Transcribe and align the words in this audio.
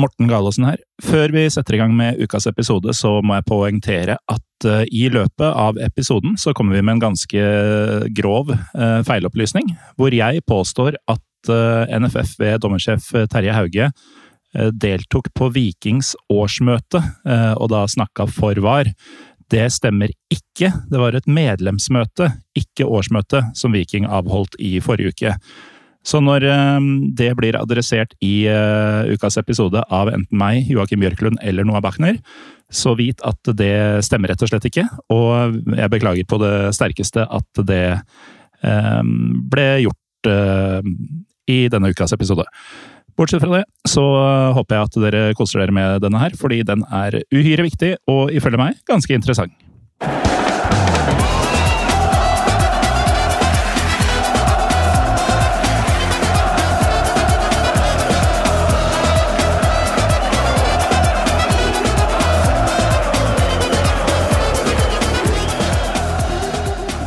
Morten 0.00 0.28
Galaasen 0.28 0.66
her. 0.68 0.80
Før 1.02 1.32
vi 1.32 1.46
setter 1.52 1.76
i 1.76 1.80
gang 1.80 1.94
med 1.96 2.20
ukas 2.20 2.46
episode, 2.50 2.92
så 2.96 3.16
må 3.24 3.38
jeg 3.38 3.46
poengtere 3.48 4.18
at 4.32 4.68
eh, 4.68 4.84
i 4.92 5.06
løpet 5.12 5.46
av 5.48 5.80
episoden 5.80 6.36
så 6.40 6.52
kommer 6.56 6.76
vi 6.76 6.82
med 6.84 6.98
en 6.98 7.06
ganske 7.08 7.46
grov 8.16 8.52
eh, 8.52 9.00
feilopplysning, 9.08 9.72
hvor 9.96 10.12
jeg 10.12 10.44
påstår 10.48 10.98
at 11.08 11.52
eh, 11.52 11.96
NFF 11.96 12.36
ved 12.42 12.60
dommersjef 12.64 13.08
Terje 13.32 13.56
Hauge 13.56 13.88
eh, 13.88 14.68
deltok 14.84 15.32
på 15.36 15.48
Vikings 15.54 16.12
årsmøte, 16.32 17.00
eh, 17.24 17.54
og 17.56 17.72
da 17.72 17.86
snakka 17.88 18.28
for 18.28 18.60
var. 18.64 18.92
Det 19.48 19.64
stemmer 19.72 20.12
ikke. 20.32 20.72
Det 20.90 21.00
var 21.00 21.16
et 21.16 21.28
medlemsmøte, 21.30 22.32
ikke 22.58 22.84
årsmøte, 22.84 23.46
som 23.56 23.72
Viking 23.72 24.08
avholdt 24.10 24.58
i 24.60 24.76
forrige 24.84 25.14
uke. 25.14 25.36
Så 26.06 26.20
når 26.22 26.46
eh, 26.46 26.90
det 27.18 27.32
blir 27.38 27.58
adressert 27.58 28.14
i 28.24 28.46
eh, 28.50 29.10
ukas 29.10 29.38
episode 29.40 29.82
av 29.90 30.12
enten 30.12 30.38
meg, 30.38 30.68
Joakim 30.70 31.02
Bjørklund 31.02 31.40
eller 31.42 31.66
Noah 31.66 31.82
Bachner, 31.84 32.20
så 32.70 32.96
vit 32.98 33.22
at 33.26 33.54
det 33.58 34.04
stemmer 34.06 34.32
rett 34.32 34.42
og 34.42 34.50
slett 34.50 34.66
ikke. 34.70 34.86
Og 35.14 35.58
jeg 35.74 35.92
beklager 35.92 36.26
på 36.28 36.38
det 36.42 36.54
sterkeste 36.78 37.26
at 37.26 37.62
det 37.66 37.84
eh, 37.96 39.02
ble 39.50 39.68
gjort 39.86 40.30
eh, 40.30 40.92
i 41.50 41.60
denne 41.72 41.90
ukas 41.94 42.14
episode. 42.14 42.46
Bortsett 43.16 43.40
fra 43.40 43.62
det, 43.62 43.64
så 43.88 44.02
håper 44.52 44.76
jeg 44.76 44.86
at 44.88 44.96
dere 45.06 45.20
koser 45.38 45.62
dere 45.62 45.72
med 45.72 46.02
denne 46.04 46.20
her, 46.20 46.36
fordi 46.36 46.60
den 46.68 46.84
er 46.92 47.22
uhyre 47.32 47.64
viktig 47.64 47.94
og 48.12 48.34
ifølge 48.34 48.60
meg 48.60 48.82
ganske 48.90 49.16
interessant. 49.16 49.56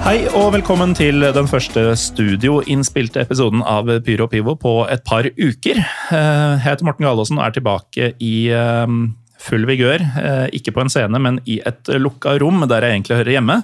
Hei 0.10 0.24
og 0.34 0.56
velkommen 0.56 0.96
til 0.98 1.22
den 1.22 1.46
første 1.46 1.84
studioinnspilte 2.02 3.22
episoden 3.22 3.60
av 3.62 3.92
Pyro 4.02 4.26
og 4.26 4.32
Pivo 4.32 4.56
på 4.58 4.72
et 4.90 5.04
par 5.06 5.28
uker. 5.38 5.78
Eh, 5.78 6.16
Jeg 6.16 6.64
heter 6.64 6.88
Morten 6.88 7.06
Galaasen 7.06 7.38
og 7.38 7.44
er 7.46 7.54
tilbake 7.54 8.08
i 8.18 8.50
eh, 8.50 8.96
full 9.38 9.68
vigør. 9.70 10.02
Eh, 10.02 10.48
Ikke 10.58 10.74
på 10.74 10.82
en 10.82 10.90
scene, 10.90 11.22
men 11.22 11.38
i 11.46 11.60
et 11.62 11.94
lukka 12.02 12.40
rom 12.42 12.66
der 12.66 12.88
jeg 12.88 12.98
egentlig 12.98 13.20
hører 13.20 13.36
hjemme. 13.36 13.60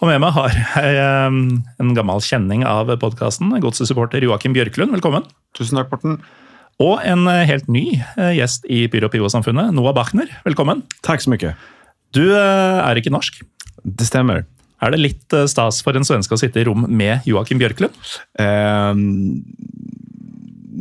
Og 0.00 0.08
med 0.08 0.24
meg 0.24 0.32
har 0.38 0.56
jeg 0.56 1.60
en 1.84 1.92
gammel 2.00 2.24
kjenning 2.24 2.64
av 2.64 2.96
podkasten, 2.96 3.52
godssupporter 3.60 4.24
Joakim 4.24 4.56
Bjørklund. 4.56 4.96
Velkommen. 4.96 5.28
Tusen 5.60 5.76
takk, 5.76 5.92
Morten. 5.92 6.22
Og 6.80 7.04
en 7.04 7.28
helt 7.28 7.68
ny 7.68 8.00
gjest 8.40 8.64
i 8.64 8.86
Pyro 8.88 9.12
og 9.12 9.18
Pivo-samfunnet, 9.18 9.76
Noah 9.76 9.92
Bachner. 9.92 10.38
Velkommen. 10.48 10.86
Takk 11.04 11.20
så 11.20 11.36
mye. 11.36 11.52
Du 12.16 12.24
er 12.32 12.96
ikke 12.96 13.12
norsk. 13.12 13.44
Det 13.84 14.08
stämmer. 14.08 14.46
Er 14.82 14.90
det 14.92 15.00
litt 15.00 15.32
eh, 15.32 15.46
stas 15.48 15.82
for 15.82 15.96
en 15.96 16.04
svenske 16.04 16.34
å 16.36 16.40
sitte 16.40 16.60
i 16.60 16.64
rom 16.68 16.84
med 16.88 17.24
Joakim 17.28 17.58
Bjørklund? 17.62 17.94
Ehm, 18.38 19.42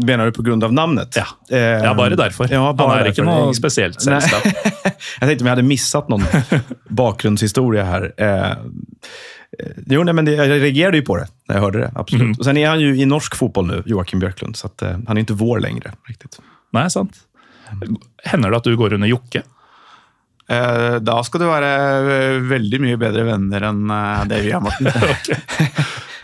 mener 0.06 0.26
du 0.28 0.32
på 0.36 0.44
navnet? 0.44 0.64
av 0.68 0.74
namnet? 0.76 1.16
Ja. 1.16 1.26
Ehm, 1.50 1.84
Ja, 1.86 1.94
bare 1.96 2.16
derfor. 2.20 2.50
Ja, 2.52 2.74
bare 2.74 2.90
Han 2.90 3.00
er 3.06 3.12
ikke 3.12 3.24
därför. 3.24 3.46
noe 3.46 3.54
spesielt 3.56 4.02
selskap. 4.04 4.44
jeg 5.22 5.30
tenkte 5.30 5.42
om 5.42 5.48
hadde 5.48 5.56
hade 5.56 5.68
missat 5.68 6.10
noen 6.12 6.26
bakgrunnshistorie 7.02 7.86
her. 7.88 8.10
Ehm, 8.18 8.76
jo, 9.88 10.04
nei, 10.04 10.12
men 10.12 10.26
det, 10.28 10.36
Jeg 10.36 10.60
reagerte 10.60 11.00
jo 11.00 11.06
på 11.08 11.16
det 11.22 11.30
da 11.48 11.56
jeg 11.56 11.64
hørte 11.64 11.80
det. 11.86 11.92
absolutt. 11.96 12.28
Mm. 12.34 12.36
Og 12.40 12.44
sen 12.50 12.58
er 12.60 12.68
han 12.74 12.82
jo 12.84 12.92
i 12.92 13.06
norsk 13.08 13.36
fotball 13.40 13.70
nu, 13.70 13.78
Joakim 13.88 14.20
Bjørklund, 14.20 14.58
Så 14.60 14.68
at, 14.68 14.84
uh, 14.84 14.98
han 15.08 15.16
er 15.18 15.24
ikke 15.24 15.38
vår 15.40 15.62
lenger. 15.64 15.94
riktig. 16.10 16.28
Nei, 16.76 16.88
sant. 16.92 17.22
Hender 18.26 18.52
det 18.52 18.58
at 18.60 18.68
du 18.68 18.76
går 18.76 18.98
under 18.98 19.08
Jokke? 19.08 19.44
Eh, 20.52 20.98
Da 21.02 21.20
skal 21.26 21.42
du 21.42 21.48
være 21.50 21.70
eh, 22.16 22.40
veldig 22.46 22.82
mye 22.84 23.00
bedre 23.02 23.26
venner 23.32 23.70
enn 23.72 23.86
eh, 23.90 24.26
det 24.30 24.44
vi 24.46 24.52
er, 24.54 24.62
Morten. 24.64 24.92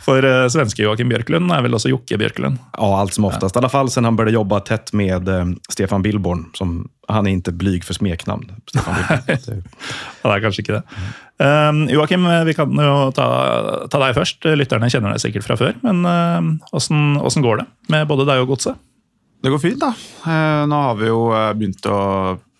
For 0.01 0.25
uh, 0.25 0.47
svenske 0.49 0.81
Joakim 0.81 1.11
Bjørklund 1.11 1.51
er 1.53 1.61
vel 1.61 1.75
også 1.77 1.91
Jokke 1.91 2.17
Bjørklund. 2.17 2.55
Ja, 2.73 2.87
alt 2.97 3.13
som 3.13 3.27
oftest. 3.27 3.53
I 3.53 3.59
alle 3.61 3.69
fall 3.69 3.91
sen 3.93 4.07
han 4.07 4.15
började 4.17 4.33
jobbe 4.33 4.57
tett 4.65 4.89
med 4.97 5.29
Stefan 5.69 6.01
Billborn. 6.01 6.47
Som, 6.57 6.71
han 7.05 7.29
er 7.29 7.35
ikke 7.37 7.53
blyg 7.53 7.85
for 7.85 7.93
smeknamn. 7.93 8.47
Stefan 8.65 8.97
Billborn. 8.97 9.61
Ja, 10.23 10.23
det 10.25 10.33
er 10.33 10.41
kanskje 10.41 10.63
ikke 10.65 10.79
det. 10.79 11.05
Um, 11.37 11.83
Joakim, 11.93 12.25
vi 12.49 12.57
kan 12.57 12.73
jo 12.81 12.95
ta, 13.13 13.27
ta 13.93 14.01
deg 14.01 14.17
først. 14.17 14.49
Lytterne 14.57 14.89
kjenner 14.89 15.13
deg 15.13 15.21
sikkert 15.21 15.45
fra 15.45 15.59
før. 15.61 15.77
Men 15.85 16.01
åssen 16.73 17.21
uh, 17.21 17.41
går 17.45 17.61
det 17.61 17.69
med 17.93 18.09
både 18.09 18.25
deg 18.31 18.41
og 18.41 18.55
godset? 18.55 18.81
Det 19.45 19.53
går 19.53 19.61
fint, 19.61 19.85
da. 19.85 19.93
Eh, 20.25 20.63
Nå 20.69 20.81
har 20.87 20.97
vi 20.97 21.13
jo 21.13 21.21
begynt 21.57 21.85
å 21.89 22.01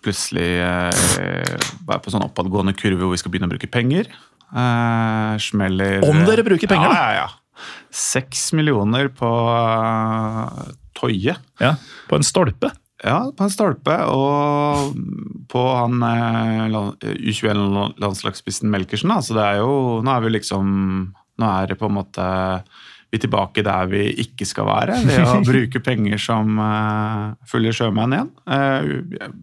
plutselig 0.02 0.48
eh, 0.62 1.54
være 1.86 2.02
på 2.02 2.12
sånn 2.12 2.26
oppadgående 2.26 2.74
kurve 2.78 3.04
hvor 3.04 3.14
vi 3.14 3.20
skal 3.22 3.32
begynne 3.34 3.48
å 3.50 3.54
bruke 3.54 3.70
penger. 3.72 4.10
Eh, 4.52 5.34
Smeller 5.42 6.04
Om 6.06 6.24
dere 6.28 6.44
bruker 6.46 6.70
penger, 6.70 6.92
da? 6.92 6.98
Ja, 6.98 7.08
ja, 7.16 7.24
ja. 7.24 7.72
Seks 7.92 8.50
millioner 8.56 9.10
på 9.14 9.30
eh, 9.54 10.70
Toye. 10.98 11.36
Ja, 11.62 11.74
På 12.08 12.18
en 12.18 12.26
stolpe? 12.26 12.72
Ja, 13.02 13.24
på 13.34 13.46
en 13.46 13.50
stolpe. 13.50 13.96
Og 14.12 14.94
på 15.52 15.64
han 15.74 16.04
eh, 16.06 16.78
U21-landslagsspissen 17.32 18.70
Melkersen. 18.72 19.12
Da. 19.14 19.20
Så 19.24 19.36
det 19.38 19.44
er 19.46 19.62
jo 19.62 20.00
Nå 20.04 20.14
er 20.14 20.24
vi 20.24 20.36
liksom 20.38 20.72
Nå 21.40 21.50
er 21.50 21.72
det 21.72 21.80
på 21.80 21.88
en 21.88 21.96
måte 21.96 22.26
vi 23.12 23.18
er 23.18 23.26
tilbake 23.26 23.60
der 23.60 23.88
vi 23.90 24.06
ikke 24.22 24.46
skal 24.48 24.64
være, 24.64 24.94
ved 25.04 25.26
å 25.28 25.40
bruke 25.50 25.82
penger 25.84 26.16
som 26.16 26.56
uh, 26.56 27.34
fulle 27.44 27.68
sjømenn 27.76 28.14
igjen. 28.16 28.30
Eh, 28.48 28.86
jeg 29.18 29.34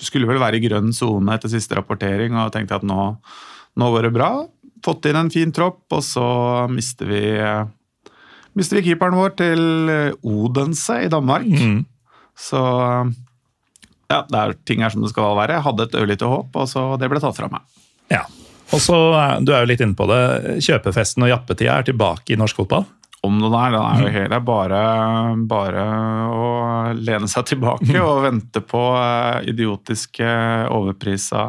skulle 0.00 0.26
vel 0.28 0.40
være 0.42 0.58
i 0.58 0.64
grønn 0.68 0.92
sone 0.96 1.34
etter 1.36 1.52
siste 1.52 1.76
rapportering 1.78 2.34
og 2.40 2.52
tenkte 2.54 2.76
at 2.80 2.86
nå, 2.86 3.16
nå 3.80 3.90
går 3.94 4.08
det 4.08 4.12
bra. 4.16 4.30
Fått 4.84 5.06
inn 5.08 5.16
en 5.16 5.30
fin 5.32 5.52
tropp, 5.54 5.84
og 5.96 6.02
så 6.04 6.24
mister 6.72 7.08
vi, 7.08 7.22
eh, 7.38 7.64
mister 8.58 8.80
vi 8.80 8.86
keeperen 8.90 9.16
vår 9.16 9.36
til 9.38 9.62
eh, 9.92 10.12
Odense 10.28 11.02
i 11.06 11.10
Danmark. 11.12 11.46
Mm. 11.48 11.84
Så 12.36 12.60
ja, 14.10 14.20
det 14.28 14.38
er 14.40 14.52
ting 14.68 14.82
er 14.84 14.92
som 14.92 15.02
det 15.04 15.10
skal 15.14 15.36
være. 15.38 15.56
Jeg 15.56 15.64
hadde 15.68 15.86
et 15.88 15.94
ørlite 16.00 16.28
håp, 16.28 16.50
og 16.60 16.68
så 16.70 16.88
det 17.00 17.08
ble 17.10 17.22
tatt 17.22 17.36
fra 17.38 17.48
meg. 17.52 17.62
Ja. 18.12 18.24
Og 18.74 18.80
så, 18.82 18.96
er- 19.16 19.40
Du 19.44 19.52
er 19.54 19.62
jo 19.64 19.70
litt 19.70 19.80
inne 19.84 19.96
på 19.96 20.06
det. 20.10 20.58
Kjøpefesten 20.64 21.24
og 21.24 21.30
jappetida 21.32 21.78
er 21.78 21.86
tilbake 21.88 22.34
i 22.34 22.38
norsk 22.40 22.56
fotball. 22.62 22.84
Om 23.24 23.40
den 23.40 23.54
er, 23.56 23.72
den 23.72 23.84
er 23.88 24.02
jo 24.02 24.12
hele 24.12 24.38
bare, 24.44 24.80
bare 25.48 25.82
å 26.28 26.48
lene 26.98 27.28
seg 27.30 27.46
tilbake 27.48 27.96
og 28.02 28.24
vente 28.26 28.60
på 28.60 28.82
eh, 29.00 29.48
idiotiske 29.52 30.28
overprisa 30.74 31.44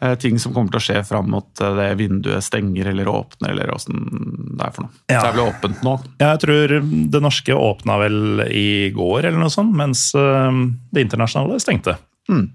eh, 0.00 0.14
ting 0.22 0.38
som 0.38 0.54
kommer 0.54 0.70
til 0.70 0.78
å 0.78 0.84
skje 0.86 1.02
fram 1.08 1.30
mot 1.34 1.62
eh, 1.64 1.74
det 1.80 1.88
vinduet 1.98 2.46
stenger 2.46 2.92
eller 2.92 3.10
åpner, 3.10 3.56
eller 3.56 3.72
åssen 3.74 4.04
det 4.54 4.68
er 4.68 4.76
for 4.76 4.86
noe. 4.86 4.94
Ja. 5.10 5.18
Det 5.18 5.32
er 5.32 5.34
vel 5.34 5.48
åpent 5.48 5.82
nå. 5.86 5.94
Jeg 6.22 6.42
tror 6.44 6.76
det 7.14 7.22
norske 7.26 7.58
åpna 7.58 7.98
vel 8.04 8.44
i 8.46 8.68
går, 8.94 9.24
eller 9.24 9.40
noe 9.40 9.54
sånt, 9.54 9.74
mens 9.78 10.10
det 10.14 11.06
internasjonale 11.08 11.58
stengte. 11.62 11.96
Mm. 12.30 12.50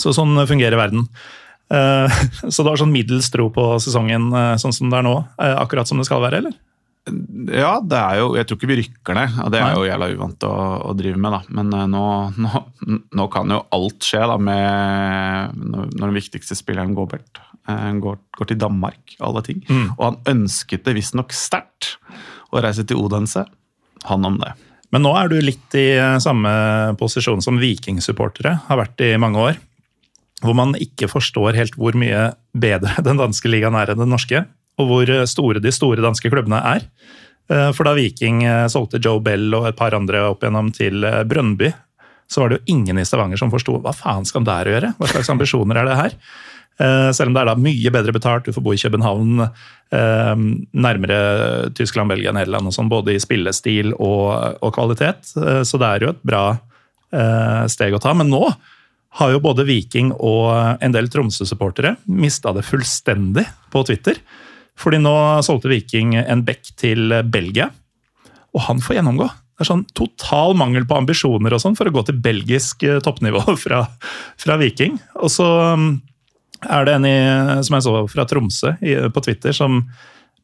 Så 0.00 0.16
sånn 0.16 0.38
fungerer 0.48 0.78
verden. 0.80 1.08
Så 2.54 2.62
du 2.62 2.68
har 2.68 2.78
sånn 2.78 2.92
middels 2.94 3.26
tro 3.34 3.48
på 3.50 3.64
sesongen 3.82 4.28
sånn 4.62 4.74
som 4.76 4.92
det 4.92 5.00
er 5.00 5.06
nå? 5.08 5.14
Akkurat 5.34 5.88
som 5.88 5.98
det 5.98 6.06
skal 6.06 6.22
være, 6.22 6.44
eller? 6.44 6.54
Ja, 7.06 7.76
det 7.78 7.98
er 7.98 8.18
jo 8.18 8.32
Jeg 8.34 8.48
tror 8.48 8.58
ikke 8.58 8.68
vi 8.72 8.78
rykker 8.80 9.14
ned, 9.14 9.34
og 9.44 9.52
det 9.54 9.60
er 9.62 9.76
jo 9.76 9.86
jævla 9.86 10.08
uvant 10.10 10.46
å, 10.48 10.54
å 10.90 10.94
drive 10.98 11.20
med, 11.22 11.36
da. 11.36 11.54
Men 11.54 11.74
eh, 11.78 11.84
nå, 11.92 12.06
nå, 12.42 12.62
nå 13.14 13.26
kan 13.32 13.52
jo 13.54 13.60
alt 13.76 14.08
skje, 14.08 14.24
da, 14.26 14.38
med 14.42 15.60
når, 15.60 15.92
den 15.94 16.16
viktigste 16.16 16.58
spilleren 16.58 16.96
går 16.98 17.10
bort. 17.12 17.42
Eh, 17.70 17.90
går, 18.02 18.18
går 18.38 18.50
til 18.50 18.58
Danmark, 18.62 19.16
alle 19.22 19.44
ting. 19.46 19.62
Mm. 19.70 19.92
Og 19.94 20.02
han 20.08 20.18
ønsket 20.34 20.86
det 20.88 20.96
visstnok 20.98 21.34
sterkt 21.36 21.94
å 22.50 22.62
reise 22.64 22.86
til 22.86 22.98
Odense. 23.02 23.46
Han 24.10 24.26
om 24.26 24.40
det. 24.42 24.52
Men 24.94 25.02
nå 25.06 25.14
er 25.18 25.30
du 25.30 25.38
litt 25.42 25.78
i 25.78 25.88
eh, 25.94 26.18
samme 26.22 26.50
posisjon 26.98 27.42
som 27.44 27.62
vikingsupportere 27.62 28.58
har 28.66 28.82
vært 28.82 29.06
i 29.06 29.14
mange 29.20 29.46
år. 29.52 29.62
Hvor 30.42 30.58
man 30.58 30.74
ikke 30.78 31.08
forstår 31.08 31.56
helt 31.56 31.78
hvor 31.78 31.96
mye 31.98 32.32
bedre 32.50 32.98
den 33.06 33.22
danske 33.22 33.50
ligaen 33.50 33.78
er 33.78 33.94
enn 33.94 34.02
den 34.02 34.14
norske. 34.14 34.42
Og 34.80 34.90
hvor 34.90 35.12
store 35.30 35.62
de 35.62 35.72
store 35.72 36.04
danske 36.04 36.30
klubbene 36.32 36.60
er. 36.74 36.88
Eh, 37.50 37.70
For 37.76 37.88
da 37.88 37.94
Viking 37.96 38.42
eh, 38.44 38.66
solgte 38.72 39.00
Joe 39.02 39.22
Bell 39.24 39.54
og 39.56 39.68
et 39.70 39.78
par 39.78 39.96
andre 39.96 40.26
opp 40.32 40.44
igjennom 40.44 40.72
til 40.76 41.06
Brønnby, 41.28 41.72
så 42.26 42.42
var 42.42 42.50
det 42.50 42.58
jo 42.58 42.74
ingen 42.74 42.98
i 42.98 43.06
Stavanger 43.06 43.38
som 43.38 43.52
forsto 43.52 43.78
hva 43.78 43.94
faen 43.94 44.26
skal 44.26 44.44
der 44.46 44.66
gjøre? 44.72 44.92
Hva 44.98 45.08
slags 45.12 45.30
ambisjoner 45.30 45.78
er 45.78 45.86
det 45.86 45.98
her? 46.00 46.14
Eh, 46.76 47.10
selv 47.16 47.30
om 47.30 47.36
det 47.36 47.42
er 47.42 47.48
da 47.48 47.56
mye 47.56 47.92
bedre 47.92 48.12
betalt, 48.12 48.44
du 48.44 48.52
får 48.52 48.64
bo 48.64 48.74
i 48.74 48.80
København, 48.80 49.44
eh, 49.96 50.32
nærmere 50.76 51.70
Tyskland, 51.76 52.12
Belgia, 52.12 52.34
Nederland 52.36 52.68
og 52.68 52.74
sånn, 52.76 52.90
både 52.92 53.14
i 53.14 53.22
spillestil 53.22 53.94
og, 53.94 54.58
og 54.60 54.74
kvalitet. 54.76 55.32
Eh, 55.40 55.62
så 55.64 55.80
det 55.80 55.88
er 55.88 56.06
jo 56.06 56.14
et 56.14 56.24
bra 56.26 56.46
steg 57.70 57.94
å 57.94 58.00
ta. 58.02 58.10
Men 58.18 58.28
nå 58.28 58.42
har 59.16 59.30
jo 59.32 59.38
både 59.40 59.64
Viking 59.64 60.10
og 60.18 60.82
en 60.82 60.92
del 60.92 61.06
Tromsø-supportere 61.08 61.94
mista 62.10 62.50
det 62.52 62.64
fullstendig 62.66 63.46
på 63.72 63.84
Twitter. 63.86 64.18
Fordi 64.76 65.00
nå 65.00 65.16
solgte 65.46 65.70
Viking 65.72 66.14
en 66.20 66.44
back 66.46 66.72
til 66.78 67.14
Belgia, 67.32 67.70
og 68.56 68.64
han 68.68 68.80
får 68.82 68.98
gjennomgå. 68.98 69.28
Det 69.56 69.64
er 69.64 69.70
sånn 69.70 69.86
total 69.96 70.52
mangel 70.58 70.84
på 70.88 70.98
ambisjoner 70.98 71.54
og 71.56 71.62
sånn 71.62 71.76
for 71.78 71.88
å 71.88 71.94
gå 71.94 72.02
til 72.04 72.18
belgisk 72.20 72.84
toppnivå 73.04 73.42
fra, 73.64 73.86
fra 74.40 74.58
Viking. 74.60 74.98
Og 75.22 75.32
så 75.32 75.48
er 76.66 76.86
det 76.88 76.96
en 76.96 77.08
i, 77.08 77.16
som 77.64 77.78
jeg 77.78 77.86
så 77.86 77.96
fra 78.12 78.26
Tromsø 78.28 78.76
på 79.12 79.24
Twitter, 79.24 79.56
som 79.56 79.84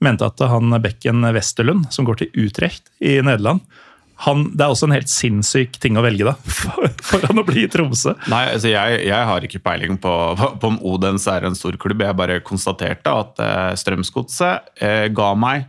mente 0.03 0.27
at 0.27 0.41
han 0.49 0.73
Bekken 0.83 1.25
Westerlund, 1.37 1.91
som 1.95 2.09
går 2.09 2.23
til 2.23 2.47
Utrecht 2.47 2.89
i 3.05 3.19
Nederland 3.21 3.63
han, 4.23 4.45
Det 4.55 4.65
er 4.65 4.73
også 4.73 4.89
en 4.89 4.95
helt 4.97 5.11
sinnssyk 5.11 5.79
ting 5.83 5.99
å 5.99 6.05
velge, 6.05 6.27
da, 6.29 6.35
for, 6.59 6.89
for 7.03 7.27
han 7.29 7.43
å 7.43 7.47
bli 7.47 7.67
i 7.67 7.71
Tromsø. 7.71 8.15
Nei, 8.33 8.45
altså 8.55 8.73
jeg, 8.73 9.03
jeg, 9.09 9.29
har 9.29 9.47
ikke 9.47 9.63
peiling 9.65 9.99
på, 10.03 10.15
på, 10.39 10.71
om 10.71 10.81
Odens 10.93 11.29
er 11.31 11.49
en 11.49 11.59
stor 11.59 11.79
klubb. 11.81 12.05
Jeg 12.07 12.19
bare 12.19 12.41
konstaterte 12.47 13.13
at 13.23 13.43
eh, 13.43 13.69
Strømsgodset 13.81 14.83
eh, 14.83 15.07
ga 15.15 15.33
meg 15.39 15.69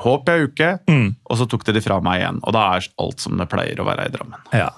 håp 0.00 0.30
i 0.30 0.36
ei 0.36 0.44
uke, 0.48 0.74
mm. 0.88 1.08
og 1.28 1.40
så 1.40 1.48
tok 1.50 1.66
de 1.66 1.76
det 1.76 1.84
fra 1.84 1.98
meg 2.04 2.22
igjen. 2.22 2.42
Og 2.46 2.56
da 2.56 2.66
er 2.76 2.90
alt 3.02 3.20
som 3.20 3.36
det 3.40 3.48
pleier 3.50 3.82
å 3.82 3.88
være 3.88 4.06
i 4.08 4.14
Drammen. 4.14 4.44
Ja. 4.56 4.70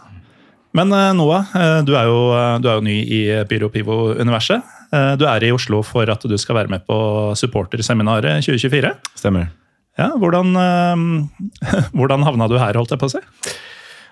Men 0.72 0.88
uh, 0.88 1.10
Noah, 1.12 1.50
du 1.84 1.92
er, 1.92 2.08
jo, 2.08 2.20
du 2.64 2.70
er 2.70 2.78
jo 2.78 2.84
ny 2.86 2.94
i 3.04 3.20
Pyro 3.46 3.68
Pivo-universet. 3.70 4.78
Eh, 4.92 5.14
du 5.16 5.24
er 5.28 5.44
i 5.44 5.52
Oslo 5.54 5.80
for 5.86 6.08
at 6.12 6.24
du 6.28 6.36
skal 6.40 6.60
være 6.60 6.72
med 6.72 6.84
på 6.88 6.96
supporterseminaret 7.38 8.44
2024. 8.44 8.92
Stemmer. 9.16 9.48
Ja, 9.96 10.12
hvordan, 10.16 10.56
eh, 10.56 11.84
hvordan 11.96 12.22
havna 12.22 12.48
du 12.48 12.58
her, 12.58 12.74
holdt 12.74 12.94
jeg 12.94 13.02
på 13.02 13.10
å 13.10 13.14
si? 13.16 13.22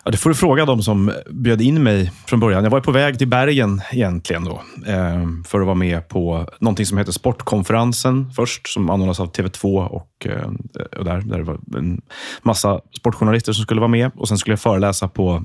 Ja, 0.01 0.11
det 0.15 0.21
får 0.21 0.33
du 0.33 0.37
fråga 0.37 0.65
de 0.65 0.83
som 0.83 1.11
bjöd 1.31 1.61
in 1.61 1.83
mig 1.83 2.13
från 2.27 2.41
början. 2.41 2.65
Jag 2.65 2.71
var 2.71 2.81
på 2.81 2.93
väg 2.93 3.19
till 3.19 3.29
Bergen 3.29 3.83
egentligen 3.93 4.45
då, 4.45 4.63
eh, 4.87 5.27
för 5.47 5.61
att 5.61 5.67
vara 5.67 5.75
med 5.75 6.09
på 6.09 6.47
någonting 6.61 6.87
som 6.87 6.99
heter 6.99 7.13
Sportkonferensen 7.13 8.31
först, 8.33 8.69
som 8.69 8.91
anordnas 8.91 9.21
av 9.21 9.33
TV2 9.33 9.87
och, 9.87 10.27
och 10.99 11.05
där, 11.05 11.21
där 11.21 11.39
det 11.39 11.45
var 11.45 11.59
en 11.77 12.01
massa 12.43 12.81
sportjournalister 12.97 13.53
som 13.53 13.63
skulle 13.63 13.81
vara 13.81 13.89
med. 13.89 14.11
Och 14.17 14.29
Sen 14.29 14.39
skulle 14.39 14.53
jag 14.53 14.61
föreläsa 14.61 15.09
på 15.09 15.45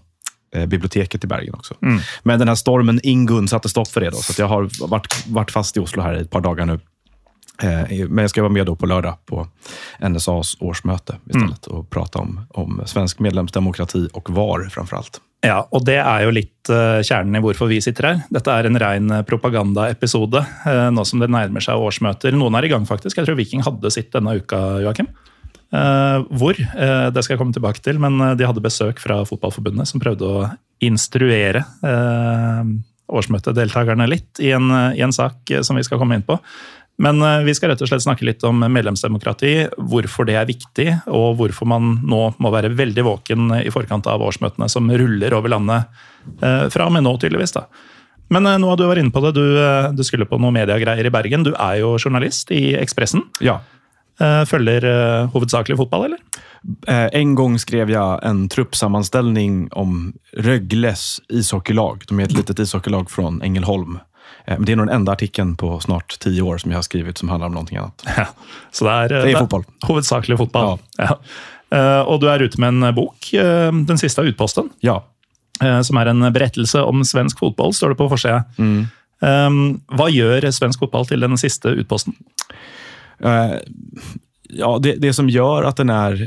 Eh, 0.55 0.65
biblioteket 0.65 1.23
i 1.23 1.27
Bergen 1.27 1.53
också. 1.53 1.73
Mm. 1.81 1.99
Men 2.23 2.39
den 2.39 2.47
här 2.47 2.55
stormen 2.55 2.99
Ingun 3.03 3.47
satte 3.47 3.69
stopp 3.69 3.87
för 3.87 4.01
det. 4.01 4.09
Då, 4.09 4.17
så 4.17 4.41
jag 4.41 4.47
har 4.47 4.87
varit, 4.87 5.27
varit 5.27 5.51
fast 5.51 5.77
i 5.77 5.79
Oslo 5.79 6.01
här 6.01 6.17
i 6.17 6.21
ett 6.21 6.29
par 6.29 6.41
dagar 6.41 6.65
nu. 6.65 6.79
Eh, 7.63 8.07
men 8.09 8.23
jag 8.23 8.29
ska 8.29 8.41
vara 8.41 8.51
med 8.51 8.65
då 8.65 8.75
på 8.75 8.85
lördag 8.85 9.17
på 9.25 9.47
NSAs 10.09 10.57
årsmöte 10.59 11.15
istället 11.25 11.67
mm. 11.67 11.79
och 11.79 11.89
prata 11.89 12.19
om, 12.19 12.39
om 12.49 12.81
svensk 12.85 13.19
medlemsdemokrati 13.19 14.09
och 14.13 14.29
VAR 14.29 14.69
framför 14.69 14.97
allt. 14.97 15.21
Ja, 15.45 15.67
og 15.69 15.83
det 15.85 15.99
er 16.01 16.23
jo 16.25 16.31
litt 16.33 16.69
uh, 16.73 17.03
kjernen 17.05 17.37
i 17.37 17.41
hvorfor 17.43 17.69
vi 17.69 17.77
sitter 17.83 18.07
her. 18.07 18.21
Dette 18.33 18.49
er 18.49 18.65
en 18.65 18.79
ren 18.81 19.11
propagandaepisode 19.29 20.41
uh, 20.41 20.87
nå 20.89 21.03
som 21.05 21.21
det 21.21 21.29
nærmer 21.29 21.61
seg 21.61 21.77
årsmøter. 21.77 22.33
Noen 22.33 22.57
er 22.57 22.65
i 22.65 22.71
gang, 22.71 22.87
faktisk. 22.89 23.19
Jeg 23.19 23.27
tror 23.27 23.37
Viking 23.37 23.61
hadde 23.65 23.91
sitt 23.93 24.09
denne 24.15 24.39
uka, 24.39 24.61
Joakim. 24.81 25.11
Hvor, 25.75 26.55
det 26.55 27.21
skal 27.25 27.33
jeg 27.33 27.39
komme 27.41 27.51
tilbake 27.51 27.81
til, 27.83 27.97
men 27.99 28.21
de 28.39 28.45
hadde 28.47 28.61
besøk 28.63 29.01
fra 29.01 29.17
Fotballforbundet, 29.27 29.89
som 29.89 29.99
prøvde 29.99 30.23
å 30.23 30.43
instruere 30.85 31.65
årsmøtedeltakerne 33.11 34.07
litt 34.07 34.39
i 34.39 34.53
en, 34.55 34.69
i 34.95 35.03
en, 35.03 35.11
sak 35.11 35.51
som 35.67 35.75
vi 35.75 35.83
skal 35.83 35.99
komme 35.99 36.15
inn 36.15 36.23
på. 36.23 36.37
Men 37.03 37.19
vi 37.43 37.51
skal 37.51 37.73
rett 37.73 37.81
og 37.83 37.89
slett 37.89 38.05
snakke 38.05 38.23
litt 38.23 38.43
om 38.47 38.61
medlemsdemokrati, 38.71 39.49
hvorfor 39.91 40.29
det 40.29 40.37
er 40.39 40.47
viktig, 40.47 40.85
og 41.11 41.33
hvorfor 41.41 41.67
man 41.67 41.97
nå 42.07 42.21
må 42.39 42.51
være 42.53 42.71
veldig 42.71 43.03
våken 43.03 43.49
i 43.57 43.73
forkant 43.73 44.07
av 44.07 44.23
årsmøtene 44.23 44.69
som 44.71 44.87
ruller 44.87 45.35
over 45.35 45.51
landet 45.51 45.91
fra 46.71 46.87
og 46.87 46.95
med 46.95 47.03
nå, 47.03 47.11
tydeligvis. 47.19 47.51
da. 47.57 47.65
Men 48.31 48.47
har 48.47 48.79
du 48.79 48.85
vært 48.87 49.03
inne 49.03 49.11
på 49.11 49.25
det. 49.25 49.35
Du, 49.35 49.43
du 49.91 50.03
skulle 50.07 50.29
på 50.29 50.39
noen 50.39 50.55
mediegreier 50.55 51.05
i 51.05 51.13
Bergen. 51.13 51.43
Du 51.43 51.51
er 51.51 51.81
jo 51.83 51.97
journalist 51.99 52.55
i 52.55 52.77
Ekspressen. 52.79 53.27
Ja. 53.43 53.59
Eh, 54.23 54.41
følger 54.47 54.87
hovedsakelig 55.33 55.77
fotball, 55.81 56.07
eller? 56.07 56.43
Eh, 56.87 57.09
en 57.19 57.35
gang 57.35 57.57
skrev 57.59 57.91
jeg 57.91 58.19
en 58.25 58.45
truppsammenstilling 58.49 59.67
om 59.77 60.13
Røgles 60.45 61.19
ishockeylag. 61.29 62.07
De 62.09 62.19
er 62.19 62.29
et 62.29 62.37
litet 62.37 62.61
ishockeylag 62.63 63.11
fra 63.11 63.29
Ängelholm. 63.43 63.99
Men 64.47 64.65
det 64.67 64.75
er 64.75 64.81
den 64.83 64.93
enda 64.93 65.15
artikkelen 65.15 65.55
på 65.59 65.71
snart 65.83 66.17
ti 66.21 66.33
år 66.41 66.59
som 66.61 66.73
jeg 66.73 66.79
har 66.79 66.85
skrevet 66.85 67.21
som 67.21 67.31
handler 67.33 67.51
om 67.51 67.57
noe 67.57 67.65
annet. 67.65 68.05
Ja, 68.19 68.27
så 68.71 68.87
det 68.87 68.95
er, 68.95 69.13
det 69.25 69.33
er 69.33 69.43
fotball. 69.45 69.65
Hovedsakelig 69.87 70.37
fotball. 70.43 70.79
Ja. 70.99 71.09
Ja. 71.09 72.03
Og 72.05 72.21
du 72.21 72.27
er 72.29 72.43
ute 72.45 72.59
med 72.61 72.77
en 72.77 72.95
bok, 72.95 73.31
den 73.33 73.99
siste 73.99 74.21
av 74.21 74.29
Utposten. 74.29 74.69
Ja. 74.85 74.99
Som 75.83 75.97
er 75.99 76.11
en 76.11 76.21
berettelse 76.35 76.83
om 76.85 77.01
svensk 77.07 77.41
fotball, 77.41 77.73
står 77.75 77.95
det 77.95 77.99
på 77.99 78.07
forsida. 78.11 78.43
Mm. 78.61 78.85
Hva 79.97 80.07
gjør 80.13 80.47
svensk 80.53 80.85
fotball 80.85 81.09
til 81.09 81.25
den 81.25 81.35
siste 81.41 81.73
Utposten? 81.81 82.15
Uh, 83.23 83.57
ja, 84.49 84.77
det, 84.79 84.95
det, 85.01 85.13
som 85.13 85.29
gjør 85.29 85.65
at 85.67 85.79
den 85.81 85.89
er 85.91 86.19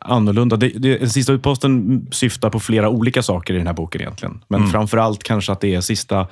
annorlunda, 0.00 0.58
det, 0.60 0.74
det, 0.82 0.96
den 1.00 1.12
sista 1.12 1.36
utposten 1.36 1.76
syftar 2.14 2.50
på 2.52 2.60
flere 2.60 2.90
ulike 2.90 3.22
saker 3.22 3.54
i 3.54 3.60
denne 3.60 3.74
boken 3.76 4.02
egentligen. 4.02 4.40
Men 4.52 4.66
mm. 4.66 4.72
framfor 4.72 5.00
alt 5.02 5.22
kanskje 5.26 5.54
at 5.54 5.62
det 5.64 5.72
er 5.78 5.84
sista, 5.86 6.24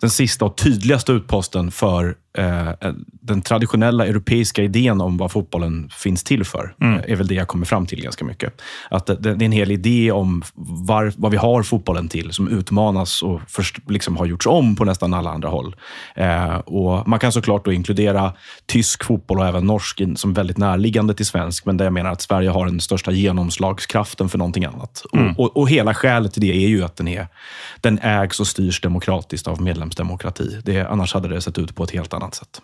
den 0.00 0.10
sista 0.10 0.44
och 0.44 0.56
tydligaste 0.56 1.12
utposten 1.12 1.70
för 1.70 2.16
eh, 2.38 2.92
den 3.20 3.42
traditionella 3.42 4.06
europeiska 4.06 4.62
idén 4.62 5.00
om 5.00 5.16
vad 5.16 5.32
fotbollen 5.32 5.90
finns 5.96 6.24
till 6.24 6.44
för, 6.44 6.74
mm. 6.80 7.00
är 7.06 7.16
väl 7.16 7.26
det 7.26 7.34
jag 7.34 7.48
kommer 7.48 7.66
fram 7.66 7.86
till 7.86 8.02
ganska 8.02 8.24
mycket. 8.24 8.60
Att 8.90 9.06
det, 9.06 9.16
det 9.16 9.30
är 9.30 9.42
en 9.42 9.52
hel 9.52 9.70
idé 9.70 10.12
om 10.12 10.42
var, 10.54 11.12
vad 11.16 11.30
vi 11.30 11.36
har 11.36 11.62
fotbollen 11.62 12.08
till, 12.08 12.32
som 12.32 12.48
utmanas 12.48 13.22
och 13.22 13.40
först, 13.48 13.78
liksom 13.88 14.16
har 14.16 14.26
gjorts 14.26 14.46
om 14.46 14.76
på 14.76 14.84
nästan 14.84 15.14
alla 15.14 15.30
andra 15.30 15.48
håll. 15.48 15.76
Eh, 16.14 16.56
och 16.56 17.08
Man 17.08 17.18
kan 17.18 17.32
såklart 17.32 17.64
då 17.64 17.72
inkludera 17.72 18.32
tysk 18.66 19.04
fotboll 19.04 19.38
och 19.38 19.46
även 19.46 19.66
norsk 19.66 20.02
som 20.16 20.34
väldigt 20.34 20.58
närliggande 20.58 21.14
till 21.14 21.26
svensk, 21.26 21.66
men 21.66 21.76
det 21.76 21.84
jag 21.84 21.92
menar 21.92 22.12
att 22.12 22.22
Sverige 22.22 22.50
har 22.50 22.66
den 22.66 22.80
största 22.80 23.12
genomslagskraften 23.12 24.28
för 24.28 24.38
någonting 24.38 24.64
annat. 24.64 25.02
Mm. 25.12 25.32
Och, 25.32 25.40
och, 25.40 25.56
och, 25.56 25.70
hela 25.70 25.94
skälet 25.94 26.32
till 26.32 26.42
det 26.42 26.64
är 26.64 26.68
ju 26.68 26.84
att 26.84 26.96
den, 26.96 27.08
är, 27.08 27.26
den 27.80 27.98
ägs 27.98 28.40
och 28.40 28.46
styrs 28.46 28.80
demokratiskt 28.80 29.48
av 29.48 29.62
medlemsdemokrati. 29.86 30.60
Det, 30.64 30.86
annars 30.86 31.14
hadde 31.14 31.28
det 31.28 31.40
sett 31.40 31.58
ut 31.58 31.74
på 31.74 31.84
et 31.84 31.96
helt 31.96 32.12
annet 32.14 32.34
sett. 32.34 32.60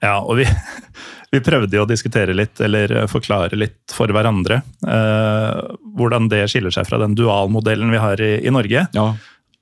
Ja, 0.00 0.20
og 0.20 0.36
vi, 0.36 0.46
vi 1.32 1.40
prøvde 1.40 1.76
jo 1.76 1.84
å 1.84 1.88
diskutere 1.88 2.34
litt, 2.34 2.60
eller 2.60 3.06
forklare 3.08 3.56
litt 3.56 3.92
for 3.92 4.08
hverandre, 4.08 4.62
eh, 4.86 5.76
hvordan 5.96 6.28
det 6.28 6.48
skiller 6.48 6.70
seg 6.70 6.86
fra 6.88 6.98
den 7.02 7.14
dualmodellen 7.14 7.90
vi 7.90 8.02
har 8.02 8.20
i, 8.20 8.46
i 8.46 8.50
Norge. 8.50 8.86
Ja. 8.92 9.12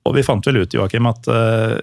Og 0.04 0.16
vi 0.16 0.24
fant 0.24 0.46
vel 0.46 0.62
ut 0.62 0.72
Joachim, 0.74 1.06
at 1.06 1.26
uh, 1.28 1.76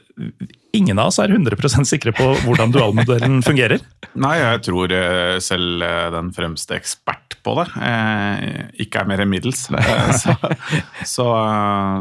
ingen 0.77 0.99
av 1.01 1.11
oss 1.11 1.19
er 1.21 1.33
100 1.33 1.85
sikre 1.87 2.13
på 2.15 2.29
hvordan 2.45 2.73
dualmodellen 2.73 3.41
fungerer. 3.47 3.83
Nei, 4.17 4.35
jeg 4.39 4.63
tror 4.69 4.93
uh, 4.93 5.37
selv 5.43 5.83
uh, 5.83 6.07
den 6.13 6.31
fremste 6.35 6.77
ekspert 6.77 7.37
på 7.45 7.53
det 7.61 7.67
ikke 8.83 8.99
er 8.99 9.07
mer 9.07 9.21
enn 9.23 9.29
middels. 9.31 9.67
så, 10.21 10.33
så, 11.07 11.27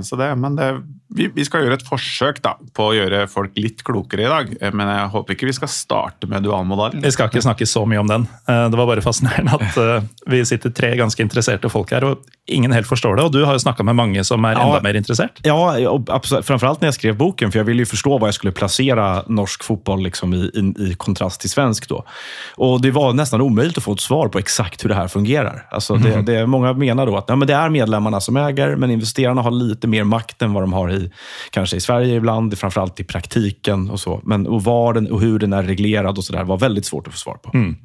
så, 0.02 0.18
det, 0.18 0.26
men 0.42 0.56
det, 0.58 0.68
vi, 1.14 1.28
vi, 1.36 1.44
skal 1.46 1.62
gjøre 1.62 1.78
et 1.78 1.84
forsøk 1.86 2.40
da, 2.42 2.56
på 2.74 2.88
å 2.88 2.96
gjøre 2.96 3.20
folk 3.30 3.54
litt 3.60 3.84
klokere 3.86 4.24
i 4.24 4.30
dag. 4.32 4.50
Men 4.74 4.90
jeg 4.90 5.12
håper 5.12 5.36
ikke 5.36 5.46
vi 5.46 5.54
skal 5.54 5.70
starte 5.70 6.26
med 6.30 6.42
dualmodellen. 6.46 7.04
Vi 7.04 7.14
skal 7.14 7.30
ikke 7.30 7.44
snakke 7.46 7.68
så 7.68 7.84
mye 7.86 8.02
om 8.02 8.10
den. 8.10 8.26
Det 8.46 8.80
var 8.80 8.90
bare 8.90 9.04
fascinerende 9.04 9.54
at 9.54 10.10
vi 10.26 10.42
sitter 10.48 10.74
tre 10.74 10.96
ganske 10.98 11.22
interesserte 11.22 11.70
folk 11.70 11.94
her, 11.94 12.08
og 12.08 12.26
ingen 12.50 12.74
helt 12.74 12.88
forstår 12.90 13.16
det. 13.16 13.26
Og 13.26 13.32
du 13.32 13.44
har 13.44 13.56
jo 13.56 13.62
snakka 13.62 13.86
med 13.86 13.96
mange 13.98 14.24
som 14.26 14.44
er 14.46 14.58
enda 14.58 14.78
ja, 14.78 14.82
mer 14.84 14.98
interessert. 14.98 15.40
Ja, 15.46 15.56
og, 15.90 16.10
framfor 16.46 16.70
alt 16.70 16.82
når 16.82 16.92
jeg 16.92 16.98
skrev 17.00 17.18
boken, 17.18 17.52
for 17.52 17.62
jeg 17.62 17.68
ville 17.70 17.86
jo 17.86 17.92
forstå 17.92 18.18
hva 18.18 18.30
jeg 18.30 18.38
skulle 18.40 18.54
placera 18.66 19.22
norsk 19.26 19.64
fotboll 19.64 20.02
liksom 20.02 20.34
i, 20.34 20.36
i, 20.36 20.82
i, 20.82 20.94
kontrast 20.94 21.40
till 21.40 21.50
svensk. 21.50 21.88
Då. 21.88 22.04
Och 22.56 22.80
Det 22.80 22.90
var 22.90 23.12
nästan 23.12 23.40
omöjligt 23.40 23.78
att 23.78 23.84
få 23.84 23.92
ett 23.92 24.00
svar 24.00 24.28
på 24.28 24.38
exakt 24.38 24.84
hur 24.84 24.88
det 24.88 24.94
här 24.94 25.08
fungerar. 25.08 25.66
Alltså 25.70 25.94
det, 25.94 26.12
mm. 26.12 26.24
det, 26.24 26.46
många 26.46 26.72
menar 26.72 27.06
då 27.06 27.16
att 27.16 27.24
ja, 27.28 27.36
men 27.36 27.48
det 27.48 27.54
är 27.54 27.68
medlemmarna 27.68 28.20
som 28.20 28.36
äger, 28.36 28.76
men 28.76 28.90
investerarna 28.90 29.42
har 29.42 29.50
lite 29.50 29.86
mer 29.86 30.04
makt 30.04 30.42
än 30.42 30.52
vad 30.52 30.62
de 30.62 30.72
har 30.72 30.92
i, 30.92 31.10
kanske 31.50 31.76
i 31.76 31.80
Sverige 31.80 32.14
ibland, 32.14 32.58
framförallt 32.58 33.00
i 33.00 33.04
praktiken. 33.04 33.90
och 33.90 34.00
så. 34.00 34.20
Men 34.24 34.46
och 34.46 34.64
var 34.64 34.94
den 34.94 35.10
och 35.10 35.20
hur 35.20 35.38
den 35.38 35.52
är 35.52 35.62
reglerad 35.62 36.18
och 36.18 36.24
så 36.24 36.32
där 36.32 36.44
var 36.44 36.58
väldigt 36.58 36.86
svårt 36.86 37.06
att 37.06 37.12
få 37.12 37.18
svar 37.18 37.36
på. 37.42 37.50
Mm. 37.54 37.76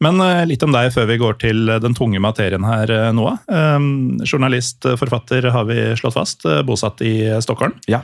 Men 0.00 0.20
eh, 0.20 0.46
litt 0.46 0.62
om 0.62 0.72
deg 0.72 0.92
før 0.94 1.06
vi 1.06 1.18
går 1.20 1.34
til 1.40 1.66
den 1.66 1.94
tunge 1.94 2.20
materien 2.20 2.64
her, 2.64 2.90
eh, 2.90 3.12
Noah. 3.12 3.36
Um, 3.46 4.20
journalist, 4.24 4.86
forfatter 4.96 5.50
har 5.52 5.64
vi 5.64 5.96
slått 5.96 6.14
fast, 6.14 6.46
bosatt 6.64 7.00
i 7.02 7.42
Stockholm. 7.42 7.72
Ja. 7.86 8.00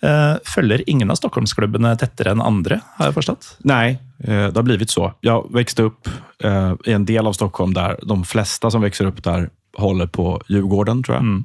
Følger 0.00 0.82
ingen 0.86 1.10
av 1.10 1.16
Stockholmsklubbene 1.18 1.94
tettere 1.98 2.34
enn 2.34 2.42
andre, 2.44 2.80
har 2.98 3.08
jeg 3.08 3.16
forstått? 3.16 3.46
Nei, 3.66 3.96
det 4.20 4.52
har 4.52 4.66
blivit 4.66 4.92
så. 4.92 5.08
Jeg 5.24 5.48
vokste 5.56 5.86
opp 5.88 6.10
i 6.44 6.92
en 6.92 7.06
del 7.08 7.26
av 7.26 7.34
Stockholm 7.34 7.72
der 7.74 7.96
de 8.04 8.18
fleste 8.28 8.70
som 8.70 8.84
vokser 8.84 9.08
opp 9.08 9.22
der, 9.24 9.48
holder 9.76 10.06
på 10.06 10.40
Djurgården, 10.48 11.02
tror 11.04 11.18
jeg. 11.18 11.24
Mm. 11.24 11.44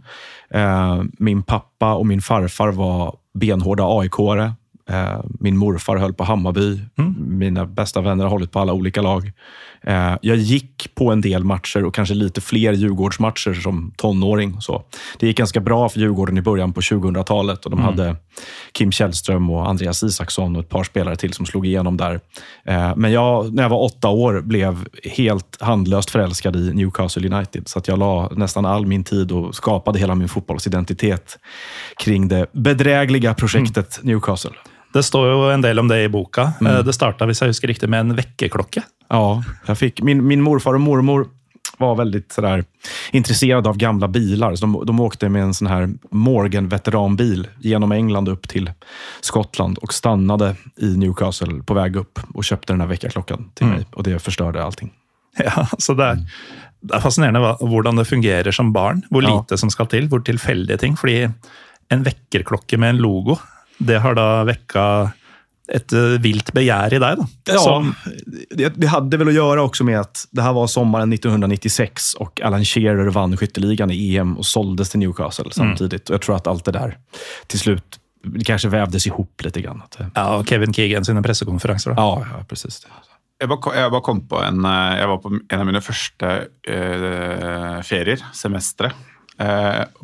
Eh, 0.51 1.03
min 1.19 1.43
pappa 1.43 1.95
og 1.99 2.07
min 2.07 2.21
farfar 2.21 2.73
var 2.77 3.15
benhårda 3.37 3.87
AIK-are. 3.99 4.51
Eh, 4.89 5.23
min 5.39 5.57
morfar 5.57 5.97
höll 5.97 6.13
på 6.13 6.23
Hammarby. 6.23 6.79
Mm. 6.97 7.15
Mina 7.17 7.65
bästa 7.65 8.01
vänner 8.01 8.23
har 8.23 8.31
hållit 8.31 8.51
på 8.51 8.59
alla 8.59 8.73
olika 8.73 9.01
lag. 9.01 9.31
Eh, 9.83 10.15
jag 10.21 10.37
gick 10.37 10.95
på 10.95 11.11
en 11.11 11.21
del 11.21 11.43
matcher 11.43 11.85
och 11.85 11.95
kanske 11.95 12.15
lite 12.15 12.41
fler 12.41 12.73
Djurgårdsmatcher 12.73 13.53
som 13.53 13.91
tonåring. 13.97 14.61
Så. 14.61 14.83
Det 15.19 15.27
gick 15.27 15.37
ganska 15.37 15.59
bra 15.59 15.89
för 15.89 15.99
Djurgården 15.99 16.37
i 16.37 16.41
början 16.41 16.73
på 16.73 16.81
2000-talet. 16.81 17.65
och 17.65 17.71
De 17.71 17.79
hade 17.79 18.15
Kim 18.71 18.91
Källström 18.91 19.49
och 19.49 19.69
Andreas 19.69 20.03
Isaksson 20.03 20.55
och 20.55 20.61
ett 20.61 20.69
par 20.69 20.83
spelare 20.83 21.15
till 21.15 21.33
som 21.33 21.45
slog 21.45 21.65
igenom 21.67 21.97
där. 21.97 22.19
Eh, 22.65 22.95
men 22.95 23.11
jag, 23.11 23.53
när 23.53 23.63
jag 23.63 23.69
var 23.69 23.83
åtta 23.83 24.09
år, 24.09 24.41
blev 24.41 24.87
helt 25.03 25.61
handlöst 25.61 26.09
förälskad 26.09 26.55
i 26.55 26.73
Newcastle 26.73 27.35
United. 27.35 27.67
Så 27.67 27.79
att 27.79 27.87
jag 27.87 27.99
la 27.99 28.29
nästan 28.31 28.65
all 28.65 28.85
min 28.85 29.03
tid 29.03 29.31
och 29.31 29.55
skapade 29.55 29.99
hela 29.99 30.15
min 30.15 30.29
fotbollsidentitet 30.29 31.39
kring 32.03 32.27
det 32.27 32.45
bedrägliga 32.53 33.33
projektet 33.33 33.99
Newcastle. 34.03 34.51
Det 34.93 35.03
står 35.03 35.27
jo 35.31 35.43
en 35.53 35.61
del 35.61 35.79
om 35.79 35.87
det 35.87 36.03
i 36.03 36.09
boka. 36.11 36.53
Mm. 36.61 36.83
Det 36.85 36.93
starta, 36.95 37.25
hvis 37.25 37.41
jeg 37.41 37.53
husker 37.53 37.67
riktig, 37.71 37.89
med 37.89 37.99
en 37.99 38.15
vekkerklokke. 38.17 38.83
Ja, 39.09 39.43
jag 39.67 39.77
fick, 39.77 40.01
min, 40.01 40.25
min 40.27 40.41
morfar 40.41 40.75
og 40.75 40.81
mormor 40.81 41.27
var 41.77 41.95
veldig 41.95 42.23
sådär, 42.31 42.63
intresserade 43.11 43.69
av 43.69 43.77
gamla 43.77 44.07
bilar. 44.07 44.55
Så 44.55 44.65
de, 44.65 44.85
de 44.85 44.99
åkte 44.99 45.29
med 45.29 45.43
en 45.43 45.53
sån 45.53 45.67
här 45.67 45.89
Morgan 46.11 46.67
veteranbil 46.69 47.47
gjennom 47.59 47.91
England 47.91 48.29
opp 48.29 48.47
til 48.47 48.69
Skottland 49.21 49.77
og 49.81 49.93
stannade 49.93 50.55
i 50.77 50.91
Newcastle 50.97 51.61
på 51.63 51.73
vei 51.73 51.87
opp 51.97 52.19
og 52.35 52.43
kjøpte 52.45 52.73
den 52.73 52.81
här 52.81 52.87
väckarklockan 52.87 53.49
till 53.53 53.67
mig. 53.67 53.85
Och 53.93 54.03
det 54.03 54.19
förstörde 54.19 54.63
allting. 54.63 54.91
Ja, 55.37 55.67
så 55.79 55.93
det 55.93 56.03
er, 56.05 56.21
det 56.81 56.95
er 56.97 57.01
fascinerende 57.01 57.39
hva, 57.39 57.55
hvordan 57.61 57.95
det 57.97 58.05
fungerer 58.09 58.51
som 58.51 58.73
barn. 58.73 59.01
Hvor 59.09 59.23
Ja. 59.23 59.39
lite 59.39 59.57
som 59.57 59.69
skal 59.69 59.87
til, 59.87 60.07
hvor 60.07 60.19
tilfeldige 60.19 60.77
ting. 60.77 60.97
Fordi 60.97 61.29
en 61.89 62.03
vekkerklokke 62.03 62.77
med 62.77 62.89
en 62.89 63.01
logo, 63.01 63.37
det 63.87 63.99
har 64.03 64.15
da 64.17 64.29
vekka 64.47 64.85
et 65.71 65.93
eh, 65.95 66.17
vilt 66.23 66.51
begjær 66.53 66.93
i 66.93 66.99
deg. 66.99 67.21
da. 67.21 67.27
Ja, 67.53 67.59
Som, 67.63 67.93
det, 68.49 68.73
det 68.75 68.87
hade 68.87 69.17
väl 69.17 69.27
att 69.27 69.33
göra 69.33 69.63
också 69.63 69.83
med 69.83 69.99
att 69.99 70.27
det 70.31 70.41
här 70.41 70.53
var 70.53 70.67
sommaren 70.67 71.13
1996 71.13 72.13
och 72.13 72.41
Alan 72.41 72.65
Shearer 72.65 73.09
vann 73.09 73.37
skytteligan 73.37 73.91
i 73.91 74.15
EM 74.17 74.37
och 74.37 74.45
såldes 74.45 74.89
till 74.89 74.99
Newcastle 74.99 75.51
samtidigt. 75.51 76.09
Och 76.09 76.13
jag 76.13 76.21
tror 76.21 76.35
att 76.35 76.47
allt 76.47 76.65
det 76.65 76.71
där 76.71 76.97
till 77.47 77.59
slut 77.59 77.99
kanskje 78.23 78.43
kanske 78.45 78.67
vävdes 78.69 79.07
ihop 79.07 79.41
lite 79.43 79.61
grann. 79.61 79.81
Att, 79.81 79.97
ja, 80.15 80.37
og 80.37 80.47
Kevin 80.49 80.73
Keegan 80.73 81.05
sine 81.05 81.23
pressekonferanser. 81.23 81.91
da. 81.91 82.01
ja, 82.01 82.25
ja, 82.37 82.43
precis. 82.49 82.85
Jeg 83.41 83.49
bare, 83.49 83.73
jeg 83.75 83.91
bare 83.91 84.01
kom 84.05 84.19
på 84.29 84.37
en 84.45 84.65
eh, 84.65 84.97
Jeg 84.99 85.07
var 85.09 85.17
på 85.17 85.31
en 85.33 85.59
av 85.59 85.65
mine 85.65 85.81
første 85.81 86.27
eh, 86.67 87.79
ferier, 87.81 88.21
semestre, 88.33 88.91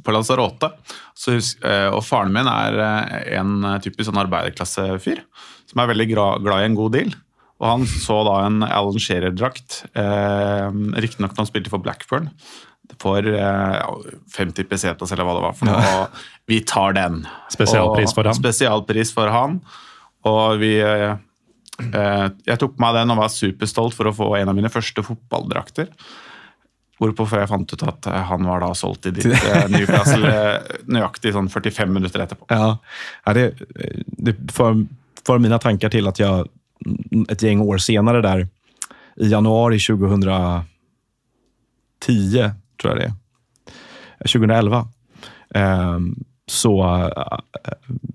på 0.03 0.13
Lanzarote. 0.15 0.71
Så, 1.17 1.37
eh, 1.65 1.87
og 1.91 2.03
faren 2.05 2.33
min 2.35 2.49
er 2.49 2.77
eh, 2.83 3.39
en 3.39 3.65
typisk 3.83 4.09
sånn 4.09 4.21
arbeiderklassefyr 4.23 5.23
som 5.67 5.81
er 5.83 5.89
veldig 5.91 6.07
glad 6.13 6.47
i 6.61 6.67
en 6.69 6.77
god 6.77 6.95
deal. 6.95 7.11
Og 7.57 7.67
han 7.71 7.85
så 7.89 8.19
da 8.27 8.37
en 8.45 8.61
Alan 8.63 9.01
Shearer-drakt, 9.01 9.81
eh, 9.97 10.67
riktignok 11.01 11.33
når 11.33 11.41
han 11.41 11.49
spilte 11.49 11.73
for 11.73 11.81
Blackburn, 11.81 12.29
for 13.01 13.25
eh, 13.25 13.79
50 14.37 14.69
pesetas 14.69 15.11
eller 15.11 15.27
hva 15.27 15.37
det 15.37 15.45
var 15.47 15.57
for 15.57 15.69
noe. 15.71 15.93
Og 16.03 16.21
vi 16.47 16.61
tar 16.69 16.95
den. 16.97 17.23
Spesialpris 17.51 18.13
for 18.15 18.29
han. 18.29 18.37
Spesialpris 18.37 19.11
for 19.15 19.33
han. 19.33 19.59
Og 20.27 20.61
vi 20.61 20.75
eh, 20.83 21.17
Eh, 21.77 22.27
Jeg 22.47 22.59
tok 22.61 22.75
på 22.75 22.81
meg 22.83 22.95
den 22.97 23.13
og 23.13 23.19
var 23.21 23.33
superstolt 23.33 23.95
for 23.97 24.09
å 24.09 24.15
få 24.15 24.31
en 24.39 24.49
av 24.49 24.57
mine 24.57 24.71
første 24.73 25.03
fotballdrakter. 25.05 25.91
Hvorpå 26.97 27.27
jeg 27.43 27.49
fant 27.51 27.73
ut 27.73 27.83
at 27.85 28.07
eh, 28.09 28.23
han 28.31 28.47
var 28.49 28.63
da 28.63 28.71
solgt 28.77 29.05
i 29.09 29.13
ditt 29.13 29.25
eh, 29.49 29.67
Newcastle 29.69 30.31
eh, 30.31 30.77
nøyaktig 30.89 31.33
sånn 31.35 31.49
45 31.53 31.93
minutter 31.93 32.23
etterpå. 32.25 32.45
Ja, 32.49 32.77
det, 33.37 33.51
det 34.05 34.33
för, 34.51 34.85
för 35.27 35.37
mine 35.43 35.59
tanker 35.61 35.93
til 35.93 36.09
at 36.09 36.19
jeg 36.21 36.47
et 37.29 37.43
gjeng 37.43 37.61
år 37.65 37.77
senere 37.81 38.21
der, 38.25 38.47
i 39.17 39.27
januar 39.31 39.73
2010, 39.73 40.67
tror 42.77 42.91
jeg 42.91 42.97
det 42.99 43.07
er, 43.07 43.13
2011, 44.27 44.87
ehm, 45.57 46.05
så 46.47 46.73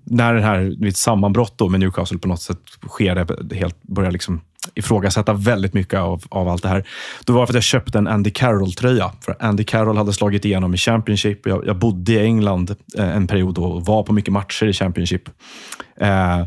når 0.03 0.23
när 0.23 0.33
det 0.33 0.41
här 0.41 0.75
mitt 0.79 0.97
sammanbrott 0.97 1.71
med 1.71 1.79
Newcastle 1.79 2.17
på 2.17 2.27
noe 2.27 2.37
sett 2.37 2.59
sker, 2.89 3.15
det 3.15 3.55
helt 3.55 3.83
börjar 3.83 4.11
liksom 4.11 4.41
ifrågasätta 4.75 5.33
väldigt 5.33 5.73
mycket 5.73 5.99
av, 5.99 6.23
av 6.29 6.49
allt 6.49 6.63
det 6.63 6.69
här. 6.69 6.83
Då 7.25 7.33
var 7.33 7.41
det 7.41 7.47
för 7.47 7.51
att 7.51 7.55
jag 7.55 7.63
köpte 7.63 7.97
en 7.97 8.07
Andy 8.07 8.31
Carroll-tröja. 8.31 9.11
För 9.21 9.35
Andy 9.39 9.63
Carroll 9.63 9.97
hade 9.97 10.13
slagit 10.13 10.45
igenom 10.45 10.73
i 10.73 10.77
Championship. 10.77 11.47
Jag, 11.47 11.67
jag 11.67 11.77
bodde 11.77 12.11
i 12.11 12.19
England 12.19 12.75
eh, 12.97 13.15
en 13.15 13.27
period 13.27 13.57
och 13.57 13.85
var 13.85 14.03
på 14.03 14.13
mycket 14.13 14.33
matcher 14.33 14.65
i 14.65 14.73
Championship. 14.73 15.29
Eh, 15.99 16.43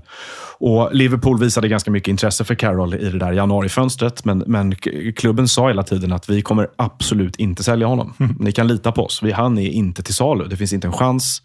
och 0.59 0.95
Liverpool 0.95 1.39
visade 1.39 1.69
ganska 1.69 1.91
mycket 1.91 2.09
intresse 2.09 2.45
för 2.45 2.55
Carroll 2.55 2.95
i 2.95 3.09
det 3.09 3.19
där 3.19 3.33
januarifönstret. 3.33 4.25
Men, 4.25 4.45
men 4.47 4.75
klubben 5.17 5.49
sa 5.49 5.69
hela 5.69 5.83
tiden 5.83 6.13
att 6.13 6.29
vi 6.29 6.43
kommer 6.43 6.69
absolut 6.77 7.37
inte 7.37 7.63
sälja 7.63 7.87
honom. 7.87 8.15
Ni 8.41 8.53
kan 8.53 8.69
lita 8.69 8.93
på 8.93 9.05
oss. 9.05 9.23
Vi, 9.23 9.33
han 9.33 9.59
är 9.59 9.69
inte 9.69 10.03
till 10.03 10.15
salu. 10.15 10.45
Det 10.45 10.57
finns 10.57 10.73
inte 10.73 10.87
en 10.87 10.93
chans. 10.93 11.43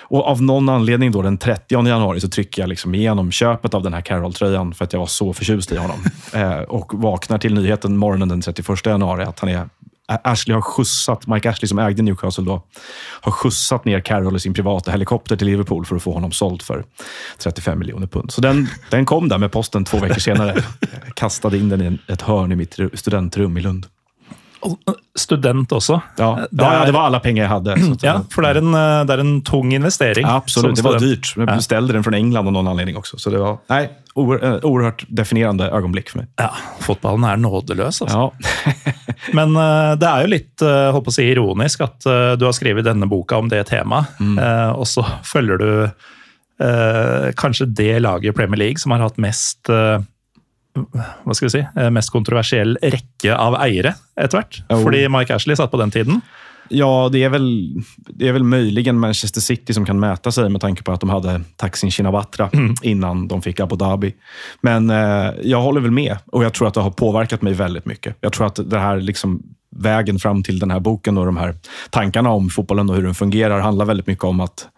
Och 0.00 0.26
av 0.26 0.42
någon 0.42 0.68
anledning 0.68 1.12
då 1.12 1.22
den 1.22 1.38
30 1.38 1.86
januari 1.86 2.20
så 2.20 2.28
trycker 2.28 2.62
jag 2.62 2.68
liksom 2.68 2.94
igenom 2.94 3.30
köpet 3.30 3.74
av 3.74 3.82
den 3.82 3.94
här 3.94 4.00
Carroll-tröjan 4.00 4.74
för 4.74 4.84
att 4.84 4.92
jag 4.92 5.00
var 5.00 5.06
så 5.06 5.32
förtjust 5.32 5.72
i 5.72 5.76
honom. 5.76 5.98
Eh, 6.32 6.58
och 6.58 6.92
vaknar 6.94 7.38
till 7.38 7.54
nyheten 7.54 7.96
morgonen 7.96 8.28
den 8.28 8.40
31 8.40 8.86
januari 8.86 9.24
att 9.24 9.40
han 9.40 9.48
är 9.48 9.68
Ashley 10.06 10.54
har 10.54 10.62
skjutsat, 10.62 11.26
Mike 11.26 11.50
Ashley 11.50 11.68
som 11.68 11.78
ägde 11.78 12.02
Newcastle 12.02 12.44
då, 12.44 12.62
har 13.20 13.32
skjutsat 13.32 13.84
ner 13.84 14.00
Carroll 14.00 14.36
i 14.36 14.40
sin 14.40 14.54
privata 14.54 14.90
helikopter 14.90 15.36
till 15.36 15.46
Liverpool 15.46 15.86
för 15.86 15.96
att 15.96 16.02
få 16.02 16.12
honom 16.12 16.32
såld 16.32 16.62
för 16.62 16.84
35 17.38 17.78
miljoner 17.78 18.06
pund. 18.06 18.32
Så 18.32 18.40
den, 18.40 18.68
den 18.90 19.06
kom 19.06 19.28
där 19.28 19.38
med 19.38 19.52
posten 19.52 19.84
två 19.84 19.98
veckor 19.98 20.20
senare. 20.20 20.62
Jag 20.80 21.14
kastade 21.14 21.58
in 21.58 21.68
den 21.68 21.82
i 21.82 22.12
ett 22.12 22.22
hörn 22.22 22.52
i 22.52 22.56
mitt 22.56 22.78
studentrum 22.94 23.56
i 23.56 23.60
Lund. 23.60 23.86
Og 24.64 24.94
Student 25.14 25.70
også. 25.76 26.00
Ja, 26.18 26.28
Det 26.50 26.58
ja, 26.64 26.68
er- 26.82 26.86
det 26.88 26.94
var 26.96 27.06
alle 27.06 27.20
penger 27.22 27.42
jeg 27.44 27.50
hadde. 27.52 27.74
Så 27.84 28.02
Ja, 28.02 28.14
for 28.32 28.42
det 28.42 28.56
er 28.56 28.58
en, 28.62 28.74
eh, 28.74 29.04
det 29.06 29.14
er 29.14 29.20
en 29.22 29.34
tung 29.46 29.70
investering. 29.76 30.24
Ja, 30.26 30.36
absolut. 30.40 30.74
Det 30.74 30.82
var 30.84 30.98
dyrt. 30.98 31.34
Jeg 31.36 31.46
bestilte 31.46 31.92
den 31.94 32.02
fra 32.02 32.16
England 32.16 32.48
av 32.48 32.52
noen 32.56 32.66
anledning 32.72 32.96
også. 32.98 33.20
Så 33.20 33.30
det 33.30 33.38
var 33.42 33.58
Nei, 33.70 33.88
oer, 34.16 34.92
definerende 35.12 35.68
øyeblikk 35.70 36.08
for 36.10 36.22
meg. 36.22 36.28
Ja, 36.40 36.48
fotballen 36.82 37.24
er 37.28 37.36
nådeløs, 37.36 38.00
altså. 38.02 38.32
Ja. 38.32 38.72
Men 39.38 39.54
eh, 39.56 39.94
det 40.00 40.08
er 40.10 40.24
jo 40.26 40.32
litt 40.34 40.62
eh, 40.66 40.90
håper 40.96 41.12
å 41.12 41.14
si, 41.14 41.28
ironisk 41.30 41.80
at 41.86 42.06
eh, 42.10 42.34
du 42.40 42.44
har 42.48 42.52
skrevet 42.56 42.84
denne 42.84 43.06
boka 43.08 43.38
om 43.38 43.48
det 43.52 43.66
temaet, 43.70 44.06
eh, 44.20 44.72
og 44.74 44.84
så 44.90 45.04
følger 45.24 45.58
du 45.62 45.70
eh, 46.60 47.30
kanskje 47.38 47.66
det 47.74 48.00
laget 48.02 48.32
i 48.32 48.36
Premier 48.36 48.58
League 48.66 48.78
som 48.82 48.92
har 48.94 49.00
hatt 49.06 49.18
mest 49.22 49.70
eh, 49.70 49.98
hva 50.74 51.34
skal 51.34 51.46
vi 51.46 51.52
si, 51.54 51.66
eh, 51.76 51.90
mest 51.94 52.12
kontroversiell 52.12 52.76
rekke 52.82 53.36
av 53.36 53.56
eiere 53.62 53.94
etter 54.18 54.40
hvert. 54.40 54.62
Oh. 54.68 54.82
Fordi 54.82 55.06
Mike 55.08 55.34
Ashley 55.34 55.56
satt 55.56 55.70
på 55.70 55.80
den 55.80 55.94
tiden. 55.94 56.22
Ja, 56.72 57.08
det 57.12 57.20
er 57.24 57.28
vel, 57.28 57.48
det 58.08 58.28
är 58.28 58.32
väl 58.32 58.42
möjligen 58.42 58.98
Manchester 58.98 59.40
City 59.40 59.74
som 59.74 59.84
kan 59.84 60.00
mäta 60.00 60.32
seg 60.32 60.50
med 60.50 60.60
tanke 60.60 60.82
på 60.82 60.94
at 60.94 61.00
de 61.00 61.10
hadde 61.10 61.34
Taksin 61.60 61.90
Shinawatra 61.92 62.48
innan 62.82 63.26
de 63.28 63.40
fikk 63.42 63.60
Abu 63.60 63.76
Dhabi. 63.76 64.14
Men 64.62 64.90
eh, 64.90 65.34
jeg 65.44 65.60
holder 65.60 65.84
vel 65.84 65.94
med 65.94 66.16
og 66.32 66.46
jeg 66.46 66.56
tror 66.56 66.70
at 66.70 66.78
det 66.78 66.86
har 66.86 66.96
påverkat 66.96 67.44
meg 67.44 67.58
veldig 67.60 67.84
mye. 67.84 68.14
Jeg 68.16 68.32
tror 68.32 68.48
at 68.48 68.62
det 68.64 68.80
her 68.80 69.04
liksom, 69.04 69.42
vägen 69.76 70.18
fram 70.18 70.42
till 70.42 70.58
den 70.58 70.70
här 70.70 70.80
boken 70.80 71.18
och 71.18 71.26
de 71.26 71.36
här 71.36 71.54
tankarna 71.90 72.30
om 72.30 72.48
fotbollen 72.50 72.90
och 72.90 72.96
hur 72.96 73.02
den 73.02 73.14
fungerar 73.14 73.60
handlar 73.60 73.84
väldigt 73.84 74.06
mycket 74.06 74.24
om 74.24 74.40
att 74.40 74.68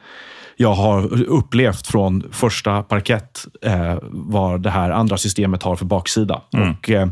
jag 0.57 0.75
har 0.75 1.23
upplevt 1.23 1.87
från 1.87 2.23
första 2.33 2.83
parkett 2.83 3.47
eh, 3.63 3.99
vad 4.03 4.63
det 4.63 4.71
här 4.71 4.91
andra 4.91 5.17
systemet 5.17 5.63
har 5.63 5.77
för 5.77 5.85
baksida. 5.85 6.43
Och 6.53 6.91
eh, 6.91 7.09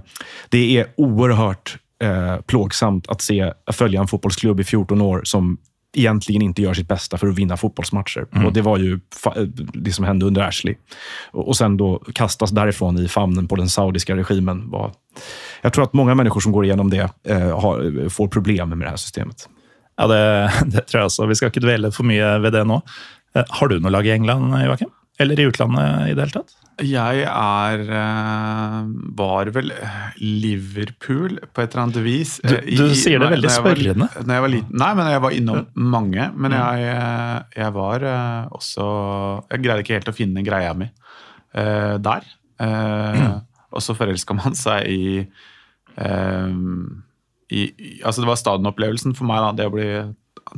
Det 0.49 0.79
är 0.79 0.87
oerhört 0.97 1.77
eh, 2.03 2.37
plågsamt 2.37 3.09
att 3.09 3.23
se 3.23 3.53
följa 3.73 4.01
en 4.01 4.09
fotbollsklubb 4.09 4.61
i 4.61 4.65
14 4.65 5.01
år 5.01 5.21
som 5.25 5.59
egentligen 5.97 6.43
inte 6.43 6.63
gör 6.63 6.75
sitt 6.75 6.89
bästa 6.89 7.19
för 7.19 7.27
att 7.27 7.39
vinna 7.39 7.57
fotbollsmatcher. 7.57 8.27
Och 8.47 8.53
Det 8.53 8.63
var 8.63 8.79
ju 8.79 9.01
eh, 9.37 9.43
det 9.75 9.93
som 9.93 10.05
hände 10.05 10.27
under 10.27 10.43
Ashley. 10.43 10.75
Och, 11.31 11.49
och 11.49 11.57
sen 11.57 11.77
då 11.77 12.03
kastas 12.15 12.51
därifrån 12.51 12.99
i 12.99 13.09
famnen 13.09 13.49
på 13.49 13.57
den 13.57 13.69
saudiska 13.69 14.17
regimen. 14.17 14.71
Var, 14.71 14.93
jag 15.63 15.73
tror 15.73 15.85
att 15.85 15.93
många 15.93 16.15
människor 16.15 16.41
som 16.41 16.53
går 16.53 16.65
igenom 16.65 16.91
det 16.91 17.11
eh, 17.29 17.61
har, 17.61 18.09
får 18.09 18.29
problem 18.29 18.69
med 18.69 18.79
det 18.79 18.91
här 18.91 18.97
systemet. 18.97 19.49
Ja, 19.97 20.07
det, 20.07 20.53
det 20.67 20.87
tror 20.87 21.01
jeg 21.01 21.05
også. 21.05 21.27
Vi 21.27 21.35
skal 21.39 21.53
ikke 21.53 21.63
dvele 21.65 21.93
for 21.95 22.07
mye 22.07 22.39
ved 22.43 22.57
det 22.57 22.65
nå. 22.69 22.81
Eh, 23.35 23.45
Har 23.59 23.69
du 23.69 23.79
noe 23.81 23.91
lag 23.91 24.07
i 24.07 24.13
England, 24.15 24.53
Joakim? 24.65 24.91
Eller 25.23 25.39
i 25.39 25.45
utlandet 25.47 26.09
i 26.11 26.15
det 26.15 26.25
hele 26.25 26.35
tatt? 26.35 26.55
Jeg 26.83 27.21
er 27.31 27.83
eh, 27.87 28.79
var 29.15 29.47
vel 29.55 29.69
Liverpool 30.19 31.37
på 31.55 31.63
et 31.63 31.71
eller 31.75 31.83
annet 31.85 32.01
vis. 32.03 32.33
Du- 32.43 32.57
du 32.57 32.85
I, 32.89 32.95
sier 32.99 33.21
det 33.23 33.29
veldig 33.31 33.47
når 33.49 33.63
var- 33.63 33.75
spørrende. 33.77 34.09
Når 34.27 34.35
jeg 34.35 34.43
var 34.43 34.49
liten. 34.55 34.77
Nei, 34.83 34.95
men 34.95 35.07
jeg 35.13 35.21
var 35.23 35.31
innom 35.39 35.67
mange. 35.77 36.27
Men 36.37 36.51
jeg, 36.59 36.83
eh, 36.97 37.43
jeg 37.63 37.73
var 37.73 38.03
eh, 38.03 38.49
også 38.51 39.45
Jeg 39.51 39.63
greide 39.63 39.85
ikke 39.85 39.95
helt 39.99 40.09
å 40.11 40.17
finne 40.19 40.45
greia 40.45 40.75
mi 40.75 40.91
eh, 41.55 41.97
der. 41.99 42.23
Eh, 42.59 43.39
Og 43.75 43.83
så 43.83 43.95
forelska 43.95 44.35
man 44.35 44.55
seg 44.55 44.87
i 44.87 45.27
eh, 45.99 46.53
i, 47.55 48.01
Altså, 48.05 48.21
det 48.23 48.27
var 48.31 48.37
stadionopplevelsen 48.41 49.15
for 49.15 49.25
meg, 49.27 49.39
da, 49.43 49.53
det 49.53 49.67
å 49.67 49.75
bli 49.75 49.89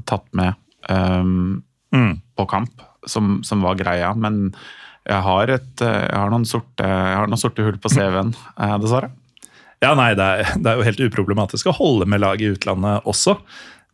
tatt 0.06 0.26
med 0.32 0.54
ehm, 0.88 1.62
Mm. 1.94 2.18
på 2.36 2.46
kamp, 2.50 2.82
som, 3.06 3.40
som 3.46 3.62
var 3.64 3.78
greia. 3.78 4.10
Men 4.18 4.50
jeg 5.06 5.22
har, 5.22 5.52
et, 5.54 5.70
eh, 5.84 6.02
jeg 6.08 6.18
har, 6.18 6.32
noen, 6.32 6.48
sorte, 6.48 6.82
jeg 6.82 7.20
har 7.20 7.30
noen 7.30 7.40
sorte 7.40 7.64
hull 7.64 7.78
på 7.82 7.92
CV-en, 7.92 8.34
eh, 8.34 8.74
dessverre. 8.82 9.12
Ja, 9.84 9.92
nei, 9.94 10.10
det 10.18 10.26
er, 10.26 10.50
det 10.58 10.72
er 10.72 10.80
jo 10.80 10.86
helt 10.86 11.02
uproblematisk 11.08 11.70
å 11.70 11.76
holde 11.76 12.08
med 12.10 12.24
lag 12.24 12.42
i 12.42 12.50
utlandet 12.56 13.06
også. 13.06 13.36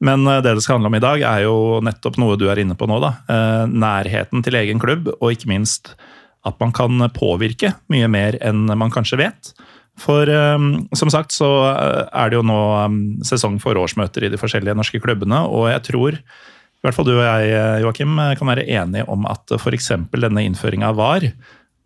Men 0.02 0.24
eh, 0.26 0.40
det 0.44 0.56
det 0.56 0.64
skal 0.64 0.78
handle 0.78 0.92
om 0.92 0.98
i 0.98 1.04
dag, 1.04 1.26
er 1.28 1.44
jo 1.44 1.82
nettopp 1.84 2.18
noe 2.22 2.38
du 2.40 2.48
er 2.50 2.62
inne 2.62 2.78
på 2.78 2.88
nå. 2.88 2.98
da. 3.02 3.12
Nærheten 3.68 4.44
til 4.46 4.58
egen 4.62 4.82
klubb, 4.82 5.12
og 5.18 5.36
ikke 5.36 5.52
minst 5.52 5.94
at 6.48 6.56
man 6.58 6.72
kan 6.74 6.98
påvirke 7.14 7.76
mye 7.92 8.08
mer 8.10 8.34
enn 8.42 8.64
man 8.66 8.90
kanskje 8.90 9.20
vet. 9.20 9.52
For 10.00 10.26
som 10.96 11.10
sagt 11.12 11.34
så 11.36 11.48
er 11.68 12.32
det 12.32 12.38
jo 12.38 12.46
nå 12.46 12.60
eh, 12.80 12.96
sesong 13.28 13.60
for 13.62 13.78
årsmøter 13.78 14.26
i 14.26 14.32
de 14.32 14.40
forskjellige 14.40 14.74
norske 14.78 15.02
klubbene, 15.02 15.44
og 15.44 15.68
jeg 15.70 15.84
tror 15.90 16.18
i 16.82 16.88
hvert 16.88 16.96
fall 16.98 17.06
du 17.06 17.12
og 17.14 17.22
jeg, 17.22 17.50
Joachim, 17.84 17.84
Joakim, 17.84 18.16
eh, 18.18 18.36
kan 18.40 18.50
være 18.50 18.66
enige 18.66 19.06
om 19.12 19.26
at 19.30 19.54
f.eks. 19.54 19.92
denne 20.10 20.42
innføringa 20.42 20.90
av 20.90 20.98
VAR, 20.98 21.28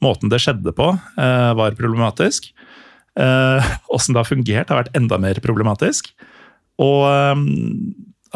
måten 0.04 0.32
det 0.32 0.40
skjedde 0.40 0.72
på, 0.76 0.94
eh, 1.20 1.52
var 1.58 1.76
problematisk. 1.78 2.52
Åssen 3.96 4.12
det 4.12 4.20
har 4.20 4.28
fungert, 4.28 4.68
har 4.68 4.82
vært 4.82 4.96
enda 4.98 5.16
mer 5.16 5.38
problematisk. 5.40 6.10
Og 6.80 7.06
eh, 7.08 7.44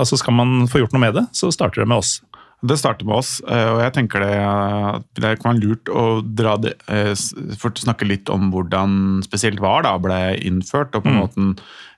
altså 0.01 0.21
skal 0.21 0.37
man 0.37 0.69
få 0.71 0.83
gjort 0.83 0.97
noe 0.97 1.05
med 1.05 1.17
det, 1.19 1.27
så 1.37 1.51
starter 1.53 1.85
det 1.85 1.91
med 1.91 2.01
oss. 2.01 2.19
Det 2.61 2.77
starter 2.77 3.09
med 3.09 3.17
oss, 3.17 3.39
eh, 3.49 3.69
og 3.73 3.81
jeg 3.81 3.95
tenker 3.97 4.21
det, 4.21 4.35
eh, 4.37 4.99
det 5.17 5.37
kan 5.41 5.55
være 5.55 5.63
lurt 5.63 5.89
å 5.89 6.05
dra 6.21 6.59
det, 6.61 6.75
eh, 6.93 7.15
snakke 7.17 8.09
litt 8.09 8.29
om 8.33 8.51
hvordan 8.53 9.23
spesielt 9.25 9.63
VAR 9.65 9.87
da 9.89 9.95
ble 9.97 10.21
innført, 10.37 10.93
og 10.93 11.07
på 11.07 11.09
en 11.09 11.21
måte 11.23 11.47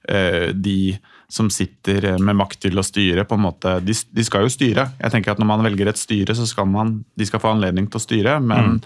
eh, 0.06 0.52
de 0.54 0.94
som 1.32 1.48
sitter 1.52 2.18
med 2.20 2.36
makt 2.36 2.66
til 2.66 2.76
å 2.76 2.84
styre, 2.84 3.24
på 3.24 3.38
en 3.38 3.46
måte, 3.46 3.78
de, 3.84 3.94
de 3.94 4.24
skal 4.26 4.44
jo 4.44 4.52
styre. 4.52 4.90
Jeg 5.00 5.14
tenker 5.14 5.32
at 5.32 5.40
Når 5.40 5.48
man 5.48 5.64
velger 5.64 5.88
et 5.88 6.00
styre, 6.00 6.36
så 6.36 6.44
skal 6.48 6.68
man, 6.68 6.98
de 7.16 7.28
skal 7.28 7.40
få 7.40 7.54
anledning 7.54 7.88
til 7.88 8.00
å 8.00 8.04
styre, 8.04 8.36
men 8.44 8.82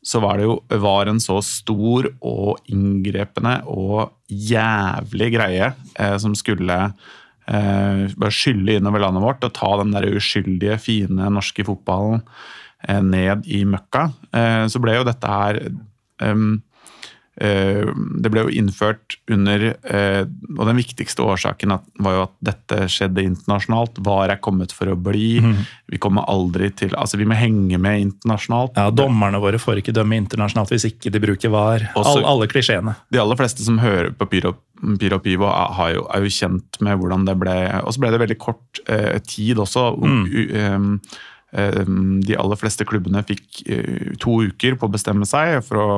så 0.00 0.22
var 0.24 0.38
det 0.40 0.46
jo 0.46 0.54
var 0.80 1.10
en 1.10 1.20
så 1.20 1.36
stor 1.44 2.08
og 2.24 2.70
inngrepende 2.72 3.58
og 3.68 4.14
jævlig 4.32 5.28
greie 5.34 5.66
eh, 5.68 6.16
som 6.22 6.32
skulle 6.38 6.78
eh, 6.88 8.06
bare 8.16 8.32
skylle 8.32 8.78
innover 8.78 9.04
landet 9.04 9.26
vårt 9.26 9.44
og 9.44 9.52
ta 9.58 9.74
den 9.82 9.92
der 9.92 10.08
uskyldige, 10.08 10.80
fine 10.80 11.28
norske 11.36 11.66
fotballen 11.68 12.24
eh, 12.88 13.02
ned 13.04 13.44
i 13.44 13.60
møkka. 13.68 14.06
Eh, 14.32 14.64
så 14.72 14.80
ble 14.80 14.96
jo 14.96 15.06
dette 15.10 15.36
her 15.36 15.60
eh, 15.68 16.48
Det 17.40 18.28
ble 18.32 18.42
jo 18.44 18.50
innført 18.52 19.14
under 19.32 19.62
eh, 19.72 20.24
Og 20.58 20.66
den 20.68 20.76
viktigste 20.76 21.24
årsaken 21.24 21.72
var 22.04 22.16
jo 22.16 22.22
at 22.26 22.34
dette 22.50 22.80
skjedde 22.92 23.24
internasjonalt. 23.24 23.96
VAR 24.04 24.34
er 24.34 24.40
kommet 24.44 24.74
for 24.76 24.92
å 24.92 24.96
bli. 25.00 25.40
Vi 25.88 26.00
kommer 26.02 26.28
aldri 26.28 26.68
til 26.76 26.92
Altså, 27.00 27.16
vi 27.16 27.24
må 27.28 27.38
henge 27.38 27.78
med 27.80 28.02
internasjonalt. 28.04 28.76
Ja, 28.76 28.90
Dommerne 28.92 29.40
våre 29.40 29.60
får 29.62 29.80
ikke 29.80 29.94
dømme 29.96 30.18
internasjonalt 30.20 30.74
hvis 30.74 30.84
ikke 30.90 31.12
de 31.14 31.22
bruker 31.22 31.52
VAR. 31.54 31.88
Også- 31.94 32.18
All, 32.20 32.26
alle 32.34 32.50
klisjeene. 32.50 32.96
de 33.10 33.18
aller 33.22 33.36
fleste 33.40 33.64
som 33.64 33.78
hører 33.78 34.10
på 34.12 34.28
Pyro, 34.28 34.54
Pyro 35.00 35.18
Pivo, 35.24 35.48
er, 35.48 35.94
jo, 35.96 36.06
er 36.12 36.20
jo 36.24 36.32
kjent 36.36 36.80
med 36.84 36.98
hvordan 37.00 37.24
det 37.28 37.38
ble 37.40 37.56
Og 37.84 37.92
så 37.94 38.00
ble 38.04 38.10
det 38.12 38.20
veldig 38.20 38.38
kort 38.38 38.80
eh, 38.86 39.18
tid 39.24 39.56
også. 39.56 39.88
Mm. 39.96 40.22
U, 40.28 40.40
em, 40.56 40.60
em, 40.60 41.00
de 41.52 42.36
aller 42.38 42.56
fleste 42.60 42.84
klubbene 42.86 43.24
fikk 43.26 43.62
eh, 43.66 44.12
to 44.22 44.36
uker 44.46 44.76
på 44.78 44.86
å 44.86 44.92
bestemme 44.94 45.26
seg 45.26 45.56
for 45.66 45.80
å, 45.82 45.94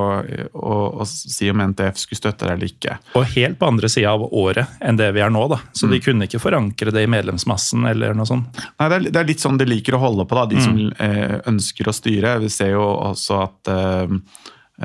å, 0.57 0.77
å 1.03 1.07
si 1.09 1.51
om 1.53 1.61
NTF 1.61 1.99
skulle 2.01 2.21
støtte 2.23 2.47
det 2.49 2.55
eller 2.55 2.71
ikke. 2.73 2.95
Og 3.21 3.27
helt 3.35 3.59
på 3.61 3.69
andre 3.69 3.91
sida 3.93 4.15
av 4.17 4.25
året 4.33 4.79
enn 4.81 4.97
det 4.97 5.11
vi 5.13 5.21
er 5.21 5.31
nå, 5.35 5.43
da. 5.53 5.61
Så 5.77 5.85
Mm. 5.87 5.93
de 5.93 6.01
kunne 6.07 6.25
ikke 6.31 6.41
forankre 6.41 6.93
det 6.97 7.03
i 7.05 7.11
medlemsmassen 7.13 7.85
eller 7.91 8.15
noe 8.17 8.25
sånt. 8.31 8.63
Nei, 8.81 8.89
det, 8.89 8.97
er, 8.97 9.11
det 9.13 9.21
er 9.21 9.29
litt 9.29 9.45
sånn 9.45 9.59
de 9.61 9.67
liker 9.69 9.99
å 9.99 10.03
holde 10.07 10.25
på, 10.25 10.39
da, 10.41 10.47
de 10.49 10.61
som 10.65 10.73
Mm. 10.79 10.93
eh, 10.99 11.37
ønsker 11.53 11.89
å 11.91 11.93
styre. 11.93 12.39
Vi 12.41 12.49
ser 12.49 12.73
jo 12.73 12.87
også 13.13 13.43
at 13.45 13.69
eh, 13.69 14.17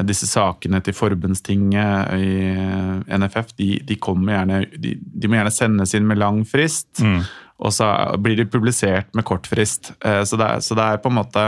disse 0.04 0.28
sakene 0.28 0.82
til 0.84 0.94
forbundstinget 0.94 2.12
i 2.20 2.32
eh, 2.52 3.18
NFF, 3.18 3.54
de, 3.58 3.70
de, 3.88 3.96
kommer 4.04 4.36
gjerne, 4.40 4.60
de, 4.78 4.96
de 5.00 5.28
må 5.32 5.40
gjerne 5.40 5.54
sendes 5.56 5.94
inn 5.98 6.08
med 6.08 6.20
lang 6.22 6.44
frist. 6.46 7.00
Mm. 7.02 7.22
Og 7.58 7.74
så 7.74 7.88
blir 8.22 8.38
de 8.38 8.46
publisert 8.50 9.10
med 9.18 9.26
kort 9.26 9.48
frist. 9.50 9.92
Eh, 10.06 10.24
så, 10.28 10.38
det 10.40 10.50
er, 10.50 10.66
så 10.66 10.78
det 10.78 10.86
er 10.86 11.02
på 11.02 11.10
en 11.12 11.18
måte 11.18 11.48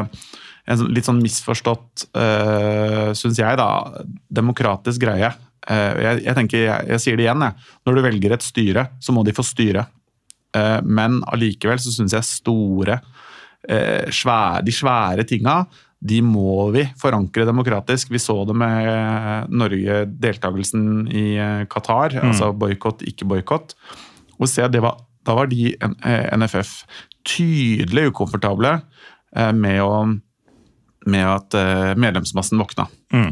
en 0.70 0.80
sånn- 0.80 0.90
litt 0.94 1.08
sånn 1.08 1.22
misforstått, 1.22 2.10
uh, 2.14 3.10
syns 3.18 3.40
jeg, 3.42 3.58
da, 3.58 4.04
demokratisk 4.30 5.02
greie. 5.02 5.32
Eh, 5.70 6.02
jeg, 6.04 6.24
jeg 6.28 6.38
tenker, 6.38 6.62
jeg, 6.62 6.90
jeg 6.94 7.04
sier 7.04 7.18
det 7.18 7.26
igjen, 7.26 7.46
jeg. 7.46 7.72
Når 7.88 7.98
du 7.98 8.02
velger 8.06 8.36
et 8.36 8.46
styre, 8.46 8.86
så 9.02 9.16
må 9.16 9.24
de 9.26 9.34
få 9.36 9.46
styre. 9.46 9.88
Eh, 10.58 10.80
men 10.86 11.20
allikevel 11.30 11.82
så 11.82 11.94
syns 11.94 12.16
jeg 12.16 12.28
store, 12.28 13.00
eh, 13.68 14.10
svære, 14.14 14.64
de 14.66 14.76
svære 14.76 15.28
tinga 15.30 15.62
de 16.00 16.22
må 16.24 16.70
vi 16.72 16.86
forankre 16.96 17.44
demokratisk. 17.44 18.14
Vi 18.14 18.22
så 18.24 18.38
det 18.48 18.56
med 18.56 18.88
eh, 18.88 19.50
Norge, 19.52 20.06
deltakelsen 20.08 21.10
i 21.12 21.26
Qatar. 21.68 22.16
Mm. 22.16 22.30
Altså 22.30 22.54
boikott, 22.56 23.04
ikke 23.10 23.28
boikott. 23.28 23.76
Og 24.40 24.48
se, 24.48 24.64
det 24.72 24.80
var, 24.86 24.96
da 25.30 25.38
var 25.38 25.52
de, 25.52 25.74
eh, 25.76 26.26
NFF, 26.38 26.74
tydelig 27.28 28.10
ukomfortable 28.14 28.80
eh, 29.36 29.54
med, 29.54 29.82
å, 29.84 30.04
med 31.10 31.28
at 31.30 31.60
eh, 31.60 31.94
medlemsmassen 32.00 32.62
våkna. 32.62 32.90
Mm. 33.14 33.32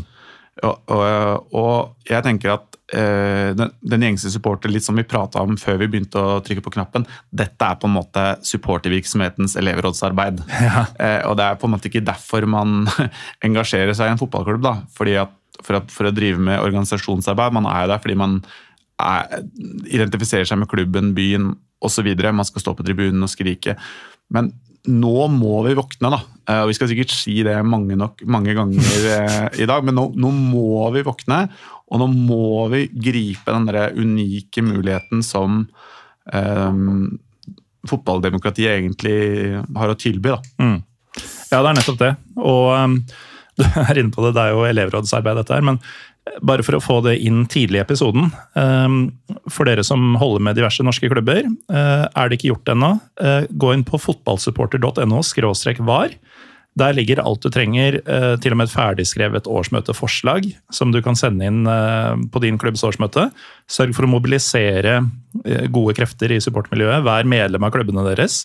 Og, 0.65 0.89
og, 0.89 1.53
og 1.53 2.09
jeg 2.09 2.25
tenker 2.25 2.55
at 2.55 2.77
eh, 2.97 3.53
den, 3.57 3.73
den 3.85 4.05
gjengse 4.07 4.31
supporter, 4.33 4.71
litt 4.73 4.85
som 4.85 4.97
vi 4.97 5.05
prata 5.05 5.43
om 5.45 5.57
før 5.61 5.77
vi 5.83 5.89
begynte 5.91 6.17
å 6.17 6.39
trykke 6.45 6.63
på 6.65 6.73
knappen, 6.73 7.05
dette 7.29 7.67
er 7.67 7.77
på 7.77 7.89
en 7.89 7.97
måte 7.99 8.23
supportervirksomhetens 8.47 9.57
elevrådsarbeid. 9.61 10.45
Eh, 10.97 11.21
og 11.29 11.35
det 11.37 11.45
er 11.45 11.57
på 11.59 11.67
en 11.67 11.73
måte 11.75 11.89
ikke 11.89 12.05
derfor 12.05 12.45
man 12.49 12.87
engasjerer 13.45 13.93
seg 13.97 14.09
i 14.09 14.13
en 14.15 14.19
fotballklubb. 14.19 14.63
da, 14.65 14.73
fordi 14.97 15.17
at 15.21 15.33
for, 15.63 15.79
at, 15.79 15.93
for 15.93 16.09
å 16.09 16.13
drive 16.15 16.41
med 16.41 16.61
organisasjonsarbeid. 16.61 17.55
Man 17.55 17.67
er 17.69 17.85
jo 17.85 17.91
der 17.93 18.01
fordi 18.03 18.17
man 18.19 18.39
er, 19.01 19.45
identifiserer 19.89 20.47
seg 20.47 20.61
med 20.61 20.69
klubben, 20.71 21.13
byen 21.17 21.53
osv. 21.83 22.07
Man 22.31 22.47
skal 22.47 22.63
stå 22.63 22.73
på 22.77 22.85
tribunen 22.87 23.25
og 23.25 23.31
skrike. 23.31 23.77
Men 24.33 24.51
nå 24.87 25.27
må 25.33 25.59
vi 25.65 25.75
våkne, 25.75 26.11
da. 26.13 26.19
Eh, 26.47 26.61
Og 26.63 26.69
vi 26.71 26.75
skal 26.77 26.87
sikkert 26.91 27.11
si 27.11 27.41
det 27.43 27.57
mange, 27.67 27.97
nok, 27.99 28.23
mange 28.29 28.55
ganger 28.55 29.07
eh, 29.17 29.47
i 29.63 29.67
dag, 29.67 29.83
men 29.83 29.97
nå, 29.99 30.09
nå 30.15 30.31
må 30.31 30.87
vi 30.95 31.03
våkne. 31.07 31.41
Og 31.91 32.01
nå 32.01 32.07
må 32.13 32.67
vi 32.71 32.85
gripe 32.91 33.51
den 33.53 33.67
der 33.69 33.95
unike 33.95 34.63
muligheten 34.63 35.23
som 35.23 35.65
eh, 36.33 36.81
fotballdemokratiet 37.87 38.73
egentlig 38.77 39.17
har 39.77 39.91
å 39.93 39.97
tilby. 39.99 40.33
da. 40.35 40.41
Mm. 40.63 40.77
Ja, 41.51 41.61
det 41.63 41.69
er 41.69 41.77
nettopp 41.79 42.01
det. 42.01 42.11
Og 42.37 42.65
um, 42.75 42.97
du 43.57 43.63
er 43.65 43.99
inne 44.01 44.13
på 44.13 44.25
det, 44.25 44.33
det 44.37 44.43
er 44.43 44.55
jo 44.55 44.65
elevrådsarbeid 44.67 45.39
dette 45.41 45.55
her. 45.55 45.65
Men 45.65 45.79
bare 46.41 46.65
for 46.65 46.77
å 46.77 46.83
få 46.83 46.99
det 47.05 47.17
inn 47.25 47.45
tidlig 47.49 47.81
i 47.81 47.83
episoden. 47.83 48.31
Um, 48.57 48.99
for 49.51 49.69
dere 49.69 49.85
som 49.85 50.15
holder 50.19 50.43
med 50.47 50.57
diverse 50.59 50.85
norske 50.85 51.09
klubber, 51.11 51.47
uh, 51.71 52.05
er 52.07 52.29
det 52.29 52.39
ikke 52.39 52.51
gjort 52.53 52.73
ennå, 52.73 52.91
uh, 53.23 53.43
gå 53.49 53.73
inn 53.73 53.85
på 53.87 53.99
fotballsupporter.no 54.01 55.21
var. 55.87 56.15
Der 56.77 56.93
ligger 56.93 57.23
alt 57.23 57.41
du 57.41 57.49
trenger, 57.49 57.99
uh, 58.05 58.35
til 58.41 58.53
og 58.53 58.61
med 58.61 58.69
et 58.69 58.75
ferdigskrevet 58.75 59.49
årsmøteforslag 59.49 60.51
som 60.73 60.93
du 60.93 61.01
kan 61.01 61.17
sende 61.17 61.49
inn 61.49 61.65
på 62.31 62.43
din 62.43 62.59
klubbs 62.61 62.85
årsmøte. 62.85 63.29
Sørg 63.69 63.97
for 63.97 64.05
å 64.05 64.11
mobilisere 64.11 65.01
gode 65.73 65.97
krefter 65.97 66.33
i 66.33 66.41
supportmiljøet. 66.43 67.05
Vær 67.05 67.29
medlem 67.29 67.65
av 67.65 67.73
klubbene 67.73 68.05
deres 68.07 68.43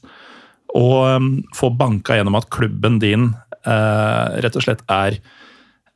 og 0.73 0.99
um, 1.21 1.33
få 1.57 1.69
banka 1.77 2.17
gjennom 2.17 2.39
at 2.39 2.49
klubben 2.53 2.99
din 3.03 3.33
eh, 3.67 4.41
rett 4.43 4.57
og 4.57 4.65
slett 4.65 4.83
er 4.91 5.19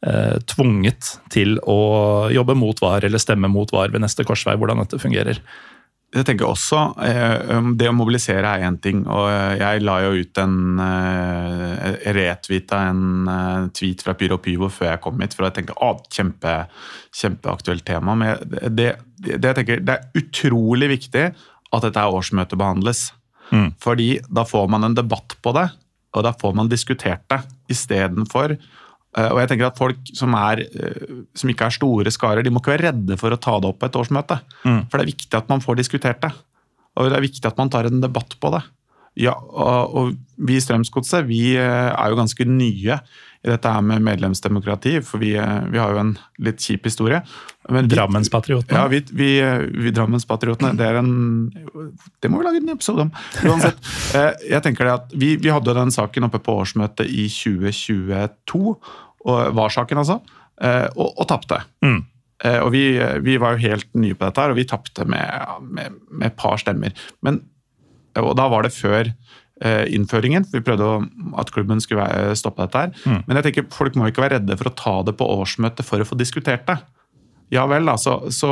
eh, 0.06 0.36
tvunget 0.48 1.16
til 1.32 1.56
å 1.62 2.28
jobbe 2.32 2.56
mot 2.58 2.78
VAR 2.82 3.06
eller 3.06 3.22
stemme 3.22 3.50
mot 3.52 3.70
VAR 3.72 3.92
ved 3.94 4.04
neste 4.04 4.26
korsvei, 4.26 4.56
hvordan 4.58 4.82
dette 4.82 5.00
fungerer. 5.02 5.40
Jeg 6.16 6.24
tenker 6.24 6.46
også, 6.46 6.80
eh, 7.02 7.72
Det 7.76 7.88
å 7.90 7.96
mobilisere 7.96 8.46
er 8.46 8.64
én 8.64 8.80
ting. 8.80 9.06
og 9.06 9.28
eh, 9.28 9.58
Jeg 9.58 9.82
la 9.82 10.00
jo 10.02 10.12
ut 10.22 10.38
en 10.38 10.78
retvita 12.16 12.88
en 12.88 13.70
tweet 13.74 14.02
fra 14.02 14.14
Pyro 14.14 14.38
Pyvo 14.38 14.70
før 14.70 14.92
jeg 14.92 15.00
kom 15.00 15.20
hit. 15.20 15.34
for 15.34 15.44
jeg 15.44 15.54
tenkte, 15.54 15.76
å, 15.82 16.00
kjempe, 16.08 16.68
Kjempeaktuelt 17.12 17.84
tema. 17.84 18.14
Men 18.14 18.38
det, 18.74 18.96
det, 19.18 19.42
jeg 19.42 19.54
tenker, 19.54 19.80
det 19.80 19.94
er 19.94 20.20
utrolig 20.20 20.88
viktig 20.88 21.34
at 21.72 21.82
dette 21.82 21.98
årsmøtet 21.98 22.58
behandles. 22.58 23.12
Mm. 23.50 23.74
Fordi 23.80 24.20
da 24.28 24.44
får 24.44 24.68
man 24.68 24.84
en 24.84 24.96
debatt 24.96 25.36
på 25.42 25.52
det, 25.56 25.68
og 26.16 26.24
da 26.26 26.32
får 26.36 26.54
man 26.56 26.70
diskutert 26.70 27.24
det 27.30 27.42
istedenfor 27.72 28.56
og 29.32 29.40
jeg 29.40 29.50
tenker 29.52 29.70
at 29.70 29.78
Folk 29.80 30.10
som, 30.16 30.34
er, 30.36 30.64
eh, 30.66 31.20
som 31.36 31.52
ikke 31.52 31.70
er 31.70 31.76
store 31.76 32.12
skarer, 32.12 32.44
de 32.44 32.52
må 32.52 32.60
ikke 32.60 32.74
være 32.74 32.90
redde 32.90 33.16
for 33.20 33.32
å 33.32 33.40
ta 33.40 33.56
det 33.62 33.70
opp 33.70 33.80
på 33.80 33.88
et 33.88 33.98
årsmøte. 34.00 34.40
Mm. 34.64 34.82
For 34.90 34.98
det 34.98 35.04
er 35.06 35.12
viktig 35.14 35.38
at 35.38 35.52
man 35.52 35.64
får 35.64 35.80
diskutert 35.80 36.20
det. 36.24 36.32
Og 36.96 37.10
det 37.10 37.18
er 37.18 37.24
viktig 37.24 37.44
at 37.48 37.60
man 37.60 37.72
tar 37.72 37.88
en 37.88 38.02
debatt 38.04 38.36
på 38.40 38.52
det. 38.54 38.64
Ja, 39.16 39.32
og, 39.32 40.12
vi 40.36 40.58
i 40.58 40.60
Strømsgodset 40.60 41.24
vi 41.24 41.54
eh, 41.56 41.88
er 41.88 42.12
jo 42.12 42.18
ganske 42.18 42.44
nye 42.44 42.98
i 43.46 43.48
dette 43.48 43.70
her 43.70 43.84
med 43.84 44.02
medlemsdemokrati, 44.04 44.98
for 45.06 45.22
vi, 45.22 45.30
eh, 45.40 45.68
vi 45.72 45.80
har 45.80 45.94
jo 45.94 46.00
en 46.02 46.10
litt 46.44 46.60
kjip 46.60 46.84
historie. 46.90 47.22
Drammenspatriotene. 47.64 48.76
Ja, 48.76 48.84
vi, 48.92 49.00
vi, 49.16 49.30
vi 49.86 49.92
Drammenspatriotene, 49.96 50.74
det 50.76 50.86
er 50.86 51.00
en 51.00 51.14
Det 52.20 52.28
må 52.30 52.42
vi 52.42 52.46
lage 52.46 52.60
en 52.60 52.74
episode 52.74 53.06
om. 53.06 53.14
Uansett. 53.48 53.80
eh, 54.18 54.32
Jeg 54.52 54.62
tenker 54.66 54.86
det 54.86 54.94
at 54.98 55.16
Vi, 55.16 55.32
vi 55.40 55.50
hadde 55.54 55.74
den 55.78 55.94
saken 55.94 56.28
oppe 56.28 56.42
på 56.44 56.58
årsmøtet 56.60 57.08
i 57.08 57.26
2022, 57.32 58.76
og 58.76 59.05
var-saken 59.26 59.98
altså, 60.02 60.20
eh, 60.62 60.86
og, 60.96 61.14
og 61.20 61.26
tapte. 61.30 61.58
Mm. 61.84 61.98
Eh, 62.44 62.58
Og 62.62 62.70
vi, 62.74 62.84
vi 63.24 63.36
var 63.42 63.56
jo 63.56 63.64
helt 63.68 63.88
nye 63.96 64.14
på 64.14 64.26
dette 64.28 64.40
her, 64.44 64.52
og 64.52 64.56
vi 64.60 64.64
tapte 64.68 65.06
med, 65.08 65.56
med, 65.66 65.96
med 66.10 66.26
et 66.32 66.36
par 66.36 66.56
stemmer. 66.60 66.92
Men, 67.24 67.40
og 68.20 68.34
da 68.38 68.46
var 68.52 68.62
det 68.66 68.72
før 68.76 69.08
eh, 69.62 69.84
innføringen. 69.96 70.44
for 70.44 70.58
Vi 70.60 70.64
prøvde 70.66 70.90
at 71.40 71.50
klubben 71.54 71.80
skulle 71.80 72.06
stoppe 72.36 72.62
dette 72.66 72.78
her. 72.84 72.92
Mm. 73.06 73.22
Men 73.26 73.36
jeg 73.40 73.48
tenker 73.48 73.70
folk 73.74 73.96
må 73.96 74.08
ikke 74.12 74.22
være 74.26 74.38
redde 74.38 74.56
for 74.60 74.68
å 74.70 74.76
ta 74.76 74.94
det 75.08 75.16
på 75.16 75.28
årsmøtet 75.40 75.84
for 75.88 76.00
å 76.00 76.08
få 76.08 76.16
diskutert 76.20 76.66
det. 76.68 76.78
Ja 77.54 77.62
vel, 77.70 77.84
da, 77.86 77.94
så, 78.00 78.16
så 78.34 78.48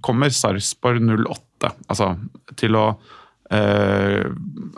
kommer 0.00 0.30
Sarpsborg 0.32 1.02
08 1.04 1.68
altså, 1.92 2.14
til 2.56 2.78
å 2.80 2.86
eh, 3.52 4.24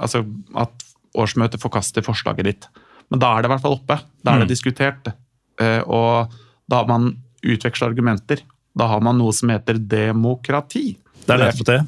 Altså 0.02 0.24
at 0.58 0.82
årsmøtet 1.14 1.62
forkaster 1.62 2.02
forslaget 2.02 2.48
ditt. 2.48 2.64
Men 3.12 3.20
da 3.22 3.28
er 3.36 3.44
det 3.44 3.48
i 3.48 3.52
hvert 3.54 3.62
fall 3.62 3.76
oppe. 3.76 4.00
Da 4.26 4.32
er 4.34 4.42
det 4.42 4.48
Mm. 4.48 4.50
diskutert. 4.50 5.12
Eh, 5.60 5.82
og 5.86 6.34
da 6.70 6.82
har 6.82 6.88
man 6.90 7.12
utveksla 7.44 7.90
argumenter. 7.90 8.42
Da 8.74 8.88
har 8.90 9.02
man 9.04 9.18
noe 9.20 9.34
som 9.36 9.52
heter 9.52 9.78
demokrati. 9.78 10.94
Det 11.24 11.36
er 11.36 11.46
nettopp 11.46 11.70
det. 11.70 11.82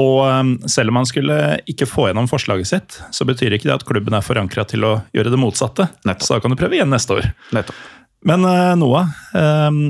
Og 0.00 0.22
um, 0.24 0.52
selv 0.70 0.88
om 0.88 0.96
man 1.02 1.08
skulle 1.08 1.36
ikke 1.68 1.88
få 1.88 2.08
gjennom 2.08 2.28
forslaget 2.30 2.68
sitt, 2.68 3.00
så 3.12 3.26
betyr 3.28 3.52
ikke 3.52 3.68
det 3.68 3.74
at 3.76 3.88
klubben 3.88 4.16
er 4.16 4.24
forankra 4.24 4.64
til 4.68 4.86
å 4.88 4.92
gjøre 5.12 5.32
det 5.34 5.40
motsatte. 5.40 5.90
Nettopp. 6.08 6.26
Så 6.26 6.36
da 6.36 6.44
kan 6.44 6.54
du 6.54 6.58
prøve 6.60 6.78
igjen 6.78 6.92
neste 6.92 7.18
år. 7.18 7.28
Nettopp. 7.52 7.82
Men 8.24 8.46
uh, 8.46 8.72
Noah, 8.78 9.10
um, 9.34 9.82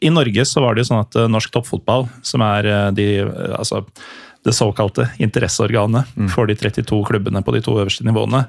i 0.00 0.12
Norge 0.12 0.46
så 0.48 0.62
var 0.62 0.74
det 0.74 0.84
jo 0.84 0.92
sånn 0.92 1.02
at 1.02 1.18
uh, 1.18 1.26
norsk 1.28 1.52
toppfotball, 1.52 2.06
som 2.24 2.44
er 2.46 2.70
de, 2.96 3.08
altså, 3.58 3.82
det 4.46 4.54
såkalte 4.54 5.10
interesseorganet 5.20 6.14
for 6.32 6.48
de 6.48 6.56
32 6.56 7.02
klubbene 7.10 7.42
på 7.42 7.56
de 7.56 7.64
to 7.66 7.74
øverste 7.76 8.06
nivåene, 8.06 8.44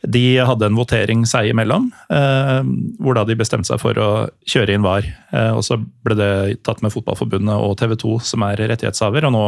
de 0.00 0.24
hadde 0.48 0.68
en 0.68 0.78
votering 0.78 1.26
seg 1.28 1.50
imellom, 1.50 1.90
uh, 2.12 2.60
hvor 3.02 3.18
da 3.18 3.24
de 3.28 3.36
bestemte 3.38 3.68
seg 3.68 3.80
for 3.82 3.98
å 4.00 4.10
kjøre 4.48 4.76
inn 4.76 4.84
VAR. 4.84 5.06
Uh, 5.32 5.52
og 5.58 5.64
så 5.66 5.76
ble 5.78 6.16
det 6.18 6.32
tatt 6.66 6.80
med 6.84 6.94
Fotballforbundet 6.94 7.56
og 7.56 7.76
TV 7.80 7.96
2 8.00 8.14
som 8.32 8.46
er 8.48 8.62
rettighetshaver, 8.70 9.28
og 9.28 9.34
nå 9.36 9.44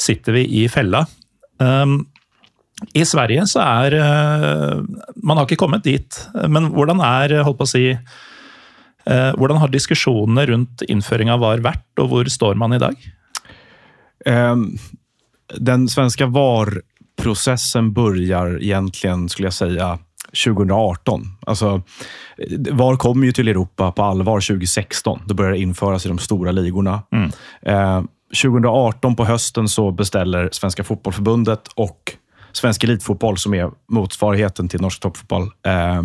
sitter 0.00 0.38
vi 0.38 0.44
i 0.62 0.66
fella. 0.70 1.04
Um, 1.58 2.04
I 2.94 3.04
Sverige 3.06 3.44
så 3.46 3.62
er 3.62 3.94
Man 5.22 5.38
har 5.38 5.46
ikke 5.46 5.60
kommet 5.62 5.84
dit, 5.86 6.16
men 6.50 6.72
hvordan 6.74 6.98
er, 7.06 7.36
holdt 7.46 7.60
på 7.60 7.68
å 7.68 7.70
si 7.70 7.84
Hvordan 9.04 9.60
har 9.60 9.68
diskusjonene 9.70 10.46
rundt 10.48 10.82
innføring 10.88 11.28
av 11.30 11.42
VAR 11.42 11.60
vært, 11.62 11.86
og 12.00 12.08
hvor 12.08 12.30
står 12.32 12.56
man 12.56 12.72
i 12.72 12.80
dag? 12.80 12.96
Ehm, 14.24 14.78
den 15.60 15.88
svenska 15.88 16.26
VAR-processen 17.24 17.92
börjar 17.92 18.62
egentligen, 18.62 19.28
skulle 19.28 19.46
jag 19.46 19.54
säga, 19.54 19.98
2018. 20.44 21.22
Alltså, 21.46 21.82
VAR 22.70 22.96
kom 22.96 23.24
ju 23.24 23.32
till 23.32 23.48
Europa 23.48 23.92
på 23.92 24.02
allvar 24.02 24.40
2016. 24.40 25.20
Då 25.26 25.34
började 25.34 25.56
det 25.56 25.62
införas 25.62 26.06
i 26.06 26.08
de 26.08 26.18
stora 26.18 26.52
ligorna. 26.52 27.02
Eh, 27.62 28.02
2018 28.42 29.16
på 29.16 29.24
hösten 29.24 29.68
så 29.68 29.90
beställer 29.90 30.48
Svenska 30.52 30.84
Fotbollförbundet 30.84 31.68
och 31.74 32.12
Svensk 32.52 32.84
Elitfotboll, 32.84 33.38
som 33.38 33.54
är 33.54 33.70
motsvarigheten 33.88 34.68
till 34.68 34.80
norsk 34.80 35.00
toppfotboll, 35.00 35.42
eh, 35.42 36.02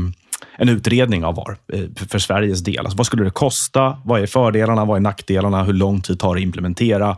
en 0.59 0.69
utredning 0.69 1.25
av 1.25 1.35
VAR 1.35 1.57
eh, 1.73 2.07
för 2.09 2.19
Sveriges 2.19 2.63
del. 2.63 2.79
Alltså, 2.79 2.97
vad 2.97 3.05
skulle 3.05 3.23
det 3.23 3.29
kosta? 3.29 3.97
Vad 4.05 4.21
är 4.21 4.25
fördelarna? 4.25 4.85
Vad 4.85 4.97
är 4.97 5.01
nackdelarna? 5.01 5.63
Hur 5.63 5.73
lång 5.73 6.01
tid 6.01 6.19
tar 6.19 6.35
det 6.35 6.39
att 6.39 6.43
implementera? 6.43 7.17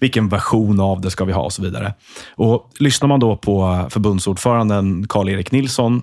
Vilken 0.00 0.28
version 0.28 0.80
av 0.80 1.00
det 1.00 1.10
ska 1.10 1.24
vi 1.24 1.32
ha? 1.32 1.42
Och 1.42 1.52
så 1.52 1.62
vidare. 1.62 1.94
Och 2.34 2.70
Lyssnar 2.78 3.08
man 3.08 3.20
då 3.20 3.36
på 3.36 3.86
förbundsordföranden 3.90 5.06
Karl-Erik 5.08 5.52
Nilsson 5.52 6.02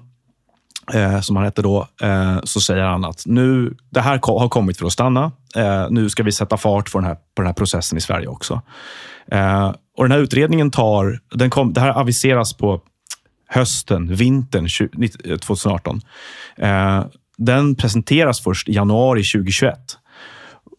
eh, 0.94 1.22
som 1.22 1.36
han 1.36 1.46
hette 1.46 1.62
då, 1.62 1.88
eh, 2.02 2.38
så 2.44 2.62
säger 2.62 2.84
han 2.84 3.06
att 3.06 3.24
nu, 3.26 3.76
det 3.90 4.02
här 4.02 4.20
har 4.24 4.50
kommit 4.50 4.78
för 4.78 4.86
att 4.86 4.94
stanna. 4.94 5.32
Eh, 5.56 5.88
nu 5.90 6.10
ska 6.10 6.24
vi 6.24 6.32
sätta 6.32 6.58
fart 6.58 6.92
på 6.92 6.98
den 6.98 7.08
här, 7.08 7.16
på 7.16 7.42
den 7.42 7.46
här 7.46 7.54
processen 7.54 7.98
i 7.98 8.02
Sverige 8.02 8.28
också. 8.28 8.62
Eh, 9.32 9.74
och 9.98 10.04
Den 10.04 10.12
här 10.12 10.20
utredningen 10.20 10.72
tar, 10.72 11.20
den 11.34 11.50
kom, 11.50 11.74
det 11.74 11.82
här 11.82 12.00
aviseras 12.00 12.54
på 12.54 12.82
hösten, 13.54 14.16
vintern 14.16 14.68
2018. 15.40 16.02
Eh, 16.58 17.06
den 17.38 17.76
presenteras 17.76 18.42
först 18.42 18.70
i 18.70 18.74
januari 18.74 19.24
2021. 19.24 19.80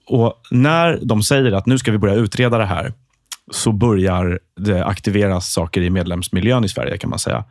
Och 0.07 0.41
när 0.51 1.01
de 1.03 1.23
säger 1.23 1.53
att 1.53 1.67
nu 1.67 1.79
ska 1.79 1.93
vi 1.93 1.99
börja 1.99 2.15
utreda 2.15 2.59
det 2.59 2.67
här, 2.67 2.93
så 3.51 3.73
börjar 3.73 4.39
det 4.61 4.85
aktiveras 4.85 5.53
saker 5.53 5.81
i 5.81 5.91
medlemsmiljön 5.91 6.65
i 6.65 6.69
Sverige 6.69 6.99
kan 6.99 7.11
man 7.11 7.19
säga. 7.19 7.45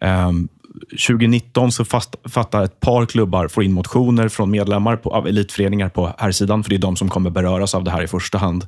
Ehm, 0.00 0.48
2019 0.90 1.72
så 1.72 1.84
fast, 1.84 2.14
fattar 2.24 2.62
ett 2.62 2.80
par 2.80 3.06
klubbar, 3.06 3.48
får 3.48 3.64
in 3.64 3.72
motioner 3.72 4.28
från 4.28 4.50
medlemmar 4.50 4.96
på, 4.96 5.10
av 5.10 5.26
elitföreningar 5.26 5.88
på 5.88 6.14
här 6.18 6.32
sidan, 6.32 6.62
för 6.62 6.70
det 6.70 6.76
är 6.76 6.78
de 6.78 6.96
som 6.96 7.08
kommer 7.08 7.30
beröras 7.30 7.74
av 7.74 7.84
det 7.84 7.90
här 7.90 8.02
i 8.02 8.06
första 8.06 8.38
hand. 8.38 8.66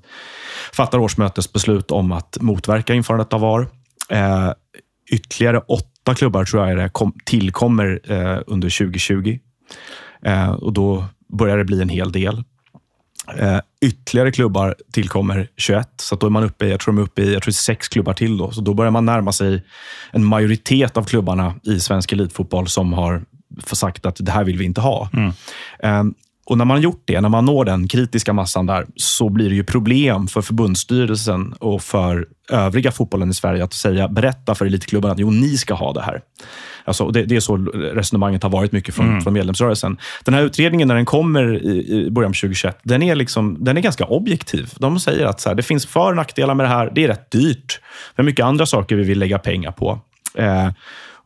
Fattar 0.73 0.99
årsmötesbeslut 0.99 1.91
om 1.91 2.13
att 2.13 2.39
motverka 2.41 2.95
införandet 2.95 3.33
av 3.33 3.41
VAR. 3.41 3.69
Eh, 4.11 4.53
ytterligare 5.13 5.59
åtta 5.59 5.98
klubbar 6.15 6.45
tror 6.45 6.69
jag 6.69 6.79
det, 6.79 6.89
kom, 6.89 7.13
tillkommer 7.25 8.01
eh, 8.05 8.39
under 8.47 8.79
2020. 8.79 9.39
Eh, 10.23 10.51
och 10.51 10.73
då 10.73 11.05
börjar 11.39 11.59
det 11.59 11.65
bli 11.65 11.83
en 11.83 11.89
hel 11.89 12.13
del. 12.13 12.45
Eh, 13.37 13.61
ytterligare 13.81 14.33
klubbar 14.33 14.75
tillkommer 14.93 15.49
21, 15.57 15.89
så 15.97 16.17
då 16.17 16.27
är 16.27 16.31
man 16.31 16.45
uppe 16.45 16.67
i, 16.67 16.71
jag 16.71 16.81
tror 16.81 16.95
de 16.95 16.99
är 16.99 17.03
uppe 17.03 17.23
i 17.23 17.33
jag 17.33 17.43
tror 17.43 17.53
sex 17.53 17.89
klubbar 17.89 18.13
till. 18.13 18.37
Då. 18.37 18.51
Så 18.51 18.61
då 18.61 18.75
börjar 18.75 18.91
man 18.91 19.07
närma 19.07 19.33
sig 19.33 19.65
en 20.11 20.25
majoritet 20.25 20.97
av 20.97 21.05
klubbarna 21.05 21.55
i 21.63 21.81
svensk 21.81 22.13
elitfotboll 22.13 22.69
som 22.69 22.93
har 22.93 23.23
sagt 23.73 24.07
att 24.07 24.17
det 24.21 24.33
här 24.33 24.45
vill 24.45 24.59
vi 24.59 24.65
inte 24.65 24.81
ha. 24.81 25.09
Eh, 25.83 26.05
och 26.49 26.59
när 26.59 26.65
man 26.65 26.77
har 26.77 26.83
gjort 26.83 27.03
det, 27.05 27.21
när 27.21 27.29
man 27.29 27.45
når 27.45 27.65
den 27.65 27.89
kritiska 27.89 28.33
massan 28.33 28.67
där, 28.67 28.87
så 28.97 29.29
blir 29.29 29.49
det 29.49 29.55
ju 29.55 29.65
problem 29.65 30.29
för 30.29 30.43
förbundsstyrelsen 30.43 31.53
och 31.53 31.83
för 31.83 32.27
övriga 32.51 32.93
fotbollen 32.93 33.31
i 33.31 33.35
Sverige 33.35 33.65
att 33.65 33.73
säga, 33.73 34.09
berätta 34.09 34.55
för 34.55 34.67
elitklubbarna 34.67 35.13
att 35.13 35.19
jo, 35.19 35.31
ni 35.31 35.57
ska 35.57 35.75
ha 35.75 35.93
det 35.93 36.03
här. 36.03 36.21
Alltså, 36.85 37.09
det, 37.09 37.23
det 37.23 37.37
är 37.37 37.41
så 37.41 37.57
resonemanget 37.57 38.43
har 38.43 38.51
varit 38.51 38.73
mycket 38.73 38.95
från, 38.95 39.21
från 39.23 39.33
medlemsrörelsen. 39.33 39.99
Den 40.25 40.35
här 40.35 40.43
utredningen, 40.43 40.89
när 40.89 40.95
den 40.95 41.05
kommer 41.05 41.57
i, 41.57 42.07
i 42.07 42.11
början 42.11 42.31
av 42.31 42.35
2021, 42.35 42.79
den 42.83 43.03
är, 43.03 43.15
liksom, 43.15 43.65
den 43.65 43.77
är 43.77 43.81
ganska 43.81 44.05
objektiv. 44.05 44.73
De 44.77 45.01
säger 45.01 45.27
att 45.27 45.41
så 45.41 45.49
här, 45.49 45.57
det 45.57 45.63
finns 45.63 45.87
för 45.87 46.11
och 46.11 46.17
nackdelar 46.17 46.55
med 46.55 46.67
det 46.67 46.71
här. 46.71 46.93
Det 46.95 47.05
är 47.05 47.09
rätt 47.09 47.31
dyrt. 47.31 47.81
Det 48.17 48.23
är 48.23 48.25
mycket 48.25 48.45
andra 48.45 48.67
saker 48.67 48.97
vi 48.97 49.03
vill 49.03 49.19
lägga 49.19 49.39
pengar 49.39 49.73
på. 49.73 50.01
Eh, 50.35 50.69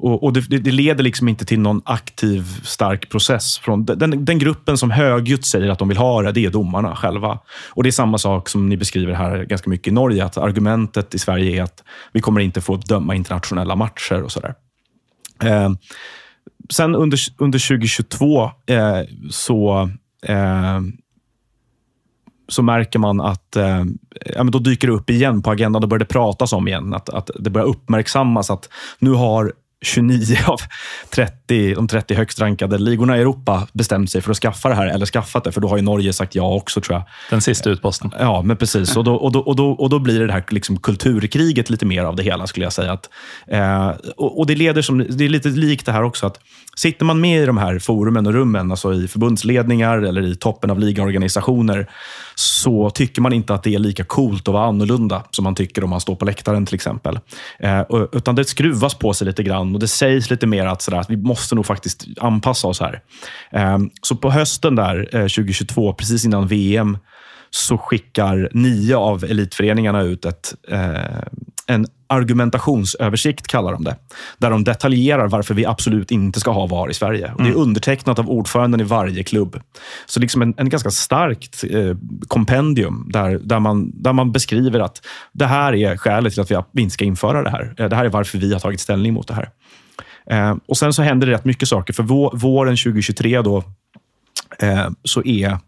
och, 0.02 0.22
och 0.22 0.32
det, 0.32 0.40
det- 0.40 0.70
leder 0.72 1.04
liksom 1.04 1.28
inte 1.28 1.44
till 1.44 1.60
någon 1.60 1.82
aktiv, 1.84 2.42
stark 2.64 3.10
process. 3.10 3.58
Från 3.58 3.84
den, 3.84 4.24
den 4.24 4.38
gruppen 4.38 4.78
som 4.78 4.90
högljutt 4.90 5.46
säger 5.46 5.70
att 5.70 5.78
de 5.78 5.88
vill 5.88 5.96
ha 5.98 6.22
det, 6.22 6.32
det 6.32 6.44
är 6.44 6.50
domarna 6.50 6.96
själva. 6.96 7.38
Och 7.68 7.82
Det 7.82 7.88
är 7.88 7.90
samma 7.90 8.18
sak 8.18 8.48
som 8.48 8.68
ni 8.68 8.76
beskriver 8.76 9.12
här 9.12 9.44
ganska 9.44 9.70
mycket 9.70 9.88
i 9.88 9.90
Norge. 9.90 10.24
Att 10.24 10.36
argumentet 10.38 11.14
i 11.14 11.18
Sverige 11.18 11.58
är 11.60 11.62
att 11.62 11.82
vi 12.12 12.20
kommer 12.20 12.40
inte 12.40 12.60
få 12.60 12.76
döma 12.76 13.14
internationella 13.14 13.76
matcher 13.76 14.22
och 14.22 14.32
sådär. 14.32 14.54
Eh, 15.44 15.70
sen 16.70 16.94
under, 16.94 17.18
under 17.38 17.68
2022 17.68 18.44
eh, 18.44 19.00
så, 19.30 19.90
eh, 20.26 20.80
så 22.48 22.62
märker 22.62 22.98
man 22.98 23.20
att 23.20 23.56
eh, 23.56 23.84
ja, 24.26 24.44
men 24.44 24.50
då 24.50 24.58
dyker 24.58 24.88
det 24.88 24.94
upp 24.94 25.10
igen 25.10 25.42
på 25.42 25.50
agendan. 25.50 25.82
Då 25.82 25.88
börjar 25.88 25.98
det 25.98 26.04
pratas 26.04 26.52
om 26.52 26.68
igen. 26.68 26.94
Att, 26.94 27.08
att 27.08 27.30
det 27.38 27.50
börjar 27.50 27.66
uppmärksammas 27.66 28.50
att 28.50 28.68
nu 28.98 29.10
har 29.10 29.52
29 29.82 30.36
av 30.46 30.60
30, 31.10 31.74
de 31.74 31.88
30 31.88 32.14
högst 32.14 32.40
rankade 32.40 32.78
ligorna 32.78 33.18
i 33.18 33.20
Europa 33.20 33.68
bestämt 33.72 34.10
sig 34.10 34.20
för 34.20 34.30
att 34.30 34.36
skaffa 34.36 34.68
det 34.68 34.74
här, 34.74 34.86
eller 34.86 35.06
skaffat 35.06 35.44
det, 35.44 35.52
för 35.52 35.60
då 35.60 35.68
har 35.68 35.76
ju 35.76 35.82
Norge 35.82 36.12
sagt 36.12 36.34
ja 36.34 36.54
också 36.54 36.80
tror 36.80 36.96
jag. 36.96 37.04
Den 37.30 37.40
siste 37.40 37.70
utposten. 37.70 38.10
Ja, 38.18 38.42
men 38.42 38.56
precis. 38.56 38.96
Och 38.96 39.04
då, 39.04 39.14
och 39.14 39.32
då, 39.32 39.40
och 39.40 39.56
då, 39.56 39.70
och 39.70 39.90
då 39.90 39.98
blir 39.98 40.20
det 40.20 40.26
det 40.26 40.32
här 40.32 40.44
liksom 40.48 40.76
kulturkriget 40.76 41.70
lite 41.70 41.86
mer 41.86 42.04
av 42.04 42.16
det 42.16 42.22
hela, 42.22 42.46
skulle 42.46 42.66
jag 42.66 42.72
säga. 42.72 42.92
Att, 42.92 43.08
eh, 43.46 43.88
och, 44.16 44.38
och 44.38 44.46
det 44.46 44.54
leder 44.54 44.82
som, 44.82 44.98
det 44.98 45.24
är 45.24 45.28
lite 45.28 45.48
likt 45.48 45.86
det 45.86 45.92
här 45.92 46.02
också, 46.02 46.26
att 46.26 46.38
sitter 46.76 47.04
man 47.04 47.20
med 47.20 47.42
i 47.42 47.46
de 47.46 47.58
här 47.58 47.78
forumen 47.78 48.26
och 48.26 48.32
rummen, 48.32 48.70
alltså 48.70 48.94
i 48.94 49.08
förbundsledningar 49.08 49.98
eller 49.98 50.22
i 50.22 50.34
toppen 50.34 50.70
av 50.70 50.78
ligaorganisationer, 50.78 51.90
så 52.34 52.90
tycker 52.90 53.22
man 53.22 53.32
inte 53.32 53.54
att 53.54 53.62
det 53.62 53.74
är 53.74 53.78
lika 53.78 54.04
coolt 54.04 54.48
att 54.48 54.54
vara 54.54 54.66
annorlunda 54.66 55.22
som 55.30 55.44
man 55.44 55.54
tycker 55.54 55.84
om 55.84 55.90
man 55.90 56.00
står 56.00 56.14
på 56.14 56.24
läktaren 56.24 56.66
till 56.66 56.74
exempel. 56.74 57.18
Eh, 57.58 57.82
utan 58.12 58.34
det 58.34 58.44
skruvas 58.44 58.94
på 58.94 59.14
sig 59.14 59.26
lite 59.26 59.42
grann 59.42 59.71
och 59.74 59.80
det 59.80 59.88
sägs 59.88 60.30
lite 60.30 60.46
mer 60.46 60.66
att, 60.66 60.82
sådär, 60.82 60.98
att 60.98 61.10
vi 61.10 61.16
måste 61.16 61.54
nog 61.54 61.66
faktiskt 61.66 62.04
anpassa 62.20 62.68
oss 62.68 62.80
här. 62.80 63.00
Eh, 63.52 63.78
så 64.02 64.16
på 64.16 64.30
hösten 64.30 64.76
där, 64.76 65.08
eh, 65.12 65.20
2022, 65.20 65.92
precis 65.92 66.24
innan 66.24 66.46
VM, 66.46 66.98
så 67.50 67.78
skickar 67.78 68.48
nio 68.52 68.96
av 68.96 69.24
elitföreningarna 69.24 70.02
ut 70.02 70.24
ett, 70.24 70.54
eh, 70.68 71.22
en 71.66 71.86
argumentationsöversikt, 72.06 73.46
kallar 73.46 73.72
de 73.72 73.84
det. 73.84 73.96
Där 74.38 74.50
de 74.50 74.64
detaljerar 74.64 75.28
varför 75.28 75.54
vi 75.54 75.66
absolut 75.66 76.10
inte 76.10 76.40
ska 76.40 76.50
ha 76.50 76.66
VAR 76.66 76.90
i 76.90 76.94
Sverige. 76.94 77.32
Och 77.32 77.42
det 77.42 77.48
är 77.48 77.54
undertecknat 77.54 78.18
av 78.18 78.30
ordföranden 78.30 78.80
i 78.80 78.84
varje 78.84 79.22
klubb. 79.22 79.60
Så 80.06 80.20
liksom 80.20 80.42
en, 80.42 80.54
en 80.56 80.68
ganska 80.68 80.90
starkt 80.90 81.64
eh, 81.70 81.96
kompendium 82.28 83.08
där, 83.12 83.38
där, 83.38 83.60
man, 83.60 84.02
där 84.02 84.12
man 84.12 84.32
beskriver 84.32 84.80
att 84.80 85.02
det 85.32 85.46
här 85.46 85.74
är 85.74 85.96
skälet 85.96 86.32
till 86.32 86.42
att 86.42 86.50
vi, 86.50 86.56
vi 86.72 86.82
inte 86.82 86.92
ska 86.92 87.04
införa 87.04 87.42
det 87.42 87.50
här. 87.50 87.74
Eh, 87.78 87.88
Det 87.88 87.96
här 87.96 88.04
är 88.04 88.08
varför 88.08 88.38
vi 88.38 88.52
har 88.52 88.60
tagit 88.60 88.80
ställning 88.80 89.14
mot 89.14 89.28
det 89.28 89.34
här. 89.34 89.48
Eh, 90.26 90.56
och 90.66 90.78
Sen 90.78 90.92
så 90.92 91.02
händer 91.02 91.26
det 91.26 91.32
rätt 91.32 91.44
mycket 91.44 91.68
saker. 91.68 91.92
För 91.92 92.02
vå, 92.02 92.30
våren 92.34 92.76
2023 92.76 93.42
då, 93.42 93.64
eh, 94.58 94.88
så 95.04 95.22
är 95.24 95.58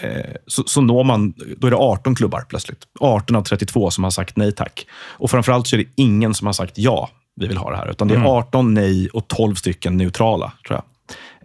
eh, 0.00 0.34
så, 0.46 0.62
så 0.66 0.80
når 0.80 1.04
man, 1.04 1.34
då 1.56 1.66
är 1.66 1.70
det 1.70 1.76
18 1.76 2.14
klubbar 2.14 2.44
plötsligt. 2.48 2.84
18 3.00 3.36
av 3.36 3.42
32 3.42 3.90
som 3.90 4.04
har 4.04 4.10
sagt 4.10 4.36
nej 4.36 4.52
tack. 4.52 4.86
Och 4.92 5.30
framförallt 5.30 5.66
så 5.66 5.76
är 5.76 5.78
det 5.78 5.88
ingen 5.96 6.34
som 6.34 6.46
har 6.46 6.52
sagt 6.52 6.78
ja, 6.78 7.10
vi 7.36 7.46
vill 7.46 7.56
ha 7.56 7.70
det 7.70 7.76
här. 7.76 7.90
Utan 7.90 8.08
det 8.08 8.14
är 8.14 8.24
18 8.24 8.74
nej 8.74 9.08
och 9.08 9.28
12 9.28 9.54
stycken 9.54 9.96
neutrala, 9.96 10.52
tror 10.66 10.80
jag. 10.80 10.84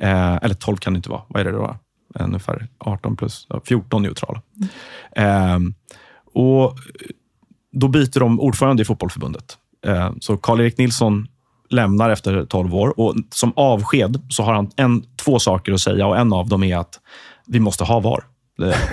Eh, 0.10 0.40
eller 0.42 0.56
12 0.56 0.78
kan 0.78 0.94
det 0.94 0.98
inte 0.98 1.10
vara. 1.10 1.22
Vad 1.28 1.42
är 1.42 1.46
det 1.46 1.52
då? 1.52 1.78
Ungefär 2.20 2.68
18 2.78 3.16
plus 3.16 3.48
14 3.66 4.02
neutrala. 4.02 4.42
Eh, 5.16 5.60
och 6.34 6.78
då 7.72 7.88
byter 7.88 8.20
de 8.20 8.40
ordförande 8.40 8.82
i 8.82 8.86
fotbollförbundet. 8.86 9.58
Eh, 9.86 10.12
så 10.20 10.38
Karl-Erik 10.38 10.78
Nilsson 10.78 11.28
lämnar 11.70 12.10
efter 12.10 12.46
12 12.46 12.76
år 12.76 13.00
och 13.00 13.16
som 13.32 13.54
avsked 13.56 14.22
så 14.30 14.44
har 14.44 14.54
han 14.54 14.72
en, 14.76 15.04
två 15.16 15.40
saker 15.40 15.74
att 15.74 15.82
säga 15.82 16.08
och 16.08 16.18
en 16.18 16.34
av 16.34 16.48
dem 16.48 16.64
är 16.64 16.78
att 16.78 17.00
vi 17.46 17.60
måste 17.60 17.84
ha 17.84 18.00
VAR. 18.00 18.24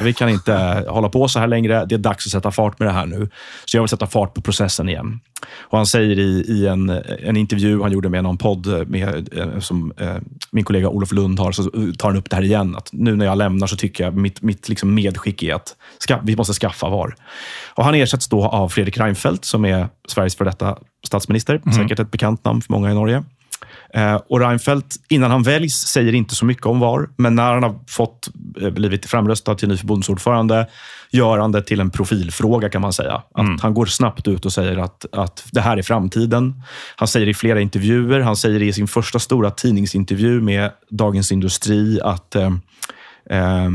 Vi 0.03 0.13
kan 0.13 0.29
inte 0.29 0.85
hålla 0.89 1.09
på 1.09 1.29
så 1.29 1.39
här 1.39 1.47
längre. 1.47 1.87
Det 1.87 1.95
är 1.95 1.99
dags 1.99 2.27
att 2.27 2.33
sätta 2.33 2.51
fart 2.51 2.79
med 2.79 2.89
det 2.89 2.93
här 2.93 3.07
nu. 3.07 3.29
Så 3.65 3.77
jag 3.77 3.83
vill 3.83 3.89
sätta 3.89 4.07
fart 4.07 4.35
på 4.35 4.41
processen 4.41 4.89
igen. 4.89 5.21
Och 5.59 5.79
Han 5.79 5.87
säger 5.87 6.19
i, 6.19 6.45
i 6.49 6.67
en, 6.67 6.91
en 7.23 7.37
intervju 7.37 7.83
han 7.83 7.93
gjorde 7.93 8.09
med 8.09 8.23
någon 8.23 8.39
podd 8.39 8.89
med, 8.89 9.39
eh, 9.39 9.59
som 9.59 9.93
eh, 9.97 10.17
min 10.51 10.65
kollega 10.65 10.89
Olof 10.89 11.13
Lund 11.13 11.39
har, 11.39 11.53
så 11.53 11.63
tar 11.99 12.09
han 12.09 12.17
upp 12.17 12.31
det 12.31 12.37
här 12.37 12.43
igen. 12.43 12.77
Att 12.77 12.89
nu 12.93 13.17
när 13.17 13.27
jag 13.27 13.39
lämnar 13.39 13.67
så 13.67 13.77
tycker 13.77 14.05
jag 14.05 14.17
mitt, 14.17 14.43
mitt 14.43 14.69
liksom 14.69 14.95
medskick 14.95 15.43
är 15.43 15.55
att 15.55 15.77
ska, 15.99 16.19
vi 16.23 16.37
måste 16.37 16.53
skaffa 16.53 16.89
VAR. 16.89 17.15
Och 17.75 17.85
han 17.85 17.95
ersätts 17.95 18.29
då 18.29 18.45
av 18.45 18.69
Fredrik 18.69 18.99
Reinfeldt 18.99 19.45
som 19.45 19.65
är 19.65 19.89
Sveriges 20.09 20.37
för 20.37 20.45
detta 20.45 20.79
statsminister. 21.07 21.61
Säkert 21.77 21.99
ett 21.99 22.11
bekant 22.11 22.45
namn 22.45 22.63
för 22.63 22.73
många 22.73 22.91
i 22.91 22.95
Norge. 22.95 23.25
Eh, 23.95 24.15
och 24.15 24.41
Reinfeldt, 24.41 24.97
innan 25.09 25.31
han 25.31 25.43
väljs, 25.43 25.75
säger 25.75 26.15
inte 26.15 26.35
så 26.35 26.45
mycket 26.45 26.67
om 26.67 26.81
VAR. 26.81 27.09
Men 27.17 27.35
när 27.35 27.53
han 27.55 27.63
har 27.63 27.79
fått 27.89 28.29
eh, 28.61 28.71
blivit 28.71 29.07
framröstad 29.07 29.55
till 29.55 29.69
ny 29.69 29.77
förbundsordförande 29.77 30.67
gör 31.11 31.39
han 31.39 31.53
det 31.53 31.63
till 31.63 31.81
en 31.81 31.91
profilfråga 31.91 32.69
kan 32.69 32.83
man 32.83 32.93
säga. 32.93 33.23
Att 33.35 33.61
Han 33.61 33.75
går 33.75 33.87
snabbt 33.87 34.29
ut 34.29 34.47
och 34.47 34.53
säger 34.53 34.77
att, 34.77 35.07
att 35.13 35.45
det 35.53 35.61
här 35.61 35.77
är 35.77 35.83
framtiden. 35.83 36.63
Han 36.97 37.09
säger 37.09 37.29
i 37.29 37.35
flera 37.35 37.61
intervjuer, 37.61 38.21
han 38.21 38.37
säger 38.37 38.63
i 38.63 38.73
sin 38.73 38.89
första 38.89 39.19
stora 39.19 39.51
tidningsintervju 39.51 40.41
med 40.41 40.71
Dagens 40.91 41.33
Industri 41.33 42.01
att 42.01 42.35
eh, 42.35 42.53
eh, 43.31 43.71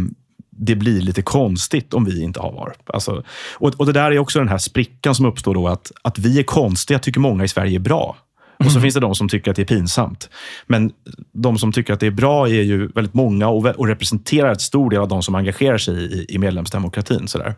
det 0.57 0.75
blir 0.75 1.01
lite 1.01 1.21
konstigt 1.21 1.93
om 1.93 2.05
vi 2.05 2.23
inte 2.23 2.39
har 2.39 2.51
VAR. 2.51 2.73
Alltså, 2.85 3.23
och, 3.53 3.73
och 3.77 3.85
Det 3.85 3.91
där 3.91 4.11
är 4.11 4.19
också 4.19 4.39
den 4.39 4.49
här 4.49 4.57
sprickan 4.57 5.15
som 5.15 5.25
uppstår 5.25 5.53
då 5.53 5.67
att, 5.67 5.91
att 6.01 6.19
vi 6.19 6.39
är 6.39 6.43
konstiga 6.43 6.99
tycker 6.99 7.19
många 7.19 7.43
i 7.43 7.47
Sverige 7.47 7.77
är 7.77 7.79
bra. 7.79 8.15
Och 8.59 8.71
så 8.71 8.81
finns 8.81 8.93
det 8.93 8.99
de 8.99 9.15
som 9.15 9.29
tycker 9.29 9.51
att 9.51 9.57
det 9.57 9.61
är 9.61 9.65
pinsamt. 9.77 10.29
Men 10.67 10.91
de 11.33 11.57
som 11.57 11.71
tycker 11.71 11.93
att 11.93 11.99
det 11.99 12.07
är 12.07 12.11
bra 12.11 12.47
är 12.47 12.61
ju 12.61 12.87
väldigt 12.87 13.13
många 13.13 13.47
och, 13.47 13.65
och 13.65 13.87
representerar 13.87 14.51
ett 14.51 14.61
stor 14.61 14.89
del 14.89 14.99
av 14.99 15.07
de 15.07 15.23
som 15.23 15.35
engagerar 15.35 15.77
sig 15.77 15.95
i, 15.95 16.25
i 16.29 16.37
medlemsdemokratin. 16.37 17.27
Sådär. 17.27 17.55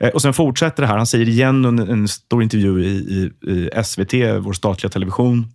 Eh, 0.00 0.08
Och 0.08 0.22
sen 0.22 0.32
fortsätter 0.34 0.82
det 0.82 0.86
här. 0.86 0.96
Han 0.96 1.06
säger 1.06 1.28
igen 1.28 1.64
under 1.64 1.86
en 1.92 2.08
stor 2.08 2.42
intervju 2.42 2.84
i, 2.84 2.88
i, 2.88 3.50
i 3.52 3.70
SVT, 3.84 4.14
vår 4.40 4.52
statliga 4.52 4.90
television, 4.90 5.46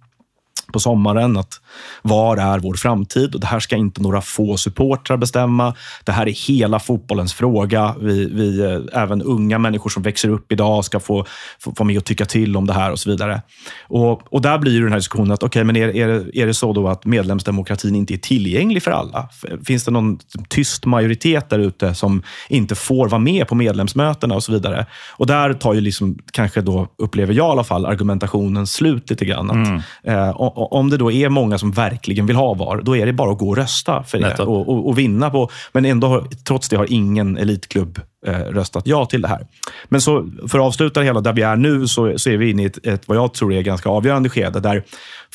på 0.72 0.80
sommaren 0.80 1.38
att 1.38 1.62
VAR 2.02 2.38
är 2.38 2.60
vår 2.60 2.74
framtid 2.74 3.34
och 3.34 3.40
det 3.40 3.48
här 3.48 3.60
ska 3.60 3.76
inte 3.76 4.02
några 4.02 4.22
få 4.22 4.58
supportrar 4.58 5.18
bestämma. 5.18 5.74
Det 6.04 6.12
här 6.12 6.28
är 6.28 6.48
hela 6.48 6.80
fotbollens 6.80 7.34
fråga. 7.34 7.96
Vi, 8.02 8.26
vi, 8.26 8.60
eh, 8.60 9.02
även 9.02 9.22
unga 9.22 9.60
människor 9.60 9.90
som 9.90 10.04
växer 10.04 10.30
upp 10.30 10.52
idag 10.52 10.86
ska 10.86 11.00
få, 11.00 11.26
få 11.60 11.76
få 11.76 11.84
med 11.84 11.98
och 11.98 12.06
tycka 12.06 12.26
till 12.26 12.58
om 12.58 12.68
det 12.68 12.74
här 12.74 12.92
och 12.92 13.00
så 13.00 13.10
vidare. 13.10 13.42
Och, 13.88 14.34
och 14.34 14.42
där 14.42 14.58
blir 14.58 14.72
ju 14.72 14.82
den 14.82 14.92
här 14.92 15.00
diskussionen 15.00 15.32
att 15.32 15.44
okay, 15.44 15.64
men 15.64 15.76
är, 15.76 15.96
är, 15.96 16.38
är 16.38 16.48
det 16.48 16.54
så 16.54 16.74
då 16.74 16.88
att 16.88 17.06
medlemsdemokratin 17.06 17.96
inte 17.96 18.14
är 18.14 18.18
tillgänglig 18.18 18.84
för 18.84 18.92
alla? 18.92 19.30
Finns 19.66 19.86
det 19.86 19.92
någon 19.92 20.20
tyst 20.50 20.86
majoritet 20.86 21.50
där 21.50 21.60
ute 21.60 21.96
som 21.96 22.24
inte 22.50 22.76
får 22.76 23.08
vara 23.08 23.20
med 23.20 23.48
på 23.48 23.56
medlemsmötena 23.56 24.36
och 24.36 24.44
så 24.44 24.52
vidare? 24.52 24.86
Och 25.12 25.28
där 25.28 25.54
tar 25.54 25.74
ju 25.74 25.82
liksom, 25.82 26.18
kanske 26.32 26.62
då, 26.62 26.88
upplever 26.98 27.34
jag 27.34 27.48
i 27.48 27.52
alla 27.52 27.64
fall, 27.64 27.86
argumentationen 27.86 28.68
slut 28.68 29.10
lite 29.10 29.26
grann. 29.26 29.52
Att, 29.52 29.84
eh, 30.04 30.30
o- 30.30 30.54
o- 30.56 30.61
om 30.67 30.89
det 30.89 30.97
då 30.97 31.12
är 31.12 31.30
många 31.30 31.58
som 31.58 31.71
verkligen 31.71 32.26
vill 32.26 32.36
ha 32.36 32.54
VAR, 32.54 32.82
då 32.84 32.95
är 32.97 33.06
det 33.06 33.13
bara 33.13 33.32
att 33.32 33.38
gå 33.39 33.50
och 33.50 33.58
rösta 33.58 34.04
för 34.04 34.17
det 34.17 34.43
och, 34.43 34.69
och, 34.69 34.88
och 34.88 34.97
vinna 34.97 35.30
på. 35.30 35.50
Men 35.74 35.86
ändå, 35.86 36.08
har- 36.08 36.28
trots 36.47 36.69
det 36.69 36.76
har 36.76 36.91
ingen 36.91 37.38
elitklubb 37.38 38.00
eh, 38.28 38.34
röstat 38.34 38.88
ja 38.88 39.06
till 39.06 39.21
det 39.21 39.28
här. 39.28 39.47
Men 39.89 40.02
så, 40.02 40.30
för 40.47 40.60
att 40.60 40.65
avsluta 40.65 41.02
hela 41.02 41.21
där 41.21 41.34
vi 41.34 41.41
är 41.41 41.56
nu, 41.56 41.88
så, 41.88 42.17
så 42.19 42.30
är 42.30 42.38
vi 42.38 42.50
inne 42.50 42.63
i 42.63 42.65
ett, 42.65 42.86
ett, 42.88 43.08
vad 43.08 43.17
jag 43.17 43.34
tror 43.34 43.54
är 43.54 43.62
ganska 43.62 43.89
avgörande 43.89 44.30
skede, 44.30 44.60
där 44.60 44.84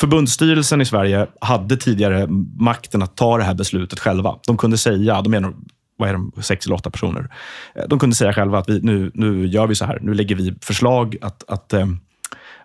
förbundsstyrelsen 0.01 0.81
i 0.81 0.85
Sverige 0.85 1.27
hade 1.41 1.77
tidigare 1.77 2.27
makten 2.59 3.03
att 3.03 3.17
ta 3.17 3.39
det 3.39 3.45
här 3.45 3.55
beslutet 3.55 3.99
själva. 4.01 4.35
De 4.47 4.57
kunde 4.57 4.79
säga, 4.79 5.23
de 5.23 5.35
är 5.35 5.53
vad 5.99 6.09
är 6.09 6.13
de, 6.13 6.33
sex 6.43 6.67
eller 6.67 6.75
åtta 6.77 6.91
personer. 6.91 7.29
Eh, 7.75 7.83
De 7.89 7.99
kunde 7.99 8.17
säga 8.17 8.33
själva 8.33 8.59
att 8.59 8.69
vi, 8.69 8.81
nu, 8.83 9.11
nu 9.15 9.47
gör 9.47 9.67
vi 9.67 9.75
så 9.75 9.85
här. 9.85 9.99
Nu 10.03 10.15
lägger 10.15 10.35
vi 10.37 10.55
förslag 10.63 11.17
att, 11.21 11.45
att 11.49 11.73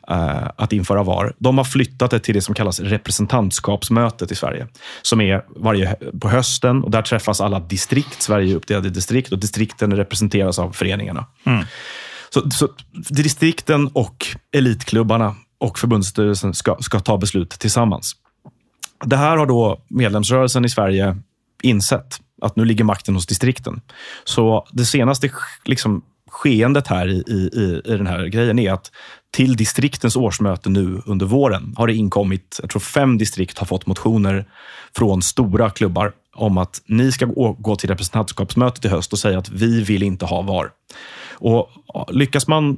eh, 0.10 0.38
eh, 0.38 0.50
att 0.56 0.74
införa 0.74 1.04
VAR. 1.04 1.34
De 1.38 1.58
har 1.58 1.66
flyttat 1.66 2.12
det 2.12 2.20
till 2.20 2.36
det 2.36 2.42
som 2.42 2.56
kallas 2.56 2.80
representantskapsmötet 2.80 4.32
i 4.32 4.36
Sverige. 4.36 4.68
Som 5.02 5.22
är 5.22 5.46
varje 5.56 5.96
på 6.22 6.30
hösten 6.30 6.84
och 6.84 6.92
där 6.92 7.02
träffas 7.02 7.42
alla 7.42 7.60
distrikt. 7.60 8.22
Sverige 8.22 8.54
är 8.54 8.56
uppdelade 8.56 8.88
i 8.88 8.92
distrikt 8.92 9.32
och 9.32 9.40
distrikten 9.40 9.96
representeras 9.96 10.60
av 10.60 10.72
föreningarna. 10.72 11.26
Så, 12.34 12.52
så 12.52 12.68
distrikten 13.10 13.88
och 13.88 14.28
elitklubbarna 14.52 15.36
och 15.58 15.80
förbundsstyrelsen 15.80 16.54
ska, 16.54 16.78
ska 16.80 17.00
ta 17.00 17.18
beslut 17.18 17.50
tillsammans. 17.50 18.16
Det 19.06 19.18
här 19.18 19.38
har 19.38 19.46
då 19.46 19.82
medlemsrörelsen 19.90 20.66
i 20.66 20.70
Sverige 20.70 21.18
insett, 21.62 22.20
att 22.42 22.56
nu 22.56 22.66
ligger 22.66 22.84
makten 22.84 23.16
hos 23.16 23.28
distrikten. 23.28 23.82
Så 24.24 24.68
det 24.72 24.86
senaste 24.86 25.32
liksom, 25.66 26.02
skeendet 26.32 26.88
här 26.88 27.08
i, 27.08 27.24
i, 27.28 27.50
i- 27.62 27.82
den 27.98 28.08
här 28.08 28.26
grejen 28.26 28.60
är 28.60 28.72
att 28.74 28.92
till 29.32 29.56
distriktens 29.56 30.16
årsmöte 30.16 30.70
nu 30.70 31.02
under 31.06 31.26
våren 31.26 31.74
har 31.78 31.88
det 31.88 31.94
inkommit, 31.94 32.60
jag 32.62 32.70
tror 32.70 32.80
fem 32.80 33.18
distrikt 33.18 33.58
har 33.58 33.66
fått 33.66 33.88
motioner 33.88 34.46
från 34.96 35.22
stora 35.22 35.70
klubbar 35.70 36.12
om 36.36 36.58
att 36.58 36.82
ni 36.86 37.12
ska 37.12 37.26
gå, 37.26 37.76
till 37.76 37.90
representantskapsmötet 37.90 38.86
i 38.86 38.88
höst 38.88 39.14
och 39.14 39.20
säga 39.20 39.38
att 39.38 39.50
vi 39.50 39.84
vill 39.84 40.04
inte 40.04 40.26
ha 40.26 40.42
VAR. 40.42 40.70
Och 41.34 41.70
lyckas 42.12 42.48
man 42.48 42.78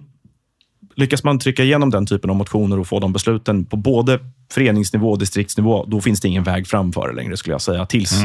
lyckas 0.95 1.23
man 1.23 1.39
trycka 1.39 1.63
igenom 1.63 1.89
den 1.89 2.05
typen 2.05 2.29
av 2.29 2.35
motioner 2.35 2.79
och 2.79 2.87
få 2.87 2.99
de 2.99 3.13
besluten 3.13 3.65
på 3.65 3.77
både 3.77 4.19
föreningsnivå 4.51 5.11
och 5.11 5.19
distriktsnivå, 5.19 5.85
då 5.85 6.01
finns 6.01 6.21
det 6.21 6.27
ingen 6.27 6.43
väg 6.43 6.67
framför 6.67 7.13
längre, 7.13 7.37
skulle 7.37 7.53
jag 7.53 7.61
säga. 7.61 7.85
Tills, 7.85 8.23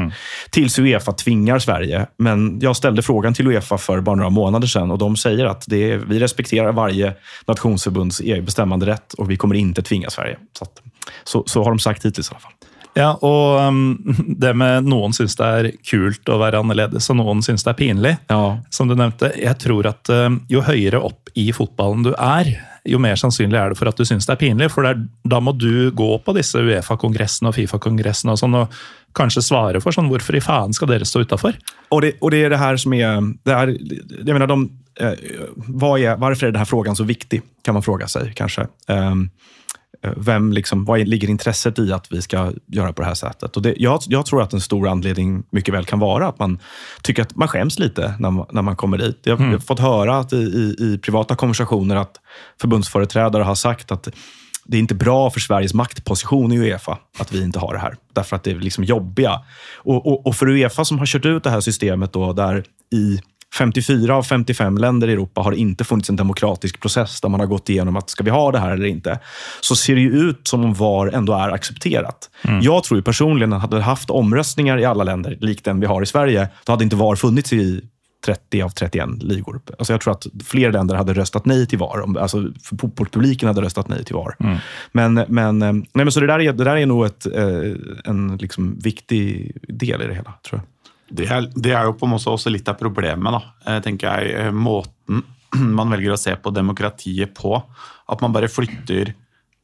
tills 0.50 0.78
Uefa 0.78 1.12
tvingar 1.12 1.58
Sverige. 1.58 2.06
Men 2.16 2.60
jag 2.60 2.76
ställde 2.76 3.02
frågan 3.02 3.34
till 3.34 3.46
Uefa 3.46 3.78
för 3.78 4.00
bara 4.00 4.16
några 4.16 4.30
månader 4.30 4.66
sedan 4.66 4.90
och 4.90 4.98
de 4.98 5.16
säger 5.16 5.46
att 5.46 5.64
det 5.66 5.92
är, 5.92 5.98
vi 5.98 6.20
respekterar 6.20 6.72
varje 6.72 7.14
nationsförbunds 7.46 8.22
bestämmande 8.42 8.86
rätt 8.86 9.12
och 9.14 9.30
vi 9.30 9.36
kommer 9.36 9.54
inte 9.54 9.82
tvinga 9.82 10.10
Sverige. 10.10 10.38
Så, 10.58 10.64
att, 10.64 10.82
så, 11.24 11.44
så 11.46 11.62
har 11.62 11.70
de 11.70 11.78
sagt 11.78 12.06
hittills 12.06 12.30
i 12.30 12.34
alla 12.34 12.40
fall. 12.40 12.52
Ja, 12.98 13.12
og 13.22 13.60
um, 13.62 13.82
det 14.42 14.54
med 14.58 14.88
noen 14.90 15.14
syns 15.14 15.36
det 15.38 15.48
er 15.48 15.70
kult 15.86 16.28
å 16.30 16.40
være 16.42 16.62
annerledes, 16.62 17.06
og 17.12 17.20
noen 17.20 17.44
syns 17.46 17.64
det 17.66 17.72
er 17.74 17.78
pinlig. 17.78 18.14
Ja. 18.30 18.58
Som 18.74 18.90
du 18.90 18.96
nevnte, 18.98 19.30
jeg 19.38 19.54
tror 19.62 19.90
at 19.92 20.10
um, 20.10 20.40
jo 20.50 20.64
høyere 20.66 21.02
opp 21.06 21.30
i 21.38 21.48
fotballen 21.54 22.06
du 22.08 22.12
er, 22.14 22.50
jo 22.88 22.98
mer 23.02 23.18
sannsynlig 23.20 23.58
er 23.58 23.72
det 23.72 23.78
for 23.78 23.90
at 23.90 23.98
du 23.98 24.06
syns 24.08 24.26
det 24.26 24.34
er 24.34 24.40
pinlig. 24.40 24.70
For 24.72 24.88
er, 24.88 24.98
da 25.28 25.40
må 25.44 25.54
du 25.54 25.90
gå 25.94 26.10
på 26.24 26.34
disse 26.36 26.60
Uefa-kongressene 26.62 27.52
og 27.52 27.58
Fifa-kongressene 27.58 28.34
og 28.34 28.40
sånn, 28.40 28.56
og 28.58 28.80
kanskje 29.18 29.42
svare 29.42 29.80
for 29.82 29.94
sånn 29.94 30.10
Hvorfor 30.10 30.36
i 30.36 30.42
faen 30.44 30.74
skal 30.76 30.90
dere 30.90 31.06
stå 31.08 31.24
utafor? 31.26 31.56
Og, 31.90 32.02
det, 32.02 32.16
och 32.20 32.30
det 32.30 32.42
er 32.44 32.50
det 32.50 32.60
her 32.60 32.76
som 32.76 32.92
er, 32.92 33.20
Det 33.44 33.52
är 33.52 33.76
jag 34.26 34.34
menar, 34.34 34.46
de, 34.46 34.70
eh, 35.00 35.14
vad 35.56 36.00
er 36.00 36.16
varför 36.16 36.46
är 36.46 36.52
den 36.52 36.66
frågan 36.66 36.96
så 36.96 37.04
viktig? 37.04 37.42
Kan 37.64 37.74
man 37.74 37.82
fråga 37.82 38.08
seg, 38.08 38.34
kanskje. 38.34 38.66
Eh, 38.88 39.14
vem 40.16 40.52
liksom, 40.52 40.84
vad 40.84 41.08
ligger 41.08 41.28
intresset 41.28 41.78
i 41.78 41.92
att 41.92 42.12
vi 42.12 42.22
ska 42.22 42.52
göra 42.66 42.92
på 42.92 43.02
det 43.02 43.08
här 43.08 43.14
sättet? 43.14 43.56
Och 43.56 43.62
det, 43.62 43.74
jag, 43.76 44.00
jag 44.06 44.26
tror 44.26 44.42
att 44.42 44.52
en 44.52 44.60
stor 44.60 44.88
anledning 44.88 45.42
mycket 45.50 45.74
väl 45.74 45.84
kan 45.84 45.98
vara 45.98 46.28
att 46.28 46.38
man 46.38 46.58
tycker 47.02 47.22
att 47.22 47.36
man 47.36 47.48
skäms 47.48 47.78
lite 47.78 48.14
när 48.18 48.30
man, 48.30 48.46
när 48.52 48.62
man 48.62 48.76
kommer 48.76 48.98
dit. 48.98 49.18
Jag, 49.22 49.40
jag 49.40 49.46
har 49.46 49.58
fått 49.58 49.80
höra 49.80 50.18
att 50.18 50.32
i, 50.32 50.36
i, 50.36 50.76
i 50.78 50.98
privata 50.98 51.36
konversationer 51.36 51.96
att 51.96 52.20
förbundsföreträdare 52.60 53.42
har 53.42 53.54
sagt 53.54 53.92
att 53.92 54.08
det 54.64 54.76
är 54.76 54.78
inte 54.78 54.94
bra 54.94 55.30
för 55.30 55.40
Sveriges 55.40 55.74
maktposition 55.74 56.52
i 56.52 56.58
Uefa 56.58 56.98
att 57.18 57.32
vi 57.32 57.42
inte 57.42 57.58
har 57.58 57.72
det 57.72 57.78
här. 57.78 57.96
Därför 58.12 58.36
att 58.36 58.44
det 58.44 58.50
är 58.50 58.54
liksom 58.54 58.84
jobbiga. 58.84 59.40
Och, 59.76 60.06
och, 60.06 60.26
och 60.26 60.36
för 60.36 60.48
Uefa 60.48 60.84
som 60.84 60.98
har 60.98 61.06
kört 61.06 61.24
ut 61.24 61.44
det 61.44 61.50
här 61.50 61.60
systemet 61.60 62.12
då, 62.12 62.32
där 62.32 62.64
i 62.92 63.20
54 63.54 64.14
av 64.14 64.22
55 64.22 64.78
länder 64.78 65.08
i 65.08 65.12
Europa 65.12 65.40
har 65.40 65.52
inte 65.52 65.84
funnits 65.84 66.10
en 66.10 66.16
demokratisk 66.16 66.80
process 66.80 67.20
där 67.20 67.28
man 67.28 67.40
har 67.40 67.46
gått 67.46 67.68
igenom 67.68 67.96
att 67.96 68.10
ska 68.10 68.24
vi 68.24 68.30
ha 68.30 68.52
det 68.52 68.58
här 68.58 68.70
eller 68.70 68.86
inte. 68.86 69.18
Så 69.60 69.76
ser 69.76 69.94
det 69.94 70.00
ju 70.00 70.10
ut 70.10 70.48
som 70.48 70.64
om 70.64 70.74
VAR 70.74 71.06
ändå 71.14 71.32
är 71.32 71.48
accepterat. 71.48 72.30
Jag 72.62 72.84
tror 72.84 72.98
ju 72.98 73.02
personligen 73.02 73.52
att 73.52 73.62
hade 73.62 73.76
vi 73.76 73.82
haft 73.82 74.10
omröstningar 74.10 74.78
i 74.78 74.84
alla 74.84 75.04
länder, 75.04 75.38
likt 75.40 75.64
den 75.64 75.80
vi 75.80 75.86
har 75.86 76.02
i 76.02 76.06
Sverige, 76.06 76.48
då 76.64 76.72
hade 76.72 76.84
inte 76.84 76.96
VAR 76.96 77.16
funnits 77.16 77.52
i 77.52 77.82
30 78.26 78.62
av 78.62 78.70
31 78.70 79.22
ligor. 79.22 79.60
Alltså 79.78 79.92
jag 79.92 80.00
tror 80.00 80.12
att 80.12 80.26
fler 80.44 80.72
länder 80.72 80.94
hade 80.94 81.14
röstat 81.14 81.46
nej 81.46 81.66
till 81.66 81.78
VAR. 81.78 82.18
Alltså 82.18 82.52
fotbollspubliken 82.62 83.48
hade 83.48 83.62
röstat 83.62 83.88
nej 83.88 84.04
till 84.04 84.14
VAR. 84.14 84.36
Men, 84.92 85.14
men, 85.28 85.62
eh, 85.62 85.72
nej, 85.72 85.84
men 85.92 86.12
så 86.12 86.20
det 86.20 86.26
där 86.26 86.40
är, 86.40 86.52
det 86.52 86.64
där 86.64 86.76
är 86.76 86.86
nog 86.86 87.06
ett, 87.06 87.26
eh, 87.26 87.72
en 88.04 88.36
liksom 88.40 88.78
viktig 88.78 89.52
del 89.68 90.02
i 90.02 90.06
det 90.06 90.14
hela, 90.14 90.34
tror 90.48 90.60
jag. 90.60 90.62
Det 91.10 91.28
er, 91.32 91.46
det 91.56 91.72
er 91.72 91.88
jo 91.88 91.94
på 91.96 92.06
en 92.06 92.12
måte 92.16 92.28
også 92.30 92.52
litt 92.52 92.68
av 92.68 92.76
problemet, 92.80 93.32
da. 93.32 93.40
Eh, 93.66 93.80
tenker 93.84 94.10
jeg. 94.20 94.34
Eh, 94.48 94.52
Måten 94.52 95.22
man 95.78 95.88
velger 95.94 96.12
å 96.12 96.20
se 96.20 96.34
på 96.36 96.52
demokratiet 96.52 97.32
på. 97.38 97.56
At 98.08 98.20
man 98.24 98.34
bare 98.36 98.50
flytter 98.52 99.14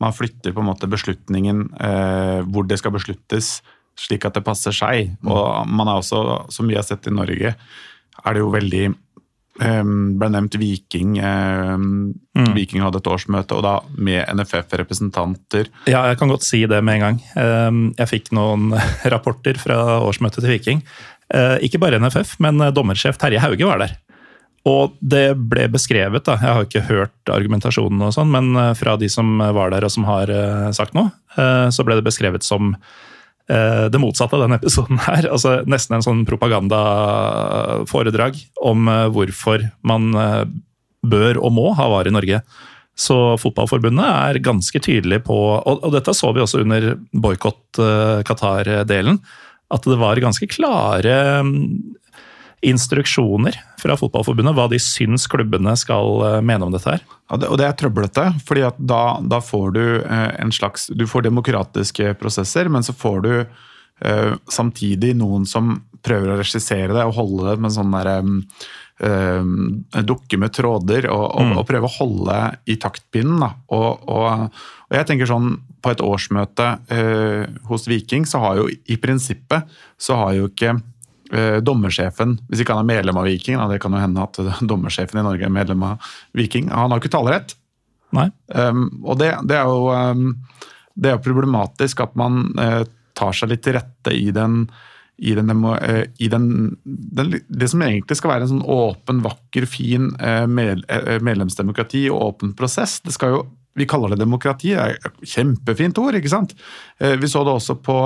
man 0.02 0.12
flytter 0.12 0.52
på 0.52 0.60
en 0.60 0.66
måte 0.66 0.88
beslutningen 0.90 1.68
eh, 1.80 2.40
hvor 2.50 2.66
det 2.68 2.80
skal 2.80 2.92
besluttes, 2.96 3.60
slik 3.96 4.26
at 4.26 4.34
det 4.36 4.42
passer 4.44 4.74
seg. 4.74 5.12
Og 5.22 5.70
man 5.70 5.88
er 5.88 6.00
også, 6.02 6.50
som 6.52 6.68
vi 6.68 6.76
har 6.76 6.84
sett 6.84 7.06
i 7.08 7.14
Norge, 7.14 7.54
er 7.54 8.34
det 8.34 8.42
jo 8.42 8.50
veldig 8.52 8.82
eh, 8.90 9.92
ble 10.18 10.30
nevnt 10.34 10.58
Viking. 10.60 11.14
Eh, 11.22 11.86
Viking 12.58 12.82
hadde 12.84 13.00
et 13.00 13.10
årsmøte, 13.14 13.54
og 13.56 13.64
da 13.64 13.76
med 13.94 14.26
NFF-representanter. 14.34 15.70
Ja, 15.86 16.02
jeg 16.10 16.18
kan 16.20 16.32
godt 16.34 16.44
si 16.46 16.64
det 16.68 16.82
med 16.84 16.98
en 16.98 17.04
gang. 17.06 17.22
Ehm, 17.38 17.82
Jeg 18.02 18.10
fikk 18.10 18.32
noen 18.36 18.74
rapporter 19.14 19.62
fra 19.62 19.78
årsmøtet 20.02 20.42
til 20.42 20.56
Viking. 20.56 20.82
Eh, 21.34 21.56
Ikke 21.66 21.80
bare 21.82 21.98
NFF, 22.02 22.30
men 22.44 22.60
eh, 22.62 22.72
dommersjef 22.74 23.16
Terje 23.20 23.40
Hauge 23.42 23.66
var 23.66 23.78
der. 23.82 23.92
Og 24.64 24.94
det 25.04 25.36
ble 25.36 25.68
beskrevet, 25.72 26.24
da, 26.24 26.34
jeg 26.40 26.54
har 26.56 26.64
ikke 26.64 26.88
hørt 26.88 27.32
argumentasjonen, 27.32 28.02
og 28.06 28.12
sånn, 28.16 28.30
men 28.32 28.56
eh, 28.56 28.74
fra 28.78 28.92
de 29.00 29.08
som 29.12 29.26
var 29.38 29.70
der 29.74 29.84
og 29.84 29.92
som 29.92 30.04
har 30.08 30.26
sagt 30.76 30.94
noe, 30.96 31.08
så 31.34 31.82
ble 31.84 31.94
det 31.98 32.06
beskrevet 32.06 32.42
som 32.46 32.62
det 33.44 34.00
motsatte 34.00 34.34
av 34.38 34.42
denne 34.44 34.56
episoden 34.56 34.98
her. 35.04 35.22
altså 35.28 35.50
Nesten 35.68 35.94
en 35.98 36.06
sånn 36.06 36.22
propagandaforedrag 36.24 38.34
om 38.64 38.88
hvorfor 39.12 39.68
man 39.84 40.16
bør 41.04 41.36
og 41.42 41.52
må 41.52 41.76
ha 41.76 41.84
VAR 41.92 42.08
i 42.08 42.14
Norge. 42.14 42.40
Så 42.94 43.14
Fotballforbundet 43.42 44.06
er 44.06 44.38
ganske 44.44 44.78
tydelig 44.82 45.24
på, 45.26 45.34
og, 45.34 45.82
og 45.82 45.90
dette 45.94 46.14
så 46.14 46.30
vi 46.34 46.42
også 46.44 46.62
under 46.62 46.92
boikott 47.10 47.80
eh, 47.82 48.20
Qatar-delen, 48.26 49.18
at 49.74 49.86
det 49.90 49.98
var 50.00 50.22
ganske 50.22 50.48
klare 50.50 51.16
mm, 51.44 51.60
instruksjoner 52.64 53.58
fra 53.82 53.96
Fotballforbundet 54.00 54.56
hva 54.56 54.66
de 54.72 54.80
syns 54.80 55.26
klubbene 55.30 55.74
skal 55.76 56.22
eh, 56.28 56.40
mene 56.46 56.66
om 56.66 56.72
dette 56.74 56.94
her. 56.96 57.04
Ja, 57.30 57.40
det, 57.40 57.50
og 57.52 57.60
det 57.60 57.68
er 57.68 57.76
trøblete, 57.78 58.26
fordi 58.48 58.64
da, 58.78 59.02
da 59.20 59.40
får 59.44 59.74
du 59.76 59.84
eh, 60.00 60.30
en 60.40 60.52
slags 60.54 60.88
Du 60.92 61.06
får 61.10 61.26
demokratiske 61.28 62.14
prosesser, 62.20 62.70
men 62.72 62.86
så 62.86 62.96
får 62.96 63.20
du 63.26 63.32
eh, 63.34 64.32
samtidig 64.52 65.14
noen 65.20 65.44
som 65.48 65.76
prøver 66.04 66.34
å 66.34 66.40
regissere 66.40 66.92
det 66.92 67.04
og 67.08 67.16
holde 67.18 67.50
det 67.50 67.64
med 67.64 67.74
sånn 67.74 67.94
der 67.94 68.12
eh, 68.16 68.22
eh, 68.24 68.62
dukke 68.94 70.38
med 70.38 70.52
tråder 70.54 71.08
og, 71.10 71.24
og, 71.34 71.48
og 71.58 71.64
prøve 71.66 71.88
å 71.88 71.94
holde 71.96 72.36
i 72.70 72.76
taktpinnen. 72.78 73.42
Og, 73.74 74.04
og, 74.06 74.60
jeg 74.94 75.08
tenker 75.08 75.26
sånn, 75.26 75.56
på 75.82 75.90
et 75.90 76.02
årsmøte 76.04 76.68
eh, 76.94 77.42
hos 77.66 77.88
Viking, 77.90 78.22
så 78.24 78.38
har 78.44 78.60
jo 78.60 78.68
i 78.70 78.96
prinsippet 79.02 79.66
så 79.98 80.20
har 80.20 80.36
jo 80.38 80.46
ikke 80.46 80.76
eh, 81.34 81.58
dommersjefen, 81.66 82.38
hvis 82.46 82.62
ikke 82.62 82.76
han 82.76 82.84
er 82.84 82.92
medlem 82.92 83.18
av 83.18 83.26
Viking, 83.26 83.58
da, 83.58 83.66
det 83.72 83.80
kan 83.82 83.98
jo 83.98 84.04
hende 84.04 84.24
at 84.24 84.38
dommersjefen 84.70 85.20
i 85.20 85.26
Norge 85.26 85.50
er 85.50 85.58
medlem 85.58 85.82
av 85.90 86.14
Viking, 86.38 86.70
han 86.70 86.94
har 86.94 87.02
jo 87.02 87.04
ikke 87.04 87.16
talerett. 87.16 87.58
Um, 88.14 88.86
og 89.02 89.18
det, 89.18 89.32
det 89.50 89.56
er 89.58 89.66
jo 89.66 89.88
um, 89.90 90.28
det 90.94 91.10
er 91.10 91.22
problematisk 91.22 92.04
at 92.04 92.14
man 92.18 92.46
eh, 92.60 92.82
tar 93.18 93.34
seg 93.34 93.50
litt 93.50 93.64
til 93.66 93.76
rette 93.78 94.14
i 94.14 94.30
den 94.34 94.64
i, 95.16 95.34
den, 95.34 95.64
eh, 95.64 96.04
i 96.18 96.28
den, 96.28 96.76
den, 96.84 97.40
det 97.48 97.68
som 97.70 97.82
egentlig 97.82 98.16
skal 98.18 98.32
være 98.32 98.46
en 98.46 98.52
sånn 98.56 98.64
åpen, 98.66 99.20
vakker, 99.24 99.66
fin 99.70 100.10
eh, 100.18 100.46
med, 100.50 100.82
eh, 100.90 101.20
medlemsdemokrati 101.22 102.08
og 102.10 102.22
åpen 102.30 102.54
prosess. 102.58 102.98
Det 103.04 103.14
skal 103.14 103.34
jo, 103.36 103.44
vi 103.78 103.86
kaller 103.90 104.14
det 104.14 104.22
demokrati, 104.22 104.74
det 104.74 104.82
er 104.82 104.98
et 104.98 105.22
kjempefint 105.34 105.98
ord, 106.02 106.18
ikke 106.18 106.30
sant? 106.30 106.52
Vi 106.98 107.26
så 107.26 107.40
det 107.42 107.56
også 107.56 107.74
på 107.82 107.96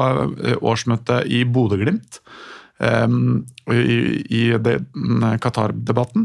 årsmøtet 0.64 1.28
i 1.28 1.42
Bodø-Glimt, 1.44 2.22
i, 2.80 3.98
i 4.32 4.42
Qatar-debatten. 5.44 6.24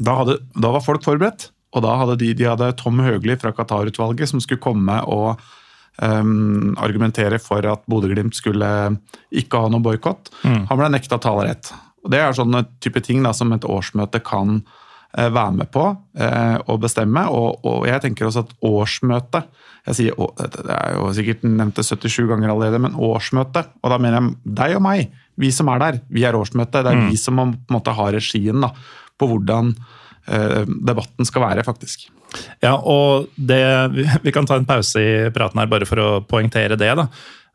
Da, 0.00 0.16
da 0.24 0.70
var 0.72 0.80
folk 0.86 1.04
forberedt, 1.04 1.50
og 1.76 1.84
da 1.84 1.92
hadde 2.00 2.16
de, 2.22 2.30
de 2.40 2.48
hadde 2.48 2.70
Tom 2.80 3.04
Høgli 3.04 3.36
fra 3.36 3.52
Qatar-utvalget 3.52 4.32
som 4.32 4.40
skulle 4.40 4.64
komme 4.64 4.96
og 5.12 5.44
um, 6.02 6.74
argumentere 6.80 7.38
for 7.42 7.66
at 7.70 7.84
Bodø-Glimt 7.90 8.36
skulle 8.36 8.70
ikke 9.34 9.64
ha 9.64 9.72
noe 9.72 9.84
boikott. 9.84 10.32
Han 10.70 10.80
ble 10.80 10.90
nekta 10.94 11.20
talerett. 11.22 11.72
Og 12.04 12.12
Det 12.12 12.20
er 12.20 12.36
sånne 12.36 12.64
type 12.84 13.00
ting 13.04 13.22
da, 13.24 13.32
som 13.36 13.52
et 13.56 13.64
årsmøte 13.64 14.20
kan 14.24 14.58
uh, 14.60 15.28
være 15.28 15.52
med 15.60 15.70
på 15.72 15.86
eh, 16.18 16.56
og 16.68 16.80
bestemme. 16.82 17.26
Og, 17.32 17.64
og 17.64 17.86
jeg 17.88 18.02
tenker 18.04 18.28
også 18.28 18.44
at 18.44 18.56
årsmøte 18.64 19.44
jeg 19.84 19.96
sier, 19.98 20.14
å, 20.16 20.30
Det 20.40 20.64
er 20.72 20.94
jo 20.96 21.10
sikkert 21.12 21.42
nevnt 21.44 21.76
det 21.76 21.84
77 21.84 22.24
ganger 22.30 22.54
allerede, 22.54 22.80
men 22.80 22.94
årsmøte, 22.96 23.66
og 23.82 23.92
da 23.92 23.98
mener 24.00 24.16
jeg 24.16 24.54
deg 24.60 24.76
og 24.78 24.84
meg, 24.86 25.10
vi 25.40 25.50
som 25.52 25.68
er 25.68 25.82
der, 25.82 25.98
vi 26.08 26.24
er 26.24 26.38
årsmøte. 26.38 26.80
Det 26.86 26.92
er 26.92 27.02
vi 27.10 27.18
som 27.20 27.36
må, 27.36 27.50
på 27.52 27.72
en 27.72 27.76
måte 27.76 27.92
har 27.96 28.14
regien 28.16 28.64
da, 28.64 28.70
på 29.20 29.28
hvordan 29.28 29.74
debatten 30.26 31.26
skal 31.28 31.42
være, 31.44 31.64
faktisk. 31.66 32.06
Ja, 32.62 32.74
og 32.80 33.28
det, 33.36 33.60
vi- 34.24 34.32
kan 34.34 34.46
ta 34.46 34.56
en 34.58 34.66
pause 34.66 34.98
i 35.00 35.30
praten 35.34 35.60
her 35.60 35.66
bare 35.70 35.86
for 35.86 36.00
å 36.02 36.08
poengtere 36.26 36.76
det. 36.80 36.90
da. 36.96 37.08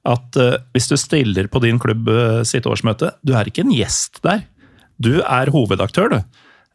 At 0.08 0.38
eh, 0.40 0.58
hvis 0.74 0.88
du 0.88 0.96
stiller 0.98 1.48
på 1.52 1.60
din 1.62 1.80
klubb 1.82 2.08
eh, 2.08 2.44
sitt 2.48 2.66
årsmøte, 2.70 3.12
du 3.26 3.34
er 3.36 3.50
ikke 3.52 3.66
en 3.66 3.74
gjest 3.76 4.22
der. 4.24 4.46
Du 5.00 5.20
er 5.22 5.52
hovedaktør, 5.52 6.10
du. 6.10 6.20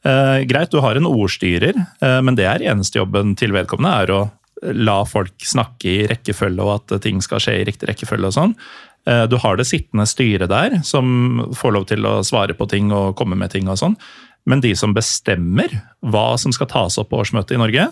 Eh, 0.04 0.44
greit, 0.50 0.70
du 0.74 0.80
har 0.84 0.96
en 1.00 1.08
ordstyrer, 1.08 1.74
eh, 2.02 2.20
men 2.20 2.36
det 2.36 2.44
er 2.50 2.66
eneste 2.72 3.00
jobben 3.00 3.32
til 3.40 3.52
vedkommende 3.56 3.94
er 4.04 4.12
å 4.12 4.22
la 4.76 4.98
folk 5.08 5.32
snakke 5.44 5.88
i 5.90 6.06
rekkefølge, 6.08 6.60
og 6.64 6.74
at 6.92 7.00
ting 7.04 7.18
skal 7.24 7.40
skje 7.42 7.56
i 7.60 7.64
riktig 7.68 7.88
rekkefølge 7.90 8.28
og 8.30 8.36
sånn. 8.36 8.52
Eh, 9.08 9.24
Du 9.28 9.36
har 9.40 9.56
det 9.56 9.66
sittende 9.68 10.06
styret 10.08 10.48
der, 10.52 10.78
som 10.84 11.48
får 11.56 11.72
lov 11.72 11.86
til 11.88 12.04
å 12.08 12.18
svare 12.24 12.52
på 12.56 12.68
ting 12.68 12.92
og 12.92 13.16
komme 13.16 13.36
med 13.36 13.50
ting 13.52 13.68
og 13.68 13.76
sånn. 13.80 13.96
Men 14.48 14.60
de 14.64 14.74
som 14.76 14.94
bestemmer 14.96 15.72
hva 16.04 16.34
som 16.40 16.52
skal 16.52 16.68
tas 16.70 16.98
opp 17.00 17.12
på 17.12 17.22
årsmøtet 17.22 17.56
i 17.56 17.60
Norge, 17.60 17.88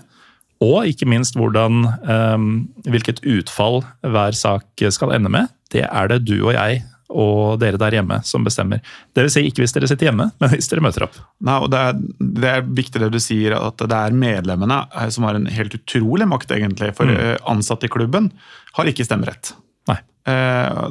og 0.63 0.87
ikke 0.87 1.09
minst 1.11 1.35
hvordan, 1.39 1.85
eh, 2.07 2.47
hvilket 2.93 3.23
utfall 3.27 3.83
hver 4.05 4.37
sak 4.37 4.85
skal 4.95 5.15
ende 5.17 5.33
med, 5.33 5.51
det 5.73 5.87
er 5.89 6.11
det 6.13 6.25
du 6.29 6.37
og 6.43 6.55
jeg 6.55 6.83
og 7.13 7.59
dere 7.61 7.77
der 7.81 7.99
hjemme 7.99 8.23
som 8.25 8.45
bestemmer. 8.45 8.81
Det 9.13 9.27
vil 9.27 9.33
si 9.35 9.43
ikke 9.45 9.65
hvis 9.65 9.75
dere 9.77 9.89
sitter 9.91 10.09
hjemme, 10.09 10.31
men 10.41 10.53
hvis 10.53 10.71
dere 10.71 10.85
møter 10.85 11.05
opp. 11.05 11.19
Nei, 11.45 11.59
og 11.61 11.69
det 11.73 11.83
er, 11.89 11.99
det 12.39 12.53
er 12.53 12.71
viktig 12.81 13.03
det 13.03 13.11
du 13.13 13.19
sier, 13.21 13.57
at 13.59 13.83
det 13.83 13.99
er 13.99 14.17
medlemmene 14.17 14.85
eh, 14.89 15.11
som 15.13 15.29
har 15.29 15.37
en 15.39 15.51
helt 15.53 15.77
utrolig 15.77 16.29
makt, 16.31 16.55
egentlig. 16.57 16.93
For 16.97 17.11
mm. 17.11 17.45
ansatte 17.53 17.89
i 17.89 17.93
klubben 17.93 18.31
har 18.79 18.89
ikke 18.89 19.07
stemmerett. 19.09 19.53
Nei. 19.91 19.99
Eh, 20.29 20.83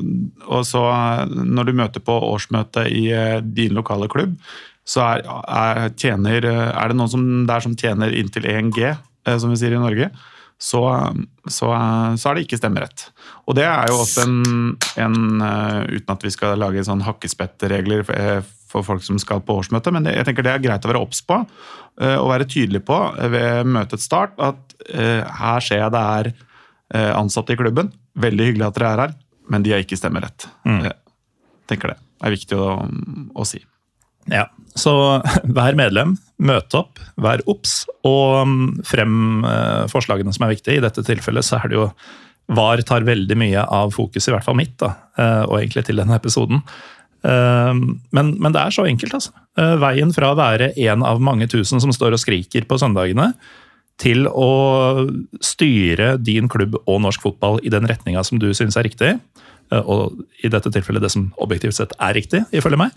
og 0.51 0.65
så 0.67 0.83
eh, 0.91 1.31
når 1.31 1.69
du 1.69 1.77
møter 1.79 2.03
på 2.03 2.17
årsmøte 2.27 2.85
i 2.91 3.05
eh, 3.15 3.39
din 3.41 3.77
lokale 3.77 4.09
klubb, 4.11 4.35
så 4.87 5.03
er, 5.05 5.23
er, 5.45 5.89
tjener, 5.99 6.45
er 6.49 6.91
det 6.91 6.97
noen 6.97 7.11
som, 7.11 7.25
der 7.49 7.63
som 7.63 7.75
tjener 7.77 8.13
inntil 8.17 8.47
1 8.49 8.71
G, 8.75 8.91
eh, 8.91 9.37
som 9.41 9.51
vi 9.53 9.59
sier 9.59 9.75
i 9.75 9.81
Norge, 9.81 10.09
så, 10.61 10.81
så, 11.49 11.69
eh, 11.73 12.15
så 12.21 12.29
er 12.29 12.37
det 12.37 12.45
ikke 12.47 12.59
stemmerett. 12.59 13.07
Og 13.49 13.57
det 13.57 13.67
er 13.67 13.91
jo 13.91 14.01
også 14.01 14.25
en, 14.25 14.73
en 15.01 15.45
eh, 15.45 15.99
Uten 15.99 16.15
at 16.15 16.25
vi 16.25 16.33
skal 16.33 16.57
lage 16.59 16.85
sånn 16.87 17.05
hakkespettregler 17.05 18.05
for, 18.07 18.49
for 18.71 18.87
folk 18.87 19.05
som 19.05 19.21
skal 19.21 19.43
på 19.45 19.59
årsmøte, 19.61 19.93
men 19.93 20.07
det, 20.07 20.17
jeg 20.17 20.29
tenker 20.29 20.47
det 20.47 20.55
er 20.55 20.65
greit 20.65 20.85
å 20.87 20.93
være 20.93 21.05
obs 21.05 21.23
på 21.27 21.43
og 22.01 22.29
være 22.31 22.45
tydelig 22.47 22.79
på 22.87 22.95
ved 23.29 23.67
møtets 23.67 24.05
start 24.07 24.37
at 24.41 24.75
her 24.87 25.61
ser 25.61 25.81
jeg 25.83 25.91
det 25.93 26.03
er 26.15 27.09
ansatte 27.19 27.51
i 27.51 27.59
klubben. 27.59 27.89
Veldig 28.15 28.47
hyggelig 28.47 28.65
at 28.69 28.77
dere 28.77 28.93
er 28.95 29.01
her, 29.03 29.13
men 29.51 29.65
de 29.65 29.73
har 29.75 29.83
ikke 29.83 29.99
stemmerett. 29.99 30.47
Jeg 30.87 30.95
tenker 31.69 31.91
det 31.91 31.97
er 31.99 32.33
viktig 32.33 32.57
å, 32.57 32.69
å 33.35 33.45
si. 33.45 33.59
Ja, 34.31 34.47
Så 34.79 34.93
vær 35.57 35.75
medlem, 35.75 36.15
møt 36.41 36.73
opp, 36.77 37.01
vær 37.21 37.43
obs, 37.51 37.81
og 38.07 38.47
mm, 38.47 38.65
frem 38.87 39.45
eh, 39.45 39.85
forslagene 39.91 40.33
som 40.33 40.47
er 40.47 40.53
viktige. 40.55 40.79
I 40.79 40.83
dette 40.85 41.03
tilfellet 41.05 41.45
så 41.45 41.59
er 41.59 41.71
det 41.71 41.79
jo 41.79 41.89
VAR 42.51 42.81
tar 42.87 43.05
veldig 43.07 43.37
mye 43.39 43.61
av 43.63 43.93
fokuset, 43.95 44.31
i 44.31 44.35
hvert 44.35 44.47
fall 44.47 44.57
mitt, 44.59 44.73
da, 44.81 44.93
eh, 45.19 45.43
og 45.45 45.59
egentlig 45.59 45.85
til 45.87 45.99
denne 46.01 46.17
episoden. 46.17 46.63
Eh, 47.23 47.73
Men, 48.15 48.31
men 48.39 48.55
det 48.55 48.63
er 48.63 48.75
så 48.75 48.87
enkelt, 48.89 49.13
altså. 49.19 49.35
Veien 49.81 50.13
fra 50.15 50.31
å 50.31 50.39
være 50.39 50.71
en 50.87 51.03
av 51.03 51.19
mange 51.19 51.45
tusen 51.51 51.83
som 51.83 51.91
står 51.91 52.15
og 52.15 52.23
skriker 52.23 52.63
på 52.67 52.79
søndagene, 52.79 53.33
til 54.01 54.23
å 54.25 55.05
styre 55.45 56.15
din 56.17 56.47
klubb 56.49 56.79
og 56.87 57.01
norsk 57.03 57.21
fotball 57.21 57.59
i 57.61 57.69
den 57.69 57.85
retninga 57.85 58.23
som 58.25 58.39
du 58.41 58.47
syns 58.57 58.79
er 58.79 58.87
riktig, 58.87 59.11
og 59.71 60.23
i 60.41 60.49
dette 60.49 60.71
tilfellet 60.73 61.03
det 61.03 61.11
som 61.13 61.27
objektivt 61.43 61.77
sett 61.77 61.93
er 61.99 62.15
riktig, 62.17 62.41
ifølge 62.55 62.79
meg, 62.81 62.95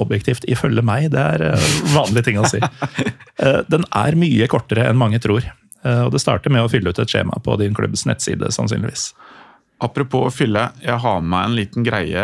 objektivt 0.00 0.44
ifølge 0.50 0.82
meg, 0.84 1.10
det 1.14 1.20
er 1.20 1.44
eh, 1.52 1.68
vanlige 1.94 2.28
ting 2.30 2.40
å 2.40 2.48
si. 2.50 2.62
Eh, 3.34 3.64
den 3.66 3.82
er 3.90 4.14
mye 4.14 4.46
kortere 4.46 4.84
enn 4.86 4.94
mange 4.94 5.18
tror. 5.18 5.42
Eh, 5.82 6.02
og 6.04 6.12
det 6.14 6.20
starter 6.22 6.52
med 6.54 6.62
å 6.62 6.68
fylle 6.70 6.92
ut 6.94 7.00
et 7.02 7.10
skjema 7.10 7.40
på 7.42 7.56
din 7.58 7.74
klubbs 7.74 8.04
nettside, 8.06 8.46
sannsynligvis. 8.54 9.08
Apropos 9.82 10.28
å 10.28 10.32
fylle, 10.32 10.68
jeg 10.84 10.96
har 11.02 11.18
med 11.18 11.32
meg 11.32 11.48
en 11.48 11.56
liten 11.58 11.86
greie, 11.86 12.22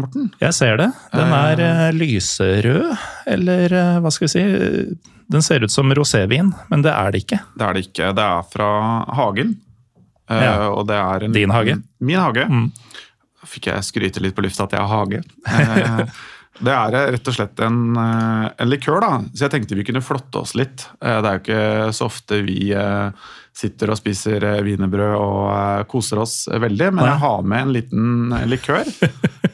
Morten. 0.00 0.26
Jeg 0.42 0.56
ser 0.56 0.80
det. 0.80 0.88
Den 1.14 1.30
er 1.36 1.62
uh, 1.62 1.84
lyserød, 1.94 2.90
eller 3.30 3.76
uh, 3.78 4.00
hva 4.02 4.10
skal 4.12 4.26
vi 4.26 4.32
si 4.34 4.42
Den 5.30 5.46
ser 5.46 5.62
ut 5.62 5.72
som 5.72 5.94
rosévin, 5.94 6.50
men 6.72 6.82
det 6.84 6.90
er 6.90 7.14
det 7.14 7.22
ikke. 7.22 7.38
Det 7.54 7.68
er 7.68 7.78
det 7.78 7.84
ikke. 7.86 8.10
Det 8.18 8.26
er 8.26 8.50
fra 8.50 8.70
Hagen. 9.20 9.54
Uh, 10.28 10.42
Ja. 10.42 10.56
Og 10.74 10.88
det 10.90 10.98
er 10.98 11.24
en 11.24 11.38
Din 11.38 11.54
hage? 11.54 11.78
Min 12.02 12.18
hage. 12.18 12.44
Mm. 12.50 12.66
Fikk 13.48 13.70
jeg 13.70 13.86
skryte 13.86 14.20
litt 14.20 14.36
på 14.36 14.44
lufta 14.44 14.66
at 14.66 14.74
jeg 14.76 14.82
har 14.82 15.06
hage. 15.06 15.22
Det 16.58 16.72
er 16.74 16.94
eh, 16.98 17.10
rett 17.14 17.28
og 17.30 17.34
slett 17.36 17.60
en, 17.62 17.76
eh, 17.96 18.46
en 18.58 18.70
likør, 18.72 19.00
da. 19.04 19.10
Så 19.34 19.44
jeg 19.46 19.52
tenkte 19.54 19.76
vi 19.78 19.84
kunne 19.86 20.02
flotte 20.02 20.40
oss 20.42 20.54
litt. 20.58 20.86
Eh, 21.00 21.20
Det 21.22 21.28
er 21.30 21.36
jo 21.38 21.42
ikke 21.44 21.92
så 21.94 22.08
ofte 22.08 22.40
vi 22.46 22.58
sitter 23.58 23.90
og 23.90 23.98
spiser 23.98 24.44
wienerbrød 24.62 25.14
og 25.18 25.86
koser 25.90 26.20
oss 26.22 26.44
veldig, 26.50 26.92
men 26.94 27.04
jeg 27.08 27.18
har 27.24 27.42
med 27.42 27.62
en 27.64 27.72
liten 27.74 28.34
likør. 28.50 28.86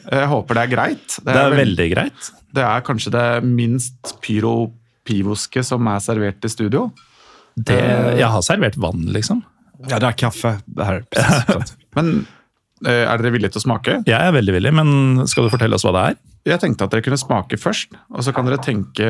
Jeg 0.05 0.27
håper 0.29 0.53
det 0.53 0.61
er 0.61 0.69
greit. 0.69 1.15
Det 1.25 1.33
er 1.33 1.47
veld- 1.49 1.57
veldig 1.63 1.85
greit. 1.95 2.27
det 2.53 2.61
er 2.63 2.83
kanskje 2.85 3.11
det 3.15 3.23
minst 3.43 4.11
pyro-pivoske 4.21 5.63
som 5.65 5.87
er 5.89 5.97
servert 6.05 6.45
i 6.45 6.51
studio. 6.53 6.91
Det, 7.57 7.79
jeg 8.19 8.27
har 8.29 8.43
servert 8.45 8.77
vann, 8.77 9.05
liksom. 9.15 9.41
Ja, 9.89 9.97
det 9.99 10.07
er 10.11 10.17
kaffe 10.19 10.51
så 10.75 11.57
att- 11.57 11.73
Men 11.95 12.27
er 12.83 13.17
dere 13.21 13.31
villige 13.31 13.51
til 13.55 13.61
å 13.61 13.65
smake? 13.69 13.99
Jeg 14.05 14.19
er 14.19 14.33
veldig 14.35 14.53
villig, 14.57 14.73
men 14.75 15.27
skal 15.27 15.45
du 15.47 15.49
fortelle 15.53 15.75
oss 15.77 15.85
hva 15.87 15.93
det 15.95 16.03
er? 16.11 16.17
Jeg 16.51 16.59
tenkte 16.61 16.83
at 16.85 16.91
dere 16.91 17.01
kunne 17.01 17.17
smake 17.17 17.57
først, 17.57 17.95
og 18.13 18.21
så 18.25 18.33
kan 18.35 18.45
dere 18.45 18.59
tenke 18.61 19.07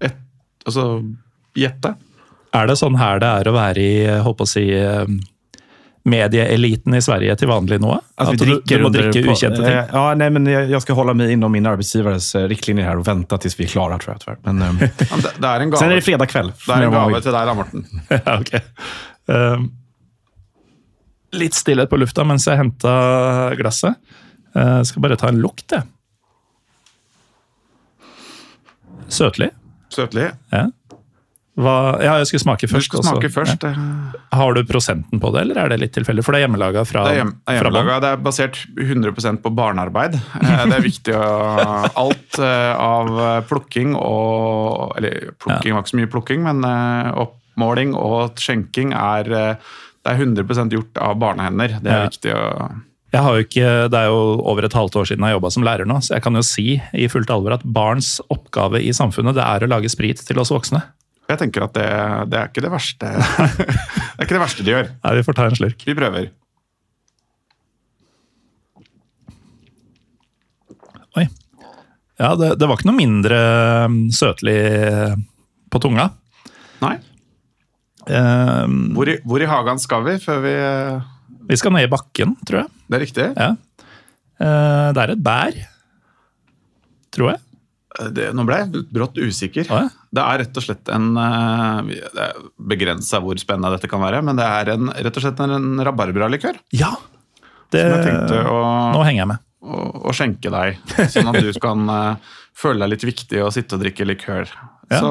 et, 0.00 0.16
Altså 0.66 1.02
gjette. 1.56 1.94
Er 2.52 2.66
det 2.66 2.74
sånn 2.80 2.96
her 2.98 3.20
det 3.22 3.28
er 3.28 3.48
å 3.50 3.54
være 3.54 3.78
i 3.84 3.92
håper 4.24 4.44
å 4.44 4.48
si, 4.48 4.64
eh, 4.74 5.06
medieeliten 6.10 6.94
i 6.96 7.00
Sverige 7.04 7.36
til 7.38 7.48
vanlig 7.48 7.78
nå? 7.80 7.92
Att 8.16 8.28
At 8.32 8.38
du, 8.38 8.60
du 8.64 8.78
må 8.82 8.88
drikke 8.92 9.22
på- 9.24 9.32
ukjente 9.36 9.56
ting? 9.56 9.66
eh, 9.76 9.86
Ja, 9.92 10.14
nei, 10.14 10.28
men 10.30 10.44
jeg, 10.46 10.68
jeg 10.70 10.80
skal 10.82 10.96
holde 10.96 11.14
meg 11.14 11.30
innom 11.30 11.52
min 11.52 11.64
arbeidsgiveres 11.66 12.34
eh, 12.34 12.48
riktlinjer 12.48 12.84
her 12.88 12.96
og 12.98 13.04
vente 13.06 13.38
til 13.38 13.50
vi 13.58 13.64
er 13.64 13.68
klare. 13.74 13.98
tror 14.00 14.14
jeg. 14.16 14.20
Tyvärr. 14.24 14.38
Men, 14.44 14.62
um, 14.62 14.78
Det, 14.78 15.34
det 15.40 15.44
er 15.44 15.60
en 15.60 15.72
sen 15.76 15.86
er 15.86 15.94
gave, 15.94 16.00
det 16.00 16.04
fredag 16.04 16.28
kveld. 16.32 16.52
det 16.66 16.74
er 16.76 16.82
en 16.88 16.92
gave 16.96 17.20
til 17.22 17.32
deg 17.32 17.46
da, 17.46 17.54
Morten. 17.54 17.86
Ja, 18.10 18.38
ok. 18.40 18.52
Um, 19.30 19.70
litt 21.36 21.54
stillhet 21.54 21.90
på 21.90 21.98
lufta 22.00 22.24
mens 22.26 22.46
jeg 22.48 22.58
henta 22.58 22.94
glasset. 23.58 23.94
Jeg 24.54 24.86
skal 24.88 25.02
bare 25.04 25.16
ta 25.20 25.28
en 25.30 25.38
lukt, 25.42 25.70
jeg. 25.70 25.86
Søtlig. 29.10 29.50
Søtlig. 29.90 30.28
Ja. 30.54 30.68
Hva, 31.60 31.72
ja, 32.00 32.12
jeg 32.22 32.28
skulle 32.30 32.42
smake 32.44 32.68
først. 32.70 32.86
Du 32.86 32.94
skal 32.94 33.02
skal 33.02 33.02
også. 33.02 33.16
smake 33.18 33.30
først. 33.34 33.64
Ja. 33.66 34.20
Har 34.38 34.54
du 34.56 34.60
prosenten 34.64 35.20
på 35.20 35.32
det, 35.34 35.42
eller 35.42 35.58
er 35.64 35.72
det 35.72 35.80
litt 35.82 35.92
tilfeldig? 35.96 36.22
For 36.24 36.32
det 36.32 36.40
er 36.40 36.44
hjemmelaga 36.46 36.84
fra, 36.88 37.02
Det 37.08 37.16
er, 37.16 37.18
hjem, 37.20 37.32
er 37.50 37.58
hjemmelaga. 37.58 37.96
Det 38.04 38.12
er 38.14 38.22
basert 38.24 38.60
100% 38.80 39.42
på 39.44 39.52
barnearbeid. 39.58 40.14
Eh, 40.40 40.62
Det 40.70 40.78
er 40.78 40.86
viktig 40.86 41.16
å 41.18 41.26
Alt 42.04 42.38
eh, 42.38 42.72
av 42.80 43.12
plukking 43.50 43.92
og 43.98 44.94
Eller 44.96 45.34
plukking 45.42 45.74
var 45.76 45.82
ikke 45.84 45.92
så 45.94 46.00
mye 46.00 46.12
plukking, 46.14 46.46
men 46.46 46.64
eh, 46.70 47.12
oppmåling 47.26 47.92
og 47.98 48.40
skjenking 48.40 48.94
er 48.96 49.32
eh, 49.42 49.70
det 50.10 50.18
er 50.18 50.22
100 50.26 50.70
gjort 50.74 50.98
av 51.00 51.18
barnehender. 51.22 51.78
Det 51.80 51.90
er 51.90 52.00
Ja. 52.02 52.08
viktig 52.08 52.34
å 52.34 52.80
Jeg 53.12 53.22
har 53.22 53.34
jo 53.34 53.42
ikke, 53.42 53.90
Det 53.90 53.98
er 53.98 54.06
jo 54.06 54.20
over 54.46 54.64
et 54.64 54.72
halvt 54.72 54.94
år 55.00 55.06
siden 55.08 55.24
jeg 55.26 55.34
jobba 55.34 55.50
som 55.50 55.62
lærer 55.64 55.86
nå, 55.86 55.96
så 56.02 56.14
jeg 56.14 56.22
kan 56.22 56.34
jo 56.34 56.42
si 56.42 56.80
i 56.94 57.08
fullt 57.10 57.30
alvor 57.30 57.54
at 57.54 57.64
barns 57.64 58.20
oppgave 58.30 58.78
i 58.82 58.90
samfunnet 58.94 59.34
det 59.34 59.42
er 59.42 59.66
å 59.66 59.70
lage 59.70 59.90
sprit 59.90 60.18
til 60.24 60.38
oss 60.38 60.50
voksne. 60.50 60.82
Jeg 61.30 61.38
tenker 61.38 61.62
at 61.62 61.74
det, 61.74 61.86
det 62.30 62.38
er 62.38 62.48
ikke 62.50 62.62
det 62.62 62.70
verste 62.70 63.06
Det 63.10 64.18
er 64.18 64.26
ikke 64.26 64.36
det 64.38 64.42
verste 64.44 64.64
de 64.66 64.70
gjør. 64.74 64.88
Nei, 65.04 65.14
Vi 65.16 65.22
får 65.26 65.34
ta 65.38 65.44
en 65.46 65.58
slurk. 65.58 65.84
Vi 65.86 65.94
prøver. 65.94 66.30
Oi. 71.18 71.26
Ja, 72.20 72.34
det, 72.36 72.54
det 72.60 72.68
var 72.68 72.76
ikke 72.78 72.90
noe 72.90 72.98
mindre 72.98 73.38
um, 73.86 74.00
søtlig 74.14 74.58
på 75.70 75.80
tunga. 75.82 76.10
Nei. 76.82 76.96
Um, 78.10 78.76
Hvor 78.96 79.08
i, 79.12 79.16
hvor 79.22 79.42
i 79.42 79.48
hagen 79.50 79.78
skal 79.82 80.02
vi 80.06 80.16
før 80.22 80.40
vi 80.44 80.54
vi 81.50 81.56
skal 81.58 81.72
ned 81.74 81.88
i 81.88 81.90
bakken, 81.90 82.36
tror 82.46 82.60
jeg. 82.62 82.70
Det 82.86 82.96
er 82.96 83.02
riktig. 83.02 83.24
Ja. 83.34 83.50
Uh, 84.40 84.88
det 84.94 85.02
er 85.02 85.12
et 85.16 85.22
bær, 85.24 85.56
tror 87.14 87.32
jeg. 87.32 87.40
Det, 88.14 88.28
nå 88.38 88.44
ble 88.46 88.60
jeg 88.60 88.84
brått 88.94 89.18
usikker. 89.18 89.66
Ja. 89.66 89.88
Det 90.14 90.22
er 90.22 90.38
rett 90.44 90.58
og 90.60 90.62
slett 90.62 90.90
en 90.94 91.08
eh, 91.18 91.88
Det 92.14 92.22
er 92.22 92.36
begrensa 92.70 93.18
hvor 93.22 93.38
spennende 93.42 93.72
dette 93.74 93.90
kan 93.90 94.00
være, 94.02 94.20
men 94.24 94.38
det 94.38 94.46
er 94.46 94.70
en, 94.76 94.92
rett 94.94 95.18
og 95.18 95.24
slett 95.24 95.42
en, 95.42 95.56
en 95.56 95.82
rabarbralikør. 95.84 96.60
Ja! 96.78 96.92
Det, 97.70 97.82
Som 97.82 97.96
jeg 97.96 98.06
tenkte 98.06 98.38
å, 98.46 98.60
Nå 98.94 99.02
henger 99.06 99.24
jeg 99.24 99.30
med. 99.32 99.42
å, 99.66 99.80
å 100.06 100.14
skjenke 100.16 100.54
deg, 100.54 100.78
sånn 101.12 101.32
at 101.34 101.42
du 101.42 101.50
kan 101.62 101.82
eh, 101.96 102.30
føle 102.62 102.78
deg 102.86 102.94
litt 102.94 103.08
viktig 103.10 103.42
og 103.42 103.50
sitte 103.58 103.74
og 103.76 103.82
drikke 103.82 104.06
likør. 104.06 104.54
Ja. 104.90 105.02
Så 105.02 105.10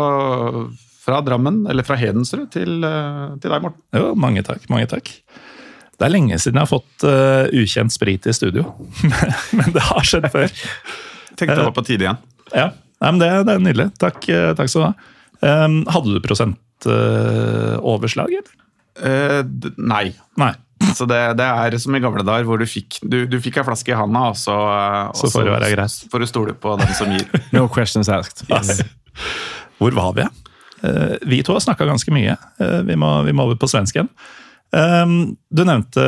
fra 1.10 1.20
Drammen, 1.26 1.64
eller 1.70 1.84
fra 1.88 1.98
Hedensrud, 2.00 2.48
til, 2.54 2.72
eh, 2.86 3.26
til 3.42 3.50
deg, 3.52 3.62
Morten. 3.66 3.82
Jo, 3.98 4.14
mange 4.16 4.44
takk. 4.46 4.70
mange 4.70 4.88
takk. 4.94 5.10
Det 6.00 6.06
er 6.08 6.14
lenge 6.14 6.38
siden 6.40 6.62
jeg 6.62 6.64
har 6.64 6.70
fått 6.72 7.04
uh, 7.04 7.50
ukjent 7.60 7.92
sprit 7.92 8.24
i 8.30 8.34
studio, 8.38 8.64
men 9.58 9.74
det 9.76 9.84
har 9.90 10.06
skjedd 10.08 10.30
før. 10.32 10.48
Tenkte 11.40 11.58
det 11.60 11.66
var 11.66 11.76
på 11.76 11.84
tide 11.90 12.06
igjen. 12.08 12.22
Ja, 12.54 12.70
Nei, 13.00 13.12
men 13.16 13.20
det, 13.22 13.28
det 13.48 13.54
er 13.56 13.60
nydelig. 13.64 13.86
Takk, 14.00 14.26
eh, 14.28 14.50
takk 14.60 14.68
skal 14.72 14.82
du 14.82 14.88
ha. 14.90 14.94
Um, 15.66 15.76
hadde 15.88 16.12
du 16.12 16.20
prosentoverslag, 16.24 18.34
eller? 18.40 18.56
Uh, 19.00 19.40
d- 19.48 19.72
nei. 19.80 20.10
Nei. 20.40 20.50
Så 20.98 21.06
det, 21.08 21.20
det 21.40 21.46
er 21.48 21.78
som 21.80 21.96
i 21.96 22.02
gamle 22.04 22.24
dager, 22.28 22.44
hvor 22.48 22.60
du 22.60 22.66
fikk, 22.68 22.98
du, 23.08 23.22
du 23.32 23.38
fikk 23.44 23.58
ei 23.62 23.66
flaske 23.68 23.92
i 23.94 23.96
handa, 24.00 24.22
og 24.34 24.38
så, 24.40 24.56
eh, 24.56 25.12
Så 25.20 25.28
får 25.32 25.44
du 25.48 25.52
være 25.54 25.70
greit. 25.74 25.96
får 26.12 26.20
du 26.24 26.28
stole 26.28 26.54
på 26.60 26.70
den 26.80 26.92
som 26.96 27.08
gir. 27.16 27.28
No 27.56 27.68
questions 27.72 28.10
asked. 28.12 28.44
Hvor 29.80 29.92
var 29.96 30.12
vi? 30.20 30.24
Eh, 30.82 31.16
vi 31.30 31.42
to 31.44 31.56
har 31.56 31.64
snakka 31.64 31.88
ganske 31.90 32.14
mye. 32.14 32.36
Eh, 32.60 32.80
vi, 32.88 32.98
må, 33.00 33.12
vi 33.28 33.36
må 33.36 33.48
over 33.48 33.60
på 33.60 33.70
svensken. 33.70 34.12
Um, 34.70 35.34
du 35.50 35.64
nevnte 35.66 36.04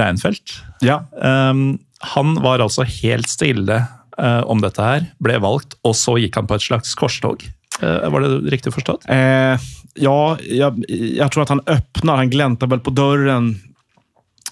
Reinfeldt. 0.00 0.60
Ja, 0.84 1.02
Um, 1.20 1.76
han 2.04 2.34
var 2.44 2.60
altså 2.60 2.84
helt 2.84 3.30
stille 3.32 3.78
eh, 4.18 4.42
om 4.44 4.60
dette 4.60 4.84
her, 4.84 5.06
ble 5.24 5.38
valgt, 5.40 5.76
og 5.88 5.94
så 5.96 6.18
gikk 6.20 6.36
han 6.36 6.48
på 6.50 6.58
et 6.58 6.64
slags 6.66 6.92
korstog. 6.98 7.46
Var 7.80 8.22
det 8.22 8.52
riktig 8.52 8.70
forstått? 8.74 9.06
Eh, 9.10 9.56
ja, 9.98 10.18
jeg, 10.46 10.84
jeg, 10.86 11.26
tror 11.32 11.42
at 11.42 11.52
han 11.54 11.62
öppnar, 11.64 12.20
han 12.20 12.30
glemte 12.30 12.68
vel 12.70 12.82
på 12.84 12.92
døren 12.94 13.54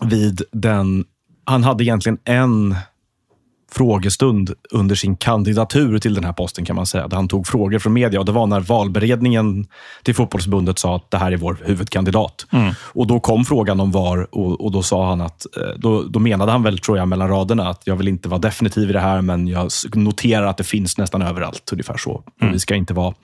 vid 0.08 0.42
den... 0.50 1.02
Han 1.50 1.66
hadde 1.66 1.84
egentlig 1.84 2.16
en 2.30 2.74
frågestund 3.74 4.54
under 4.70 4.94
sin 4.94 5.16
kandidatur 5.16 5.98
till 5.98 6.14
den 6.14 6.24
här 6.24 6.32
posten 6.32 6.64
kan 6.64 6.76
man 6.76 6.86
säga. 6.86 7.08
Där 7.08 7.16
han 7.16 7.28
tog 7.28 7.46
frågor 7.46 7.78
från 7.78 7.92
media 7.92 8.20
och 8.20 8.26
det 8.26 8.32
var 8.32 8.46
när 8.46 8.60
valberedningen 8.60 9.66
till 10.02 10.14
fotbollsbundet 10.14 10.78
sa 10.78 10.96
att 10.96 11.10
det 11.10 11.18
här 11.18 11.32
är 11.32 11.36
vår 11.36 11.58
huvudkandidat. 11.64 12.46
Och 12.82 13.06
då 13.06 13.20
kom 13.20 13.44
frågan 13.44 13.80
om 13.80 13.90
VAR 13.90 14.26
och, 14.30 14.60
och 14.60 14.72
då 14.72 14.82
sa 14.82 15.08
han 15.08 15.20
att, 15.20 15.46
eh, 15.56 15.62
då, 15.76 16.02
då 16.02 16.18
menade 16.18 16.52
han 16.52 16.62
väl 16.62 16.78
tror 16.78 16.98
jag 16.98 17.08
mellan 17.08 17.28
raderna 17.28 17.68
att 17.68 17.82
jag 17.84 17.96
vill 17.96 18.08
inte 18.08 18.28
vara 18.28 18.40
definitiv 18.40 18.90
i 18.90 18.92
det 18.92 19.00
här 19.00 19.22
men 19.22 19.48
jag 19.48 19.70
noterar 19.94 20.46
att 20.46 20.56
det 20.56 20.64
finns 20.64 20.98
nästan 20.98 21.22
överallt. 21.22 21.72
Ungefär 21.72 21.96
så. 21.96 22.22
Mm. 22.40 22.52
vi 22.52 22.58
ska 22.58 22.74
inte 22.74 22.94
vara, 22.94 23.14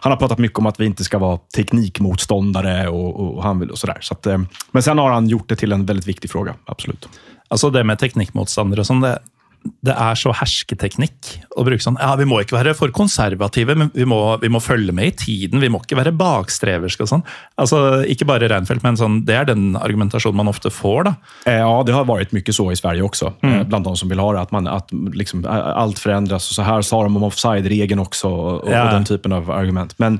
han 0.00 0.12
har 0.12 0.16
pratat 0.16 0.38
mycket 0.38 0.58
om 0.58 0.66
att 0.66 0.80
vi 0.80 0.86
inte 0.86 1.04
ska 1.04 1.18
vara 1.18 1.38
teknikmotståndare 1.56 2.88
och, 2.88 3.36
och 3.36 3.42
han 3.42 3.60
vill 3.60 3.70
och 3.70 3.78
sådär. 3.78 3.98
Så 4.00 4.14
att, 4.14 4.26
eh, 4.26 4.38
men 4.70 4.82
sen 4.82 4.98
har 4.98 5.10
han 5.10 5.28
gjort 5.28 5.48
det 5.48 5.56
till 5.56 5.72
en 5.72 5.86
väldigt 5.86 6.06
viktig 6.06 6.30
fråga, 6.30 6.54
absolut. 6.64 7.08
Alltså 7.48 7.70
Det 7.70 7.84
med 7.84 7.98
teknikmotståndare, 7.98 8.84
sånn, 8.84 9.00
det, 9.00 9.18
det 9.62 9.94
er 9.94 10.18
så 10.18 10.32
hersketeknikk 10.34 11.28
å 11.58 11.62
bruke 11.66 11.82
sånn 11.82 11.98
Ja, 12.00 12.12
vi 12.18 12.26
må 12.26 12.40
ikke 12.42 12.56
være 12.56 12.74
for 12.74 12.90
konservative, 12.94 13.76
men 13.78 13.90
vi 13.94 14.06
må, 14.08 14.18
vi 14.42 14.50
må 14.50 14.58
følge 14.62 14.94
med 14.94 15.12
i 15.12 15.14
tiden. 15.18 15.62
Vi 15.62 15.70
må 15.70 15.80
ikke 15.82 15.98
være 15.98 16.14
bakstreverske 16.18 17.04
og 17.04 17.10
sånn. 17.10 17.24
Altså 17.62 18.02
Ikke 18.10 18.26
bare 18.28 18.48
Reinfeldt, 18.50 18.82
men 18.86 18.98
sånn, 18.98 19.20
det 19.28 19.36
er 19.38 19.46
den 19.50 19.76
argumentasjonen 19.78 20.40
man 20.40 20.50
ofte 20.50 20.72
får, 20.74 21.10
da. 21.10 21.14
Eh, 21.46 21.60
Ja, 21.62 21.76
det 21.86 21.94
har 21.94 22.08
vært 22.08 22.34
mye 22.34 22.54
så 22.54 22.66
i 22.72 22.78
Sverige 22.78 23.06
også, 23.06 23.34
mm. 23.42 23.58
blant 23.70 23.86
de 23.86 23.94
som 23.98 24.10
vil 24.10 24.22
ha 24.22 24.30
det. 24.34 24.46
At, 24.48 24.54
man, 24.54 24.70
at 24.70 24.90
liksom, 24.90 25.44
alt 25.46 26.02
forandres. 26.02 26.50
Så 26.56 26.66
her 26.66 26.82
sa 26.86 27.02
de 27.04 27.12
om 27.12 27.28
offside-regelen 27.28 28.02
også, 28.02 28.32
og 28.32 28.70
Ja. 28.70 28.86
og, 28.86 28.96
den 28.96 29.06
typen 29.06 29.36
av 29.36 29.50
argument. 29.50 29.94
Men 30.02 30.18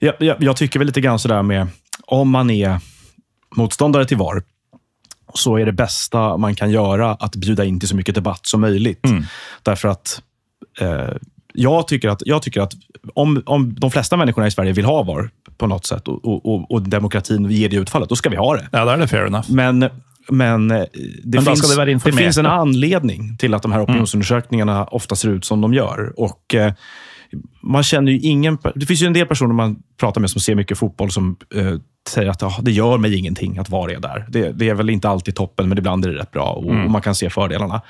jeg, 0.00 0.14
jeg, 0.20 0.36
jeg 0.40 0.56
tykker 0.62 0.82
vel 0.82 0.90
litt 0.90 1.02
grann 1.02 1.18
sådär 1.22 1.42
med, 1.46 1.70
om 2.12 2.28
man 2.30 2.50
er 2.50 2.82
motståndare 3.56 4.08
til 4.10 4.18
VAR, 4.18 4.42
så 5.38 5.58
är 5.58 5.66
det 5.66 5.72
bästa 5.72 6.36
man 6.36 6.54
kan 6.54 6.70
göra 6.70 7.10
att 7.10 7.36
bjuda 7.36 7.64
in 7.64 7.80
till 7.80 7.88
så 7.88 7.96
mycket 7.96 8.14
debatt 8.14 8.46
som 8.46 8.60
möjligt. 8.60 9.00
Därför 9.62 9.88
att 9.88 10.22
eh, 10.80 11.16
jag 11.54 11.88
tycker 11.88 12.08
att, 12.08 12.22
jag 12.26 12.42
tycker 12.42 12.60
att 12.60 12.72
om, 13.14 13.42
om 13.46 13.74
de 13.74 13.90
flesta 13.90 14.16
människorna 14.16 14.46
i 14.46 14.50
Sverige 14.50 14.72
vill 14.72 14.84
ha 14.84 15.02
VAR 15.02 15.30
på 15.56 15.66
något 15.66 15.86
sätt 15.86 16.08
och, 16.08 16.46
och, 16.46 16.70
och, 16.70 16.82
demokratin 16.82 17.50
ger 17.50 17.68
det 17.68 17.76
utfallet, 17.76 18.08
då 18.08 18.16
ska 18.16 18.30
vi 18.30 18.36
ha 18.36 18.56
det. 18.56 18.68
Ja, 18.72 18.84
da 18.84 18.92
är 18.92 18.98
det 18.98 19.08
fair 19.08 19.26
enough. 19.26 19.50
Men 19.50 19.90
men 20.28 20.70
eh, 20.70 20.76
det, 21.22 21.38
Men 21.38 21.44
finns, 21.44 21.70
det 21.70 21.76
vara 21.76 21.86
det 21.86 22.12
finns 22.12 22.38
en 22.38 22.46
anledning 22.46 23.36
till 23.36 23.54
att 23.54 23.62
de 23.62 23.72
här 23.72 23.82
opinionsundersökningarna 23.82 24.84
ofta 24.84 25.16
ser 25.16 25.28
ut 25.28 25.44
som 25.44 25.60
de 25.60 25.74
gör. 25.74 26.12
Och 26.16 26.54
eh, 26.54 26.72
man 27.60 27.82
känner 27.82 28.12
ju 28.12 28.18
ingen... 28.18 28.58
Det 28.74 28.86
finns 28.86 29.02
ju 29.02 29.06
en 29.06 29.12
del 29.12 29.26
personer 29.26 29.54
man 29.54 29.82
pratar 30.00 30.20
med 30.20 30.30
som 30.30 30.40
ser 30.40 30.54
mycket 30.54 30.78
fotboll 30.78 31.10
som 31.10 31.36
eh, 31.54 31.74
säger 32.08 32.30
att 32.30 32.42
ah, 32.42 32.58
det 32.62 32.72
gör 32.72 32.98
mig 32.98 33.14
ingenting 33.14 33.58
att 33.58 33.70
vara 33.70 34.00
där. 34.00 34.26
Det, 34.28 34.52
det 34.52 34.68
är 34.68 34.74
väl 34.74 34.90
inte 34.90 35.08
alltid 35.08 35.34
toppen, 35.34 35.68
men 35.68 35.78
ibland 35.78 36.04
är 36.04 36.12
det 36.12 36.18
rätt 36.18 36.30
bra 36.30 36.50
och, 36.50 36.66
och 36.66 36.90
man 36.90 37.02
kan 37.02 37.14
se 37.14 37.30
fördelarna. 37.30 37.82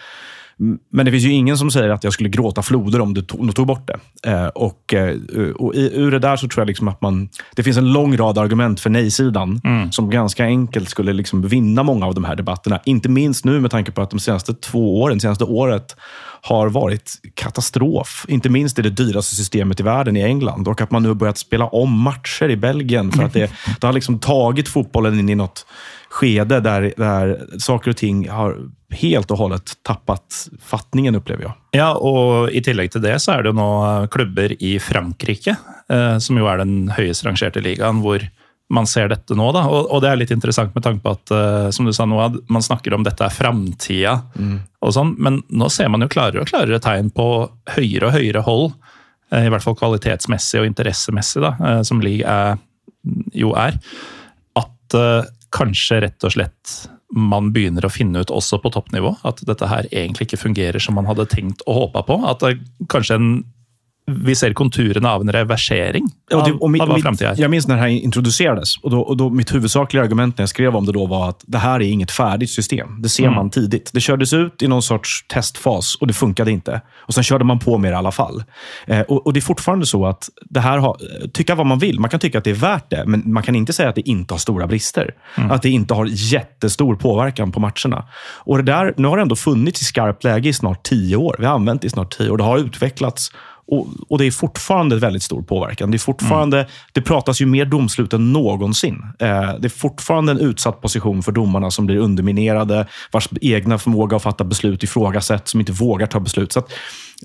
Mm, 0.61 0.78
Men 0.92 1.07
det 1.07 1.12
finns 1.12 1.24
ju 1.24 1.30
ingen 1.30 1.59
som 1.59 1.70
säger 1.70 1.90
att 1.90 2.05
jag 2.05 2.12
skulle 2.12 2.28
gråta 2.28 2.62
floder 2.62 3.00
om 3.00 3.14
du 3.14 3.22
tog, 3.22 3.55
tog 3.55 3.66
bort 3.66 3.88
det. 3.88 4.30
Eh, 4.30 4.46
och, 4.46 4.94
eh, 4.94 5.16
och 5.50 5.74
i, 5.74 5.90
ur 5.94 6.11
det 6.11 6.18
där 6.18 6.36
så 6.36 6.48
tror 6.48 6.61
jag 6.61 6.66
liksom 6.66 6.88
att 6.88 7.00
man... 7.00 7.28
Det 7.57 7.62
finns 7.62 7.76
en 7.76 7.92
lång 7.92 8.16
rad 8.16 8.38
argument 8.38 8.80
för 8.80 8.90
nej-sidan 8.90 9.61
som 9.90 10.11
ganska 10.11 10.44
enkelt 10.44 10.88
skulle 10.88 11.12
liksom 11.12 11.42
vinna 11.42 11.82
många 11.82 12.07
av 12.07 12.14
de 12.14 12.24
här 12.24 12.36
debatterna. 12.36 12.80
Inte 12.84 13.09
minst 13.09 13.44
nu 13.44 13.61
med 13.61 13.70
tanke 13.70 13.92
på 13.92 14.02
att 14.02 14.11
de 14.11 14.20
senaste 14.20 14.55
två 14.55 15.02
åren, 15.02 15.20
senaste 15.20 15.44
året 15.44 15.96
har 16.44 16.68
varit 16.68 17.12
katastrof. 17.34 18.24
Inte 18.28 18.48
minst 18.48 18.78
i 18.78 18.82
det 18.82 18.90
dyraste 18.90 19.34
systemet 19.34 19.80
i 19.80 19.82
världen 19.82 20.16
i 20.16 20.20
England. 20.20 20.68
Och 20.68 20.80
att 20.80 20.90
man 20.90 21.02
nu 21.02 21.09
har 21.09 21.14
börjat 21.14 21.38
spela 21.38 21.66
om 21.66 22.00
matcher 22.00 22.48
i 22.48 22.57
Belgien. 22.57 23.12
För 23.12 23.22
att 23.22 23.32
det, 23.32 23.50
det 23.80 23.86
har 23.86 23.92
liksom 23.92 24.18
tagit 24.18 24.68
fotbollen 24.68 25.18
in 25.18 25.28
i 25.28 25.34
något 25.34 25.66
skede 26.14 26.60
der, 26.62 26.88
der 26.98 27.34
saker 27.58 27.94
og 27.94 27.98
ting 27.98 28.24
har 28.30 28.56
helt 28.94 29.32
og 29.34 29.40
hållet 29.40 29.74
tappet 29.86 30.44
fattningen, 30.62 31.18
opplever 31.18 31.48
jeg. 31.48 31.54
Ja, 31.80 31.90
og 31.98 32.54
i 32.54 32.62
tillegg 32.62 32.92
til 32.94 33.02
det 33.02 33.16
så 33.22 33.34
er 33.34 33.42
det 33.42 33.50
jo 33.50 33.58
nå 33.58 33.70
klubber 34.14 34.54
i 34.54 34.76
Frankrike, 34.82 35.56
eh, 35.90 36.16
som 36.22 36.38
jo 36.38 36.46
er 36.50 36.62
den 36.62 36.92
høyest 36.94 37.26
rangerte 37.26 37.62
ligaen, 37.64 38.02
hvor 38.04 38.22
man 38.74 38.86
ser 38.88 39.10
dette 39.12 39.36
nå. 39.36 39.50
da, 39.52 39.66
Og, 39.68 39.90
og 39.92 40.00
det 40.02 40.10
er 40.10 40.20
litt 40.22 40.32
interessant 40.34 40.74
med 40.74 40.84
tanke 40.86 41.02
på 41.04 41.12
at 41.12 41.34
eh, 41.34 41.68
som 41.74 41.88
du 41.88 41.92
sa 41.96 42.06
Noah, 42.08 42.32
man 42.48 42.64
snakker 42.64 42.94
om 42.96 43.04
dette 43.06 43.26
er 43.26 43.34
framtida, 43.34 44.14
og 44.80 44.94
sånn, 44.96 45.14
men 45.18 45.42
nå 45.50 45.68
ser 45.72 45.90
man 45.92 46.04
jo 46.04 46.10
klarere 46.12 46.44
og 46.44 46.50
klarere 46.50 46.80
tegn 46.82 47.10
på 47.14 47.28
høyere 47.76 48.08
og 48.08 48.16
høyere 48.16 48.44
hold, 48.46 48.68
eh, 49.32 49.48
i 49.48 49.52
hvert 49.52 49.66
fall 49.66 49.78
kvalitetsmessig 49.78 50.62
og 50.62 50.68
interessemessig, 50.70 51.42
da, 51.44 51.54
eh, 51.58 51.82
som 51.86 52.02
league 52.04 52.24
er, 52.24 52.60
jo 53.36 53.52
er, 53.58 53.76
at 54.60 54.98
eh, 55.00 55.30
kanskje 55.55 56.02
rett 56.05 56.26
og 56.26 56.34
slett 56.34 56.74
man 57.14 57.52
begynner 57.55 57.86
å 57.86 57.92
finne 57.92 58.24
ut 58.24 58.32
også 58.34 58.59
på 58.62 58.72
toppnivå 58.74 59.12
at 59.28 59.42
dette 59.46 59.68
her 59.70 59.86
egentlig 59.92 60.26
ikke 60.28 60.40
fungerer 60.40 60.82
som 60.82 60.96
man 60.98 61.07
hadde 61.07 61.28
tenkt 61.30 61.62
og 61.68 61.76
håpa 61.78 62.02
på. 62.09 62.16
At 62.26 62.42
det 62.42 62.57
kanskje 62.90 63.18
en, 63.20 63.28
vi 64.07 64.34
ser 64.34 64.52
konturene 64.52 65.09
av 65.09 65.22
en 65.24 65.32
reversering 65.32 66.05
Ja, 66.30 66.36
av, 66.36 66.44
det, 66.44 66.52
og 66.61 66.70
mitt, 66.70 66.82
av 66.82 66.90
hva 66.92 66.98
framtida 67.00 67.30
er. 67.32 67.38
Jeg 67.40 67.50
minns 67.50 67.66
når 67.68 67.76
det 67.76 68.38
här 68.40 68.59
og, 68.59 68.64
Och 68.82 68.90
då, 68.90 69.00
og 69.00 69.16
då 69.16 69.30
mitt 69.30 69.55
huvudsakliga 69.55 70.02
argument 70.02 70.38
når 70.38 70.42
jeg 70.42 70.48
skrev 70.48 70.76
om 70.76 70.84
det 70.86 70.92
då 70.92 71.07
var 71.07 71.28
at 71.28 71.44
det 71.46 71.59
her 71.59 71.80
er 71.80 71.88
inget 71.92 72.11
ferdig 72.11 72.48
system. 72.48 73.00
Det 73.02 73.09
ser 73.09 73.24
Mm. 73.24 73.34
man 73.34 73.50
tidlig. 73.50 73.92
Det 73.92 74.02
kjørtes 74.02 74.32
ut 74.32 74.62
i 74.62 74.66
noen 74.66 74.82
sorts 74.82 75.24
testfas 75.28 75.96
og 76.00 76.09
det 76.09 76.14
funket 76.16 76.48
ikke. 76.48 76.80
Og 77.09 77.14
så 77.14 77.22
kjørte 77.22 77.44
man 77.44 77.59
på 77.59 77.78
med 77.78 77.92
det 77.92 77.96
i 77.96 77.98
alle 77.98 78.12
fall. 78.12 78.44
Eh, 78.88 79.05
og, 79.09 79.26
og, 79.26 79.32
Det 79.34 79.42
er 79.42 79.46
fortfarande 79.55 79.86
så 79.86 80.09
at 80.09 80.28
det 80.50 80.62
her 80.62 80.80
har, 80.80 80.96
Tykke 81.32 81.55
hva 81.57 81.64
man 81.64 81.78
vil. 81.78 82.00
Man 82.00 82.11
kan 82.11 82.20
tykke 82.20 82.38
at 82.38 82.44
det 82.44 82.57
er 82.57 82.61
verdt 82.61 82.90
det, 82.90 83.07
men 83.07 83.22
man 83.26 83.42
kan 83.42 83.55
ikke 83.55 83.72
si 83.72 83.82
at 83.82 83.94
det 83.94 84.05
ikke 84.07 84.32
har 84.34 84.38
store 84.38 84.66
brister. 84.66 85.14
At 85.36 85.62
det 85.62 85.72
ikke 85.72 85.94
har 85.94 86.05
jättestor 86.07 86.96
påverkan 86.96 87.52
på 87.52 87.61
matchene. 87.61 88.05
Og 88.46 88.59
det 88.59 88.66
der, 88.66 88.92
Nå 88.98 89.09
har 89.09 89.16
det 89.16 89.22
ändå 89.22 89.36
funnits 89.36 89.82
i 89.82 89.84
skarpt 89.84 90.24
läge 90.24 90.48
i 90.48 90.52
snart 90.52 90.82
ti 90.84 91.14
år. 91.16 91.36
Vi 91.38 91.46
har 91.46 91.55
anvendt 91.55 91.82
det 91.82 91.86
i 91.86 91.96
snart 91.96 92.11
ti 92.11 92.28
år. 92.28 92.36
Det 92.36 92.44
har 92.44 92.59
utvecklats 92.59 93.30
och, 93.66 93.86
och 94.08 94.18
det 94.18 94.26
är 94.26 94.30
fortfarande 94.30 94.96
väldigt 94.96 95.22
stor 95.22 95.42
påverkan. 95.42 95.90
Det, 95.90 95.96
är 95.96 95.98
fortfarande, 95.98 96.66
det 96.92 97.00
pratas 97.00 97.40
ju 97.40 97.46
mer 97.46 97.64
domslut 97.64 98.12
än 98.12 98.32
någonsin. 98.32 99.02
Eh, 99.18 99.54
det 99.58 99.66
är 99.66 99.68
fortfarande 99.68 100.32
en 100.32 100.38
utsatt 100.38 100.80
position 100.80 101.22
för 101.22 101.32
domarna 101.32 101.70
som 101.70 101.86
blir 101.86 101.96
underminerade, 101.96 102.86
vars 103.12 103.28
egna 103.40 103.78
förmåga 103.78 104.16
att 104.16 104.22
fatta 104.22 104.44
beslut 104.44 104.82
ifrågasätts, 104.82 105.50
som 105.50 105.60
inte 105.60 105.72
vågar 105.72 106.06
ta 106.06 106.20
beslut. 106.20 106.52
Så 106.52 106.58
att, 106.58 106.72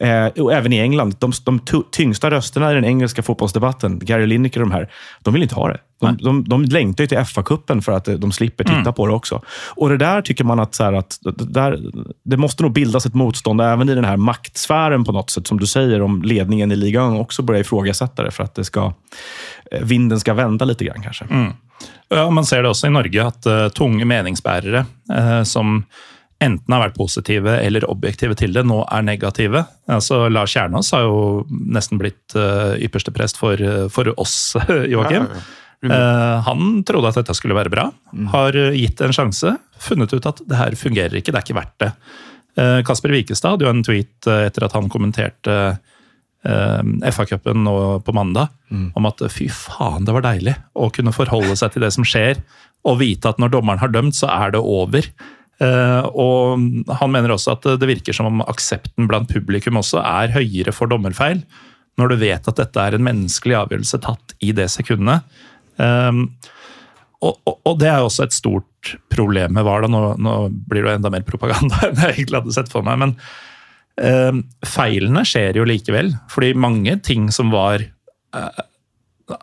eh, 0.01 0.43
och 0.43 0.53
även 0.53 0.73
i 0.73 0.79
England, 0.79 1.15
de, 1.19 1.31
de 1.43 1.59
tyngsta 1.91 2.31
rösterna 2.31 2.71
i 2.71 2.75
den 2.75 2.85
engelska 2.85 3.23
fotbollsdebatten, 3.23 3.99
Gary 3.99 4.25
Lineker 4.25 4.61
och 4.61 4.69
de 4.69 4.73
här, 4.73 4.89
de 5.21 5.33
vill 5.33 5.43
inte 5.43 5.55
ha 5.55 5.67
det. 5.67 5.77
De, 5.99 6.17
de, 6.17 6.43
de 6.49 6.63
längtar 6.63 7.03
ju 7.03 7.07
till 7.07 7.17
FA-cupen 7.17 7.81
för 7.81 7.91
att 7.91 8.07
eh, 8.07 8.15
de 8.15 8.31
slipper 8.31 8.63
titta 8.63 8.91
på 8.91 9.07
det 9.07 9.13
också. 9.13 9.41
Och 9.75 9.89
det 9.89 9.97
där 9.97 10.21
tycker 10.21 10.43
man 10.43 10.59
att, 10.59 10.75
så 10.75 10.83
här, 10.83 10.93
att 10.93 11.19
det, 11.21 11.45
där, 11.45 11.79
det 12.25 12.37
måste 12.37 12.63
nog 12.63 12.73
bildas 12.73 13.05
ett 13.05 13.13
motstånd 13.13 13.61
även 13.61 13.89
i 13.89 13.95
den 13.95 14.05
här 14.05 14.17
maktsfären 14.17 15.03
på 15.03 15.11
något 15.11 15.29
sätt. 15.29 15.47
Som 15.47 15.59
du 15.59 15.67
säger, 15.67 16.01
om 16.01 16.21
ledningen 16.21 16.71
i 16.71 16.75
ligan 16.75 17.17
också 17.17 17.41
börjar 17.41 17.61
ifrågasätta 17.61 18.23
det 18.23 18.31
för 18.31 18.43
att 18.43 18.55
det 18.55 18.63
ska, 18.63 18.93
eh, 19.71 19.81
vinden 19.81 20.19
ska 20.19 20.33
vända 20.33 20.65
lite 20.65 20.85
grann 20.85 21.01
kanske. 21.03 21.25
Ja, 22.09 22.29
Man 22.29 22.45
ser 22.45 22.63
det 22.63 22.69
også 22.69 22.87
i 22.87 22.89
Norge, 22.89 23.25
at 23.25 23.45
uh, 23.47 23.67
tunge 23.69 24.05
meningsbærere 24.05 24.85
uh, 25.13 25.43
som 25.43 25.83
enten 26.41 26.73
har 26.73 26.81
vært 26.87 26.97
positive 26.97 27.53
eller 27.59 27.85
objektive 27.91 28.35
til 28.39 28.53
det, 28.55 28.63
nå 28.67 28.81
er 28.87 29.05
negative. 29.05 29.63
Altså, 29.91 30.25
Lars 30.31 30.55
Kjernås 30.55 30.91
har 30.95 31.05
jo 31.05 31.45
nesten 31.49 31.99
blitt 32.01 32.35
uh, 32.35 32.75
ypperste 32.79 33.13
prest 33.15 33.39
for, 33.39 33.61
for 33.93 34.11
oss, 34.19 34.55
Joakim. 34.93 35.27
Ja, 35.29 35.39
ja, 35.39 35.47
Eh, 35.85 36.41
han 36.43 36.81
trodde 36.83 37.07
at 37.07 37.21
dette 37.21 37.35
skulle 37.37 37.55
være 37.55 37.71
bra, 37.71 37.85
har 38.33 38.57
eh, 38.57 38.75
gitt 38.75 38.99
en 39.03 39.15
sjanse, 39.15 39.53
funnet 39.79 40.11
ut 40.11 40.27
at 40.27 40.41
det 40.43 40.59
her 40.59 40.75
fungerer 40.75 41.15
ikke, 41.19 41.31
det 41.31 41.39
er 41.39 41.45
ikke 41.45 41.59
verdt 41.59 41.77
det. 41.85 41.91
Eh, 42.59 42.79
Kasper 42.87 43.13
Wikestad 43.15 43.55
hadde 43.55 43.67
jo 43.67 43.71
en 43.71 43.85
tweet 43.87 44.27
etter 44.27 44.67
at 44.67 44.75
han 44.75 44.91
kommenterte 44.91 45.61
FA-cupen 46.39 47.65
nå 47.65 47.71
på 48.07 48.13
mandag, 48.15 48.47
om 48.95 49.07
at 49.09 49.19
fy 49.27 49.49
faen, 49.51 50.05
det 50.07 50.13
var 50.15 50.23
deilig 50.23 50.53
å 50.79 50.87
kunne 50.95 51.11
forholde 51.11 51.57
seg 51.59 51.73
til 51.73 51.83
det 51.83 51.89
som 51.91 52.05
skjer, 52.07 52.39
og 52.87 53.01
vite 53.01 53.27
at 53.27 53.41
når 53.43 53.51
dommeren 53.57 53.81
har 53.81 53.91
dømt, 53.91 54.15
så 54.15 54.29
er 54.31 54.53
det 54.55 54.61
over. 54.63 55.03
Og 56.15 56.87
han 57.01 57.11
mener 57.11 57.35
også 57.35 57.57
at 57.57 57.67
det 57.81 57.89
virker 57.91 58.15
som 58.15 58.29
om 58.29 58.45
aksepten 58.47 59.11
blant 59.11 59.27
publikum 59.27 59.81
også 59.81 59.99
er 59.99 60.31
høyere 60.31 60.71
for 60.71 60.87
dommerfeil, 60.87 61.43
når 61.99 62.13
du 62.13 62.17
vet 62.23 62.47
at 62.47 62.63
dette 62.63 62.87
er 62.87 62.95
en 62.95 63.03
menneskelig 63.09 63.59
avgjørelse 63.59 63.99
tatt 64.07 64.37
i 64.39 64.55
det 64.55 64.69
sekundet. 64.71 65.27
Um, 65.79 66.25
og, 67.19 67.35
og, 67.47 67.55
og 67.67 67.77
det 67.81 67.89
er 67.89 67.99
jo 67.99 68.07
også 68.07 68.25
et 68.27 68.35
stort 68.35 68.93
problem 69.11 69.57
med 69.57 69.67
VAR. 69.67 69.87
Nå, 69.91 70.01
nå 70.21 70.35
blir 70.69 70.83
det 70.83 70.91
jo 70.91 70.97
enda 70.97 71.11
mer 71.13 71.25
propaganda 71.27 71.81
enn 71.87 71.99
jeg 71.99 72.19
egentlig 72.21 72.41
hadde 72.41 72.55
sett 72.55 72.71
for 72.71 72.85
meg. 72.85 73.01
Men 73.01 73.15
um, 73.99 74.43
feilene 74.67 75.25
skjer 75.27 75.59
jo 75.59 75.67
likevel. 75.67 76.13
Fordi 76.31 76.53
mange 76.55 76.95
ting 77.05 77.27
som 77.35 77.51
var 77.55 77.83
uh, 77.83 78.63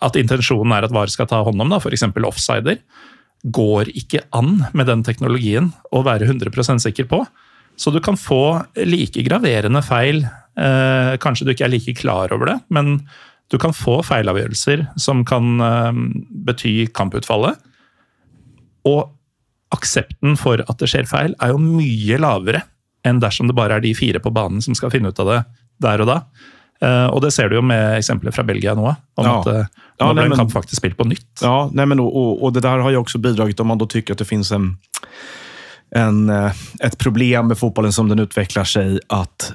At 0.03 0.17
intensjonen 0.19 0.73
er 0.77 0.89
at 0.89 0.95
VAR 0.95 1.13
skal 1.13 1.29
ta 1.31 1.43
hånd 1.47 1.63
om, 1.63 1.77
f.eks. 1.77 2.09
offsider, 2.27 2.81
går 3.45 3.93
ikke 3.95 4.25
an 4.35 4.65
med 4.75 4.89
den 4.89 5.05
teknologien 5.07 5.69
å 5.95 6.01
være 6.07 6.27
100% 6.27 6.83
sikker 6.83 7.07
på. 7.11 7.21
Så 7.77 7.93
du 7.93 8.01
kan 8.01 8.17
få 8.19 8.65
like 8.89 9.23
graverende 9.23 9.83
feil. 9.85 10.25
Eh, 10.57 11.13
kanskje 11.21 11.45
du 11.47 11.53
ikke 11.53 11.67
er 11.69 11.75
like 11.75 11.95
klar 11.99 12.33
over 12.33 12.49
det, 12.49 12.57
men 12.73 13.03
du 13.53 13.59
kan 13.63 13.75
få 13.77 14.01
feilavgjørelser 14.07 14.87
som 15.01 15.25
kan 15.29 15.61
eh, 15.63 15.93
bety 16.49 16.73
kamputfallet. 16.97 17.61
Og 18.87 19.13
aksepten 19.75 20.37
for 20.39 20.63
at 20.63 20.79
det 20.83 20.89
skjer 20.91 21.07
feil, 21.11 21.35
er 21.43 21.53
jo 21.55 21.61
mye 21.63 22.19
lavere 22.23 22.65
enn 23.07 23.21
dersom 23.23 23.47
det 23.51 23.55
bare 23.59 23.79
er 23.79 23.85
de 23.85 23.93
fire 23.95 24.19
på 24.23 24.33
banen 24.35 24.63
som 24.65 24.75
skal 24.79 24.91
finne 24.95 25.11
ut 25.13 25.21
av 25.23 25.31
det 25.31 25.41
der 25.83 26.03
og 26.03 26.09
da. 26.11 26.21
Eh, 26.83 27.07
og 27.09 27.23
det 27.25 27.31
ser 27.33 27.49
du 27.51 27.57
jo 27.59 27.65
med 27.65 27.97
eksempler 27.97 28.35
fra 28.35 28.45
Belgia 28.47 28.75
nå, 28.77 28.87
om 29.17 29.25
Ja. 29.27 29.39
at 29.41 29.47
eh, 29.53 29.67
Ja, 29.97 30.09
nå 30.09 30.13
ble 30.13 30.21
nei, 30.21 30.25
en 30.27 30.31
men- 30.35 30.39
kamp 30.43 30.53
faktisk 30.53 30.77
spilt 30.83 30.97
på 30.99 31.07
nytt. 31.09 31.29
Ja, 31.43 31.71
nei, 31.73 31.87
men, 31.87 32.01
og, 32.01 32.43
og, 32.43 32.53
det 32.53 32.63
der 32.67 32.83
har 32.83 32.91
jo 32.93 33.03
også 33.03 33.21
bidratt, 33.23 33.61
om 33.61 33.71
man 33.73 33.79
da 33.79 33.87
syns 33.89 34.11
at 34.11 34.19
det 34.19 34.27
finnes 34.29 34.51
en, 34.53 34.77
en, 35.97 36.19
et 36.31 36.99
problem 36.99 37.49
med 37.49 37.57
fotballen 37.57 37.93
som 37.95 38.09
den 38.11 38.21
utvikler 38.27 38.65
seg, 38.69 38.99
Att 39.09 39.55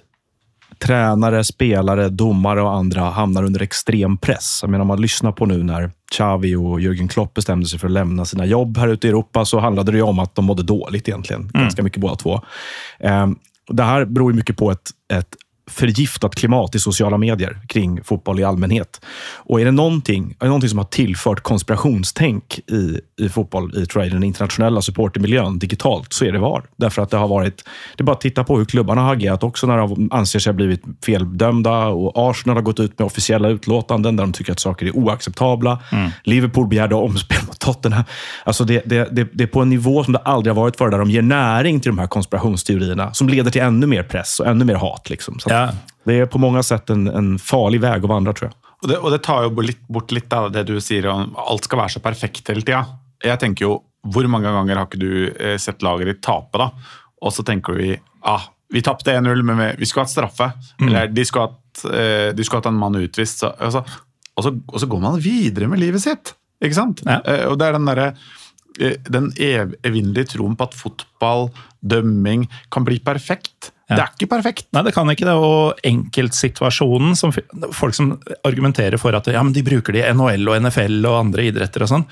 tränare, 0.82 1.44
spelare, 1.44 2.10
domare 2.10 2.62
och 2.62 2.74
andra 2.74 3.02
hamnar 3.02 3.44
under 3.44 3.62
extrem 3.62 4.18
press. 4.18 4.60
Jag 4.62 4.70
menar, 4.70 4.82
om 4.82 4.88
man 4.88 5.02
lyssnar 5.02 5.32
på 5.32 5.46
nu 5.46 5.64
när 5.64 5.92
Xavi 6.12 6.56
och 6.56 6.80
Jürgen 6.80 7.08
Klopp 7.08 7.34
bestämde 7.34 7.66
sig 7.66 7.80
för 7.80 7.88
att 7.88 7.94
lämna 7.94 8.26
sina 8.26 8.46
jobb 8.46 8.78
här 8.78 8.88
ute 8.88 9.08
i 9.08 9.10
Europa 9.10 9.46
så 9.46 9.60
handlade 9.60 9.92
det 9.92 9.98
ju 9.98 10.04
om 10.04 10.20
att 10.20 10.36
de 10.36 10.46
mådde 10.46 10.64
dåligt 10.64 11.08
egentligen. 11.08 11.50
Ganska 11.54 11.84
mycket 11.84 12.02
båda 12.02 12.16
två. 12.16 12.42
Eh, 13.00 13.28
det 13.70 13.84
här 13.84 14.06
beror 14.06 14.32
ju 14.32 14.36
mycket 14.36 14.58
på 14.58 14.72
ett, 14.72 14.90
ett 15.14 15.36
förgiftat 15.70 16.36
klimat 16.36 16.76
i 16.76 16.80
sociala 16.80 17.18
medier 17.18 17.62
kring 17.68 18.04
fotboll 18.04 18.40
i 18.40 18.44
allmänhet. 18.44 19.02
Och 19.38 19.62
är 19.62 19.66
det 19.66 19.72
någonting, 19.72 20.36
är 20.40 20.46
det 20.46 20.48
någonting 20.48 20.70
som 20.70 20.78
har 20.78 20.86
tillfört 20.86 21.42
konspirationstänk 21.42 22.60
i, 22.68 23.00
i 23.22 23.30
fotboll 23.30 23.78
i 23.78 23.86
tror 23.86 24.04
jag, 24.04 24.12
i 24.12 24.14
den 24.14 24.24
internationella 24.24 24.82
supportermiljön 24.82 25.60
digitalt, 25.60 26.14
så 26.14 26.26
är 26.26 26.32
det 26.32 26.40
VAR. 26.40 26.64
Därför 26.76 27.02
att 27.02 27.10
det 27.10 27.18
har 27.18 27.28
varit, 27.28 27.64
det 27.98 28.02
är 28.02 28.06
bara 28.06 28.16
att 28.16 28.22
titta 28.22 28.44
på 28.44 28.58
hur 28.58 28.66
klubbarna 28.66 29.02
har 29.02 29.14
agerat 29.14 29.44
också 29.44 29.68
när 29.68 29.78
de 29.78 30.10
anser 30.12 30.40
sig 30.40 30.52
ha 30.52 30.56
blivit 30.56 30.84
feldömda. 31.06 31.88
Och 31.88 32.30
Arsenal 32.30 32.58
har 32.58 32.64
gått 32.64 32.80
ut 32.80 33.00
med 33.00 33.06
officiella 33.06 33.50
utlåtanden 33.50 34.16
där 34.16 34.24
de 34.24 34.34
tycker 34.34 34.52
att 34.52 34.60
saker 34.60 34.86
är 34.86 34.96
oacceptabla. 34.96 35.80
Liverpool 36.24 36.68
begärde 36.68 36.96
omspel 36.96 37.38
mot 37.48 37.60
Tottenham. 37.60 38.04
Alltså 38.44 38.64
det, 38.64 38.82
det, 38.86 39.08
det, 39.12 39.28
det 39.34 39.44
är 39.44 39.48
på 39.48 39.62
en 39.62 39.70
nivå 39.70 40.04
som 40.04 40.14
det 40.14 40.20
aldrig 40.20 40.56
har 40.56 40.62
varit 40.62 40.78
förr, 40.78 40.90
där 40.90 41.00
de 41.00 41.12
ger 41.12 41.22
näring 41.22 41.80
till 41.80 41.92
de 41.92 42.00
här 42.00 42.08
konspirationsteorierna 42.08 43.14
som 43.14 43.30
leder 43.30 43.52
till 43.52 43.62
ännu 43.62 43.88
mer 43.88 44.04
press 44.04 44.40
och 44.40 44.48
ännu 44.48 44.66
mer 44.66 44.76
hat. 44.76 45.10
Liksom. 45.10 45.40
Så 45.40 45.50
att 45.50 45.56
Ja. 45.56 45.70
Det 46.04 46.20
är 46.20 46.26
på 46.26 46.38
många 46.38 46.64
sätt 46.64 46.90
en, 46.90 47.08
en 47.08 47.40
farlig 47.40 47.82
väg 47.82 48.04
att 48.04 48.10
vandra, 48.10 48.34
tror 48.34 48.52
jag. 48.52 48.72
Og 48.82 48.90
det, 48.90 48.98
og 48.98 49.12
det 49.14 49.22
tar 49.22 49.44
jo 49.46 49.52
bort 49.94 50.12
litt 50.12 50.34
av 50.34 50.50
det 50.54 50.64
du 50.66 50.80
sier 50.82 51.06
om 51.12 51.36
alt 51.38 51.68
skal 51.68 51.84
være 51.84 51.94
så 51.96 52.02
perfekt 52.02 52.50
hele 52.50 52.66
tida. 52.66 52.82
Jeg 53.24 53.42
tenker 53.42 53.68
jo 53.68 53.78
hvor 54.12 54.26
mange 54.32 54.50
ganger 54.50 54.80
har 54.80 54.88
ikke 54.90 55.02
du 55.02 55.14
eh, 55.30 55.58
sett 55.62 55.84
laget 55.86 56.10
ditt 56.10 56.22
tape, 56.26 56.58
da? 56.58 56.72
Og 57.22 57.34
så 57.36 57.46
tenker 57.46 57.78
vi 57.78 57.94
ah, 58.26 58.48
vi 58.72 58.82
tapte 58.82 59.14
1-0, 59.14 59.44
men 59.46 59.60
vi, 59.60 59.68
vi 59.82 59.90
skulle 59.90 60.08
hatt 60.08 60.14
straffe. 60.14 60.48
Eller 60.82 61.12
de 61.12 61.26
skulle 61.28 61.50
hatt, 61.50 61.84
eh, 61.92 62.30
de 62.34 62.46
skulle 62.46 62.64
hatt 62.64 62.72
en 62.72 62.80
mann 62.80 62.98
utvist. 62.98 63.44
Så, 63.44 63.52
altså, 63.60 63.84
og, 64.32 64.46
så, 64.46 64.54
og 64.56 64.80
så 64.82 64.90
går 64.90 65.04
man 65.04 65.20
videre 65.22 65.70
med 65.70 65.82
livet 65.82 66.04
sitt. 66.04 66.34
Ikke 66.64 66.78
sant? 66.78 67.04
Ja. 67.06 67.20
Eh, 67.20 67.44
og 67.52 67.60
det 67.60 67.68
er 67.68 67.78
den 67.78 67.92
derre 67.92 68.14
den 69.12 69.26
ev 69.36 69.74
evinnelige 69.84 70.32
troen 70.32 70.54
på 70.56 70.64
at 70.64 70.76
fotball, 70.80 71.50
dømming, 71.84 72.46
kan 72.72 72.86
bli 72.88 73.02
perfekt. 73.04 73.74
Ja. 73.92 73.98
Det 73.98 74.04
er 74.04 74.14
ikke 74.16 74.30
perfekt. 74.32 74.68
Nei, 74.72 74.86
det 74.88 74.94
kan 74.96 75.12
ikke 75.12 75.28
det. 75.28 75.36
Og 75.36 75.82
enkeltsituasjonen 75.88 77.18
som 77.20 77.34
Folk 77.76 77.98
som 77.98 78.14
argumenterer 78.48 78.96
for 79.02 79.16
at 79.18 79.28
ja, 79.28 79.44
men 79.44 79.52
de 79.56 79.66
bruker 79.68 79.98
det 79.98 80.06
i 80.06 80.14
NHL 80.16 80.48
og 80.48 80.64
NFL 80.64 81.04
og 81.04 81.18
andre 81.20 81.50
idretter 81.50 81.84
og 81.84 81.92
sånn. 81.92 82.08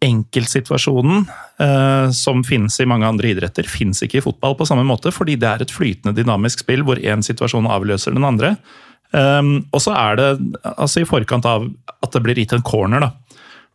Enkeltsituasjonen 0.00 1.26
eh, 1.60 2.10
som 2.16 2.44
finnes 2.46 2.78
i 2.80 2.86
mange 2.88 3.08
andre 3.08 3.34
idretter, 3.34 3.66
finnes 3.68 4.00
ikke 4.04 4.20
i 4.20 4.24
fotball 4.24 4.54
på 4.56 4.66
samme 4.68 4.84
måte, 4.88 5.12
fordi 5.12 5.36
det 5.40 5.48
er 5.48 5.64
et 5.64 5.74
flytende 5.74 6.16
dynamisk 6.16 6.62
spill 6.64 6.86
hvor 6.88 7.00
én 7.00 7.24
situasjon 7.24 7.68
avløser 7.68 8.16
den 8.16 8.24
andre. 8.24 8.54
Um, 9.10 9.66
og 9.74 9.82
så 9.82 9.92
er 9.98 10.16
det 10.16 10.28
altså 10.70 11.02
i 11.02 11.08
forkant 11.08 11.44
av 11.50 11.66
at 12.00 12.14
det 12.14 12.22
blir 12.24 12.38
gitt 12.38 12.54
en 12.56 12.64
corner, 12.64 13.02
da. 13.02 13.10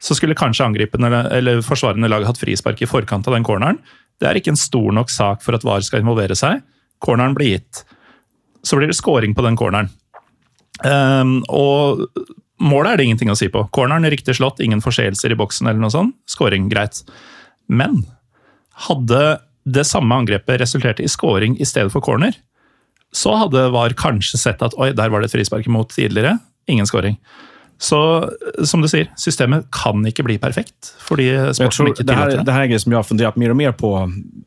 Så 0.02 0.16
skulle 0.18 0.38
kanskje 0.38 0.66
angripende 0.66 1.12
eller, 1.12 1.28
eller 1.36 1.62
forsvarende 1.66 2.10
lag 2.12 2.26
hatt 2.28 2.40
frispark 2.40 2.82
i 2.82 2.90
forkant 2.90 3.28
av 3.30 3.36
den 3.36 3.46
corneren. 3.46 3.78
Det 4.20 4.30
er 4.30 4.40
ikke 4.40 4.54
en 4.54 4.60
stor 4.60 4.96
nok 4.96 5.12
sak 5.12 5.44
for 5.44 5.58
at 5.58 5.66
VAR 5.68 5.84
skal 5.86 6.02
involvere 6.02 6.38
seg. 6.40 6.64
Corneren 7.04 7.36
blir 7.36 7.54
gitt. 7.54 7.84
Så 8.66 8.80
blir 8.80 8.90
det 8.90 8.98
scoring 8.98 9.36
på 9.36 9.46
den 9.46 9.60
corneren. 9.60 9.92
Um, 10.84 11.38
og 11.54 12.08
målet 12.62 12.94
er 12.94 12.98
det 12.98 13.08
ingenting 13.10 13.32
å 13.34 13.38
si 13.38 13.50
på. 13.52 13.66
Corneren 13.76 14.08
riktig 14.12 14.38
slått, 14.38 14.62
ingen 14.64 14.84
forseelser 14.84 15.34
i 15.34 15.40
boksen 15.40 15.68
eller 15.68 15.82
noe 15.82 15.94
sånt. 15.94 16.16
Skåring, 16.30 16.70
greit. 16.72 17.02
Men 17.68 18.04
hadde 18.88 19.40
det 19.66 19.86
samme 19.90 20.16
angrepet 20.16 20.62
resultert 20.62 21.02
i 21.02 21.10
skåring 21.10 21.58
i 21.60 21.66
stedet 21.66 21.92
for 21.94 22.06
corner, 22.06 22.36
så 23.16 23.34
hadde 23.40 23.70
VAR 23.74 23.96
kanskje 23.98 24.38
sett 24.38 24.64
at 24.66 24.76
oi, 24.78 24.92
der 24.96 25.12
var 25.12 25.24
det 25.24 25.32
et 25.32 25.38
frispark 25.38 25.68
imot 25.70 25.94
tidligere. 25.96 26.38
Ingen 26.70 26.88
skåring. 26.90 27.18
Så 27.78 28.00
som 28.64 28.84
du 28.84 28.88
sier, 28.88 29.10
systemet 29.20 29.68
kan 29.76 30.00
ikke 30.08 30.24
bli 30.24 30.38
perfekt. 30.40 30.94
Fordi 31.04 31.28
sporten 31.58 31.92
ikke 31.92 32.06
tillater 32.06 32.38
det 32.40 32.46
det. 32.48 32.56
her 32.56 32.68
er 32.68 32.76
en 32.76 32.84
som 32.84 32.94
jeg 32.94 33.00
har 33.00 33.08
fundert 33.08 33.40
mer 33.40 33.52
og 33.52 33.60
mer 33.60 33.76
på, 33.76 33.92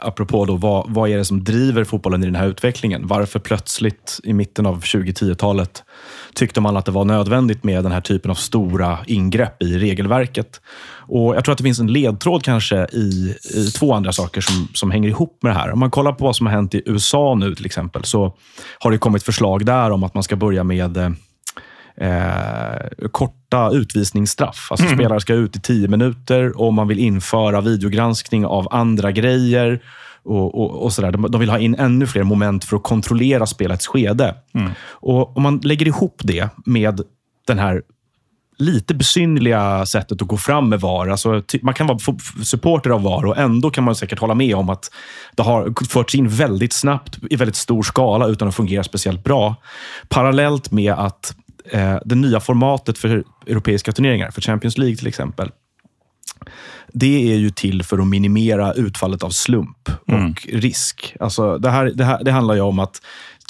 apropos 0.00 0.46
då, 0.48 0.56
hva, 0.62 0.80
hva, 0.88 1.04
er 1.08 1.20
det 1.20 1.28
som 1.28 1.42
driver 1.44 1.84
fotballen 1.88 2.24
i 2.24 2.30
denne 2.30 2.46
utviklingen? 2.52 3.04
Hvorfor 3.10 3.44
plutselig, 3.44 3.96
i 4.24 4.36
midten 4.36 4.68
av 4.68 4.80
2010-talet 4.80 5.82
tyckte 6.34 6.60
man 6.60 6.76
att 6.76 6.84
det 6.84 6.92
var 6.92 7.04
nödvändigt 7.04 7.64
med 7.64 7.84
den 7.84 7.92
här 7.92 8.00
typen 8.00 8.30
av 8.30 8.34
stora 8.34 8.98
ingrepp 9.06 9.62
i 9.62 9.78
regelverket? 9.78 10.60
Och 11.10 11.36
Jag 11.36 11.44
tror 11.44 11.52
att 11.52 11.58
det 11.58 11.64
finns 11.64 11.80
en 11.80 11.92
ledtråd 11.92 12.42
kanske 12.42 12.86
i, 12.92 13.34
i 13.54 13.70
två 13.70 13.94
andra 13.94 14.12
saker 14.12 14.40
som, 14.40 14.68
som 14.74 14.90
hänger 14.90 15.08
ihop 15.08 15.38
med 15.42 15.52
det 15.52 15.58
här. 15.58 15.72
Om 15.72 15.78
man 15.78 15.90
kollar 15.90 16.12
på 16.12 16.24
vad 16.24 16.36
som 16.36 16.46
har 16.46 16.54
hänt 16.54 16.74
i 16.74 16.82
USA 16.86 17.34
nu 17.34 17.54
till 17.54 17.66
exempel, 17.66 18.04
så 18.04 18.34
har 18.78 18.90
det 18.90 18.98
kommit 18.98 19.22
förslag 19.22 19.66
där 19.66 19.90
om 19.90 20.04
att 20.04 20.14
man 20.14 20.22
ska 20.22 20.36
börja 20.36 20.64
med 20.64 20.96
eh, 22.00 23.08
korta 23.12 23.70
utvisningsstraff. 23.72 24.68
Alltså 24.70 24.86
Spelare 24.88 25.20
ska 25.20 25.34
ut 25.34 25.56
i 25.56 25.60
tio 25.60 25.88
minuter 25.88 26.60
och 26.60 26.74
man 26.74 26.88
vill 26.88 26.98
införa 26.98 27.60
videogranskning 27.60 28.46
av 28.46 28.68
andra 28.70 29.12
grejer. 29.12 29.80
Och, 30.28 30.54
och, 30.54 30.82
och 30.82 30.92
sådär. 30.92 31.12
De, 31.12 31.30
de 31.30 31.40
vill 31.40 31.50
ha 31.50 31.58
in 31.58 31.74
ännu 31.74 32.06
fler 32.06 32.22
moment 32.22 32.64
för 32.64 32.76
att 32.76 32.82
kontrollera 32.82 33.46
spelets 33.46 33.86
skede. 33.86 34.34
Och 34.90 35.36
Om 35.36 35.42
man 35.42 35.58
lägger 35.58 35.86
ihop 35.86 36.20
det 36.24 36.48
med 36.64 37.00
den 37.46 37.58
här 37.58 37.82
lite 38.58 38.94
besynliga 38.94 39.86
sättet 39.86 40.22
att 40.22 40.28
gå 40.28 40.36
fram 40.36 40.68
med 40.68 40.80
VAR. 40.80 41.08
Alltså, 41.08 41.42
man 41.62 41.74
kan 41.74 41.86
vara 41.86 41.98
supporter 42.42 42.90
av 42.90 43.02
VAR 43.02 43.26
och 43.26 43.38
ändå 43.38 43.70
kan 43.70 43.84
man 43.84 43.94
säkert 43.94 44.18
hålla 44.18 44.34
med 44.34 44.54
om 44.54 44.70
att 44.70 44.90
det 45.36 45.42
har 45.42 45.84
förts 45.88 46.14
in 46.14 46.28
väldigt 46.28 46.72
snabbt 46.72 47.18
i 47.30 47.36
väldigt 47.36 47.56
stor 47.56 47.82
skala 47.82 48.26
utan 48.26 48.48
att 48.48 48.54
fungera 48.54 48.84
speciellt 48.84 49.24
bra. 49.24 49.54
Parallellt 50.08 50.70
med 50.70 50.92
att 50.92 51.34
eh, 51.70 51.96
det 52.04 52.14
nya 52.14 52.40
formatet 52.40 52.98
för 52.98 53.24
europeiska 53.46 53.92
turneringar, 53.92 54.30
för 54.30 54.40
Champions 54.40 54.78
League 54.78 54.96
till 54.96 55.06
exempel, 55.06 55.50
det 56.92 57.32
är 57.32 57.36
ju 57.36 57.50
till 57.50 57.82
för 57.82 57.98
att 57.98 58.06
minimera 58.06 58.72
utfallet 58.72 59.22
av 59.22 59.30
slump 59.30 59.90
och 60.06 60.46
risk. 60.52 61.14
Alltså, 61.20 61.58
det, 61.58 61.70
här, 61.70 61.92
det, 61.94 62.04
här, 62.04 62.24
det 62.24 62.30
handlar 62.30 62.54
ju 62.54 62.60
om 62.60 62.78
att 62.78 63.02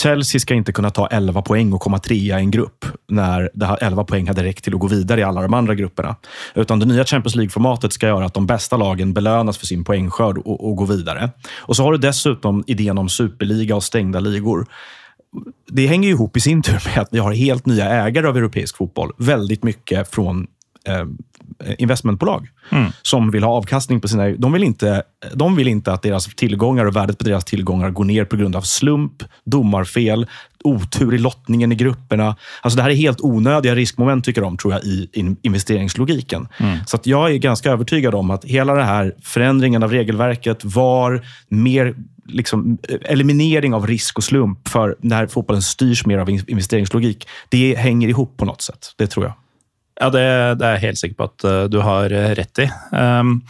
Chelsea 0.03 0.41
ska 0.41 0.55
inte 0.55 0.73
kunna 0.73 0.91
ta 0.91 1.07
11 1.07 1.43
poäng 1.43 1.73
och 1.73 1.81
komma 1.81 1.99
trea 1.99 2.39
i 2.39 2.43
en 2.43 2.51
grupp 2.51 2.85
när 3.09 3.51
det 3.55 3.67
här 3.67 3.79
11 3.81 4.05
poäng 4.05 4.29
hade 4.29 4.45
räckt 4.45 4.65
till 4.65 4.75
att 4.75 4.81
gå 4.81 4.87
vidare 4.87 5.21
i 5.21 5.25
alla 5.25 5.43
de 5.43 5.55
andra 5.55 5.75
grupperna. 5.75 6.17
Utan 6.55 6.79
det 6.79 6.87
nya 6.87 7.05
Champions 7.05 7.35
League-formatet 7.35 7.93
ska 7.93 8.07
göra 8.07 8.27
att 8.27 8.35
de 8.35 8.47
bästa 8.47 8.77
lagen 8.77 9.15
belönas 9.15 9.59
för 9.59 9.67
sin 9.67 9.85
poängskörd 9.85 10.39
och, 10.39 10.69
och 10.69 10.77
går 10.77 10.87
vidare. 10.87 11.31
Och 11.57 11.77
så 11.77 11.83
har 11.83 11.93
du 11.93 11.99
dessutom 11.99 12.65
idén 12.67 12.99
om 12.99 13.09
superliga 13.09 13.77
och 13.77 13.85
stängda 13.85 14.21
ligor 14.21 14.67
det 15.67 15.87
hänger 15.87 16.09
ju 16.09 16.15
ihop 16.15 16.37
i 16.37 16.41
sin 16.41 16.63
tur 16.63 16.83
med 16.87 16.99
att 16.99 17.09
vi 17.13 17.19
har 17.19 17.33
helt 17.33 17.67
nya 17.67 17.85
ägare 17.85 18.27
av 18.27 18.37
europeisk 18.37 18.77
fotboll. 18.77 19.13
Väldigt 19.19 19.65
mycket 19.65 20.15
från 20.15 20.47
eh, 20.85 21.05
investmentbolag 21.79 22.49
som 23.03 23.31
vill 23.31 23.45
ha 23.45 23.53
avkastning 23.53 24.01
på 24.01 24.09
sina... 24.09 24.29
De 24.29 24.53
vill, 24.53 24.63
inte, 24.63 25.03
de 25.35 25.57
vill 25.57 25.69
inte 25.69 25.93
att 25.93 26.03
deras 26.03 26.27
tillgångar 26.27 26.85
och 26.85 26.97
värdet 26.97 27.19
på 27.19 27.25
deras 27.25 27.45
tillgångar 27.45 27.91
går 27.91 28.05
ner 28.05 28.25
på 28.25 28.37
grund 28.37 28.57
av 28.57 28.63
slump, 28.63 29.23
domarfel, 29.45 30.27
otur 30.65 31.15
i 31.15 31.19
lottningen 31.19 31.73
i 31.73 31.75
grupperna. 31.75 32.37
Alltså 32.63 32.77
det 32.77 32.83
här 32.83 32.91
är 32.91 32.95
helt 32.95 33.21
onödiga 33.21 33.75
riskmoment, 33.75 34.25
tycker 34.25 34.41
de, 34.41 34.57
tror 34.57 34.73
jag, 34.73 34.85
i 34.85 35.09
investeringslogiken. 35.43 36.49
investeringslogiken. 36.59 36.85
Så 36.87 36.97
att 36.97 37.07
jag 37.07 37.33
är 37.33 37.37
ganska 37.37 37.71
övertygad 37.71 38.15
om 38.15 38.31
att 38.31 38.45
hela 38.45 38.75
det 38.75 38.85
här 38.85 39.15
förändringen 39.23 39.83
av 39.83 39.93
regelverket, 39.93 40.65
var 40.65 41.27
mer 41.49 41.95
liksom, 42.27 42.79
eliminering 43.03 43.75
av 43.75 43.87
risk 43.87 44.19
och 44.19 44.25
slump 44.25 44.69
för 44.69 44.97
när 45.01 45.27
fotbollen 45.27 45.63
styrs 45.63 46.07
mer 46.07 46.19
av 46.19 46.31
investeringslogik, 46.31 47.29
det 47.49 47.75
hänger 47.75 48.09
ihop 48.09 48.37
på 48.37 48.45
något 48.45 48.63
sätt. 48.63 48.95
Det 48.97 49.07
tror 49.07 49.27
jag. 49.27 49.35
Ja, 49.99 50.11
det, 50.15 50.25
det 50.61 50.67
er 50.67 50.77
jeg 50.77 50.85
helt 50.87 51.01
sikker 51.01 51.19
på 51.19 51.27
at 51.27 51.47
eh, 51.49 51.65
du 51.73 51.81
har 51.83 52.13
eh, 52.15 52.31
rett 52.39 52.63
i. 52.63 52.69
Um, 52.95 53.41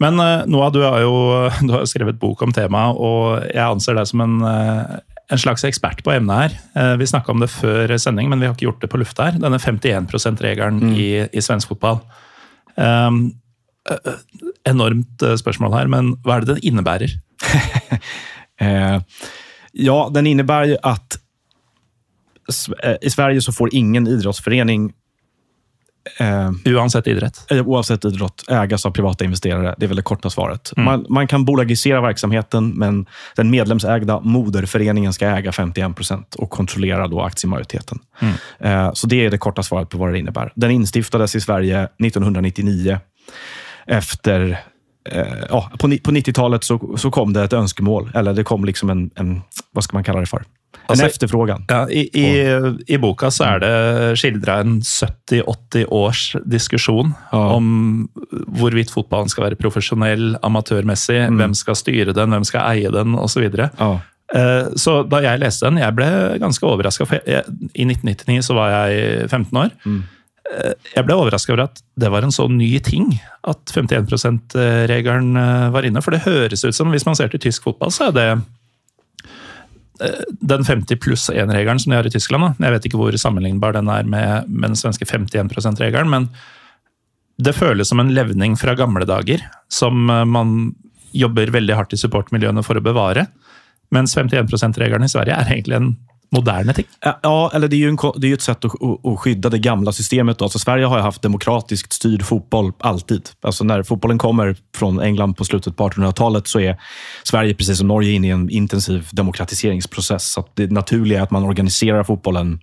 men 0.00 0.20
eh, 0.20 0.44
Noah, 0.48 0.70
du 0.72 0.80
har 0.84 1.02
jo 1.04 1.16
du 1.68 1.74
har 1.74 1.84
skrevet 1.88 2.20
bok 2.20 2.42
om 2.46 2.54
temaet, 2.56 2.96
og 2.96 3.44
jeg 3.50 3.64
anser 3.64 3.98
deg 3.98 4.08
som 4.08 4.24
en, 4.24 4.36
en 4.46 5.42
slags 5.42 5.66
ekspert 5.68 6.02
på 6.06 6.14
emnet 6.14 6.46
her. 6.46 6.96
Vi 7.00 7.08
snakka 7.08 7.34
om 7.34 7.42
det 7.44 7.52
før 7.52 7.92
sending, 8.00 8.30
men 8.32 8.40
vi 8.40 8.48
har 8.48 8.56
ikke 8.56 8.70
gjort 8.70 8.84
det 8.84 8.92
på 8.92 9.00
lufta 9.02 9.30
her. 9.30 9.40
Denne 9.42 9.60
51 9.60 10.08
%-regelen 10.12 10.94
i, 10.96 11.10
i 11.28 11.44
svensk 11.44 11.74
fotball. 11.74 12.00
Um, 12.76 13.36
enormt 14.66 15.22
spørsmål 15.40 15.76
her, 15.76 15.90
men 15.92 16.14
hva 16.24 16.38
er 16.38 16.46
det 16.46 16.56
den 16.56 16.72
innebærer? 16.72 17.18
Ja, 19.76 19.96
den 20.08 20.24
innebærer 20.30 20.70
jo 20.70 20.76
at 20.88 21.18
i 23.04 23.10
Sverige 23.12 23.42
så 23.44 23.52
får 23.52 23.74
ingen 23.76 24.06
idrottsförening 24.08 24.86
eh, 26.18 26.50
Uansett 26.64 27.06
idrett. 27.06 27.50
eh, 27.50 27.68
oavsett 27.68 28.04
idrott 28.04 28.44
ägas 28.48 28.86
av 28.86 28.90
privata 28.90 29.24
investerare. 29.24 29.74
Det 29.78 29.86
är 29.86 29.88
väl 29.88 29.96
det 29.96 30.02
korta 30.02 30.30
svaret. 30.30 30.72
Man, 30.76 31.06
man 31.08 31.26
kan 31.26 31.44
bolagisera 31.44 32.00
verksamheten, 32.00 32.68
men 32.68 33.06
den 33.36 33.50
medlemsägda 33.50 34.20
moderföreningen 34.20 35.12
ska 35.12 35.26
äga 35.26 35.52
51 35.52 35.96
procent 35.96 36.34
och 36.34 36.50
kontrollera 36.50 37.08
då 37.08 37.20
aktiemajoriteten. 37.20 37.98
Eh, 38.58 38.92
så 38.92 39.06
det 39.06 39.26
är 39.26 39.30
det 39.30 39.38
korta 39.38 39.62
svaret 39.62 39.88
på 39.88 39.98
vad 39.98 40.12
det 40.12 40.18
innebär. 40.18 40.52
Den 40.54 40.70
instiftades 40.70 41.34
i 41.34 41.40
Sverige 41.40 41.82
1999 41.82 42.98
efter 43.86 44.58
eh, 45.10 45.24
ja, 45.50 45.70
på, 45.72 45.78
på 45.78 46.10
90-talet 46.10 46.64
så, 46.64 46.96
så 46.96 47.10
kom 47.10 47.32
det 47.32 47.42
ett 47.44 47.52
önskemål, 47.52 48.10
eller 48.14 48.34
det 48.34 48.44
kom 48.44 48.64
liksom 48.64 48.90
en, 48.90 49.10
en 49.14 49.42
vad 49.72 49.84
ska 49.84 49.96
man 49.96 50.04
kalla 50.04 50.20
det 50.20 50.26
för? 50.26 50.44
En 50.88 50.92
Alltså- 50.94 51.06
efterfrågan. 51.06 51.64
Ja, 51.68 51.88
i, 51.90 52.04
i, 52.14 52.26
I 52.94 52.96
boka 53.02 53.26
så 53.34 53.44
er 53.56 53.58
det 53.64 53.72
skildra 54.20 54.60
en 54.62 54.80
70-80 54.80 55.86
års 55.90 56.36
diskusjon 56.46 57.14
Ja. 57.32 57.38
om 57.56 58.08
hvorvidt 58.56 58.90
fotballen 58.94 59.28
skal 59.28 59.48
være 59.48 59.58
profesjonell, 59.58 60.36
amatørmessig, 60.46 61.24
hvem 61.36 61.54
skal 61.58 61.74
styre 61.74 62.14
den, 62.14 62.30
hvem 62.30 62.44
skal 62.46 62.68
eie 62.70 62.90
den 62.94 63.14
osv. 63.18 63.48
Ja. 63.58 63.98
Eh, 64.34 64.68
Så 64.76 65.02
da 65.08 65.20
jeg 65.22 65.40
leste 65.42 65.66
den, 65.66 65.78
jeg 65.78 65.94
ble 65.94 66.38
ganske 66.38 66.62
overraska. 66.66 67.04
I 67.74 67.84
1999 67.84 68.42
så 68.46 68.54
var 68.54 68.70
jeg 68.70 69.28
15 69.30 69.58
år. 69.58 69.70
Mm. 69.84 70.02
Jeg 70.94 71.02
ble 71.04 71.14
overraska 71.18 71.52
over 71.52 71.64
at 71.64 71.80
det 71.98 72.08
var 72.14 72.22
en 72.22 72.30
så 72.30 72.46
ny 72.48 72.78
ting 72.78 73.18
at 73.42 73.58
51 73.74 74.06
%-regelen 74.06 75.34
var 75.72 75.82
inne. 75.82 76.02
For 76.04 76.14
det 76.14 76.22
høres 76.26 76.62
ut 76.64 76.74
som, 76.76 76.90
hvis 76.94 77.06
man 77.06 77.16
ser 77.18 77.28
til 77.32 77.40
tysk 77.42 77.66
fotball, 77.66 77.90
så 77.90 78.08
er 78.10 78.12
det 78.16 78.26
eh, 78.30 78.44
den 79.96 80.64
50 80.64 80.98
pluss 81.00 81.30
1-regelen 81.32 81.80
som 81.80 81.92
de 81.92 81.96
har 81.98 82.06
i 82.08 82.12
Tyskland. 82.12 82.44
Da. 82.44 82.66
Jeg 82.66 82.74
vet 82.74 82.88
ikke 82.88 83.00
hvor 83.00 83.16
sammenlignbar 83.20 83.76
den 83.76 83.88
er 83.92 84.08
med, 84.08 84.50
med 84.50 84.72
den 84.72 84.78
svenske 84.78 85.08
51 85.08 85.54
%-regelen, 85.56 86.10
men 86.12 86.28
det 87.36 87.56
føles 87.56 87.88
som 87.88 88.00
en 88.00 88.14
levning 88.16 88.56
fra 88.56 88.74
gamle 88.76 89.04
dager, 89.08 89.42
som 89.68 90.10
eh, 90.10 90.24
man 90.24 90.74
jobber 91.16 91.52
veldig 91.52 91.76
hardt 91.76 91.96
i 91.96 92.00
supportmiljøene 92.00 92.64
for 92.64 92.78
å 92.78 92.84
bevare. 92.84 93.26
Mens 93.94 94.16
51 94.16 94.50
%-regelen 94.52 95.06
i 95.06 95.12
Sverige 95.12 95.36
er 95.36 95.52
egentlig 95.52 95.78
en 95.78 95.90
Moderne 96.30 96.72
ting. 96.72 96.84
Ja, 97.22 97.50
eller 97.54 97.68
det 97.68 97.76
är 97.76 97.78
ju, 97.78 97.88
en, 97.88 97.98
det 98.16 98.30
är 98.30 98.34
ett 98.34 98.42
sätt 98.42 98.64
att, 98.64 98.72
att, 99.44 99.52
det 99.52 99.58
gamla 99.58 99.92
systemet. 99.92 100.42
Alltså, 100.42 100.58
Sverige 100.58 100.86
har 100.86 100.96
jo 100.96 101.02
haft 101.02 101.22
demokratiskt 101.22 101.92
styrd 101.92 102.22
fotboll 102.22 102.72
alltid. 102.78 103.28
Alltså, 103.42 103.64
när 103.64 103.82
fotbollen 103.82 104.18
kommer 104.18 104.56
från 104.76 105.00
England 105.00 105.34
på 105.34 105.44
slutet 105.44 105.76
på 105.76 105.88
1800-talet 105.88 106.48
så 106.48 106.60
är 106.60 106.80
Sverige, 107.24 107.54
precis 107.54 107.78
som 107.78 107.88
Norge, 107.88 108.12
inne 108.12 108.26
i 108.26 108.30
en 108.30 108.50
intensiv 108.50 109.08
demokratiseringsprocess. 109.12 110.32
Så 110.32 110.44
det 110.54 110.70
naturliga 110.70 111.18
är 111.18 111.22
att 111.22 111.30
man 111.30 111.44
organiserar 111.44 112.04
fotbollen 112.04 112.60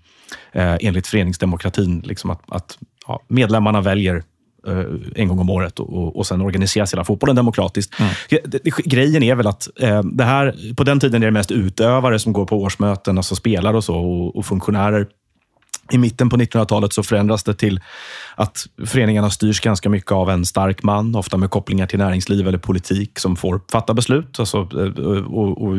eh, 0.52 0.76
enligt 0.82 1.08
föreningsdemokratin. 1.08 2.00
Liksom 2.06 2.30
att, 2.30 2.42
att 2.48 2.78
ja, 3.08 3.24
medlemmarna 3.28 3.82
väljer 3.82 4.24
en 5.16 5.28
gång 5.28 5.40
om 5.40 5.50
året 5.50 5.80
och, 5.80 6.16
och 6.16 6.28
sen 6.28 6.42
organisera 6.42 6.86
hela 6.94 7.04
fotbollen 7.04 7.36
demokratiskt. 7.36 8.00
Mm. 8.00 8.14
Grejen 8.86 9.24
är 9.24 9.36
väl 9.36 9.48
att 9.48 9.70
eh, 9.80 10.04
det 10.04 10.24
här, 10.24 10.74
på 10.76 10.84
den 10.84 11.00
tiden 11.00 11.24
är 11.24 11.28
det 11.28 11.32
mest 11.32 11.52
utövare 11.52 12.20
som 12.20 12.34
går 12.34 12.46
på 12.46 12.62
årsmöten, 12.62 13.18
alltså 13.18 13.36
spelare 13.36 13.78
och 13.78 13.84
så, 13.84 13.96
och, 13.96 14.36
och 14.36 14.46
funktionärer. 14.46 15.08
I 15.92 15.98
mitten 15.98 16.30
på 16.30 16.38
1900-talet 16.38 16.94
så 16.94 17.04
förändras 17.04 17.44
det 17.44 17.54
till 17.54 17.82
att 18.36 18.66
föreningarna 18.86 19.30
styrs 19.30 19.62
ganska 19.62 19.90
mycket 19.90 20.12
av 20.12 20.30
en 20.30 20.46
stark 20.46 20.84
man, 20.84 21.16
ofta 21.16 21.38
med 21.38 21.50
kopplingar 21.50 21.88
till 21.88 22.00
näringsliv 22.00 22.48
eller 22.48 22.58
politik, 22.58 23.20
som 23.20 23.36
får 23.36 23.62
fatta 23.72 23.94
beslut. 23.94 24.40
Alltså, 24.40 24.58
eh, 24.58 25.24
och, 25.24 25.68
och 25.68 25.78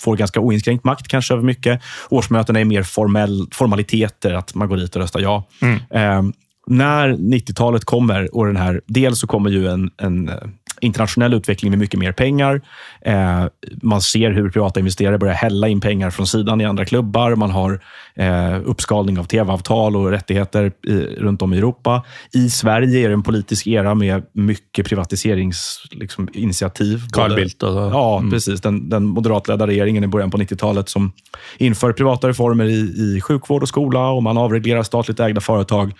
får 0.00 0.16
ganska 0.16 0.40
oinskränkt 0.40 0.84
makt 0.84 1.08
kanske 1.08 1.34
över 1.34 1.44
mycket. 1.44 1.82
Årsmötena 2.08 2.60
är 2.60 2.64
mer 2.64 2.82
formell, 2.82 3.46
formaliteter, 3.52 4.34
att 4.34 4.54
man 4.54 4.68
går 4.68 4.76
dit 4.76 4.96
och 4.96 5.02
röstar 5.02 5.20
ja. 5.20 5.44
Mm. 5.62 6.32
När 6.70 7.08
90-talet 7.08 7.84
kommer 7.84 8.34
och 8.34 8.46
den 8.46 8.56
här, 8.56 8.80
dels 8.86 9.20
så 9.20 9.26
kommer 9.26 9.50
ju 9.50 9.68
en, 9.68 9.90
en 9.96 10.28
eh, 10.28 10.34
internationell 10.80 11.34
utveckling 11.34 11.70
med 11.70 11.78
mycket 11.78 12.00
mer 12.00 12.12
pengar. 12.12 12.60
Eh, 13.00 13.44
man 13.82 14.02
ser 14.02 14.30
hur 14.30 14.50
privata 14.50 14.80
investerare 14.80 15.18
börjar 15.18 15.34
hälla 15.34 15.68
in 15.68 15.80
pengar 15.80 16.10
från 16.10 16.26
sidan 16.26 16.60
i 16.60 16.64
andra 16.64 16.84
klubbar. 16.84 17.34
Man 17.34 17.50
har 17.50 17.80
eh, 18.20 18.60
uppskalning 18.64 19.18
av 19.18 19.24
tv-avtal 19.24 19.96
och 19.96 20.10
rättigheter 20.10 20.72
i, 20.86 20.92
runt 21.18 21.42
om 21.42 21.52
i 21.52 21.58
Europa. 21.58 22.04
I 22.32 22.50
Sverige 22.50 23.04
är 23.04 23.08
det 23.08 23.14
en 23.14 23.22
politisk 23.22 23.66
era 23.66 23.94
med 23.94 24.22
mycket 24.32 24.86
privatiseringsinitiativ. 24.86 26.92
Liksom, 26.92 27.08
Carl 27.12 27.34
Bildt. 27.34 27.62
Och, 27.62 27.70
ja, 27.70 28.18
mm. 28.18 28.30
precis. 28.30 28.60
Den, 28.60 28.88
den 28.88 29.06
moderatledda 29.06 29.66
regeringen 29.66 30.04
i 30.04 30.06
början 30.06 30.30
på 30.30 30.38
90-talet 30.38 30.88
som 30.88 31.12
inför 31.58 31.92
privata 31.92 32.28
reformer 32.28 32.64
i, 32.64 33.16
i 33.16 33.20
sjukvård 33.20 33.62
och 33.62 33.68
skola 33.68 34.10
och 34.10 34.22
man 34.22 34.38
avreglerar 34.38 34.82
statligt 34.82 35.20
ägda 35.20 35.40
företag. 35.40 35.92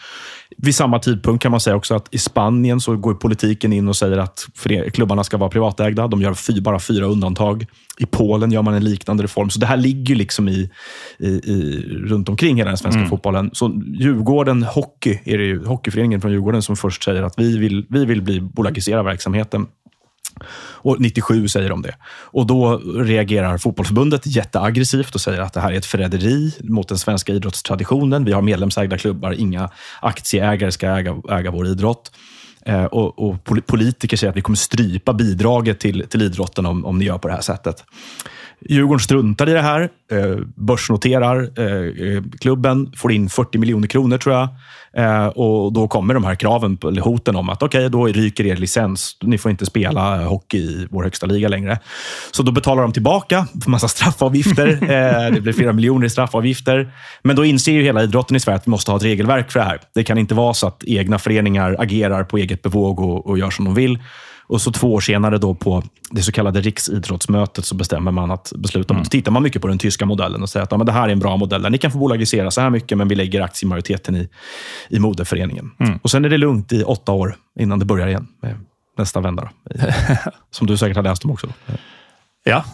Vid 0.56 0.74
samma 0.74 0.98
tidpunkt 0.98 1.42
kan 1.42 1.50
man 1.50 1.60
säga 1.60 1.76
också 1.76 1.94
att 1.94 2.08
i 2.10 2.18
Spanien 2.18 2.80
så 2.80 2.96
går 2.96 3.14
politiken 3.14 3.72
in 3.72 3.88
och 3.88 3.96
säger 3.96 4.18
att 4.18 4.46
klubbarna 4.92 5.24
ska 5.24 5.36
vara 5.36 5.50
privatägda. 5.50 6.06
De 6.06 6.22
gör 6.22 6.34
fy, 6.34 6.60
bara 6.60 6.80
fyra 6.80 7.06
undantag. 7.06 7.66
I 7.99 8.07
Polen 8.07 8.53
gör 8.53 8.62
man 8.62 8.74
en 8.74 8.84
liknande 8.84 9.22
reform. 9.22 9.51
Så 9.51 9.61
det 9.61 9.66
här 9.66 9.76
ligger 9.76 10.14
liksom 10.14 10.49
i, 10.49 10.70
i, 11.18 11.28
i 11.28 11.82
runt 11.88 12.28
omkring 12.28 12.57
hela 12.57 12.70
den 12.70 12.78
svenska 12.78 12.99
mm. 12.99 13.11
fotbollen. 13.11 13.51
Så 13.53 13.82
Djurgården 13.86 14.62
Hockey, 14.62 15.18
är 15.24 15.38
det 15.38 15.45
ju, 15.45 15.64
hockeyföreningen 15.64 16.20
från 16.20 16.32
Djurgården 16.32 16.62
som 16.62 16.76
först 16.76 17.05
säger 17.05 17.22
att 17.22 17.34
vi 17.36 17.59
vill, 17.59 17.86
vi 17.88 18.05
vill 18.05 18.22
bli, 18.22 18.41
bolagisera 18.41 19.03
verksamheten. 19.03 19.66
Och 20.82 21.01
97 21.01 21.49
säger 21.49 21.70
de 21.70 21.82
det. 21.82 21.95
Och 22.05 22.47
Då 22.47 22.76
reagerar 22.97 23.59
fotbollsförbundet 23.59 24.26
jätteaggressivt 24.26 25.14
och 25.14 25.20
säger 25.20 25.41
att 25.41 25.53
det 25.53 25.61
här 25.61 25.72
är 25.72 25.76
ett 25.76 25.86
förräderi 25.86 26.55
mot 26.61 26.88
den 26.88 26.99
svenska 26.99 27.32
idrottstraditionen. 27.32 28.24
Vi 28.24 28.32
har 28.32 28.43
medlemsägda 28.43 28.99
klubbar, 28.99 29.32
inga 29.32 29.70
aktieägare 30.01 30.72
ska 30.72 30.88
äga, 30.88 31.16
äga 31.30 31.51
vår 31.51 31.66
idrott. 31.66 32.12
Eh, 32.70 32.84
och, 32.84 33.28
och, 33.28 33.66
Politiker 33.66 34.16
säger 34.16 34.30
att 34.30 34.36
vi 34.36 34.42
kommer 34.42 34.56
strypa 34.56 35.12
bidraget 35.12 35.80
till, 35.80 36.06
till 36.08 36.22
idrotten 36.22 36.66
om, 36.66 36.84
om 36.84 36.98
ni 36.98 37.04
gör 37.04 37.18
på 37.18 37.28
det 37.28 37.34
här 37.34 37.40
sättet. 37.40 37.84
Djurgården 38.68 39.00
struntar 39.00 39.48
i 39.48 39.52
det 39.52 39.62
här, 39.62 39.88
eh, 40.12 40.36
börsnoterar 40.56 41.50
eh, 41.56 42.14
eh 42.14 42.22
klubben, 42.40 42.92
får 42.96 43.12
in 43.12 43.28
40 43.28 43.58
miljoner 43.58 43.88
kronor 43.88 44.18
tror 44.18 44.34
jag. 44.34 44.48
Och 45.36 45.72
Då 45.72 45.88
kommer 45.88 46.14
de 46.14 46.24
här 46.24 46.34
kraven, 46.34 46.78
eller 46.84 47.02
hoten 47.02 47.36
om 47.36 47.48
att 47.48 47.62
okej, 47.62 47.78
okay, 47.78 47.88
då 47.88 48.06
ryker 48.06 48.46
er 48.46 48.56
licens. 48.56 49.16
Ni 49.22 49.38
får 49.38 49.50
inte 49.50 49.66
spela 49.66 50.24
hockey 50.24 50.58
i 50.58 50.86
vår 50.90 51.02
högsta 51.02 51.26
liga 51.26 51.48
längre. 51.48 51.78
Så 52.30 52.42
då 52.42 52.52
betalar 52.52 52.82
de 52.82 52.92
tillbaka 52.92 53.46
massa 53.66 53.88
straffavgifter. 53.88 54.66
det 55.34 55.40
blir 55.40 55.52
flera 55.52 55.72
miljoner 55.72 56.06
i 56.06 56.11
straffavgifter. 56.11 56.92
Men 57.22 57.36
då 57.36 57.44
inser 57.44 57.72
ju 57.72 57.82
hela 57.82 58.02
idrotten 58.02 58.36
i 58.36 58.40
Sverige 58.40 58.56
att 58.56 58.66
vi 58.66 58.70
måste 58.70 58.90
ha 58.90 58.96
ett 58.96 59.04
regelverk 59.04 59.50
för 59.50 59.61
det 59.61 59.66
här. 59.66 59.80
Det 59.94 60.04
kan 60.04 60.18
inte 60.18 60.34
vara 60.34 60.54
så 60.54 60.66
att 60.66 60.84
egna 60.84 61.18
föreningar 61.18 61.76
agerar 61.78 62.24
på 62.24 62.38
eget 62.38 62.62
bevåg 62.62 63.00
och, 63.00 63.26
och 63.26 63.38
gör 63.38 63.50
som 63.50 63.64
de 63.64 63.74
vill. 63.74 63.98
Och 64.51 64.61
så 64.61 64.72
två 64.72 64.94
år 64.94 65.01
senare 65.01 65.38
då 65.38 65.55
på 65.55 65.82
det 66.11 66.22
så 66.22 66.32
kallade 66.32 66.61
riksidrottsmötet 66.61 67.64
så 67.64 67.74
bestämmer 67.74 68.11
man 68.11 68.30
att 68.30 68.53
besluta 68.57 68.94
mm. 68.94 69.05
Så 69.05 69.11
tittar 69.11 69.32
man 69.32 69.42
mycket 69.42 69.62
på 69.62 69.68
den 69.68 69.78
tyska 69.78 70.07
modellen 70.07 70.42
och 70.42 70.48
säger 70.48 70.64
att 70.64 70.72
ja, 70.72 70.76
men 70.76 70.86
det 70.86 70.92
här 70.92 71.09
är 71.09 71.12
en 71.12 71.18
bra 71.18 71.36
modell. 71.36 71.62
Där 71.62 71.70
ni 71.70 71.78
kan 71.78 71.90
få 71.90 71.98
bolagisera 71.98 72.51
så 72.51 72.61
här 72.61 72.70
mycket, 72.70 72.98
men 72.98 73.09
vi 73.09 73.14
lägger 73.14 73.40
aktiemajoriteten 73.40 74.16
i, 74.16 74.28
i 74.88 74.98
moderföreningen. 74.98 75.70
Mm. 75.80 75.98
Och 76.03 76.11
sen 76.11 76.24
är 76.24 76.28
det 76.28 76.38
lugnt 76.38 76.72
i 76.72 76.82
åtta 76.82 77.12
år 77.12 77.36
innan 77.59 77.78
det 77.78 77.84
börjar 77.84 78.09
igen 78.09 78.28
med 78.42 78.57
nästa 78.98 79.20
vända. 79.20 79.42
Då, 79.42 79.51
som 80.51 80.66
du 80.66 80.76
säkert 80.76 80.96
har 80.96 81.03
läst 81.03 81.24
om 81.24 81.30
också. 81.30 81.46
Då. 81.46 81.74
Ja. 82.44 82.64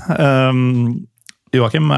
Um, 0.48 1.06
Joakim, 1.52 1.92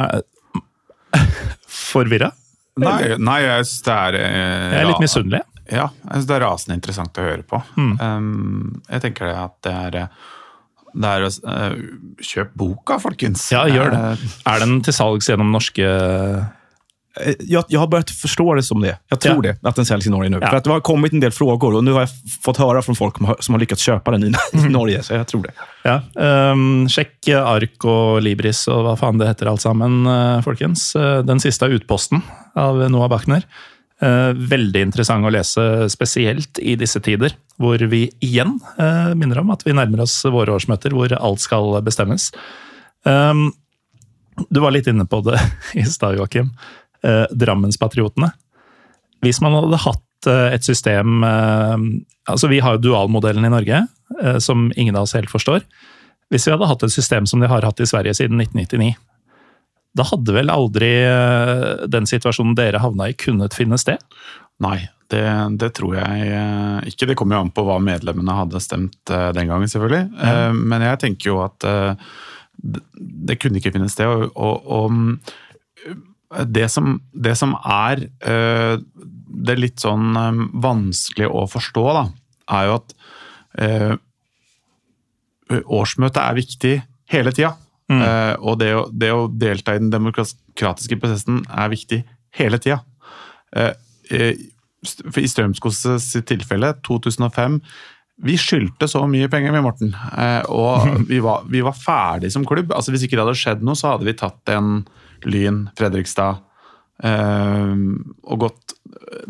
forvirra? 1.68 2.32
Nei, 2.78 3.16
nei, 3.18 3.38
jeg 3.42 3.64
er 3.90 4.14
eh, 4.14 4.22
Jeg 4.22 4.80
er 4.80 4.88
litt 4.92 5.02
misunnelig. 5.02 5.40
Ja, 5.68 5.90
jeg 6.04 6.12
synes 6.14 6.28
det 6.28 6.36
er 6.38 6.44
rasende 6.46 6.78
interessant 6.78 7.20
å 7.20 7.24
høre 7.28 7.44
på. 7.44 7.60
Mm. 7.76 7.94
Um, 8.00 8.82
jeg 8.88 9.04
tenker 9.04 9.32
at 9.34 9.56
det 9.66 9.74
er 9.76 9.98
det 10.98 11.08
er 11.08 11.24
å 11.26 11.32
uh, 11.44 11.74
Kjøp 12.24 12.54
boka, 12.58 12.96
folkens! 13.02 13.50
Ja, 13.52 13.66
gjør 13.70 13.92
det. 13.92 13.98
Eh, 14.14 14.30
er 14.48 14.62
den 14.64 14.78
til 14.84 14.96
salgs 14.96 15.28
gjennom 15.30 15.52
norske 15.54 15.84
Jeg 17.18 17.36
jag, 17.40 17.64
jag, 17.68 17.80
har 17.80 17.86
börjat 17.86 18.10
förstå 18.10 18.54
det 18.54 18.62
som 18.62 18.80
det. 18.80 18.98
Jag 19.08 19.20
tror 19.20 19.46
ja. 19.46 19.52
det, 19.52 19.68
att 19.68 19.76
den 19.76 19.86
säljs 19.86 20.06
i 20.06 20.10
Norge 20.10 20.30
nu. 20.30 20.38
Ja. 20.40 20.48
För 20.48 20.56
att 20.56 20.64
det 20.64 20.70
har 20.70 20.80
kommit 20.80 21.12
en 21.12 21.20
del 21.20 21.30
frågor 21.30 21.74
och 21.74 21.84
nu 21.84 21.92
har 21.92 22.00
jag 22.00 22.08
fått 22.42 22.56
höra 22.56 22.82
från 22.82 22.96
folk 22.96 23.14
som 23.40 23.54
har 23.54 23.58
lyckats 23.58 23.82
köpa 23.82 24.10
den 24.10 24.24
i, 24.24 24.32
mm. 24.52 24.72
Norge, 24.72 25.02
så 25.02 25.14
jag 25.14 25.26
tror 25.26 25.42
det. 25.42 25.52
Ja. 25.82 26.02
Um, 26.52 26.88
sjekk 26.88 27.28
Ark 27.28 27.84
og 27.84 28.22
Libris 28.22 28.68
og 28.70 28.84
hva 28.86 28.94
faen 29.00 29.18
det 29.18 29.32
heter 29.32 29.50
alt 29.50 29.64
sammen, 29.64 30.06
folkens. 30.46 30.92
Den 31.26 31.42
siste 31.42 31.66
utposten 31.66 32.22
av 32.54 32.84
Noah 32.90 33.10
Bachner. 33.10 33.42
Uh, 33.98 34.30
veldig 34.30 34.84
interessant 34.86 35.26
å 35.26 35.32
lese, 35.34 35.62
spesielt 35.90 36.60
i 36.62 36.76
disse 36.78 37.00
tider, 37.02 37.34
hvor 37.58 37.82
vi 37.90 38.04
igjen 38.22 38.60
minner 39.18 39.40
om 39.42 39.50
at 39.50 39.64
vi 39.66 39.74
nærmer 39.74 40.04
oss 40.04 40.20
våre 40.30 40.54
årsmøter, 40.54 40.94
hvor 40.94 41.10
alt 41.18 41.42
skal 41.42 41.80
bestemmes. 41.82 42.28
Um, 43.02 43.48
du 44.50 44.60
var 44.60 44.74
litt 44.74 44.86
inne 44.86 45.06
på 45.06 45.20
det 45.26 45.38
i 45.80 45.84
stad, 45.88 46.18
Joakim 46.18 46.52
eh, 47.02 47.24
Drammenspatriotene. 47.30 48.30
Hvis 49.24 49.40
man 49.42 49.56
hadde 49.58 49.82
hatt 49.82 50.30
eh, 50.30 50.54
et 50.54 50.66
system 50.66 51.24
eh, 51.26 51.76
altså 52.28 52.50
Vi 52.52 52.60
har 52.62 52.76
jo 52.76 52.84
dualmodellen 52.88 53.46
i 53.48 53.52
Norge, 53.52 53.84
eh, 54.22 54.38
som 54.44 54.68
ingen 54.76 54.96
av 54.96 55.08
oss 55.08 55.16
helt 55.18 55.32
forstår. 55.32 55.64
Hvis 56.32 56.46
vi 56.46 56.54
hadde 56.54 56.68
hatt 56.68 56.84
et 56.84 56.94
system 56.94 57.26
som 57.26 57.40
de 57.40 57.50
har 57.50 57.64
hatt 57.64 57.80
i 57.80 57.88
Sverige 57.88 58.14
siden 58.18 58.40
1999, 58.44 58.94
da 59.98 60.06
hadde 60.06 60.34
vel 60.36 60.52
aldri 60.52 60.90
eh, 61.04 61.86
den 61.90 62.06
situasjonen 62.08 62.56
dere 62.58 62.82
havna 62.82 63.10
i, 63.10 63.16
kunnet 63.18 63.56
finne 63.56 63.78
sted? 63.80 64.00
Nei, 64.62 64.78
det, 65.12 65.24
det, 65.60 65.72
tror 65.78 65.96
jeg 65.98 66.30
eh, 66.34 66.78
ikke. 66.90 67.10
Det 67.10 67.16
kommer 67.18 67.38
jo 67.38 67.42
an 67.46 67.54
på 67.54 67.64
hva 67.66 67.78
medlemmene 67.82 68.36
hadde 68.40 68.62
stemt 68.62 68.98
den 69.08 69.50
gangen, 69.50 69.70
selvfølgelig. 69.70 70.08
Mm. 70.14 70.64
Men 70.70 70.86
jeg 70.88 71.02
tenker 71.04 71.30
jo 71.30 71.38
at 71.44 71.68
det 72.58 73.38
kunne 73.38 73.60
ikke 73.60 73.72
finne 73.76 73.90
sted. 73.92 74.10
Og, 74.10 74.34
og, 74.34 74.56
og 76.34 76.50
det 76.50 76.66
som, 76.74 76.98
det 77.14 77.36
som 77.38 77.54
er 77.62 78.02
det 78.18 79.54
er 79.54 79.62
litt 79.62 79.80
sånn 79.80 80.10
vanskelig 80.58 81.30
å 81.30 81.46
forstå, 81.50 81.84
da, 81.94 82.04
er 82.58 82.68
jo 82.68 82.76
at 82.80 82.88
årsmøtet 85.78 86.22
er 86.24 86.38
viktig 86.42 86.74
hele 87.14 87.32
tida. 87.32 87.54
Mm. 87.88 88.02
Uh, 88.02 88.34
og 88.44 88.58
det 88.60 88.72
å, 88.76 88.82
det 88.92 89.12
å, 89.14 89.28
delta 89.32 89.74
i 89.74 89.80
den 89.80 89.92
demokratiske 89.92 90.98
prosessen 91.00 91.40
er 91.48 91.70
viktig 91.72 92.02
hele 92.36 92.60
tida. 92.60 92.82
I 94.12 95.28
Strømskos 95.32 95.80
sitt 96.04 96.26
tilfelle, 96.28 96.74
2005 96.84 97.56
vi 98.26 98.34
skyldte 98.38 98.88
så 98.90 99.04
mye 99.08 99.28
penger 99.30 99.54
med 99.54 99.62
Morten, 99.64 99.92
og 100.52 100.88
vi 101.10 101.20
var, 101.22 101.46
vi 101.48 101.62
var 101.64 101.76
ferdig 101.78 102.32
som 102.34 102.44
klubb. 102.46 102.74
Altså 102.74 102.92
Hvis 102.92 103.06
ikke 103.06 103.16
det 103.16 103.24
hadde 103.24 103.38
skjedd 103.38 103.64
noe, 103.64 103.78
så 103.78 103.94
hadde 103.94 104.08
vi 104.08 104.16
tatt 104.18 104.52
en 104.52 104.82
Lyn, 105.24 105.64
Fredrikstad 105.78 106.42
og 106.98 108.42
gått 108.42 108.74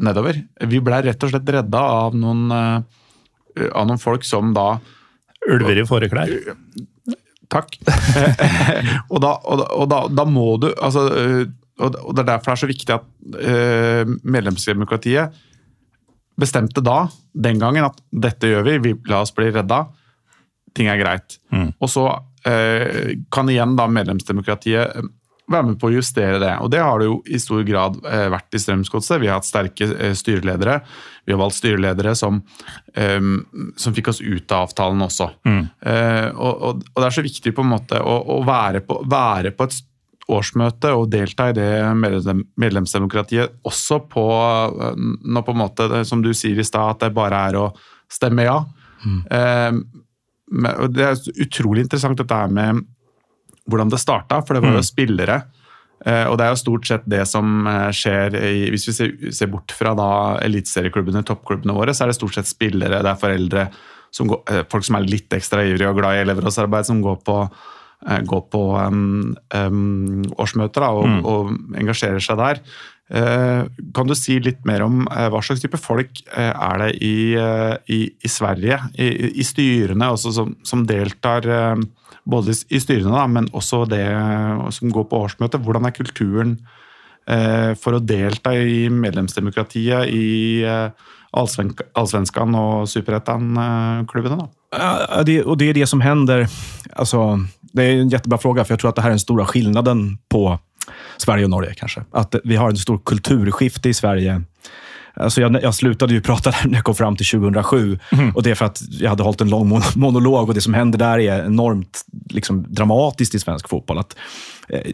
nedover. 0.00 0.40
Vi 0.72 0.80
ble 0.84 1.02
rett 1.04 1.24
og 1.24 1.34
slett 1.34 1.52
redda 1.52 1.82
av 2.00 2.16
noen, 2.16 2.48
av 2.48 3.84
noen 3.84 4.00
folk 4.00 4.24
som 4.26 4.54
da 4.56 4.70
Ulver 5.48 5.80
i 5.80 5.84
fåreklær? 5.86 6.32
Takk. 7.48 7.78
og, 9.12 9.18
da, 9.24 9.32
og, 9.40 9.60
da, 9.60 9.66
og 9.72 9.88
da, 9.90 10.00
da, 10.12 10.24
må 10.28 10.50
du 10.60 10.68
altså, 10.74 11.06
og 11.78 12.10
Det 12.12 12.22
er 12.24 12.30
derfor 12.32 12.50
det 12.50 12.56
er 12.56 12.62
så 12.62 12.68
viktig 12.68 12.94
at 12.96 13.06
uh, 13.38 14.16
medlemsdemokratiet 14.26 15.44
bestemte 16.38 16.82
da, 16.84 17.04
den 17.34 17.58
gangen, 17.58 17.88
at 17.88 17.98
dette 18.10 18.50
gjør 18.50 18.66
vi, 18.66 18.76
vi 18.82 18.94
la 19.10 19.22
oss 19.24 19.32
bli 19.34 19.48
redda. 19.54 19.84
Ting 20.76 20.90
er 20.90 21.00
greit. 21.00 21.38
Mm. 21.54 21.72
Og 21.82 21.90
så 21.90 22.04
uh, 22.10 23.08
kan 23.34 23.50
igjen 23.50 23.74
da 23.78 23.88
medlemsdemokratiet 23.90 25.08
være 25.48 25.70
med 25.70 25.78
på 25.80 25.88
å 25.88 25.94
justere 25.94 26.38
det. 26.42 26.52
Og 26.62 26.70
det 26.72 26.80
har 26.82 27.00
det 27.00 27.08
jo 27.08 27.18
i 27.26 27.40
stor 27.40 27.64
grad 27.66 27.98
eh, 28.06 28.26
vært 28.32 28.54
i 28.56 28.60
Strømsgodset. 28.62 29.20
Vi 29.22 29.30
har 29.30 29.40
hatt 29.40 29.48
sterke 29.48 29.88
eh, 29.94 30.14
styreledere. 30.18 30.78
Vi 31.24 31.34
har 31.34 31.40
valgt 31.40 31.58
styreledere 31.58 32.14
som, 32.18 32.40
eh, 32.94 33.20
som 33.80 33.96
fikk 33.96 34.12
oss 34.12 34.22
ut 34.22 34.54
av 34.54 34.68
avtalen 34.68 35.04
også. 35.08 35.30
Eh, 35.48 36.28
og, 36.34 36.52
og, 36.52 36.82
og, 36.92 36.98
det 37.00 37.06
er 37.08 37.18
så 37.18 37.26
viktig 37.26 37.54
på 37.56 37.64
en 37.64 37.72
måte 37.72 38.00
å, 38.00 38.18
å 38.38 38.40
være, 38.46 38.84
på, 38.86 39.00
være 39.08 39.54
på 39.56 39.68
et 39.68 39.78
årsmøte 40.28 40.92
og 40.92 41.08
delta 41.08 41.48
i 41.48 41.56
det 41.56 41.70
medlem, 41.96 42.42
medlemsdemokratiet 42.60 43.62
også 43.68 44.02
på 44.12 44.24
når 45.24 45.46
på 45.46 45.54
en 45.54 45.62
måte, 45.62 45.88
som 46.04 46.20
du 46.20 46.34
sier 46.36 46.60
i 46.60 46.66
stad, 46.66 46.98
at 46.98 47.06
det 47.06 47.16
bare 47.16 47.40
er 47.48 47.56
å 47.62 47.70
stemme 48.12 48.44
ja. 48.44 48.58
Mm. 49.06 49.22
Eh, 49.32 49.80
det 50.92 51.04
er 51.04 51.42
utrolig 51.44 51.86
interessant 51.86 52.20
dette 52.20 52.36
her 52.36 52.52
med 52.52 52.84
hvordan 53.68 53.92
det 53.92 54.00
starta, 54.02 54.40
for 54.42 54.56
det 54.56 54.64
var 54.64 54.78
jo 54.78 54.82
mm. 54.82 54.88
spillere. 54.88 55.38
Eh, 56.06 56.24
og 56.30 56.36
det 56.38 56.46
er 56.46 56.52
jo 56.54 56.60
stort 56.60 56.86
sett 56.86 57.06
det 57.10 57.24
som 57.26 57.66
eh, 57.66 57.88
skjer 57.94 58.36
i, 58.38 58.68
Hvis 58.70 58.86
vi 58.86 58.94
ser, 58.94 59.14
ser 59.34 59.50
bort 59.50 59.74
fra 59.74 59.96
da 59.98 60.10
eliteserieklubbene, 60.46 61.24
toppklubbene 61.26 61.74
våre, 61.74 61.94
så 61.94 62.04
er 62.04 62.12
det 62.12 62.20
stort 62.20 62.38
sett 62.38 62.50
spillere, 62.50 63.02
det 63.02 63.10
er 63.10 63.18
foreldre, 63.18 63.64
som 64.14 64.30
går, 64.30 64.44
eh, 64.52 64.62
folk 64.70 64.86
som 64.86 65.00
er 65.00 65.08
litt 65.08 65.34
ekstra 65.34 65.66
ivrige 65.66 65.90
og 65.90 65.98
glad 65.98 66.18
i 66.18 66.22
elevrådsarbeid, 66.26 66.86
som 66.88 67.02
går 67.04 67.18
på, 67.26 67.40
går 68.30 68.42
på 68.46 68.60
um, 68.78 69.32
um, 69.50 70.20
årsmøter 70.38 70.84
da, 70.84 70.92
og, 70.94 71.08
mm. 71.10 71.18
og, 71.26 71.48
engasjerer 71.80 72.22
seg 72.22 72.38
der. 72.38 72.62
Uh, 73.08 73.64
kan 73.96 74.06
du 74.06 74.14
si 74.14 74.36
litt 74.44 74.60
mer 74.68 74.84
om 74.84 75.00
uh, 75.08 75.26
hva 75.32 75.40
slags 75.42 75.64
type 75.64 75.80
folk 75.80 76.20
uh, 76.28 76.52
er 76.52 76.82
det 76.82 76.88
i, 77.02 77.16
i, 77.90 77.98
i 78.12 78.30
Sverige, 78.30 78.78
i, 79.00 79.32
i 79.42 79.46
styrene, 79.48 80.12
også 80.14 80.34
som, 80.36 80.52
som 80.62 80.86
deltar? 80.86 81.48
Både 82.28 82.54
i 82.68 82.80
styrene, 82.80 83.14
da, 83.14 83.24
men 83.30 83.48
også 83.56 83.84
det 83.88 84.04
som 84.76 84.92
går 84.92 85.08
på 85.08 85.22
årsmøtet. 85.24 85.62
Hvordan 85.64 85.88
er 85.88 85.96
kulturen 85.96 86.56
eh, 87.28 87.72
for 87.80 87.96
å 87.96 88.02
delta 88.04 88.52
i 88.52 88.86
medlemsdemokratiet 88.92 90.12
i 90.12 90.28
eh, 90.68 91.08
Allsvenskan 91.38 92.56
og 92.58 92.88
Superettan-klubbene? 92.88 94.48
Ja, 94.76 95.22
det, 95.24 95.42
och 95.44 95.58
det 95.58 95.70
er 95.70 95.80
det 95.80 95.88
som 95.88 96.00
hender. 96.04 96.46
Altså, 96.92 97.40
det 97.72 97.84
er 97.84 98.02
en 98.02 98.12
kjempebra 98.12 98.38
fråga, 98.40 98.64
for 98.64 98.76
jeg 98.76 98.82
tror 98.82 98.92
at 98.92 99.00
det 99.00 99.06
her 99.06 99.14
er 99.14 99.18
den 99.18 99.24
store 99.24 99.48
skillnaden 99.48 100.02
på 100.28 100.44
Sverige 101.20 101.48
og 101.48 101.52
Norge. 101.56 101.74
kanskje. 101.80 102.04
At 102.12 102.36
vi 102.44 102.56
har 102.56 102.70
en 102.70 102.80
stor 102.80 103.00
kulturskifte 103.04 103.88
i 103.88 103.96
Sverige 103.96 104.40
Alltså 105.18 105.40
jag, 105.40 105.62
jag 105.62 105.74
slutade 105.74 106.14
ju 106.14 106.20
prata 106.30 106.54
när 106.64 106.74
jag 106.74 106.84
kom 106.84 106.94
fram 106.94 107.16
till 107.16 107.26
2007. 107.26 107.98
Mm. 108.12 108.30
Och 108.30 108.42
Det 108.42 108.50
är 108.50 108.54
för 108.54 108.64
att 108.64 108.82
jag 108.90 109.10
hade 109.10 109.22
hållit 109.22 109.40
en 109.40 109.50
lång 109.50 109.80
monolog 109.94 110.48
och 110.48 110.54
det 110.54 110.60
som 110.60 110.74
händer 110.74 110.98
där 110.98 111.18
är 111.18 111.44
enormt 111.44 112.04
liksom, 112.30 112.66
dramatiskt 112.68 113.34
i 113.34 113.38
svensk 113.38 113.68
fotboll. 113.68 113.98
Att, 113.98 114.16
eh, 114.68 114.92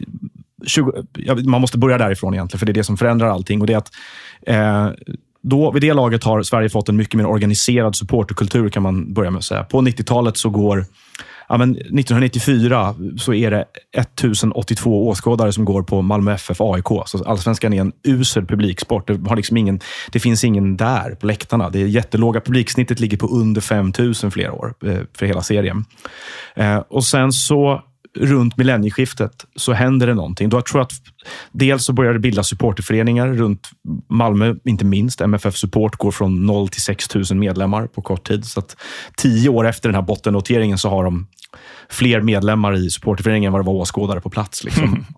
20, 0.67 0.91
ja, 1.13 1.35
man 1.35 1.61
måste 1.61 1.77
börja 1.77 1.97
därifrån 1.97 2.33
egentligen, 2.33 2.59
för 2.59 2.65
det 2.65 2.71
är 2.71 2.73
det 2.73 2.83
som 2.83 2.97
förändrar 2.97 3.27
allting. 3.27 3.61
Och 3.61 3.67
det 3.67 3.73
är 3.73 3.77
att, 3.77 3.91
eh, 4.47 4.89
då, 5.41 5.71
vid 5.71 5.81
det 5.81 5.93
laget 5.93 6.23
har 6.23 6.43
Sverige 6.43 6.69
fått 6.69 6.89
en 6.89 6.95
mycket 6.95 7.13
mer 7.13 7.25
organiserad 7.25 7.95
supporterkultur, 7.95 8.69
kan 8.69 8.83
man 8.83 9.13
börja 9.13 9.31
med 9.31 9.39
att 9.39 9.45
säga. 9.45 9.63
På 9.63 9.81
90-talet 9.81 10.37
så 10.37 10.49
går 10.49 10.85
ja, 11.49 11.57
men 11.57 11.71
1994 11.71 12.95
så 13.17 13.33
är 13.33 13.51
det 13.51 13.65
1082 13.97 15.07
åskådare 15.07 15.51
som 15.51 15.65
går 15.65 15.83
på 15.83 16.01
Malmö 16.01 16.33
FF 16.33 16.61
AIK. 16.61 16.87
Så 17.05 17.23
allsvenskan 17.23 17.73
är 17.73 17.81
en 17.81 17.91
usel 18.03 18.45
publiksport. 18.45 19.07
Det, 19.07 19.29
har 19.29 19.35
liksom 19.35 19.57
ingen, 19.57 19.79
det 20.11 20.19
finns 20.19 20.43
ingen 20.43 20.77
där 20.77 21.15
på 21.15 21.27
läktarna. 21.27 21.69
Det 21.69 21.81
är 21.81 21.87
jättelåga. 21.87 22.41
Publiksnittet 22.41 22.99
ligger 22.99 23.17
på 23.17 23.27
under 23.27 23.61
5000 23.61 24.31
flera 24.31 24.53
år 24.53 24.73
eh, 24.85 24.99
för 25.17 25.25
hela 25.25 25.41
serien. 25.41 25.85
Eh, 26.55 26.77
och 26.77 27.03
sen 27.03 27.31
så 27.31 27.81
runt 28.15 28.57
millennieskiftet 28.57 29.45
så 29.55 29.73
händer 29.73 30.07
det 30.07 30.13
någonting. 30.13 30.49
Då 30.49 30.57
jag 30.79 30.85
att 30.85 30.91
dels 31.51 31.85
så 31.85 31.93
börjar 31.93 32.13
det 32.13 32.19
bildas 32.19 32.47
supporterföreningar 32.47 33.27
runt 33.27 33.69
Malmö, 34.09 34.55
inte 34.65 34.85
minst. 34.85 35.21
MFF 35.21 35.55
Support 35.55 35.95
går 35.95 36.11
från 36.11 36.45
0 36.45 36.69
till 36.69 36.81
6 36.81 37.15
000 37.15 37.25
medlemmar 37.33 37.87
på 37.87 38.01
kort 38.01 38.27
tid. 38.27 38.45
Så 38.45 38.59
att 38.59 38.77
tio 39.17 39.49
år 39.49 39.67
efter 39.67 39.89
den 39.89 39.95
här 39.95 40.01
bottennoteringen 40.01 40.77
så 40.77 40.89
har 40.89 41.03
de 41.03 41.27
fler 41.89 42.21
medlemmar 42.21 42.75
i 42.75 42.89
supporterföreningen 42.89 43.47
än 43.47 43.53
vad 43.53 43.61
det 43.61 43.65
var 43.65 43.73
åskådare 43.73 44.21
på 44.21 44.29
plats. 44.29 44.63
Liksom. 44.63 45.05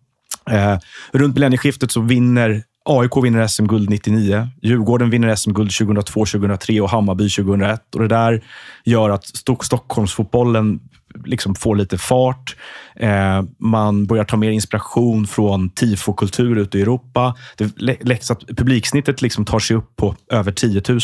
Eh, 0.50 0.78
runt 1.12 1.36
millennieskiftet 1.36 1.92
så 1.92 2.02
vinner 2.02 2.64
AIK 2.90 3.24
vinner 3.24 3.48
SM-guld 3.48 3.90
99, 3.90 4.48
Djurgården 4.62 5.10
vinner 5.10 5.36
SM-guld 5.36 5.72
2002, 5.72 6.26
2003 6.26 6.82
och 6.82 6.90
Hammarby 6.90 7.30
2001. 7.30 7.96
Och 7.96 8.02
Det 8.02 8.08
där 8.08 8.44
gör 8.86 9.10
att 9.10 9.26
Stockholmsfotbollen 9.64 10.80
liksom 11.26 11.56
får 11.56 11.76
lite 11.76 11.98
fart. 11.98 12.56
Eh, 12.96 13.44
man 13.60 14.06
börjar 14.06 14.24
ta 14.24 14.38
mer 14.38 14.52
inspiration 14.52 15.28
från 15.28 15.70
tifokultur 15.70 16.58
ute 16.58 16.78
i 16.78 16.82
Europa. 16.82 17.36
Det 17.58 17.82
läcks 17.82 18.32
att 18.32 18.48
publiksnittet 18.48 19.22
liksom 19.22 19.46
tar 19.46 19.60
sig 19.60 19.78
upp 19.78 19.96
på 19.96 20.16
över 20.32 20.52
10 20.52 20.82
000. 20.90 21.00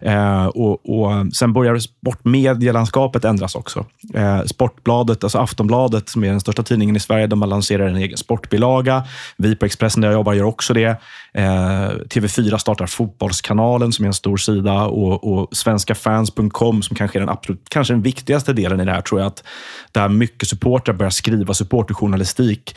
Eh, 0.00 0.46
och, 0.46 1.00
och, 1.00 1.34
Sen 1.36 1.52
börjar 1.52 1.78
sportmedielandskapet 1.78 3.24
ändras 3.24 3.54
också. 3.54 3.86
Eh, 4.14 4.42
Sportbladet, 4.42 5.24
alltså 5.24 5.38
Aftonbladet, 5.38 6.08
som 6.08 6.24
är 6.24 6.30
den 6.30 6.40
största 6.40 6.62
tidningen 6.62 6.96
i 6.96 7.00
Sverige, 7.00 7.26
de 7.26 7.40
lanserar 7.40 7.86
en 7.88 7.96
egen 7.96 8.16
sportbilaga. 8.16 9.04
Vi 9.36 9.56
på 9.56 9.66
Expressen, 9.66 10.00
där 10.00 10.08
jag 10.08 10.14
jobbar, 10.14 10.32
gör 10.32 10.44
också 10.44 10.74
det. 10.74 11.00
Eh, 11.34 11.90
TV4 12.10 12.58
startar 12.58 12.86
Fotbollskanalen, 12.86 13.92
som 13.92 14.04
är 14.04 14.06
en 14.06 14.14
stor 14.14 14.36
sida. 14.36 14.84
Och, 14.84 15.32
och 15.32 15.56
Svenskafans.com, 15.56 16.82
som 16.82 16.96
kanske 16.96 17.18
är 17.18 17.20
den, 17.20 17.28
absolut, 17.28 17.62
kanske 17.68 17.94
den 17.94 18.02
viktigaste 18.02 18.52
delen 18.52 18.80
i 18.80 18.84
det 18.84 18.92
här, 18.92 19.00
tror 19.00 19.20
jag. 19.20 19.26
att 19.26 19.44
Där 19.92 20.08
mycket 20.08 20.48
supportrar 20.48 20.94
börjar 20.94 21.10
skriva 21.10 21.54
supporterjournalistik. 21.54 22.76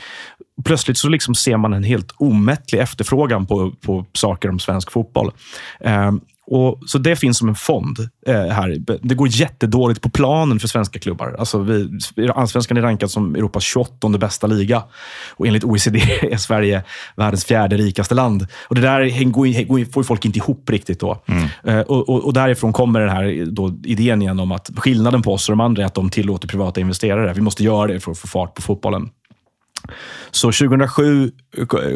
Plötsligt 0.64 0.98
så 0.98 1.08
liksom 1.08 1.34
ser 1.34 1.56
man 1.56 1.72
en 1.72 1.84
helt 1.84 2.14
omättlig 2.16 2.80
efterfrågan 2.80 3.46
på, 3.46 3.72
på 3.86 4.06
saker 4.12 4.48
om 4.48 4.58
svensk 4.58 4.90
fotboll. 4.90 5.32
Och, 6.50 6.78
så 6.86 6.98
det 6.98 7.16
finns 7.16 7.38
som 7.38 7.48
en 7.48 7.54
fond 7.54 7.98
eh, 8.26 8.34
här. 8.34 8.76
Det 9.02 9.14
går 9.14 9.28
jättedåligt 9.28 10.00
på 10.00 10.10
planen 10.10 10.60
för 10.60 10.68
svenska 10.68 10.98
klubbar. 10.98 11.36
Alltså 11.38 11.58
vi, 11.58 11.88
Allsvenskan 12.34 12.76
är 12.76 12.82
rankad 12.82 13.10
som 13.10 13.34
Europas 13.34 13.62
28 13.62 14.08
bästa 14.08 14.46
liga. 14.46 14.82
Och 15.30 15.46
enligt 15.46 15.64
OECD 15.64 15.98
är 16.22 16.36
Sverige 16.36 16.82
världens 17.16 17.44
fjärde 17.44 17.76
rikaste 17.76 18.14
land. 18.14 18.46
Och 18.68 18.74
Det 18.74 18.80
där 18.80 19.24
går, 19.30 19.92
får 19.92 20.02
folk 20.02 20.24
inte 20.24 20.38
ihop 20.38 20.70
riktigt. 20.70 21.00
då. 21.00 21.22
Mm. 21.26 21.48
Eh, 21.64 21.80
och, 21.80 22.08
och, 22.08 22.24
och, 22.24 22.32
därifrån 22.32 22.72
kommer 22.72 23.00
den 23.00 23.10
här 23.10 23.46
då, 23.50 23.78
idén 23.84 24.22
igen 24.22 24.40
om 24.40 24.52
att 24.52 24.70
skillnaden 24.76 25.22
på 25.22 25.32
oss 25.32 25.48
och 25.48 25.52
de 25.52 25.60
andra 25.60 25.82
är 25.82 25.86
att 25.86 25.94
de 25.94 26.10
tillåter 26.10 26.48
privata 26.48 26.80
investerare. 26.80 27.32
Vi 27.32 27.40
måste 27.40 27.64
göra 27.64 27.92
det 27.92 28.00
för 28.00 28.12
att 28.12 28.18
få 28.18 28.26
fart 28.28 28.54
på 28.54 28.62
fotbollen. 28.62 29.08
Så 30.30 30.46
2007 30.46 31.30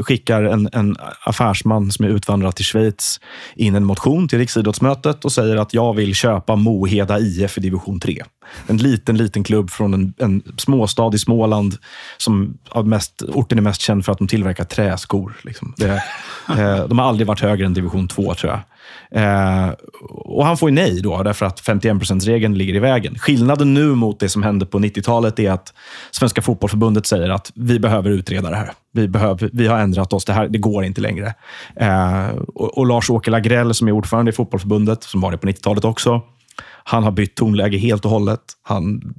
skickar 0.03 0.43
en, 0.43 0.69
en 0.73 0.97
affärsman 1.25 1.93
som 1.93 2.05
är 2.05 2.09
utvandrad 2.09 2.57
till 2.57 2.65
Schweiz 2.65 3.21
in 3.55 3.75
en 3.75 3.85
motion 3.85 4.29
till 4.29 4.39
Riksidrottsmötet 4.39 5.25
och 5.25 5.33
säger 5.33 5.57
att 5.57 5.75
jag 5.75 5.95
vill 5.95 6.15
köpa 6.15 6.57
Moheda 6.57 7.19
IF 7.19 7.59
i 7.59 7.61
division 7.61 8.01
3. 8.01 8.23
En 8.67 8.77
liten, 8.77 9.17
liten 9.17 9.45
klubb 9.45 9.71
från 9.71 9.95
en, 9.95 10.15
en 10.19 10.43
småstad 10.57 11.15
i 11.15 11.19
Småland 11.19 11.77
som 12.17 12.59
mest, 12.85 13.23
orten 13.23 13.59
är 13.59 13.63
mest 13.63 13.81
känd 13.81 14.05
för 14.05 14.13
att 14.13 14.19
de 14.19 14.29
tillverkar 14.29 14.65
träskor. 14.65 15.37
Liksom. 15.43 15.75
Det, 15.77 16.03
eh, 16.49 16.87
de 16.87 16.99
har 16.99 17.07
aldrig 17.07 17.27
varit 17.27 17.41
högre 17.41 17.67
än 17.67 17.75
division 17.75 18.09
2, 18.09 18.35
tror 18.35 18.53
jag. 18.53 18.61
Eh, 19.11 19.69
och 20.11 20.47
han 20.47 20.57
får 20.57 20.71
ju 20.71 20.75
nej 20.75 21.03
då, 21.03 21.23
därför 21.23 21.47
att 21.47 21.61
51%-regeln 21.61 22.59
ligger 22.59 22.75
i 22.75 22.79
vägen. 22.79 23.19
Skillnaden 23.19 23.75
nu 23.75 23.95
mot 23.95 24.21
det 24.21 24.29
som 24.29 24.43
hände 24.43 24.67
på 24.67 24.79
90-talet 24.79 25.39
är 25.39 25.51
att 25.51 25.75
Svenska 26.11 26.43
fotbollförbundet 26.43 27.07
säger 27.07 27.31
att 27.31 27.53
vi 27.55 27.79
behöver 27.79 28.11
utreda 28.11 28.51
det 28.51 28.57
här. 28.57 28.73
Vi, 28.93 29.09
behöver, 29.09 29.51
vi 29.53 29.67
har 29.67 29.79
ändrat 29.79 30.13
oss, 30.13 30.25
det, 30.25 30.33
här, 30.33 30.49
det 30.49 30.59
går 30.59 30.85
inte 30.85 31.01
längre. 31.01 31.35
Eh, 31.77 32.29
och, 32.55 32.79
och 32.79 32.87
Lars-Åke 32.87 33.31
Lagrell, 33.31 33.75
som 33.75 33.89
är 33.89 33.93
ordförande 33.93 34.29
i 34.29 34.33
fotbollförbundet, 34.33 35.03
som 35.03 35.21
var 35.21 35.31
det 35.31 35.39
på 35.39 35.47
90-talet 35.47 35.85
också, 35.85 36.23
han 36.85 37.05
har 37.05 37.11
bytt 37.11 37.35
tonläge 37.35 37.79
helt 37.79 38.05
och 38.05 38.11
hållet. 38.11 38.41
Han 38.63 39.15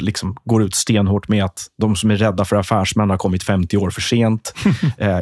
liksom 0.00 0.36
går 0.44 0.62
ut 0.62 0.74
stenhårt 0.74 1.28
med 1.28 1.44
att 1.44 1.66
de 1.78 1.96
som 1.96 2.10
är 2.10 2.16
rädda 2.16 2.44
för 2.44 2.56
affärsmän 2.56 3.10
har 3.10 3.16
kommit 3.16 3.42
50 3.42 3.76
år 3.76 3.90
för 3.90 4.00
sent. 4.00 4.54
eh, 4.98 5.18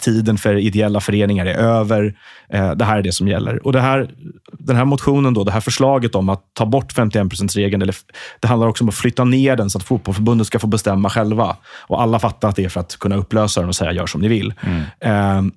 tiden 0.00 0.38
för 0.38 0.54
ideella 0.56 1.00
föreningar 1.00 1.46
är 1.46 1.54
över. 1.54 2.14
Eh, 2.48 2.70
det 2.70 2.84
här 2.84 2.98
är 2.98 3.02
det 3.02 3.12
som 3.12 3.28
gäller. 3.28 3.66
Och 3.66 3.72
det 3.72 3.80
här, 3.80 4.10
Den 4.52 4.76
här 4.76 4.84
motionen, 4.84 5.34
då, 5.34 5.44
det 5.44 5.52
här 5.52 5.60
förslaget 5.60 6.14
om 6.14 6.28
att 6.28 6.44
ta 6.52 6.66
bort 6.66 6.92
51%-regeln, 6.92 7.92
det 8.40 8.48
handlar 8.48 8.68
också 8.68 8.84
om 8.84 8.88
att 8.88 8.94
flytta 8.94 9.24
ner 9.24 9.56
den 9.56 9.70
så 9.70 9.78
att 9.78 9.84
fotbollförbundet 9.84 10.46
ska 10.46 10.58
få 10.58 10.66
bestämma 10.66 11.10
själva. 11.10 11.56
Och 11.86 12.02
Alla 12.02 12.18
fattar 12.18 12.48
att 12.48 12.56
det 12.56 12.64
är 12.64 12.68
för 12.68 12.80
att 12.80 12.96
kunna 12.96 13.16
upplösa 13.16 13.60
den 13.60 13.68
och 13.68 13.76
säga 13.76 13.92
gör 13.92 14.06
som 14.06 14.20
ni 14.20 14.28
vill. 14.28 14.54
Mm. 14.60 15.46
Eh, 15.46 15.52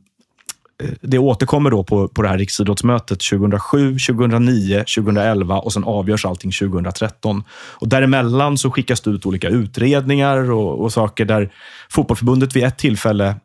det 1.02 1.18
återkommer 1.18 1.72
då 1.72 1.84
på, 1.84 2.08
på 2.08 2.22
det 2.22 2.28
här 2.28 2.38
riksidrottsmötet 2.38 3.20
2007, 3.32 3.92
2009, 3.92 4.78
2011 4.80 5.60
och 5.60 5.74
sen 5.74 5.84
avgörs 5.84 6.26
allting 6.26 6.52
2013. 6.52 7.44
Och 7.52 7.88
däremellan 7.88 8.58
så 8.58 8.72
skickas 8.72 9.02
det 9.02 9.10
ut 9.10 9.26
olika 9.26 9.50
utredningar 9.50 10.52
och, 10.52 10.82
och 10.82 10.94
saker 10.94 11.26
där 11.26 11.54
fotbollförbundet 11.90 12.56
vid 12.56 12.64
ett 12.64 12.78
tillfälle 12.78 13.36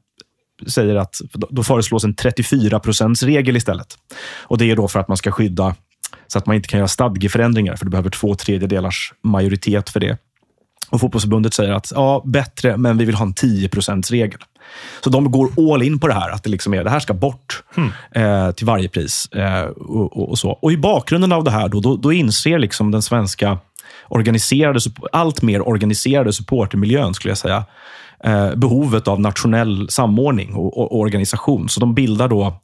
säger 0.66 0.97
att 0.97 1.20
då 1.51 1.62
föreslås 1.62 2.05
en 2.05 2.14
34% 2.14 3.24
regel 3.24 3.57
istället. 3.57 3.95
Och 4.43 4.59
Det 4.59 4.70
är 4.70 4.76
då 4.76 4.89
för 4.89 5.01
att 5.01 5.09
man 5.09 5.16
ska 5.16 5.33
skydda 5.33 5.74
så 6.26 6.39
att 6.39 6.47
man 6.47 6.57
inte 6.57 6.68
kan 6.68 6.78
göra 6.78 6.89
stadgeförändringar, 6.89 7.76
för 7.76 7.85
du 7.85 7.91
behöver 7.91 8.11
två 8.11 8.35
tredjedelars 8.35 9.12
majoritet 9.22 9.91
för 9.91 10.01
det. 10.01 10.18
Och 10.91 11.01
fotbollsförbundet 11.01 11.55
säger 11.55 11.72
att 11.72 11.93
ja, 11.95 12.22
bättre, 12.26 12.76
men 12.76 12.99
vi 12.99 13.05
vill 13.05 13.14
ha 13.14 13.26
en 13.26 13.35
10% 13.35 14.11
regel 14.11 14.41
Så 15.04 15.10
de 15.10 15.30
går 15.30 15.74
all 15.74 15.82
in 15.82 15.98
på 15.98 16.08
det 16.08 16.14
här, 16.14 16.30
att 16.30 16.44
det, 16.44 16.50
liksom 16.50 16.74
är, 16.74 16.84
det 16.84 16.90
här 16.90 17.00
ska 17.00 17.14
bort 17.14 17.62
eh, 18.14 18.50
till 18.50 18.66
varje 18.66 18.88
pris. 18.88 19.26
Eh, 19.32 19.62
och, 19.62 20.16
och, 20.16 20.30
och, 20.30 20.38
så. 20.38 20.50
och 20.50 20.72
I 20.72 20.76
bakgrunden 20.76 21.32
av 21.32 21.44
det 21.44 21.50
här 21.50 21.68
då, 21.68 21.80
då, 21.80 21.96
då 21.96 22.12
inser 22.12 22.58
liksom 22.58 22.90
den 22.90 23.02
svenska 23.02 23.58
organiserade, 24.08 24.80
allt 25.12 25.42
mer 25.42 25.68
organiserade 25.68 26.32
supportermiljön, 26.32 27.14
skulle 27.14 27.30
jag 27.30 27.38
säga, 27.38 27.64
eh, 28.24 28.54
behovet 28.54 29.08
av 29.08 29.20
nationell 29.20 29.88
samordning 29.90 30.54
och, 30.54 30.78
och, 30.78 31.00
organisation. 31.00 31.68
Så 31.68 31.80
de 31.80 31.94
bildar 31.94 32.28
då 32.28 32.60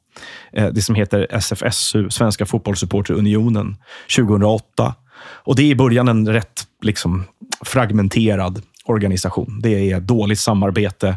eh, 0.53 0.67
det 0.67 0.81
som 0.81 0.95
heter 0.95 1.27
SFSU, 1.29 2.09
Svenska 2.09 2.45
Fotbollssupporterunionen, 2.45 3.77
2008. 4.15 4.93
Och 5.19 5.55
det 5.55 5.63
är 5.63 5.67
i 5.67 5.75
början 5.75 6.07
en 6.07 6.33
rätt 6.33 6.63
liksom, 6.81 7.23
fragmenterad 7.65 8.61
organisation. 8.85 9.59
Det 9.63 9.91
är 9.91 9.99
dåligt 9.99 10.39
samarbete. 10.39 11.15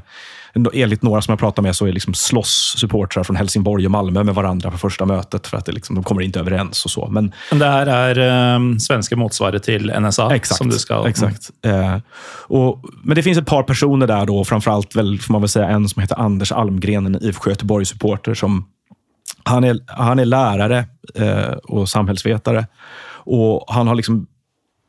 Enligt 0.73 1.03
några 1.03 1.23
som 1.23 1.33
jag 1.33 1.39
pratar 1.39 1.63
med 1.63 1.77
så 1.77 1.87
är 1.87 1.93
liksom 1.93 2.15
slåss 2.15 2.75
supportrar 2.79 3.25
från 3.25 3.37
Helsingborg 3.37 3.85
och 3.85 3.91
Malmö 3.91 4.25
med 4.25 4.35
varandra 4.35 4.71
på 4.71 4.79
första 4.79 5.07
mötet 5.07 5.47
för 5.47 5.57
att 5.57 5.67
det 5.67 5.73
liksom, 5.73 5.95
de 5.95 6.05
kommer 6.05 6.23
inte 6.23 6.41
överens 6.41 6.85
och 6.85 6.91
så. 6.91 7.09
Men, 7.09 7.33
det 7.51 7.67
här 7.67 7.87
är 7.87 8.55
eh, 8.55 8.77
svenska 8.77 9.17
motsvaret 9.17 9.63
till 9.63 9.93
NSA? 10.01 10.35
Exakt. 10.35 10.59
Som 10.59 10.69
du 10.69 10.79
ska, 10.79 11.09
exakt. 11.09 11.51
Eh, 11.65 11.97
och, 12.47 12.85
men 13.03 13.15
det 13.15 13.23
finns 13.23 13.39
ett 13.39 13.47
par 13.47 13.63
personer 13.63 14.07
där, 14.07 14.27
då, 14.27 14.45
framförallt 14.45 14.97
väl, 14.97 15.19
får 15.19 15.33
man 15.33 15.43
väl 15.43 15.49
säga 15.49 15.69
en 15.69 15.89
som 15.89 16.03
heter 16.03 16.21
Anders 16.21 16.53
Almgren, 16.53 17.07
en 17.07 17.25
IFK 17.25 17.51
Göteborg-supporter. 17.51 18.39
han, 19.45 19.65
är, 19.65 19.79
han 19.87 20.19
är 20.19 20.25
lärare 20.25 20.85
eh, 21.15 21.53
och 21.53 21.89
samhällsvetare. 21.89 22.67
Och 23.25 23.65
Han 23.69 23.89
har 23.89 23.95
liksom 23.95 24.27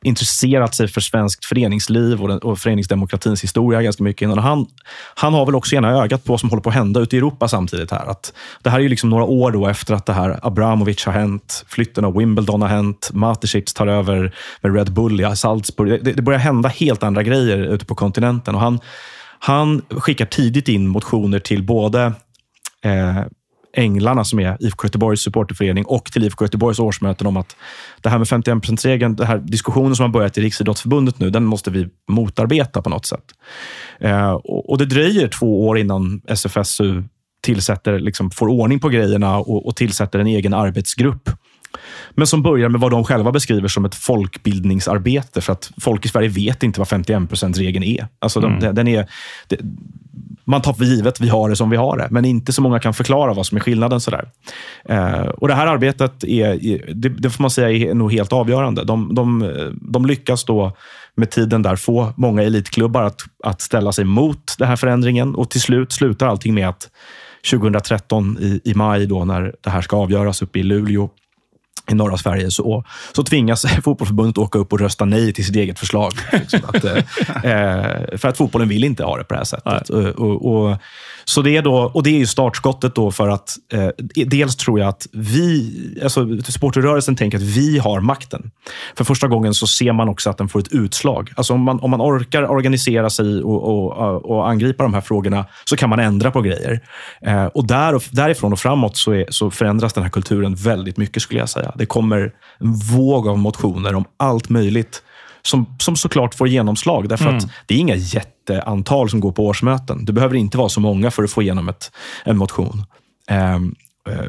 intresserat 0.04 0.76
sig 0.76 0.88
för 0.88 1.02
svenskt 1.02 1.46
föreningsliv 1.46 2.22
och, 2.22 2.28
den, 2.28 2.40
och 2.40 2.60
föreningsdemokratins 2.60 3.44
historia 3.44 3.82
ganska 3.82 4.04
mycket 4.04 4.22
innan. 4.22 4.38
Han, 4.38 4.68
han 5.16 5.34
har 5.34 5.46
väl 5.46 5.56
också 5.56 5.76
ena 5.76 6.04
ögat 6.04 6.24
på 6.24 6.34
vad 6.34 6.40
som 6.40 6.50
håller 6.50 6.64
på 6.64 6.70
att 6.70 6.76
hända 6.76 7.00
ute 7.00 7.16
i 7.16 7.20
Europa 7.20 7.48
samtidigt. 7.48 7.92
här. 7.92 8.06
Att 8.06 8.34
det 8.62 8.70
här 8.70 8.80
är 8.80 8.84
ju 8.84 8.90
liksom 8.90 9.10
några 9.10 9.24
år 9.24 9.52
då 9.52 9.68
efter 9.68 9.94
att 9.94 10.06
det 10.06 10.14
här 10.14 10.40
Abramovic 10.44 11.06
har 11.06 11.14
hänt, 11.14 11.66
flytten 11.68 12.06
av 12.06 12.18
Wimbledon 12.18 12.62
har 12.62 12.70
hänt, 12.70 13.10
Mateschitz 13.14 13.74
tar 13.74 13.88
över 13.88 14.36
med 14.62 14.76
Red 14.76 14.94
Bull 14.94 15.22
i 15.22 15.36
Salzburg. 15.36 16.04
Det, 16.04 16.14
det 16.14 16.22
börjar 16.22 16.40
hända 16.40 16.70
helt 16.70 17.04
andra 17.04 17.24
grejer 17.24 17.58
ute 17.58 17.86
på 17.86 17.96
kontinenten. 17.96 18.56
Och 18.56 18.62
han, 18.62 18.80
han 19.40 19.82
skickar 19.90 20.26
tidigt 20.26 20.68
in 20.68 20.88
motioner 20.88 21.40
till 21.40 21.64
både 21.64 22.14
eh, 22.84 23.22
Änglarna 23.74 24.24
som 24.24 24.40
är 24.40 24.58
IFK 24.60 24.86
Göteborgs 24.86 25.22
supporterförening 25.22 25.86
och 25.86 26.06
till 26.06 26.24
IFK 26.24 26.46
Göteborgs 26.46 26.80
årsmöten 26.80 27.28
om 27.28 27.38
att 27.38 27.56
det 28.02 28.10
här 28.10 28.18
med 28.18 28.28
51%-regeln, 28.28 29.16
den 29.16 29.28
här 29.28 29.38
diskussionen 29.38 29.96
som 29.96 30.04
har 30.04 30.10
börjat 30.10 30.38
i 30.38 30.42
Riksidrottsförbundet 30.42 31.20
nu, 31.20 31.30
den 31.30 31.46
måste 31.46 31.72
vi 31.72 31.88
motarbeta 32.10 32.82
på 32.82 32.90
något 32.90 33.06
sätt. 33.06 33.26
Eh, 34.00 34.32
och, 34.32 34.78
det 34.78 34.86
dröjer 34.86 35.28
två 35.28 35.68
år 35.68 35.78
innan 35.78 36.22
SFSU 36.28 37.04
tillsätter, 37.42 38.00
liksom, 38.00 38.32
får 38.32 38.48
ordning 38.48 38.80
på 38.80 38.90
grejerna 38.90 39.38
och, 39.38 39.68
och 39.68 39.76
tillsätter 39.76 40.20
en 40.20 40.28
egen 40.28 40.54
arbetsgrupp 40.54 41.30
men 42.16 42.28
som 42.28 42.42
börjar 42.44 42.70
med 42.70 42.82
vad 42.82 42.92
de 42.92 43.04
själva 43.04 43.32
beskriver 43.32 43.68
som 43.68 43.86
ett 43.86 43.96
folkbildningsarbete. 43.96 45.42
För 45.42 45.54
att 45.54 45.72
folk 45.82 46.06
i 46.06 46.10
Sverige 46.10 46.30
vet 46.30 46.64
inte 46.64 46.80
vad 46.80 46.88
51%-regeln 46.88 47.84
är. 47.84 48.08
Alltså 48.20 48.40
mm. 48.40 48.60
de, 48.60 48.76
den 48.76 48.88
är 48.88 49.08
det, 49.48 49.58
man 50.44 50.62
tar 50.62 50.74
för 50.74 50.86
givet 50.86 51.22
vi 51.22 51.30
har 51.30 51.50
det 51.50 51.56
som 51.56 51.70
vi 51.70 51.78
har 51.78 51.98
det, 51.98 52.08
men 52.12 52.26
inte 52.26 52.54
så 52.54 52.62
många 52.62 52.80
kan 52.80 52.94
förklara 52.94 53.34
vad 53.34 53.46
som 53.46 53.58
är 53.58 53.62
skillnaden. 53.62 54.02
Sådär. 54.02 54.30
Eh, 54.86 55.22
och 55.22 55.48
Det 55.48 55.54
här 55.54 55.68
arbetet 55.68 56.24
är, 56.24 56.60
det, 56.94 57.10
det, 57.10 57.30
får 57.30 57.44
man 57.44 57.52
säga 57.52 57.90
är 57.90 57.94
nog 57.94 58.14
helt 58.14 58.34
avgörande. 58.34 58.84
De, 58.84 59.16
de, 59.16 59.54
de 59.82 60.06
lyckas 60.06 60.44
då 60.46 60.78
med 61.16 61.30
tiden 61.30 61.62
där 61.62 61.76
få 61.76 62.14
många 62.18 62.44
elitklubbar 62.44 63.04
att, 63.04 63.22
att 63.44 63.62
ställa 63.62 63.92
sig 63.92 64.06
mot 64.06 64.56
den 64.58 64.68
här 64.68 64.76
förändringen 64.76 65.36
och 65.36 65.50
till 65.50 65.62
slut 65.62 65.92
slutar 65.92 66.28
allting 66.28 66.54
med 66.54 66.70
att 66.70 66.90
2013 67.52 68.38
i, 68.40 68.62
i 68.64 68.74
maj, 68.74 69.06
då, 69.06 69.26
när 69.26 69.56
det 69.62 69.70
här 69.70 69.82
ska 69.82 69.98
avgöras 69.98 70.42
uppe 70.42 70.60
i 70.60 70.64
Luleå, 70.64 71.10
i 71.88 71.96
norra 71.96 72.18
Sverige 72.18 72.52
så, 72.52 72.84
så 73.12 73.24
tvingas 73.24 73.66
fotbollförbundet 73.84 74.38
åka 74.38 74.60
upp 74.60 74.74
och 74.74 74.80
rösta 74.80 75.06
nej 75.06 75.34
till 75.34 75.46
sitt 75.46 75.56
eget 75.56 75.80
förslag. 75.80 76.12
Liksom 76.32 76.60
att, 76.64 76.84
eh, 76.84 76.98
eh, 77.52 78.18
för 78.18 78.28
att 78.28 78.38
fotbollen 78.38 78.70
vill 78.70 78.84
inte 78.84 79.04
ha 79.04 79.18
det 79.18 79.24
på 79.24 79.34
det 79.34 79.40
här 79.40 79.46
sättet. 79.46 79.90
Och, 79.90 80.04
och, 80.04 80.54
och, 80.54 80.78
så 81.32 81.42
det 81.42 81.58
är 81.58 81.62
då, 81.62 81.76
och 81.76 82.04
det 82.04 82.10
är 82.10 82.18
ju 82.18 82.26
startskottet 82.26 82.96
då 82.96 83.12
för 83.12 83.30
att 83.30 83.58
eh, 83.74 83.90
dels 84.26 84.56
tror 84.56 84.80
jag 84.80 84.90
att 84.90 85.08
vi, 85.12 85.74
alltså 86.04 86.42
supporterrörelsen 86.44 87.16
tänker 87.16 87.38
att 87.38 87.44
vi 87.44 87.78
har 87.78 88.00
makten. 88.00 88.52
För 88.96 89.04
första 89.04 89.28
gången 89.28 89.54
så 89.54 89.68
ser 89.68 89.92
man 89.92 90.10
också 90.10 90.30
att 90.30 90.38
den 90.38 90.50
får 90.50 90.60
ett 90.60 90.72
utslag. 90.72 91.34
Alltså 91.36 91.54
om 91.54 91.62
man, 91.62 91.80
om 91.80 91.92
man 91.92 92.02
orkar 92.02 92.52
organisera 92.52 93.10
sig 93.10 93.44
och, 93.44 93.64
och, 93.64 94.26
och 94.26 94.50
angripa 94.50 94.84
de 94.84 94.94
här 94.94 95.02
frågorna 95.02 95.46
så 95.66 95.76
kan 95.78 95.90
man 95.90 96.00
ändra 96.00 96.32
på 96.32 96.42
grejer. 96.42 96.80
Eh, 97.22 97.46
och 97.46 97.68
där, 97.68 98.16
därifrån 98.16 98.54
och 98.54 98.60
framåt 98.60 98.98
så, 98.98 99.12
är, 99.12 99.26
så 99.30 99.52
förändras 99.52 99.94
den 99.94 100.04
här 100.04 100.12
kulturen 100.12 100.56
väldigt 100.56 100.98
mycket 100.98 101.24
skulle 101.24 101.40
jag 101.40 101.50
säga. 101.50 101.72
Det 101.76 101.86
kommer 101.86 102.32
en 102.60 102.74
våg 102.74 103.28
av 103.28 103.38
motioner 103.38 103.96
om 103.96 104.06
allt 104.18 104.50
möjligt 104.50 105.04
som, 105.42 105.76
som 105.80 105.96
såklart 105.96 106.36
får 106.36 106.48
genomslag. 106.48 107.10
Därför 107.10 107.26
mm. 107.26 107.38
att 107.38 107.46
det 107.66 107.76
är 107.76 107.80
inga 107.80 107.96
jätteantal 108.54 109.10
som 109.10 109.20
går 109.20 109.32
på 109.32 109.46
årsmöten. 109.46 110.06
Det 110.06 110.14
behöver 110.14 110.36
inte 110.36 110.58
vara 110.58 110.70
så 110.70 110.80
många 110.80 111.12
för 111.12 111.24
att 111.24 111.32
få 111.32 111.42
igenom 111.42 111.70
ett, 111.70 111.92
en 112.26 112.38
motion. 112.38 112.84
Um, 113.56 113.76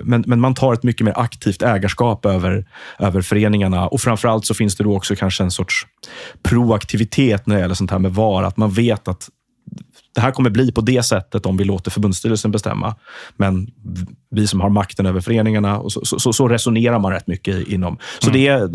men, 0.03 0.25
men, 0.27 0.41
man 0.41 0.55
tar 0.55 0.73
ett 0.73 0.83
mycket 0.83 1.05
mer 1.05 1.15
aktivt 1.17 1.63
ägarskap 1.63 2.27
över, 2.27 2.65
över 2.99 3.23
föreningarna. 3.23 3.89
Och 3.89 4.01
framförallt 4.01 4.47
så 4.47 4.55
finns 4.55 4.77
det 4.77 4.85
då 4.85 4.97
också 4.97 5.15
en 5.41 5.51
sorts 5.51 5.87
proaktivitet 6.43 7.47
när 7.47 7.55
det 7.55 7.61
gäller 7.61 7.75
sånt 7.75 7.91
här 7.91 7.99
med 7.99 8.15
VAR. 8.15 8.43
Att 8.43 8.57
man 8.57 8.71
vet 8.71 9.09
att 9.09 9.29
det 10.15 10.21
här 10.21 10.31
kommer 10.31 10.51
bli 10.51 10.73
på 10.73 10.81
det 10.81 11.03
sättet 11.03 11.47
om 11.47 11.57
vi 11.57 11.65
låter 11.65 11.91
förbundsstyrelsen 11.91 12.51
bestämma. 12.51 12.95
Men 13.37 13.71
vi 14.31 14.47
som 14.47 14.61
har 14.61 14.71
makten 14.71 15.07
över 15.07 15.21
föreningarna, 15.21 15.79
och 15.79 15.93
så, 15.93 16.05
så, 16.05 16.33
så 16.33 16.49
resonerar 16.49 16.99
man 16.99 17.13
rätt 17.13 17.27
mycket 17.27 17.69
inom. 17.69 17.99
Så 18.19 18.31
mm. 18.31 18.41
det 18.41 18.49
är, 18.49 18.71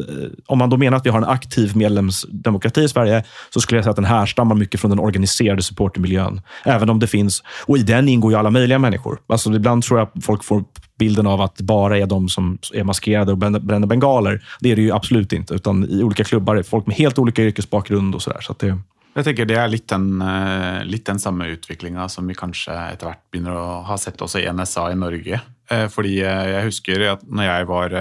om 0.45 0.57
man 0.57 0.69
då 0.69 0.77
menar 0.77 0.97
att 0.97 1.05
vi 1.05 1.09
har 1.09 1.17
en 1.17 1.23
aktiv 1.23 1.77
medlemsdemokrati 1.77 2.81
i 2.81 2.89
Sverige, 2.89 3.23
så 3.53 3.61
skulle 3.61 3.77
jag 3.77 3.83
säga 3.83 3.89
att 3.89 3.95
den 3.95 4.05
härstammar 4.05 4.55
mycket 4.55 4.79
från 4.79 4.91
den 4.91 4.99
organiserade 4.99 5.61
supportermiljön. 5.61 6.41
Även 6.63 6.89
om 6.89 6.99
det 6.99 7.07
finns, 7.07 7.43
och 7.65 7.77
i 7.77 7.83
den 7.83 8.09
ingår 8.09 8.31
ju 8.31 8.37
alla 8.37 8.49
möjliga 8.49 8.79
människor. 8.79 9.19
Alltså 9.27 9.53
ibland 9.53 9.83
tror 9.83 9.99
jag 9.99 10.23
folk 10.23 10.43
får 10.43 10.63
bilden 10.99 11.27
av 11.27 11.41
att 11.41 11.61
bara 11.61 11.97
är 11.97 12.05
de 12.05 12.29
som 12.29 12.57
är 12.73 12.83
maskerade 12.83 13.31
och 13.31 13.37
bränner 13.37 13.87
bengaler. 13.87 14.43
Det 14.59 14.71
är 14.71 14.75
det 14.75 14.81
ju 14.81 14.91
absolut 14.91 15.33
inte, 15.33 15.53
utan 15.53 15.89
i 15.89 16.03
olika 16.03 16.23
klubbar 16.23 16.55
är 16.55 16.63
folk 16.63 16.87
med 16.87 16.95
helt 16.95 17.19
olika 17.19 17.43
yrkesbakgrund 17.43 18.15
och 18.15 18.21
sådär. 18.21 18.41
Så, 18.41 18.55
så 18.59 18.65
det, 18.65 18.77
jeg 19.17 19.31
tenker 19.31 19.47
Det 19.49 19.57
er 19.57 19.71
litt 19.71 19.87
den, 19.89 20.21
eh, 20.21 20.83
litt 20.85 21.07
den 21.07 21.19
samme 21.19 21.47
utviklinga 21.49 22.05
som 22.09 22.27
vi 22.29 22.37
kanskje 22.37 22.75
etter 22.93 23.09
hvert 23.09 23.23
begynner 23.31 23.57
å 23.57 23.79
ha 23.87 23.97
sett 23.97 24.21
også 24.21 24.43
i 24.43 24.49
NSA 24.51 24.91
i 24.93 24.99
Norge. 24.99 25.41
Eh, 25.73 25.87
fordi 25.89 26.19
eh, 26.21 26.43
jeg 26.53 26.67
husker 26.69 27.07
at 27.15 27.25
når 27.25 27.49
jeg 27.49 27.67
var 27.71 27.97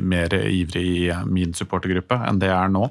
mer 0.00 0.32
ivrig 0.48 0.86
i 1.04 1.12
min 1.28 1.52
supportergruppe 1.54 2.16
enn 2.26 2.40
det 2.40 2.48
jeg 2.48 2.56
er 2.56 2.72
nå, 2.72 2.88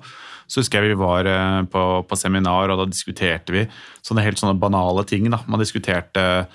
så 0.48 0.62
husker 0.62 0.84
jeg 0.84 0.94
vi 0.94 1.02
var 1.02 1.26
på, 1.74 1.82
på 2.06 2.16
seminar, 2.20 2.70
og 2.70 2.78
da 2.78 2.86
diskuterte 2.86 3.56
vi 3.56 3.64
sånne 4.06 4.24
helt 4.24 4.38
sånne 4.38 4.60
banale 4.62 5.02
ting. 5.10 5.26
Da. 5.34 5.41
Man 5.50 5.60
diskuterte 5.60 6.46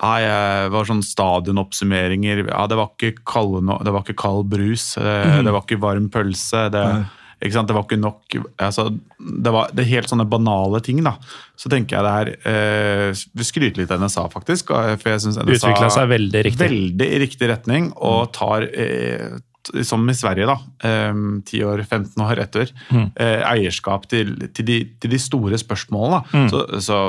ja, 0.00 0.12
det 0.22 0.70
var 0.72 0.86
sånn 0.88 1.02
stadionoppsummeringer. 1.04 2.46
Ja, 2.46 2.62
det 2.70 2.78
var 2.78 2.94
ikke 2.94 3.24
kald, 3.26 3.58
det 3.82 3.92
var 3.92 4.06
ikke 4.06 4.20
kald 4.22 4.46
brus, 4.54 4.92
mm. 4.96 5.42
det 5.44 5.52
var 5.52 5.66
ikke 5.66 5.82
varm 5.82 6.06
pølse. 6.14 6.68
det... 6.70 6.86
Mm 7.00 7.08
det 7.40 7.74
var 7.74 7.84
ikke 7.86 7.96
nok 8.00 8.36
altså, 8.60 8.90
det, 9.18 9.52
var, 9.54 9.70
det 9.72 9.84
er 9.84 9.92
helt 9.94 10.12
sånne 10.12 10.28
banale 10.28 10.80
ting. 10.84 11.02
da. 11.04 11.16
Så 11.56 11.72
tenker 11.72 11.96
jeg 11.96 12.04
det 12.04 12.14
her 12.16 12.32
eh, 12.52 13.22
Vi 13.36 13.46
skryter 13.48 13.82
litt 13.82 13.92
av 13.94 14.02
NSA, 14.02 14.28
faktisk. 14.32 14.72
for 14.72 15.12
jeg 15.12 15.22
synes 15.24 15.40
NSA 15.40 15.56
Utvikla 15.56 15.92
seg 15.94 16.10
veldig 16.12 16.42
riktig. 16.46 16.66
Veldig 16.66 17.08
i 17.08 17.22
riktig 17.24 17.48
retning, 17.50 17.92
og 17.96 18.32
tar 18.36 18.68
eh, 18.68 19.40
som 19.84 20.08
i 20.10 20.14
Sverige, 20.16 20.48
da, 20.48 20.56
10 20.82 21.60
eh, 21.60 21.68
år, 21.68 21.82
15 21.84 22.24
år 22.24 22.42
etter, 22.42 22.72
mm. 22.90 23.06
eh, 23.20 23.42
eierskap 23.50 24.06
til, 24.10 24.32
til, 24.54 24.66
de, 24.66 24.78
til, 25.00 25.12
de, 25.12 25.20
store 25.20 25.58
spørsmålene. 25.60 26.22
Mm. 26.32 26.48
Så, 26.52 26.64
så, 26.86 27.00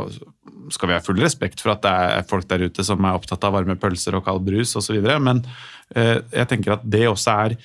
skal 0.71 0.87
vi 0.87 0.95
ha 0.95 1.03
full 1.03 1.19
respekt 1.19 1.59
for 1.59 1.73
at 1.73 1.81
det 1.83 1.91
er 1.91 2.27
folk 2.29 2.45
der 2.47 2.61
ute 2.63 2.83
som 2.87 3.03
er 3.03 3.17
opptatt 3.17 3.43
av 3.43 3.57
varme 3.57 3.75
pølser 3.75 4.15
og 4.15 4.23
kald 4.23 4.39
brus 4.45 4.71
osv., 4.79 5.01
men 5.19 5.41
eh, 5.99 6.21
jeg 6.31 6.47
tenker 6.47 6.77
at 6.77 6.85
det 6.87 7.01
også 7.09 7.33
er 7.47 7.55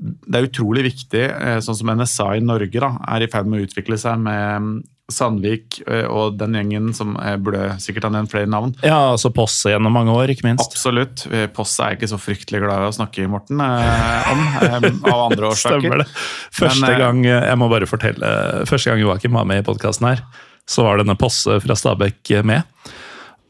det 0.00 0.38
er 0.38 0.48
utrolig 0.48 0.86
viktig, 0.88 1.26
eh, 1.28 1.58
sånn 1.64 1.76
som 1.76 1.92
NSA 1.92 2.32
i 2.38 2.44
Norge 2.44 2.80
da, 2.80 2.94
er 3.12 3.24
i 3.24 3.28
ferd 3.30 3.50
med 3.50 3.60
å 3.60 3.66
utvikle 3.68 3.98
seg 4.00 4.22
med 4.22 4.64
mm, 4.64 4.72
Sandvik 5.10 5.80
eh, 5.84 6.06
og 6.08 6.38
den 6.40 6.54
gjengen 6.56 6.92
som 6.96 7.16
eh, 7.20 7.34
burde 7.42 7.74
sikkert 7.82 8.06
ha 8.08 8.12
nevnt 8.14 8.32
flere 8.32 8.48
navn. 8.48 8.72
Ja, 8.86 9.10
altså 9.10 9.32
Posse 9.34 9.74
gjennom 9.74 9.92
mange 9.92 10.14
år, 10.16 10.32
ikke 10.32 10.46
minst. 10.48 10.64
Absolutt. 10.64 11.26
Posse 11.56 11.84
er 11.84 11.98
ikke 11.98 12.08
så 12.12 12.20
fryktelig 12.20 12.62
glad 12.64 12.86
i 12.86 12.88
å 12.88 12.96
snakke, 12.96 13.28
Morten, 13.30 13.60
om, 13.60 14.44
av 15.12 15.26
andre 15.26 15.50
årsaker. 15.50 15.82
Stemmer 15.82 16.04
det. 16.04 16.08
Første 16.56 16.86
Men, 16.86 17.02
gang, 17.04 17.22
jeg 17.28 17.60
må 17.60 17.68
bare 17.72 17.90
fortelle, 17.90 18.32
første 18.70 18.92
gang 18.92 19.04
Joakim 19.04 19.36
var 19.36 19.48
med 19.50 19.60
i 19.60 19.66
podkasten 19.66 20.12
her, 20.12 20.24
så 20.70 20.86
var 20.86 21.02
denne 21.02 21.18
Posse 21.20 21.60
fra 21.60 21.76
Stabæk 21.76 22.38
med. 22.46 22.64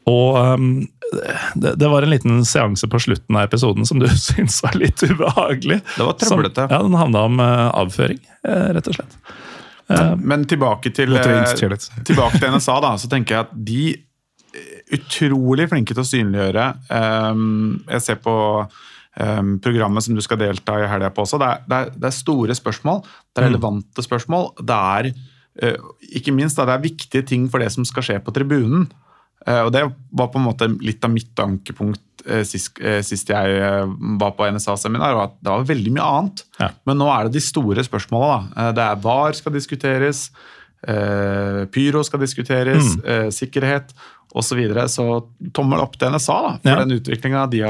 Og 0.09 0.37
um, 0.37 0.67
det, 1.53 1.75
det, 1.75 1.87
var 1.91 2.05
en 2.05 2.13
liten 2.13 2.45
seanse 2.47 2.87
på 2.89 2.99
slutten 3.03 3.37
av 3.37 3.49
episoden 3.49 3.85
som 3.85 3.99
du 4.01 4.07
syns 4.27 4.61
var 4.65 4.77
litt 4.79 5.03
ubehagelig. 5.03 5.81
Det 5.95 6.07
var 6.07 6.19
trøblete. 6.19 6.67
ja, 6.71 6.81
Den 6.81 6.97
handla 6.97 7.25
om 7.29 7.41
uh, 7.43 7.67
avføring, 7.83 8.21
uh, 8.47 8.71
rett 8.77 8.91
og 8.91 8.99
slett. 8.99 9.17
Men 10.23 10.45
tilbake 10.47 10.87
til, 10.95 11.17
tilbake 12.07 12.39
til 12.39 12.53
NSA, 12.53 12.77
da, 12.79 12.93
så 12.95 13.09
tenker 13.11 13.35
jeg 13.35 13.43
at 13.43 13.51
de 13.67 13.83
utrolig 14.95 15.67
flinke 15.71 15.95
til 15.95 16.03
å 16.03 16.07
synliggjøre. 16.07 16.65
Um, 16.91 17.81
jeg 17.89 18.03
ser 18.05 18.19
på 18.23 18.33
um, 18.61 19.53
programmet 19.63 20.05
som 20.05 20.17
du 20.17 20.23
skal 20.23 20.39
delta 20.41 20.77
i 20.79 20.89
helga 20.91 21.11
på 21.13 21.25
også. 21.25 21.39
Det 21.41 21.49
er, 21.49 21.61
det, 21.65 21.77
er, 21.79 21.93
det 21.97 22.09
er 22.09 22.17
store 22.17 22.57
spørsmål. 22.57 23.03
Det 23.31 23.41
er 23.41 23.47
relevante 23.49 24.05
spørsmål. 24.05 24.51
Det 24.59 24.79
er 24.95 25.11
uh, 25.11 25.93
ikke 26.19 26.35
minst 26.35 26.59
da, 26.59 26.67
det 26.69 26.77
er 26.77 26.89
viktige 26.89 27.27
ting 27.27 27.47
for 27.51 27.63
det 27.63 27.71
som 27.75 27.87
skal 27.87 28.07
skje 28.07 28.19
på 28.23 28.35
tribunen. 28.35 28.89
Uh, 29.47 29.65
og 29.65 29.73
Det 29.73 29.83
var 30.11 30.31
på 30.31 30.39
en 30.39 30.47
måte 30.47 30.69
litt 30.83 31.03
av 31.05 31.13
mitt 31.13 31.41
ankepunkt 31.41 32.25
uh, 32.27 32.43
sist, 32.47 32.77
uh, 32.83 33.01
sist 33.05 33.29
jeg 33.33 33.59
var 34.21 34.33
på 34.37 34.47
NSA-seminar. 34.53 35.17
var 35.17 35.31
at 35.31 35.37
Det 35.41 35.53
var 35.53 35.67
veldig 35.73 35.93
mye 35.97 36.07
annet. 36.07 36.45
Ja. 36.61 36.71
Men 36.89 37.01
nå 37.01 37.11
er 37.11 37.27
det 37.27 37.39
de 37.39 37.45
store 37.45 37.85
spørsmåla. 37.85 38.71
Det 38.77 38.87
er 38.87 39.03
VAR 39.03 39.37
skal 39.37 39.55
diskuteres, 39.57 40.29
pyro 40.81 42.01
skal 42.01 42.23
diskuteres, 42.23 42.95
mm. 42.97 43.29
sikkerhet 43.29 43.91
osv. 44.33 44.47
Så, 44.47 44.55
videre. 44.55 44.87
så 44.89 45.05
tommel 45.53 45.81
opp 45.83 45.97
til 45.99 46.11
NSA 46.11 46.37
da, 46.41 46.51
for 46.63 46.69
Ja. 46.71 46.85
den 46.85 46.99
utviklinga 46.99 47.45
de, 47.51 47.61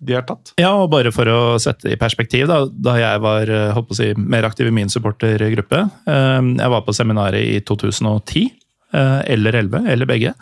de 0.00 0.14
har 0.14 0.26
tatt. 0.26 0.52
Ja, 0.60 0.72
og 0.82 0.90
bare 0.90 1.12
for 1.12 1.26
å 1.26 1.58
sette 1.62 1.88
det 1.88 1.96
i 1.96 2.00
perspektiv, 2.00 2.46
da, 2.46 2.64
da 2.70 2.96
jeg 3.00 3.20
var 3.20 3.50
eh, 3.50 3.80
si, 3.92 4.12
mer 4.16 4.46
aktiv 4.46 4.70
i 4.70 4.74
min 4.74 4.88
supportergruppe 4.92 5.82
eh, 6.06 6.40
Jeg 6.60 6.70
var 6.70 6.86
på 6.86 6.94
seminaret 6.94 7.42
i 7.42 7.60
2010, 7.60 8.46
eh, 8.94 9.20
eller 9.34 9.58
11, 9.64 9.90
eller 9.90 10.06
begge. 10.06 10.34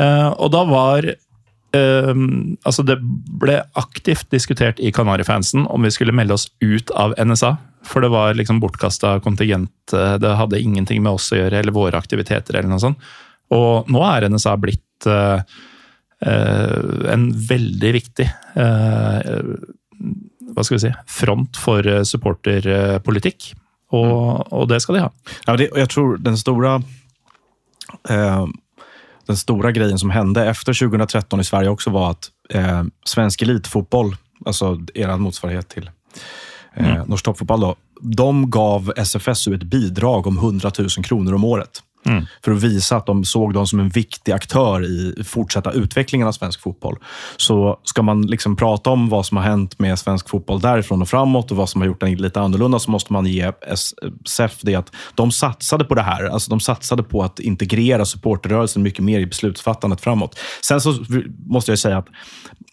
Eh, 0.00 0.30
Og 0.38 0.52
da 0.54 0.64
var 0.68 1.12
Um, 1.70 2.56
Altså, 2.66 2.82
det 2.82 2.96
ble 3.40 3.60
aktivt 3.78 4.30
diskutert 4.34 4.80
i 4.82 4.90
Kanarifansen 4.90 5.68
om 5.70 5.84
vi 5.86 5.92
skulle 5.94 6.10
melde 6.10 6.34
oss 6.34 6.48
ut 6.58 6.90
av 6.90 7.14
NSA. 7.14 7.56
For 7.86 8.02
det 8.02 8.10
var 8.10 8.34
liksom 8.34 8.58
bortkasta 8.60 9.20
kontingent. 9.22 9.92
eh, 9.94 10.18
Det 10.18 10.36
hadde 10.36 10.60
ingenting 10.60 11.02
med 11.02 11.12
oss 11.12 11.30
å 11.32 11.36
gjøre, 11.38 11.60
eller 11.60 11.72
våre 11.72 11.96
aktiviteter, 11.96 12.56
eller 12.56 12.68
noe 12.68 12.82
sånt. 12.82 12.98
Og 13.50 13.86
nå 13.86 14.02
er 14.02 14.28
NSA 14.28 14.56
blitt 14.58 15.06
uh, 15.06 15.42
uh, 16.26 17.12
en 17.12 17.32
veldig 17.32 17.92
viktig 17.92 18.26
uh, 18.56 19.56
hva 20.54 20.64
skal 20.64 20.76
vi 20.76 20.82
si, 20.84 20.92
front 21.06 21.56
for 21.56 21.82
supporterpolitikk. 21.82 23.54
Og, 23.92 24.52
og 24.52 24.68
det 24.68 24.82
skal 24.82 24.94
de 24.94 25.02
ha. 25.02 25.10
Ja, 25.46 25.56
jag 25.56 25.88
tror 25.90 26.18
den 26.18 26.36
store 26.36 26.80
den 29.30 29.36
stora 29.36 29.72
grejen 29.72 29.98
som 29.98 30.10
hände 30.10 30.46
efter 30.46 30.72
2013 30.88 31.40
i 31.40 31.44
Sverige 31.44 31.68
också 31.68 31.90
var 31.90 32.10
att 32.10 32.30
eh, 32.50 32.84
svensk 33.04 33.42
elitfotboll, 33.42 34.16
alltså 34.46 34.80
er 34.94 35.16
motsvarighet 35.16 35.68
till 35.68 35.90
eh, 36.74 37.06
norsk 37.06 37.24
toppfotboll, 37.24 37.60
då, 37.60 37.76
de 38.00 38.50
gav 38.50 38.92
SFSU 38.96 39.54
ett 39.54 39.62
bidrag 39.62 40.26
om 40.26 40.38
100 40.38 40.70
000 40.78 40.88
kronor 40.88 41.34
om 41.34 41.44
året. 41.44 41.82
För 42.44 42.52
att 42.52 42.62
visa 42.62 42.96
att 42.96 43.06
de 43.06 43.24
såg 43.24 43.54
dem 43.54 43.66
som 43.66 43.80
en 43.80 43.88
viktig 43.88 44.32
aktör 44.32 44.84
i 44.84 45.24
fortsatta 45.24 45.72
utvecklingen 45.72 46.28
av 46.28 46.32
svensk 46.32 46.60
fotboll. 46.60 46.96
Så 47.36 47.80
ska 47.84 48.02
man 48.02 48.22
liksom 48.22 48.56
prata 48.56 48.90
om 48.90 49.08
vad 49.08 49.26
som 49.26 49.36
har 49.36 49.44
hänt 49.44 49.78
med 49.78 49.98
svensk 49.98 50.28
fotboll 50.28 50.60
därifrån 50.60 51.02
och 51.02 51.08
framåt 51.08 51.50
och 51.50 51.56
vad 51.56 51.68
som 51.68 51.80
har 51.80 51.88
gjort 51.88 52.00
den 52.00 52.14
lite 52.14 52.40
annorlunda 52.40 52.78
så 52.78 52.90
måste 52.90 53.12
man 53.12 53.26
ge 53.26 53.52
SF 54.24 54.58
det 54.62 54.74
att 54.74 54.92
de 55.14 55.32
satsade 55.32 55.84
på 55.84 55.94
det 55.94 56.02
här. 56.02 56.24
Alltså 56.24 56.50
de 56.50 56.60
satsade 56.60 57.02
på 57.02 57.22
att 57.22 57.40
integrera 57.40 58.04
supporterrörelsen 58.04 58.82
mycket 58.82 59.04
mer 59.04 59.20
i 59.20 59.26
beslutsfattandet 59.26 60.00
framåt. 60.00 60.38
Sen 60.64 60.80
så 60.80 61.04
måste 61.46 61.70
jag 61.70 61.78
säga 61.78 61.98
att 61.98 62.08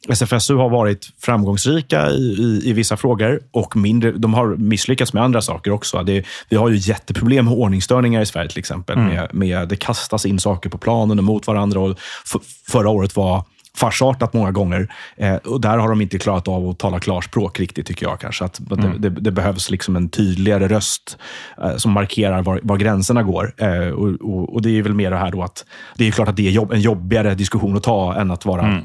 SFSU 0.10 0.56
har 0.56 0.70
varit 0.70 1.10
framgångsrika 1.20 2.10
i, 2.10 2.36
i, 2.39 2.62
i 2.70 2.74
vissa 2.74 2.98
frågor 2.98 3.39
och 3.52 3.76
mindre, 3.76 4.12
de 4.12 4.34
har 4.34 4.56
misslyckats 4.56 5.14
med 5.14 5.24
andra 5.24 5.41
saker 5.41 5.72
också. 5.72 6.04
Det, 6.04 6.26
vi 6.50 6.58
har 6.58 6.70
ju 6.70 6.78
jätteproblem 6.78 7.45
med 7.45 7.54
ordningsstörningar 7.54 8.22
i 8.22 8.26
Sverige 8.26 8.50
till 8.50 8.60
exempel. 8.60 8.98
Med, 8.98 9.34
med, 9.34 9.68
det 9.68 9.76
kastas 9.76 10.26
in 10.26 10.39
saker 10.39 10.70
på 10.70 10.78
planen 10.78 11.18
och 11.18 11.24
mot 11.24 11.48
varandra. 11.48 11.80
Och 11.80 12.00
för, 12.26 12.41
förra 12.72 12.89
året 12.89 13.16
var 13.16 13.45
farsartat 13.78 14.34
många 14.34 14.51
gånger. 14.51 14.93
Eh, 15.17 15.36
och 15.36 15.61
där 15.61 15.78
har 15.78 15.89
de 15.89 16.01
inte 16.01 16.19
klarat 16.19 16.47
av 16.47 16.69
att 16.69 16.80
tala 16.80 16.99
klarspråk 16.99 17.59
riktigt, 17.59 17.86
tycker 17.86 18.05
jag. 18.05 18.19
kanske. 18.19 18.45
Att 18.45 18.59
det, 18.69 18.97
det, 18.97 19.09
det 19.09 19.32
behövs 19.32 19.69
liksom 19.71 19.95
en 19.95 20.09
tydligare 20.09 20.67
röst 20.67 21.17
eh, 21.63 21.75
som 21.75 21.91
markerar 21.91 22.41
var, 22.41 22.59
var 22.63 22.78
gränserna 22.78 23.23
går. 23.23 23.53
Eh, 23.57 23.89
och, 23.89 24.07
och, 24.07 24.53
och 24.53 24.61
Det 24.61 24.78
är 24.78 24.82
väl 24.82 24.93
mer 24.93 25.11
det 25.11 25.17
här 25.17 25.32
då 25.32 25.43
att 25.43 25.65
det 25.95 26.07
är 26.07 26.11
klart 26.11 26.28
att 26.28 26.36
det 26.36 26.47
är 26.47 26.51
jobb, 26.51 26.71
en 26.71 26.82
jobbigare 26.82 27.36
diskussion 27.36 27.78
att 27.78 27.84
ta 27.84 28.15
än 28.15 28.32
att 28.32 28.45
vara, 28.45 28.82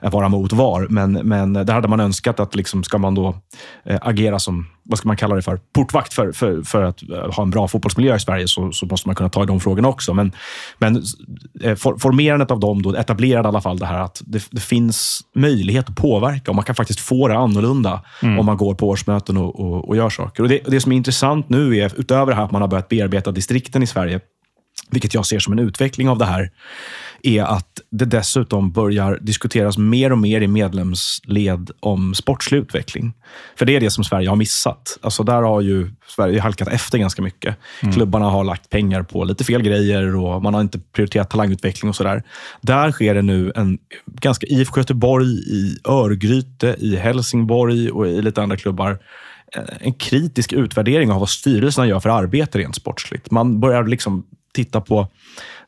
att 0.00 0.12
vara 0.12 0.28
mot 0.28 0.52
VAR. 0.52 0.86
Men, 0.90 1.12
men 1.12 1.52
där 1.52 1.72
hade 1.72 1.88
man 1.88 2.00
önskat 2.00 2.40
att 2.40 2.54
liksom, 2.54 2.84
ska 2.84 2.98
man 2.98 3.14
då 3.14 3.36
eh, 3.84 3.98
agera 4.02 4.38
som 4.38 4.66
vad 4.88 4.98
ska 4.98 5.08
man 5.08 5.16
kalla 5.16 5.34
det 5.34 5.42
för, 5.42 5.60
portvakt 5.72 6.14
för, 6.14 6.32
för, 6.32 6.62
för 6.62 6.82
att 6.82 7.10
eh, 7.10 7.34
ha 7.34 7.42
en 7.42 7.50
bra 7.50 7.68
fotbollsmiljö 7.68 8.16
i 8.16 8.20
Sverige 8.20 8.48
så, 8.48 8.72
så 8.72 8.86
måste 8.86 9.08
man 9.08 9.14
kunna 9.14 9.28
ta 9.28 9.42
i 9.42 9.46
de 9.46 9.60
frågorna 9.60 9.88
också. 9.88 10.14
Men, 10.14 10.32
men 10.78 11.02
eh, 11.62 11.74
for, 11.74 11.98
formerandet 11.98 12.50
av 12.50 12.60
dem 12.60 12.82
då 12.82 12.94
etablerade 12.94 13.46
i 13.46 13.48
alla 13.48 13.60
fall 13.60 13.78
det 13.78 13.86
här 13.86 13.98
att 13.98 14.22
det, 14.38 14.48
det 14.50 14.60
finns 14.60 15.20
möjlighet 15.34 15.88
att 15.88 15.96
påverka 15.96 16.50
och 16.50 16.54
man 16.54 16.64
kan 16.64 16.74
faktiskt 16.74 17.00
få 17.00 17.28
det 17.28 17.36
annorlunda 17.36 18.02
om 18.38 18.46
man 18.46 18.56
går 18.56 18.74
på 18.74 18.88
årsmöten 18.88 19.36
och, 19.36 19.60
och, 19.60 19.88
och 19.88 19.96
gör 19.96 20.10
saker. 20.10 20.42
Och 20.42 20.48
det, 20.48 20.60
det 20.66 20.80
som 20.80 20.92
är 20.92 20.96
intressant 20.96 21.48
nu 21.48 21.76
är, 21.76 22.00
utöver 22.00 22.26
det 22.26 22.34
här 22.34 22.44
att 22.44 22.52
man 22.52 22.60
har 22.60 22.68
börjat 22.68 22.88
bearbeta 22.88 23.32
distrikten 23.32 23.82
i 23.82 23.86
Sverige, 23.86 24.20
vilket 24.90 25.14
jag 25.14 25.26
ser 25.26 25.38
som 25.38 25.52
en 25.52 25.58
utveckling 25.58 26.08
av 26.08 26.18
det 26.18 26.24
här, 26.24 26.50
är 27.22 27.42
att 27.42 27.80
det 27.90 28.04
dessutom 28.04 28.72
börjar 28.72 29.18
diskuteras 29.20 29.78
mer 29.78 30.12
och 30.12 30.18
mer 30.18 30.40
i 30.40 30.46
medlemsled 30.46 31.70
om 31.80 32.14
sportslig 32.14 32.58
utveckling. 32.58 33.12
För 33.58 33.66
det 33.66 33.76
är 33.76 33.80
det 33.80 33.90
som 33.90 34.04
Sverige 34.04 34.28
har 34.28 34.36
missat. 34.36 34.98
Alltså 35.00 35.22
där 35.22 35.42
har 35.42 35.60
ju 35.60 35.90
Sverige 36.06 36.40
halkat 36.40 36.68
efter 36.68 36.98
ganska 36.98 37.22
mycket. 37.22 37.56
Klubbarna 37.94 38.30
har 38.30 38.44
lagt 38.44 38.70
pengar 38.70 39.02
på 39.02 39.24
lite 39.24 39.44
fel 39.44 39.62
grejer 39.62 40.16
och 40.16 40.42
man 40.42 40.54
har 40.54 40.60
inte 40.60 40.78
prioriterat 40.78 41.30
talangutveckling 41.30 41.88
och 41.88 41.96
sådär. 41.96 42.22
Där 42.60 42.92
sker 42.92 43.14
det 43.14 43.22
nu 43.22 43.52
en 43.56 43.78
ganska 44.06 44.46
IFK 44.46 44.80
Göteborg, 44.80 45.26
i 45.26 45.78
Örgryte, 45.84 46.76
i 46.78 46.96
Helsingborg 46.96 47.90
och 47.90 48.06
i 48.08 48.22
lite 48.22 48.42
andra 48.42 48.56
klubbar 48.56 48.98
en 49.80 49.92
kritisk 49.92 50.52
utvärdering 50.52 51.10
av 51.10 51.20
vad 51.20 51.28
styrelserna 51.28 51.86
gör 51.86 52.00
för 52.00 52.10
arbete 52.10 52.58
rent 52.58 52.76
sportsligt. 52.76 53.30
Man 53.30 53.60
börjar 53.60 53.84
liksom 53.84 54.26
titta 54.56 54.80
på... 54.80 55.08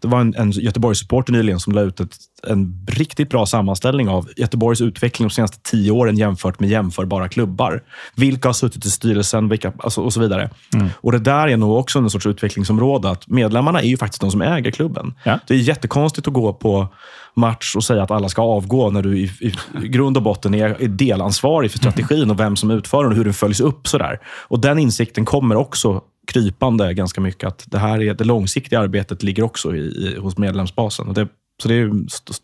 Det 0.00 0.08
var 0.08 0.20
en, 0.20 0.34
en 0.34 0.50
Göteborgssupporter 0.50 1.32
nyligen 1.32 1.60
som 1.60 1.72
la 1.72 1.80
ut 1.80 2.00
ett, 2.00 2.16
en 2.46 2.86
riktigt 2.88 3.30
bra 3.30 3.46
sammanställning 3.46 4.08
av 4.08 4.28
Göteborgs 4.36 4.80
utveckling 4.80 5.28
de 5.28 5.34
senaste 5.34 5.58
tio 5.62 5.90
åren 5.90 6.16
jämfört 6.16 6.60
med 6.60 6.70
jämförbara 6.70 7.28
klubbar. 7.28 7.82
Vilka 8.14 8.48
har 8.48 8.52
suttit 8.52 8.84
i 8.84 8.90
styrelsen 8.90 9.48
vilka, 9.48 9.72
alltså, 9.78 10.00
och 10.00 10.12
så 10.12 10.20
vidare. 10.20 10.50
Och 10.94 11.12
Det 11.12 11.18
där 11.18 11.48
är 11.48 11.56
nog 11.56 11.76
också 11.76 11.98
en 11.98 12.10
sorts 12.10 12.26
utvecklingsområde. 12.26 13.10
att 13.10 13.28
Medlemmarna 13.28 13.80
är 13.80 13.86
ju 13.86 13.96
faktiskt 13.96 14.20
de 14.20 14.30
som 14.30 14.42
äger 14.42 14.70
klubben. 14.70 15.14
Ja. 15.24 15.38
Det 15.46 15.54
är 15.54 15.58
jättekonstigt 15.58 16.28
att 16.28 16.34
gå 16.34 16.52
på 16.52 16.88
match 17.34 17.76
och 17.76 17.84
säga 17.84 18.02
att 18.02 18.10
alla 18.10 18.28
ska 18.28 18.42
avgå 18.42 18.90
när 18.90 19.02
du 19.02 19.18
i, 19.18 19.24
i, 19.40 19.54
i 19.84 19.88
grund 19.88 20.16
och 20.16 20.22
botten 20.22 20.54
är, 20.54 20.82
är 20.82 20.88
delansvarig 20.88 21.70
för 21.70 21.78
strategin 21.78 22.30
och 22.30 22.40
vem 22.40 22.56
som 22.56 22.70
utför 22.70 23.02
den 23.02 23.12
och 23.12 23.16
hur 23.16 23.24
den 23.24 23.34
följs 23.34 23.60
upp. 23.60 23.88
Sådär. 23.88 24.20
Och 24.48 24.60
Den 24.60 24.78
insikten 24.78 25.24
kommer 25.24 25.56
också 25.56 26.02
krypande 26.32 26.94
ganska 26.94 27.20
mycket. 27.20 27.48
Att 27.48 27.64
det 27.66 27.78
här 27.78 28.02
är 28.02 28.14
det 28.14 28.24
långsiktiga 28.24 28.80
arbetet 28.80 29.22
ligger 29.22 29.42
också 29.42 29.74
i, 29.76 29.80
i, 29.80 30.18
hos 30.18 30.38
medlemsbasen. 30.38 31.12
Det, 31.14 31.28
så 31.62 31.68
det, 31.68 31.74
är, 31.74 31.90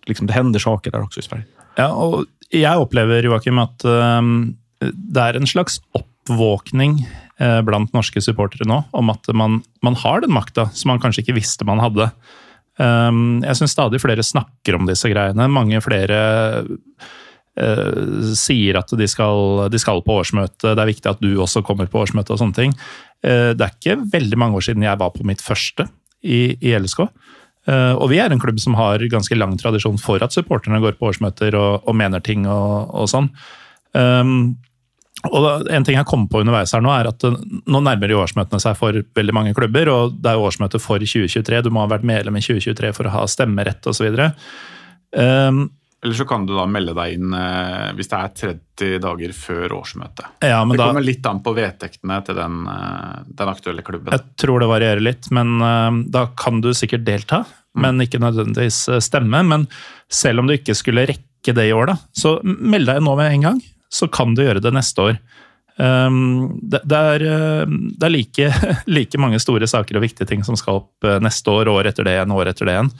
liksom, 0.06 0.26
det 0.26 0.32
händer 0.32 0.60
saker 0.60 0.90
där 0.90 1.02
också 1.02 1.20
i 1.20 1.22
Sverige. 1.22 1.44
Ja, 1.76 1.90
og 1.90 2.24
jeg 2.54 2.78
opplever, 2.78 3.26
Joakim, 3.26 3.58
at 3.58 3.82
um, 3.84 4.54
det 4.78 5.20
er 5.20 5.38
en 5.38 5.48
slags 5.50 5.80
oppvåkning 5.96 7.00
eh, 7.42 7.60
blant 7.66 7.92
norske 7.96 8.22
supportere 8.22 8.68
nå, 8.68 8.84
om 8.94 9.10
at 9.10 9.26
man, 9.34 9.62
man 9.82 9.98
har 9.98 10.22
den 10.22 10.34
makta 10.36 10.68
som 10.72 10.92
man 10.92 11.02
kanskje 11.02 11.24
ikke 11.24 11.38
visste 11.40 11.66
man 11.66 11.82
hadde. 11.82 12.10
Um, 12.78 13.42
jeg 13.42 13.58
syns 13.58 13.74
stadig 13.74 14.00
flere 14.02 14.22
snakker 14.26 14.78
om 14.78 14.86
disse 14.86 15.10
greiene. 15.10 15.50
Mange 15.50 15.82
flere 15.82 16.20
sier 18.34 18.74
at 18.80 18.90
de 18.98 19.06
skal, 19.06 19.68
de 19.70 19.78
skal 19.78 20.00
på 20.02 20.16
årsmøte. 20.18 20.72
Det 20.74 20.82
er 20.82 20.88
viktig 20.90 21.10
at 21.12 21.20
du 21.22 21.36
også 21.38 21.62
kommer 21.62 21.86
på 21.86 22.00
årsmøte 22.02 22.34
og 22.34 22.40
sånne 22.40 22.56
ting. 22.56 22.72
Eh, 23.24 23.52
det 23.56 23.64
er 23.64 23.72
ikke 23.72 24.00
veldig 24.12 24.40
mange 24.40 24.58
år 24.58 24.66
siden 24.68 24.84
jeg 24.84 25.00
var 25.00 25.14
på 25.14 25.24
mitt 25.26 25.42
første 25.44 25.86
i, 26.24 26.56
i 26.60 26.74
LSK. 26.76 27.06
Eh, 27.70 27.94
og 27.94 28.10
vi 28.12 28.20
er 28.20 28.32
en 28.32 28.42
klubb 28.42 28.60
som 28.60 28.76
har 28.78 29.02
ganske 29.12 29.38
lang 29.38 29.56
tradisjon 29.60 30.00
for 30.00 30.22
at 30.24 30.34
supporterne 30.36 30.82
går 30.84 30.98
på 30.98 31.08
årsmøter 31.12 31.56
og, 31.56 31.88
og 31.88 31.96
mener 31.96 32.24
ting 32.24 32.48
og, 32.50 32.92
og 32.92 33.10
sånn. 33.10 33.30
Um, 33.94 34.56
og 35.24 35.68
En 35.70 35.84
ting 35.86 35.94
jeg 35.94 36.08
kom 36.10 36.26
på 36.28 36.40
underveis 36.42 36.74
her 36.74 36.82
nå, 36.84 36.90
er 36.92 37.08
at 37.08 37.24
eh, 37.24 37.38
nå 37.70 37.80
nærmer 37.86 38.12
jo 38.12 38.20
årsmøtene 38.24 38.60
seg 38.60 38.76
for 38.76 38.98
veldig 39.16 39.36
mange 39.36 39.54
klubber. 39.56 39.88
og 39.92 40.18
Det 40.20 40.32
er 40.32 40.36
jo 40.40 40.50
årsmøte 40.50 40.82
for 40.82 41.00
2023. 41.00 41.62
Du 41.64 41.72
må 41.72 41.84
ha 41.84 41.92
vært 41.94 42.04
medlem 42.08 42.36
i 42.36 42.44
2023 42.44 42.92
for 42.98 43.08
å 43.08 43.14
ha 43.14 43.24
stemmerett 43.30 43.88
osv. 43.88 44.20
Um, 45.14 45.68
Eller 46.04 46.14
så 46.14 46.24
kan 46.28 46.42
du 46.44 46.52
da 46.52 46.66
melde 46.68 46.92
deg 46.92 47.14
inn 47.16 47.32
eh, 47.32 47.92
hvis 47.96 48.10
det 48.10 48.18
er 48.18 48.32
30 48.76 48.98
dager 49.00 49.30
før 49.32 49.72
årsmøtet. 49.78 50.26
ja, 50.44 50.58
men 50.60 50.76
Det 50.76 50.82
da, 50.82 50.88
kommer 50.90 51.06
litt 51.06 51.24
an 51.30 51.40
på 51.40 51.54
vedtektene 51.56 52.18
til 52.26 52.36
den, 52.36 52.58
eh, 52.68 53.22
den 53.40 53.52
aktuelle 53.52 53.84
klubben. 53.86 54.12
Jeg 54.12 54.36
tror 54.42 54.60
det 54.60 54.68
varierer 54.68 55.00
litt, 55.00 55.30
men 55.32 55.54
eh, 55.64 56.02
da 56.12 56.26
kan 56.36 56.60
du 56.60 56.74
sikkert 56.76 57.06
delta. 57.08 57.44
Men 57.80 58.04
ikke 58.04 58.20
nødvendigvis 58.20 58.82
eh, 58.92 59.00
stemme. 59.00 59.40
Men 59.48 59.64
selv 60.12 60.44
om 60.44 60.50
du 60.50 60.58
ikke 60.58 60.76
skulle 60.76 61.06
rekke 61.08 61.56
det 61.56 61.70
i 61.70 61.72
år, 61.72 61.94
da, 61.94 61.96
så 62.12 62.36
meld 62.44 62.92
deg 62.92 63.00
nå 63.00 63.16
med 63.16 63.32
en 63.32 63.48
gang. 63.48 63.64
Så 63.88 64.12
kan 64.12 64.36
du 64.36 64.44
gjøre 64.44 64.60
det 64.60 64.76
neste 64.76 65.08
år. 65.08 65.18
Um, 65.80 66.60
det, 66.62 66.84
det, 66.86 67.00
er, 67.16 67.66
det 67.66 68.06
er 68.06 68.12
like, 68.12 68.52
like 69.00 69.18
mange 69.18 69.40
store 69.42 69.66
saker 69.66 69.96
og 69.96 70.04
viktige 70.04 70.28
ting 70.28 70.44
som 70.44 70.60
skal 70.60 70.84
opp 70.84 71.14
neste 71.24 71.48
år, 71.50 71.72
år 71.72 71.88
etter 71.88 72.04
det 72.04 72.18
igjen, 72.18 72.36
år 72.36 72.52
etter 72.52 72.68
det 72.68 72.76
igjen. 72.76 72.96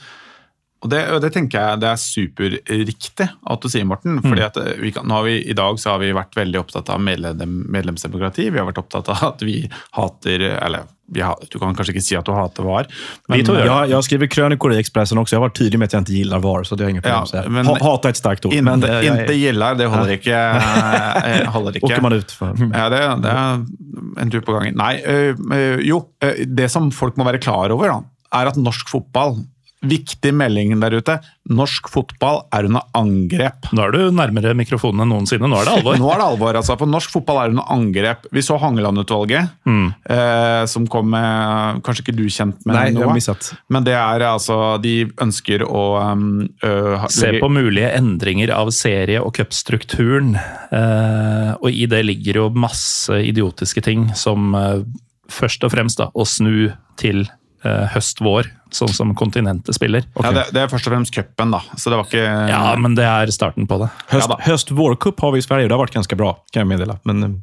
Og 0.85 0.91
det, 0.91 1.01
og 1.15 1.21
det, 1.23 1.31
tenker 1.33 1.57
jeg 1.57 1.81
det 1.81 1.89
er 1.89 2.01
superriktig 2.01 3.25
at 3.25 3.63
du 3.63 3.71
sier, 3.71 3.87
Morten. 3.89 4.19
fordi 4.21 4.43
at 4.45 4.57
eh, 4.61 4.75
vi 4.83 4.93
kan, 4.93 5.07
nå 5.09 5.17
har 5.17 5.25
vi, 5.25 5.39
I 5.49 5.57
dag 5.57 5.79
så 5.81 5.95
har 5.95 6.03
vi 6.03 6.13
vært 6.15 6.37
veldig 6.37 6.61
opptatt 6.61 6.91
av 6.93 7.01
medlem, 7.01 7.63
medlemsdemokrati. 7.73 8.51
Vi 8.53 8.61
har 8.61 8.67
vært 8.69 8.83
opptatt 8.83 9.09
av 9.15 9.23
at 9.31 9.41
vi 9.45 9.63
hater 9.97 10.45
Eller 10.53 10.91
har, 11.21 11.41
du 11.51 11.57
kan 11.61 11.75
kanskje 11.77 11.93
ikke 11.93 12.03
si 12.05 12.15
at 12.17 12.25
du 12.25 12.33
hater 12.33 12.65
VAR. 12.65 12.87
Men, 13.29 13.41
jeg, 13.41 13.65
jeg 13.65 13.93
har 13.93 14.05
skrevet 14.05 14.31
krønikor 14.33 14.73
i 14.73 14.79
Expressen 14.81 15.19
også. 15.21 15.35
Jeg 15.35 15.41
har 15.41 15.45
vært 15.47 15.57
tydelig 15.59 15.81
med 15.81 15.89
at 15.89 15.97
jeg 15.97 16.05
ikke 16.05 16.29
liker 16.29 16.43
VAR. 16.45 16.65
så 16.65 16.77
det 16.77 16.85
er 16.85 16.93
ingen 16.93 17.05
problem 17.05 17.29
ja, 17.29 17.43
men, 17.57 17.69
ha, 17.69 17.75
Hata 17.85 18.13
et 18.13 18.21
sterkt 18.21 18.47
ord. 18.49 18.55
Inte, 18.57 18.75
men, 18.77 19.09
inte 19.11 19.37
gillar, 19.37 19.77
det 19.77 19.89
holder 19.91 20.15
ikke. 20.17 20.39
Eh, 20.61 21.49
holder 21.55 21.77
ikke. 21.77 21.89
Åker 21.89 22.05
man 22.05 22.17
ut 22.17 22.33
for. 22.33 22.65
Ja, 22.69 22.87
det, 22.93 23.01
det, 23.25 23.33
er 23.33 24.21
en 24.25 24.33
tur 24.33 24.45
på 24.45 24.57
gangen. 24.57 24.77
Nei, 24.81 24.93
øh, 25.01 25.81
jo. 25.85 26.01
Det 26.45 26.69
som 26.73 26.89
folk 26.93 27.17
må 27.21 27.27
være 27.29 27.41
klar 27.43 27.73
over, 27.73 27.93
da, 27.93 27.99
er 28.41 28.53
at 28.53 28.57
norsk 28.61 28.89
fotball 28.93 29.37
Viktig 29.85 30.31
melding 30.35 30.75
der 30.81 30.95
ute. 30.97 31.17
Norsk 31.55 31.87
fotball 31.93 32.41
er 32.55 32.65
under 32.67 32.85
angrep. 32.97 33.67
Nå 33.75 33.83
er 33.85 33.93
du 33.93 34.15
nærmere 34.15 34.55
mikrofonen 34.57 35.03
enn 35.03 35.11
noensinne. 35.13 35.49
Nå 35.51 35.59
er 35.59 35.67
det 35.67 35.75
alvor. 35.79 35.99
Nå 36.01 36.09
er 36.11 36.21
det 36.21 36.27
alvor, 36.31 36.59
altså. 36.61 36.77
For 36.79 36.89
norsk 36.89 37.13
fotball 37.13 37.41
er 37.43 37.53
under 37.53 37.69
angrep. 37.75 38.25
Vi 38.33 38.43
så 38.45 38.57
Hangeland-utvalget, 38.61 39.53
mm. 39.69 39.85
eh, 40.15 40.63
som 40.71 40.89
kom 40.91 41.11
med 41.13 41.83
Kanskje 41.85 42.05
ikke 42.05 42.17
du 42.17 42.25
kjent 42.31 42.65
med 42.65 42.77
Nei, 42.77 42.85
noe? 42.95 43.37
Men 43.73 43.85
det 43.85 43.93
er 43.97 44.23
altså 44.27 44.57
De 44.81 44.93
ønsker 45.21 45.63
å 45.65 45.83
um, 46.01 46.25
øh, 46.65 47.05
Se 47.13 47.35
på 47.41 47.49
mulige 47.51 47.91
endringer 47.97 48.53
av 48.55 48.71
serie- 48.75 49.21
og 49.21 49.35
cupstrukturen. 49.37 50.35
Eh, 50.35 51.51
og 51.59 51.69
i 51.69 51.85
det 51.91 52.03
ligger 52.07 52.41
jo 52.41 52.51
masse 52.57 53.21
idiotiske 53.21 53.85
ting 53.85 54.09
som 54.17 54.53
eh, 54.57 54.85
først 55.31 55.65
og 55.65 55.73
fremst 55.73 56.01
da, 56.01 56.09
å 56.13 56.25
snu 56.29 56.71
til 56.99 57.27
Eh, 57.65 57.85
høst-vår, 57.95 58.45
sånn 58.75 58.93
som 58.95 59.15
kontinentet 59.17 59.77
spiller. 59.77 60.05
Okay. 60.13 60.29
Ja, 60.29 60.35
det, 60.35 60.45
det, 60.55 60.65
er 60.65 60.71
først 60.71 60.89
og 60.89 60.95
fremst 60.95 61.15
cupen, 61.15 61.55
da. 61.55 61.63
Så 61.79 61.91
det 61.91 61.99
var 62.01 62.07
ikke 62.09 62.27
Ja, 62.51 62.61
men 62.81 62.97
det 62.97 63.07
er 63.07 63.33
starten 63.35 63.67
på 63.69 63.79
det. 63.83 63.89
Høst-vår-cup 64.11 65.25
har 65.25 65.35
vi 65.35 65.43
i 65.43 65.45
Sverige, 65.45 65.69
det 65.69 65.77
har 65.77 65.83
vært 65.85 65.97
ganske 65.97 66.19
bra, 66.19 66.37
kan 66.51 66.65
jeg 66.65 66.71
meddele. 66.75 66.97
Men 67.07 67.27
eh, 67.27 67.35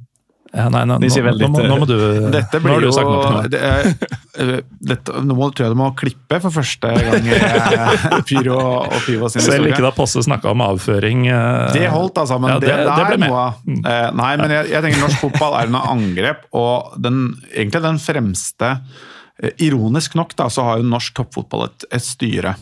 ja, 0.53 0.67
nei, 0.69 0.83
nå, 0.85 0.99
nå, 1.01 1.09
veldig, 1.25 1.47
nå, 1.49 1.61
nå, 1.65 1.77
må 1.81 1.87
du 1.89 1.95
Dette 2.35 2.59
blir 2.61 2.75
nå 2.75 2.77
har 2.77 2.85
du 2.85 2.93
sagt 2.93 3.09
noe. 3.09 3.29
Nå. 3.39 3.53
Det 3.53 3.61
er, 3.65 4.59
dette, 4.91 5.23
nå 5.25 5.37
må, 5.39 5.49
tror 5.49 5.65
jeg 5.65 5.73
du 5.73 5.79
må 5.81 5.87
klippe 5.97 6.41
for 6.45 6.53
første 6.53 6.91
gang 6.93 7.31
Pyro 8.29 8.59
og 8.59 8.99
Pivo 9.07 9.31
sin 9.33 9.45
Selv 9.47 9.71
ikke 9.71 9.81
da 9.85 9.95
Posse 9.97 10.21
snakka 10.27 10.53
om 10.53 10.65
avføring. 10.67 11.25
Det 11.73 11.87
holdt, 11.93 12.21
altså. 12.21 12.37
Men 12.43 12.53
ja, 12.53 12.59
det, 12.61 12.75
det, 12.83 12.99
det, 13.01 13.07
ble 13.09 13.23
med. 13.25 13.33
Noe, 13.33 14.03
nei, 14.21 14.35
men 14.43 14.55
jeg, 14.59 14.69
jeg 14.75 14.87
tenker 14.87 15.07
norsk 15.07 15.25
fotball 15.25 15.57
er 15.57 15.73
under 15.73 15.89
angrep, 15.95 16.45
og 16.53 17.01
den, 17.01 17.25
egentlig 17.55 17.83
den 17.89 18.03
fremste 18.03 18.75
Eh, 18.75 19.22
ironisk 19.63 20.17
nok 20.19 20.37
da, 20.39 20.49
så 20.53 20.67
har 20.67 20.81
jo 20.81 20.91
norsk 20.91 21.17
toppfotball 21.17 21.67
et, 21.69 21.89
et 21.99 22.05
styre. 22.05 22.57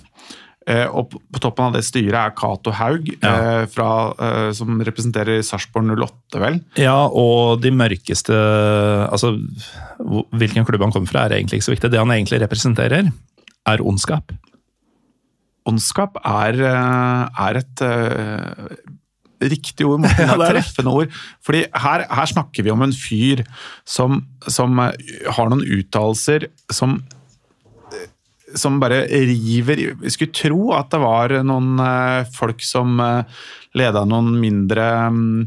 Eh, 0.68 0.84
og 0.92 1.14
på 1.32 1.40
toppen 1.40 1.70
av 1.70 1.76
det 1.76 1.82
styret 1.86 2.18
er 2.20 2.34
Cato 2.36 2.72
Haug, 2.76 3.08
ja. 3.16 3.30
eh, 3.30 3.62
fra, 3.72 3.88
eh, 4.26 4.50
som 4.56 4.76
representerer 4.84 5.40
Sarpsborg 5.46 5.88
08, 5.96 6.36
vel? 6.42 6.60
Ja, 6.78 6.98
og 7.08 7.62
de 7.64 7.72
mørkeste 7.72 8.36
Altså, 9.10 9.32
hvilken 10.36 10.66
klubb 10.68 10.84
han 10.84 10.92
kommer 10.94 11.10
fra, 11.10 11.24
er 11.24 11.38
egentlig 11.38 11.60
ikke 11.60 11.70
så 11.70 11.74
viktig. 11.74 11.90
Det 11.92 12.00
han 12.00 12.12
egentlig 12.12 12.42
representerer, 12.44 13.10
er 13.70 13.84
ondskap. 13.84 14.32
Ondskap 15.68 16.20
er, 16.20 16.60
eh, 16.70 17.44
er 17.48 17.60
et 17.60 17.84
riktig 19.40 19.86
ord, 19.86 20.02
Morten. 20.04 20.28
Ja, 20.30 20.36
det 20.40 20.50
treffende 20.54 20.94
ord. 20.94 21.16
Fordi 21.44 21.64
her, 21.84 22.04
her, 22.10 22.30
snakker 22.30 22.66
vi 22.66 22.72
om 22.72 22.84
en 22.84 22.94
fyr 22.96 23.44
som, 23.88 24.22
som 24.46 24.78
eh, 24.84 24.92
har 25.36 25.50
noen 25.50 25.64
uttalelser 25.64 26.50
som 26.72 27.00
eh, 27.92 28.08
som 28.58 28.80
bare 28.82 29.04
river 29.06 29.78
Vi 30.00 30.10
skulle 30.10 30.34
tro 30.34 30.72
at 30.74 30.90
det 30.90 30.98
var 31.02 31.36
noen 31.46 31.78
eh, 31.84 32.30
folk 32.34 32.64
som 32.66 32.98
leda 33.78 34.02
noen 34.08 34.32
mindre 34.42 34.88
mm, 35.14 35.44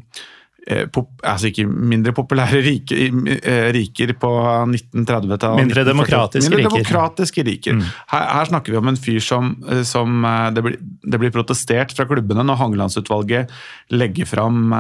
pop, 0.96 1.10
altså 1.28 1.50
ikke 1.50 1.66
mindre 1.68 2.14
populære 2.16 2.62
riker, 2.64 3.02
eh, 3.36 3.66
riker 3.76 4.14
på 4.20 4.30
1930-tallet. 4.72 5.60
Mindre 5.60 5.84
demokratiske 5.88 6.48
mindre 6.48 6.62
riker. 6.62 6.78
Demokratiske 6.78 7.44
riker. 7.48 7.76
Mm. 7.76 7.82
Her, 8.14 8.28
her, 8.38 8.50
snakker 8.52 8.72
vi 8.72 8.80
om 8.80 8.92
en 8.92 9.00
fyr 9.00 9.20
som, 9.24 9.52
eh, 9.68 9.84
som 9.88 10.24
det, 10.56 10.64
blir, 10.64 10.78
det, 10.80 11.20
blir, 11.20 11.34
protestert 11.36 11.92
fra 11.98 12.08
klubbene 12.08 12.46
når 12.48 12.62
Hangelandsutvalget 12.62 13.52
legger 13.92 14.30
fram 14.30 14.72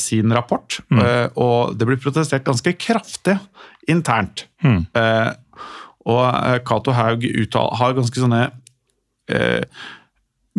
sin 0.00 0.32
rapport. 0.34 0.80
Mm. 0.90 1.02
Og 1.38 1.76
det 1.78 1.86
blir 1.88 2.00
protestert 2.02 2.46
ganske 2.46 2.72
kraftig 2.80 3.36
internt. 3.90 4.46
Mm. 4.64 4.86
Og 6.06 6.24
Cato 6.66 6.94
Haug 6.96 7.26
har 7.54 7.96
ganske 7.98 8.22
sånne 8.24 8.42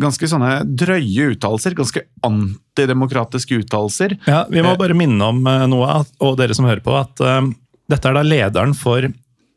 ganske 0.00 0.28
sånne 0.30 0.62
drøye 0.78 1.32
uttalelser. 1.34 1.76
Ganske 1.78 2.04
antidemokratiske 2.26 3.62
uttalelser. 3.62 4.16
Ja, 4.28 4.44
Vi 4.50 4.62
må 4.64 4.74
bare 4.78 4.96
minne 4.98 5.30
om 5.32 5.46
eh, 5.46 5.64
noe, 5.70 6.02
og 6.24 6.36
dere 6.40 6.56
som 6.56 6.68
hører 6.68 6.84
på, 6.84 6.94
at 6.98 7.22
uh, 7.24 7.42
dette 7.90 8.10
er 8.10 8.18
da 8.18 8.24
lederen 8.26 8.76
for 8.78 9.08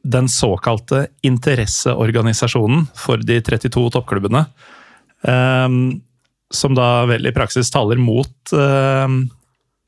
den 0.01 0.30
såkalte 0.31 1.05
interesseorganisasjonen 1.27 2.88
for 2.97 3.22
de 3.22 3.38
32 3.45 3.89
toppklubbene. 3.93 4.47
Um, 5.22 6.01
som 6.51 6.73
da 6.76 7.05
vel 7.07 7.30
i 7.30 7.35
praksis 7.35 7.69
taler 7.72 8.01
mot 8.01 8.55
uh, 8.57 9.05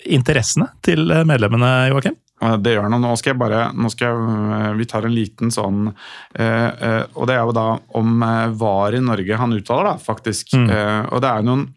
interessene 0.05 0.69
til 0.85 1.09
medlemmene, 1.25 1.71
Joakim? 1.89 2.19
Det 2.63 2.73
gjør 2.75 2.89
noe. 2.91 3.01
Nå 3.03 3.13
skal 3.19 3.33
jeg 3.33 3.41
bare 3.41 3.61
nå 3.77 3.91
skal 3.93 4.09
jeg, 4.09 4.39
eh, 4.57 4.71
Vi 4.79 4.87
tar 4.89 5.07
en 5.07 5.15
liten 5.15 5.53
sånn 5.53 5.85
eh, 5.89 6.69
eh, 6.69 7.03
Og 7.15 7.29
det 7.29 7.37
er 7.37 7.43
jo 7.45 7.55
da 7.55 7.67
om 7.99 8.25
eh, 8.25 8.55
VAR 8.59 8.97
i 8.97 9.03
Norge 9.03 9.39
han 9.39 9.55
uttaler, 9.55 9.91
da, 9.91 9.95
faktisk. 10.01 10.55
Mm. 10.57 10.67
Eh, 10.73 11.01
og 11.13 11.23
det 11.23 11.31
er 11.31 11.45
noen, 11.47 11.67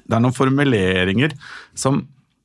det 0.00 0.16
er 0.16 0.22
noen 0.24 0.36
formuleringer 0.36 1.34
som, 1.78 2.00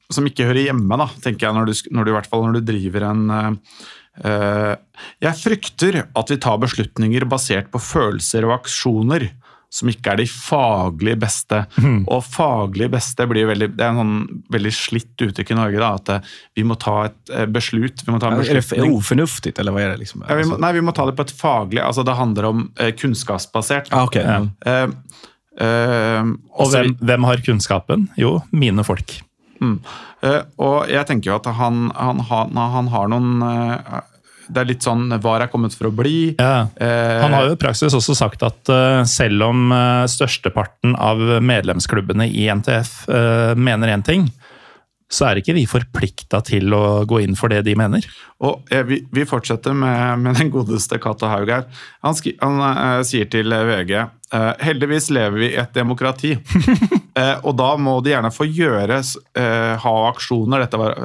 som, 0.09 0.27
ikke 0.27 0.49
hører 0.49 0.67
hjemme, 0.69 0.99
da, 1.01 1.07
tenker 1.23 1.47
jeg, 1.47 1.57
når 1.57 1.69
du, 1.69 1.75
når 1.95 2.05
du, 2.05 2.11
i 2.11 2.17
hvert 2.17 2.29
fall 2.31 2.45
når 2.47 2.59
du 2.59 2.67
driver 2.67 3.07
en 3.11 3.23
eh, 3.31 4.75
Jeg 5.25 5.41
frykter 5.41 6.01
at 6.05 6.31
vi 6.31 6.41
tar 6.41 6.61
beslutninger 6.61 7.27
basert 7.29 7.71
på 7.73 7.81
følelser 7.83 8.47
og 8.47 8.59
aksjoner 8.59 9.29
som 9.73 9.89
ikke 9.91 10.13
er 10.13 10.21
de 10.21 10.25
faglig 10.29 11.15
beste. 11.19 11.61
Mm. 11.81 12.05
Og 12.11 12.23
faglig 12.23 12.89
beste 12.93 13.27
blir 13.29 13.49
veldig, 13.49 13.71
det 13.75 13.83
er 13.83 13.91
en 13.93 14.01
sånn 14.01 14.43
veldig 14.53 14.73
slitt 14.75 15.25
uttrykk 15.25 15.51
i 15.51 15.59
Norge. 15.59 15.81
da, 15.81 15.91
At 15.99 16.13
eh, 16.13 16.31
vi 16.59 16.65
må 16.67 16.77
ta 16.81 16.95
et 17.09 17.33
eh, 17.33 17.47
beslut. 17.49 18.05
vi 18.05 18.13
må 18.13 18.21
ta 18.21 18.31
en 18.31 18.39
beslutning. 18.39 18.79
Er 18.79 18.87
det 18.87 19.01
ufornuftig, 19.01 19.55
eller 19.61 19.75
hva 19.75 19.83
er 19.83 19.93
det? 19.93 20.01
liksom? 20.05 20.25
Ja, 20.27 20.39
vi 20.39 20.47
må, 20.49 20.59
nei, 20.61 20.71
vi 20.77 20.85
må 20.85 20.95
ta 20.95 21.07
det 21.09 21.15
på 21.17 21.25
et 21.27 21.35
faglig 21.35 21.83
altså 21.83 22.05
Det 22.07 22.17
handler 22.17 22.49
om 22.51 22.65
eh, 22.79 22.93
kunnskapsbasert. 22.95 23.91
Ah, 23.91 24.07
okay. 24.07 24.23
ja. 24.23 24.41
Eh, 24.65 25.21
eh, 25.65 26.33
og 26.55 26.73
hvem, 26.73 26.95
hvem, 27.01 27.29
har 27.31 27.45
kunnskapen? 27.45 28.09
Jo, 28.19 28.37
mine 28.55 28.85
folk. 28.87 29.19
Mm. 29.63 29.79
Uh, 30.25 30.41
og 30.59 30.89
jeg 30.91 31.07
tenker 31.07 31.29
jo 31.29 31.37
at 31.37 31.47
han, 31.57 31.87
han, 31.95 32.19
han, 32.27 32.57
han 32.59 32.89
har 32.91 33.07
noen 33.11 33.43
det 34.47 34.61
er 34.61 34.69
litt 34.69 34.85
sånn 34.85 35.09
VAR 35.23 35.45
er 35.45 35.51
kommet 35.51 35.75
for 35.77 35.89
å 35.89 35.93
bli. 35.95 36.35
Ja. 36.37 36.67
Eh, 36.75 37.21
Han 37.21 37.35
har 37.35 37.49
jo 37.49 37.55
i 37.55 37.61
praksis 37.61 37.95
også 37.97 38.15
sagt 38.17 38.45
at 38.45 38.71
uh, 38.71 39.01
selv 39.09 39.47
om 39.47 39.71
uh, 39.73 40.05
størsteparten 40.09 40.95
av 40.95 41.21
medlemsklubbene 41.41 42.27
i 42.29 42.47
NTF 42.53 42.93
mener 43.57 43.91
én 43.93 44.03
ting, 44.05 44.27
så 45.11 45.27
er 45.29 45.39
ikke 45.39 45.53
vi 45.53 45.67
forplikta 45.69 46.41
til 46.45 46.73
å 46.73 46.83
gå 47.05 47.21
inn 47.21 47.37
for 47.37 47.53
det 47.53 47.61
de 47.67 47.75
mener. 47.77 48.05
Og 48.45 48.65
Vi, 48.89 48.99
vi 49.13 49.25
fortsetter 49.27 49.75
med, 49.77 50.19
med, 50.19 50.35
den 50.39 50.49
godeste 50.53 50.97
Cato 51.01 51.29
Haug 51.29 51.51
her. 51.51 51.67
Han, 52.03 52.17
skri, 52.17 52.33
han 52.41 53.05
sier 53.07 53.29
til 53.31 53.53
VG 53.53 53.93
eh, 53.95 54.49
heldigvis 54.65 55.11
lever 55.13 55.37
vi 55.39 55.49
i 55.53 55.59
et 55.61 55.71
demokrati. 55.77 56.33
uh, 56.35 57.37
og 57.47 57.53
da 57.59 57.69
må 57.79 57.93
de 58.03 58.11
gjerne 58.15 58.31
få 58.33 58.47
gjøres, 58.49 59.13
uh, 59.37 59.77
ha 59.85 59.93
aksjoner. 60.09 60.65
Dette 60.65 60.81
var 60.81 60.97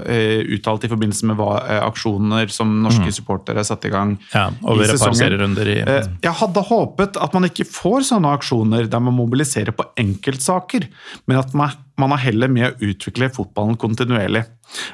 uttalt 0.57 0.89
i 0.89 0.91
forbindelse 0.91 1.29
med 1.31 1.39
hva, 1.39 1.53
aksjoner 1.85 2.51
som 2.53 2.73
norske 2.83 3.11
mm. 3.13 3.17
supportere 3.21 3.65
satte 3.67 3.91
i 3.91 3.95
gang 3.95 4.17
ja, 4.33 4.49
over 4.65 4.87
i 4.87 4.91
sesongen. 4.91 5.59
I... 5.61 5.77
jeg 6.25 6.35
hadde 6.41 6.65
håpet 6.73 7.21
at 7.21 7.37
man 7.37 7.47
ikke 7.51 7.69
får 7.69 8.09
sånne 8.11 8.33
aksjoner 8.41 8.89
der 8.91 9.05
man 9.05 9.17
mobiliserer 9.19 9.77
på 9.77 9.87
enkeltsaker, 10.01 10.89
men 11.31 11.41
at 11.41 11.55
man, 11.57 11.77
man 12.01 12.15
er 12.17 12.25
heller 12.25 12.51
med 12.53 12.69
å 12.69 12.91
utvikle 12.91 13.31
fotballen 13.35 13.79
kontinuerlig. 13.81 14.45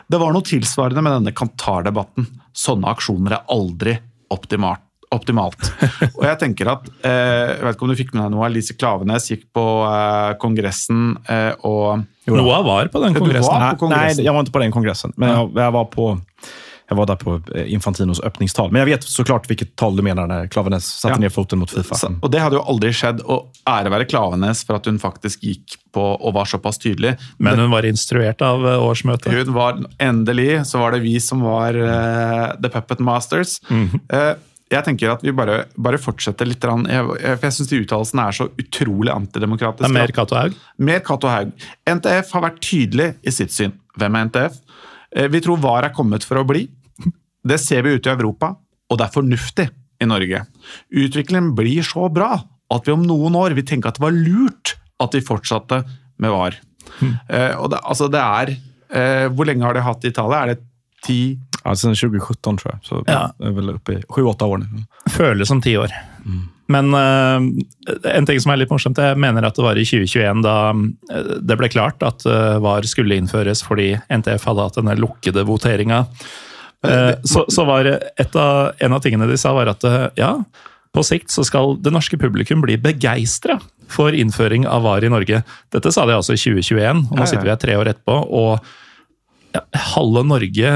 Det 0.08 0.20
var 0.20 0.34
noe 0.34 0.46
tilsvarende 0.46 1.04
med 1.04 1.18
denne 1.18 1.36
Kantar-debatten. 1.36 2.28
Sånne 2.56 2.92
aksjoner 2.94 3.38
er 3.38 3.48
aldri 3.52 3.96
optimalt 4.34 4.82
optimalt. 5.14 5.68
Og 6.16 6.24
jeg 6.26 6.38
tenker 6.40 6.70
at, 6.72 6.88
eh, 7.06 7.54
jeg 7.54 7.62
vet 7.62 7.76
ikke 7.76 7.86
om 7.86 7.92
du 7.92 7.98
fikk 7.98 8.12
med 8.14 8.24
deg 8.24 8.34
noe, 8.34 8.48
Lise 8.50 8.74
Klavenes 8.78 9.28
gikk 9.30 9.46
på 9.54 9.64
eh, 9.86 10.32
Kongressen 10.42 11.12
eh, 11.30 11.52
og 11.66 12.06
Noah 12.26 12.64
var 12.66 12.90
på 12.90 13.02
den 13.04 13.14
kongressen. 13.14 13.54
På 13.54 13.84
kongressen. 13.84 14.18
Nei, 14.18 14.26
jeg 14.26 14.34
var 14.34 14.42
ikke 14.42 14.56
på 14.56 14.62
den 14.64 14.74
kongressen, 14.74 15.12
men 15.14 15.30
jeg, 15.30 15.50
jeg 15.60 15.74
var 15.76 15.86
på 15.92 16.08
Jag 16.88 16.96
var 16.96 17.06
där 17.06 17.16
på 17.16 17.40
eh, 17.54 17.72
Infantinos 17.72 18.20
öppningstal. 18.20 18.72
Men 18.72 18.78
jag 18.78 18.86
vet 18.86 19.04
såklart 19.04 19.50
vilket 19.50 19.76
tal 19.76 19.96
du 19.96 20.02
menar 20.02 20.26
när 20.26 20.46
Klaveness 20.46 20.84
satte 20.86 21.12
Ja. 21.14 21.18
ner 21.18 21.28
foten 21.28 21.58
mot 21.58 21.70
Fifa. 21.70 21.94
Så, 21.94 22.12
og 22.22 22.30
det 22.30 22.38
hadde 22.40 22.56
jo 22.56 22.62
aldri 22.62 22.92
skjedd, 22.94 23.20
og 23.26 23.48
ære 23.66 23.90
være 23.90 24.04
Klavenes 24.06 24.62
for 24.66 24.76
at 24.78 24.86
hun 24.86 24.98
faktisk 25.02 25.42
gikk 25.42 25.74
på 25.92 26.04
og 26.20 26.34
var 26.34 26.44
såpass 26.46 26.78
tydelig. 26.78 27.16
Men 27.38 27.58
hun 27.58 27.70
var 27.70 27.82
instruert 27.88 28.42
av 28.42 28.62
eh, 28.66 28.78
årsmøtet. 28.86 29.32
Hun 29.34 29.54
var 29.54 29.80
endelig, 29.98 30.66
så 30.66 30.78
var 30.78 30.92
det 30.94 31.00
vi 31.02 31.16
som 31.20 31.40
var 31.42 31.74
uh, 31.74 32.52
The 32.62 32.68
Puppet 32.70 32.98
Masters. 33.00 33.58
Mhm. 33.68 34.00
uh, 34.12 34.34
jeg 34.70 34.82
tenker 34.82 35.10
at 35.12 35.22
vi 35.22 35.30
bare, 35.30 35.64
bare 35.78 35.98
fortsetter 35.98 36.46
litt. 36.46 36.58
grann. 36.60 36.86
Jeg, 36.90 37.04
jeg, 37.22 37.36
for 37.38 37.46
jeg 37.46 37.54
syns 37.54 37.68
de 37.70 37.78
uttalelsene 37.84 38.24
er 38.28 38.34
så 38.34 38.48
utrolig 38.58 39.10
Det 39.12 39.14
antidemokratiske. 39.14 39.86
er 39.86 39.94
mer 39.94 40.10
Cato 40.14 40.34
Haug. 40.34 40.54
Mer 40.78 40.98
Cato 41.06 41.28
Haug. 41.30 41.52
NTF 41.86 42.32
har 42.34 42.42
vært 42.48 42.58
tydelig 42.66 43.12
i 43.22 43.30
sitt 43.30 43.52
syn. 43.54 43.72
Hvem 43.98 44.16
er 44.18 44.24
NTF? 44.26 44.56
Eh, 45.16 45.28
Vi 45.30 45.40
tror 45.40 45.56
VAR 45.62 45.84
er 45.86 45.94
kommet 45.94 46.24
for 46.26 46.42
å 46.42 46.44
bli. 46.44 46.64
Det 47.46 47.58
ser 47.62 47.84
vi 47.86 47.96
ute 47.96 48.10
i 48.10 48.14
Europa, 48.14 48.54
og 48.90 48.98
det 48.98 49.06
er 49.06 49.14
fornuftig 49.14 49.68
i 50.02 50.08
Norge. 50.08 50.42
Utviklingen 50.92 51.54
blir 51.56 51.86
så 51.86 52.08
bra 52.12 52.34
at 52.74 52.86
vi 52.88 52.94
om 52.94 53.04
noen 53.06 53.36
år 53.38 53.54
vil 53.56 53.66
tenke 53.66 53.88
at 53.90 53.98
det 53.98 54.04
var 54.04 54.14
lurt 54.14 54.74
at 55.02 55.14
vi 55.14 55.24
fortsatte 55.24 55.82
med 56.22 56.32
VAR. 56.32 56.56
Mm. 57.00 57.12
og 57.58 57.70
det, 57.72 57.78
altså 57.82 58.06
det 58.08 58.20
er 58.22 58.50
eh, 58.94 59.24
Hvor 59.34 59.48
lenge 59.48 59.64
har 59.66 59.74
de 59.74 59.82
hatt 59.82 60.04
det 60.04 60.12
i 60.12 60.14
Italia? 60.14 60.38
Er 60.38 60.52
det 60.52 60.60
ti 61.02 61.16
Ja, 61.64 61.72
Siden 61.74 61.96
2017 61.98 62.60
tror 62.60 62.70
jeg. 62.70 62.78
Så 62.86 63.00
Ja. 63.08 63.32
det 63.38 63.48
er 63.48 63.56
vel 63.56 63.72
oppe 63.74 63.96
i 63.96 64.02
sju-åtte 64.06 64.46
år 64.46 64.62
nu. 64.62 64.84
Føles 65.10 65.50
som 65.50 65.60
ti 65.60 65.74
år. 65.76 65.90
Men 66.72 66.94
uh, 66.94 67.42
en 68.10 68.26
ting 68.26 68.40
som 68.42 68.52
er 68.52 68.60
litt 68.62 68.72
morsomt, 68.72 68.98
jeg 68.98 69.18
mener 69.18 69.44
at 69.46 69.58
det 69.58 69.64
var 69.66 69.78
i 69.78 69.84
2021 69.86 70.42
da 70.42 70.56
eh, 70.74 71.28
det 71.46 71.58
ble 71.58 71.70
klart 71.70 72.02
at 72.02 72.26
eh, 72.26 72.56
VAR 72.62 72.86
skulle 72.90 73.18
innføres 73.18 73.62
fordi 73.66 73.92
NTF 74.10 74.48
hadde 74.50 74.66
hatt 74.66 74.78
denne 74.80 74.96
lukkede 74.98 75.44
voteringa. 75.46 76.04
Eh, 76.84 77.12
så, 77.24 77.44
så 77.48 77.64
var 77.64 77.88
et 77.88 78.36
av, 78.36 78.72
en 78.78 78.96
av 78.96 79.04
tingene 79.04 79.28
de 79.30 79.38
sa, 79.40 79.54
var 79.56 79.70
at 79.72 79.84
eh, 79.86 80.08
ja, 80.20 80.32
på 80.96 81.04
sikt 81.04 81.32
så 81.32 81.44
skal 81.46 81.76
det 81.82 81.92
norske 81.94 82.18
publikum 82.20 82.62
bli 82.64 82.78
begeistra 82.80 83.58
for 83.92 84.16
innføring 84.16 84.66
av 84.68 84.84
VAR 84.86 85.04
i 85.06 85.12
Norge. 85.12 85.42
Dette 85.72 85.92
sa 85.94 86.06
de 86.08 86.16
altså 86.16 86.36
i 86.36 86.40
2021, 86.40 87.06
og 87.10 87.20
nå 87.20 87.28
sitter 87.28 87.46
vi 87.46 87.54
her 87.54 87.62
tre 87.62 87.78
år 87.78 87.92
etterpå. 87.92 88.18
og 88.40 88.66
ja, 89.56 89.62
halve 89.94 90.20
Norge, 90.26 90.70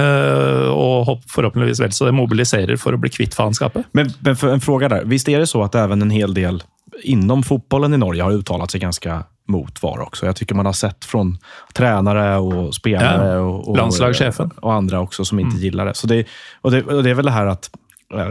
og 0.73 1.25
forhåpentligvis 1.29 1.83
vel 1.83 1.93
så 1.93 2.07
det, 2.09 2.15
mobiliserer 2.17 2.79
for 2.81 2.97
å 2.97 3.01
bli 3.01 3.11
kvitt 3.13 3.35
faenskapet. 3.37 3.91
Men, 3.97 4.13
men 4.25 4.39
en 4.55 4.63
fråga 4.63 4.89
der. 4.93 5.09
Visst 5.11 5.29
er 5.29 5.43
det 5.43 5.51
så 5.51 5.61
det 5.67 5.83
er 5.83 5.93
en 5.97 6.15
hel 6.15 6.33
del 6.37 6.63
inom 7.03 7.43
fotbollen 7.43 7.95
i 7.95 7.97
Norge 7.97 8.23
har 8.23 8.33
uttalat 8.33 8.71
sig 8.71 8.81
ganska 8.81 9.25
mot 9.49 9.83
VAR 9.83 10.01
också? 10.01 10.27
Jag 10.27 10.37
tycker 10.37 10.55
man 10.55 10.67
har 10.67 10.73
sett 10.73 11.05
från 11.05 11.39
tränare 11.75 12.37
och 12.37 12.75
spelare 12.75 13.33
Ja, 13.33 13.41
och, 13.41 13.69
och, 13.69 13.77
landslagschefen. 13.77 14.51
och 14.57 14.75
andra 14.75 15.01
också 15.01 15.25
som 15.25 15.39
inte 15.39 15.57
gillar 15.57 15.87
det. 15.87 15.95
Så 15.95 16.07
det, 16.07 16.27
och 16.61 16.71
det. 16.71 16.83
Och 16.83 17.03
det 17.03 17.11
är 17.11 17.15
väl 17.15 17.25
det 17.25 17.31
här 17.31 17.47
att 17.47 17.71
eh, 18.15 18.29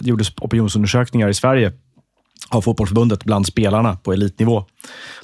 det 0.00 0.08
gjordes 0.08 0.32
opinionsundersökningar 0.40 1.28
i 1.28 1.34
Sverige 1.34 1.72
av 2.48 2.62
fotbollsförbundet 2.62 3.24
bland 3.24 3.46
spelarna 3.46 3.96
på 3.96 4.12
elitnivå. 4.12 4.64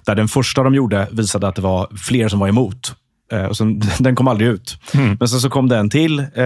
Där 0.07 0.15
den 0.15 0.29
första 0.29 0.63
de 0.63 0.75
gjorde 0.75 1.09
visade 1.11 1.49
att 1.49 1.55
det 1.55 1.63
var 1.63 1.97
fler 1.97 2.29
som 2.29 2.41
var 2.41 2.49
emot. 2.49 2.95
Eh, 3.33 3.45
och 3.45 3.57
sen, 3.57 3.83
den 3.99 4.17
kom 4.17 4.29
aldrig 4.29 4.49
ut. 4.49 4.79
Men 5.19 5.29
sen 5.29 5.41
så 5.41 5.51
kom 5.51 5.69
det 5.69 5.77
en 5.77 5.91
till 5.91 6.19
eh, 6.19 6.45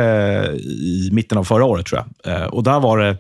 i 0.55 1.09
mitten 1.13 1.39
av 1.39 1.45
förra 1.45 1.65
året, 1.65 1.87
tror 1.87 2.03
jag. 2.25 2.35
Eh, 2.35 2.47
och 2.47 2.63
där 2.63 2.81
var 2.81 2.99
det 2.99 3.17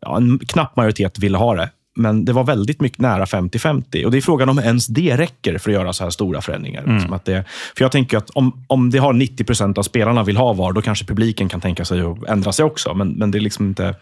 ja, 0.00 0.16
en 0.16 0.38
knapp 0.38 0.76
majoritet 0.76 1.18
ville 1.18 1.38
ha 1.38 1.54
det. 1.54 1.70
Men 1.96 2.24
det 2.24 2.32
var 2.32 2.44
väldigt 2.44 2.80
mycket 2.80 2.98
nära 2.98 3.24
50-50. 3.24 4.04
Och 4.04 4.10
det 4.10 4.16
är 4.16 4.20
frågan 4.22 4.48
om 4.48 4.58
ens 4.58 4.86
det 4.86 5.16
räcker 5.16 5.58
för 5.58 5.70
att 5.70 5.74
göra 5.74 5.92
så 5.92 6.04
här 6.04 6.10
stora 6.10 6.40
förändringar. 6.40 6.84
Liksom 6.86 7.12
att 7.12 7.24
det, 7.24 7.44
för 7.76 7.84
jag 7.84 7.92
tänker 7.92 8.18
att 8.18 8.30
om, 8.30 8.64
om 8.66 8.90
det 8.90 8.98
har 8.98 9.12
90 9.12 9.44
procent 9.44 9.78
av 9.78 9.82
spelarna 9.82 10.22
vill 10.22 10.36
ha 10.36 10.52
VAR, 10.52 10.72
då 10.72 10.82
kanske 10.82 11.04
publiken 11.04 11.48
kan 11.48 11.60
tänka 11.60 11.84
sig 11.84 12.00
att 12.00 12.24
ändra 12.28 12.52
sig 12.52 12.64
också. 12.64 12.94
Men, 12.94 13.08
men 13.08 13.30
det 13.30 13.38
är 13.38 13.40
liksom 13.40 13.66
inte, 13.66 13.94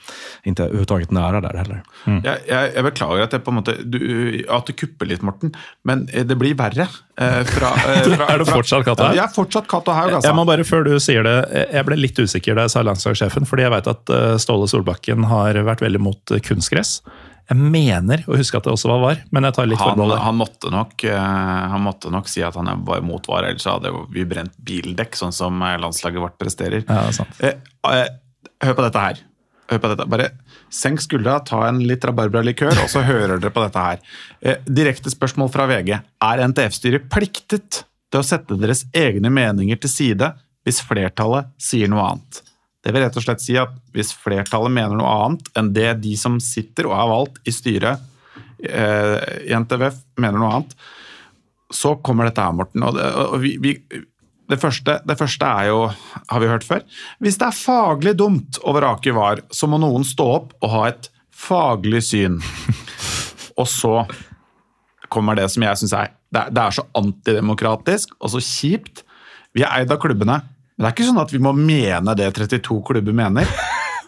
inte 0.43 0.63
överhuvudtaget 0.63 1.11
nära 1.11 1.41
där 1.41 1.55
heller. 1.59 1.83
Jeg, 2.25 2.37
jag, 2.49 2.75
jag 2.75 2.85
beklager 2.85 3.23
at 3.23 3.31
det 3.31 3.39
på 3.39 3.51
en 3.51 3.55
måte 3.55 3.75
du, 3.85 4.47
at 4.51 4.67
du 4.67 4.73
kupper 4.73 5.07
litt, 5.07 5.23
Morten, 5.23 5.55
men 5.85 6.09
eh, 6.13 6.25
det 6.27 6.37
blir 6.37 6.55
verre. 6.55 6.89
eh, 7.21 7.45
Fra, 7.45 7.69
eh, 7.95 8.03
fra, 8.17 8.27
Er 8.35 8.39
du 8.39 8.45
fortsatt 8.45 8.85
Cato 8.85 9.03
Haug? 9.05 9.17
Ja, 9.17 9.29
fortsatt 9.35 9.69
Cato 9.69 9.93
Haug, 9.93 10.13
altså. 10.13 10.29
Jeg 10.29 10.37
må 10.37 10.45
bare, 10.45 10.65
før 10.65 10.85
du 10.85 10.95
sier 11.01 11.23
det, 11.23 11.37
jeg 11.73 11.85
ble 11.87 11.97
litt 12.01 12.19
usikker 12.19 12.55
da 12.59 12.67
jeg 12.67 12.75
sa 12.75 12.83
landslagssjefen, 12.83 13.47
fordi 13.47 13.63
jeg 13.69 13.75
vet 13.77 13.87
at 13.95 14.11
eh, 14.11 14.35
Ståle 14.43 14.69
Solbakken 14.71 15.25
har 15.31 15.61
vært 15.67 15.85
veldig 15.85 16.01
mot 16.03 16.35
eh, 16.35 16.41
kunstgress. 16.45 16.99
Jeg 17.45 17.61
mener 17.61 18.23
å 18.25 18.39
huske 18.39 18.57
at 18.57 18.65
det 18.65 18.73
også 18.73 18.89
var 18.89 19.03
var, 19.03 19.19
men 19.35 19.45
jeg 19.45 19.57
tar 19.57 19.67
litt 19.69 19.81
han, 19.81 19.93
forbehold. 19.93 20.17
han, 20.25 20.37
måtte 20.39 20.71
nok, 20.73 21.05
eh, 21.05 21.19
han 21.75 21.83
måtte 21.85 22.13
nok 22.13 22.31
si 22.31 22.41
at 22.45 22.57
han 22.57 22.71
var 22.87 23.03
imot 23.03 23.29
VAR, 23.29 23.51
ellers 23.51 23.67
hadde 23.69 23.93
vi 24.15 24.25
brent 24.29 24.55
bildekk, 24.65 25.19
sånn 25.19 25.35
som 25.35 25.61
eh, 25.61 25.77
landslaget 25.83 26.25
vårt 26.25 26.39
presterer. 26.41 26.87
Ja, 26.89 27.03
sant. 27.13 27.37
Eh, 27.45 27.59
hør 28.65 28.79
på 28.79 28.87
dette 28.87 29.03
her. 29.03 29.21
Hør 29.73 29.83
på 29.83 29.91
dette. 29.93 30.09
Bare 30.15 30.31
senk 30.73 31.05
skuldra, 31.05 31.37
ta 31.45 31.67
en 31.69 31.83
litt 31.85 32.05
rabarbralikør, 32.09 32.81
og 32.85 32.89
så 32.93 33.05
hører 33.05 33.37
dere 33.37 33.53
på 33.53 33.65
dette 33.65 33.85
her. 33.85 34.01
Direkte 34.65 35.13
spørsmål 35.13 35.53
fra 35.53 35.69
VG. 35.69 35.93
Er 36.25 36.43
NTF-styret 36.49 37.07
pliktet 37.13 37.85
til 38.09 38.21
å 38.21 38.27
sette 38.27 38.57
deres 38.61 38.87
egne 38.97 39.33
meninger 39.33 39.81
til 39.85 39.93
side 39.93 40.33
hvis 40.65 40.81
flertallet 40.85 41.53
sier 41.61 41.93
noe 41.93 42.09
annet? 42.09 42.43
Det 42.85 42.93
vil 42.93 43.01
rett 43.01 43.17
og 43.17 43.25
slett 43.25 43.43
si 43.43 43.57
at 43.57 43.73
hvis 43.95 44.13
flertallet 44.21 44.73
mener 44.73 44.99
noe 44.99 45.13
annet 45.25 45.49
enn 45.57 45.71
det 45.77 45.91
de 46.05 46.13
som 46.21 46.37
sitter 46.43 46.91
og 46.91 46.97
er 46.99 47.11
valgt 47.11 47.49
i 47.49 47.55
styret 47.55 48.03
eh, 48.61 49.17
i 49.49 49.55
NTVF, 49.57 50.03
mener 50.21 50.41
noe 50.41 50.59
annet, 50.59 50.75
så 51.73 51.95
kommer 52.05 52.29
dette 52.29 52.45
her, 52.45 52.53
Morten. 52.55 52.85
Og 52.85 52.99
det, 52.99 53.07
og 53.25 53.39
vi, 53.43 53.55
vi, 53.63 53.73
det, 54.53 54.61
første, 54.61 54.99
det 55.09 55.17
første 55.19 55.49
er 55.49 55.71
jo, 55.71 55.81
har 56.29 56.45
vi 56.45 56.51
hørt 56.53 56.67
før, 56.69 56.85
hvis 57.25 57.41
det 57.41 57.49
er 57.49 57.57
faglig 57.57 58.15
dumt 58.21 58.61
å 58.61 58.77
vrake 58.77 59.17
VAR, 59.17 59.41
så 59.49 59.71
må 59.71 59.81
noen 59.81 60.05
stå 60.07 60.29
opp 60.37 60.53
og 60.61 60.75
ha 60.77 60.85
et 60.93 61.09
faglig 61.35 62.05
syn. 62.07 62.39
Og 63.61 63.69
så 63.71 64.03
kommer 65.13 65.39
det 65.39 65.47
som 65.53 65.63
jeg 65.63 65.79
syns 65.79 65.95
er 65.95 66.13
det 66.35 66.59
er 66.59 66.75
så 66.75 66.83
antidemokratisk 66.99 68.17
og 68.19 68.33
så 68.33 68.41
kjipt. 68.43 69.05
Vi 69.55 69.63
er 69.63 69.71
eid 69.71 69.93
av 69.95 70.01
klubbene, 70.03 70.41
men 70.75 70.85
det 70.85 70.89
er 70.91 70.95
ikke 70.97 71.07
sånn 71.07 71.23
at 71.23 71.33
vi 71.33 71.41
må 71.43 71.53
mene 71.55 72.15
det 72.19 72.33
32 72.35 72.81
klubber 72.87 73.15
mener. 73.15 73.51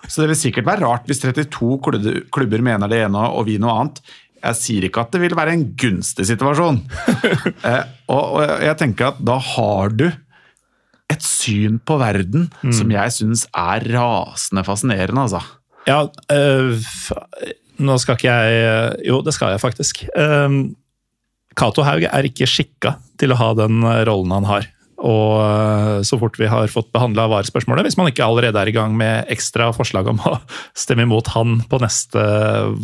Så 0.06 0.22
det 0.22 0.32
vil 0.32 0.38
sikkert 0.38 0.66
være 0.66 0.82
rart 0.86 1.06
hvis 1.06 1.20
32 1.22 2.26
klubber- 2.34 2.62
mener 2.62 2.90
det 2.90 3.04
ene 3.06 3.22
og 3.30 3.46
vi 3.46 3.58
noe 3.62 3.74
annet. 3.74 4.00
Jeg 4.42 4.58
sier 4.58 4.86
ikke 4.86 5.02
at 5.06 5.14
det 5.14 5.20
vil 5.22 5.34
være 5.38 5.54
en 5.54 5.64
gunstig 5.78 6.26
situasjon. 6.28 6.80
eh, 7.70 7.84
og, 8.10 8.24
og 8.38 8.64
jeg 8.66 8.78
tenker 8.82 9.12
at 9.12 9.22
da 9.26 9.38
har 9.42 9.94
du 9.94 10.08
et 11.06 11.22
syn 11.22 11.78
på 11.86 12.00
verden 12.02 12.48
som 12.74 12.90
jeg 12.90 13.14
syns 13.14 13.44
er 13.54 13.86
rasende 13.94 14.64
fascinerende, 14.66 15.22
altså. 15.22 15.42
Ja, 15.86 16.00
øh, 16.34 16.82
nå 17.78 17.94
skal 18.02 18.18
ikke 18.18 18.32
jeg 18.34 19.06
Jo, 19.06 19.20
det 19.22 19.34
skal 19.36 19.54
jeg 19.54 19.62
faktisk. 19.62 20.02
Um, 20.18 20.74
Cato 21.56 21.84
Haug 21.86 22.08
er 22.10 22.26
ikke 22.26 22.48
skikka 22.50 22.96
til 23.22 23.30
å 23.32 23.38
ha 23.38 23.52
den 23.54 23.86
rollen 24.08 24.34
han 24.34 24.50
har. 24.50 24.66
Og 25.06 25.36
øh, 25.38 26.00
så 26.06 26.18
fort 26.18 26.38
vi 26.40 26.48
har 26.50 26.72
fått 26.72 26.90
behandla 26.94 27.28
VAR-spørsmålet, 27.30 27.86
hvis 27.86 27.98
man 28.00 28.10
ikke 28.10 28.26
allerede 28.26 28.58
er 28.58 28.70
i 28.70 28.74
gang 28.74 28.96
med 28.98 29.30
ekstra 29.32 29.70
forslag 29.76 30.08
om 30.10 30.22
å 30.26 30.36
stemme 30.82 31.06
imot 31.06 31.30
han 31.36 31.60
på 31.70 31.80
neste 31.82 32.22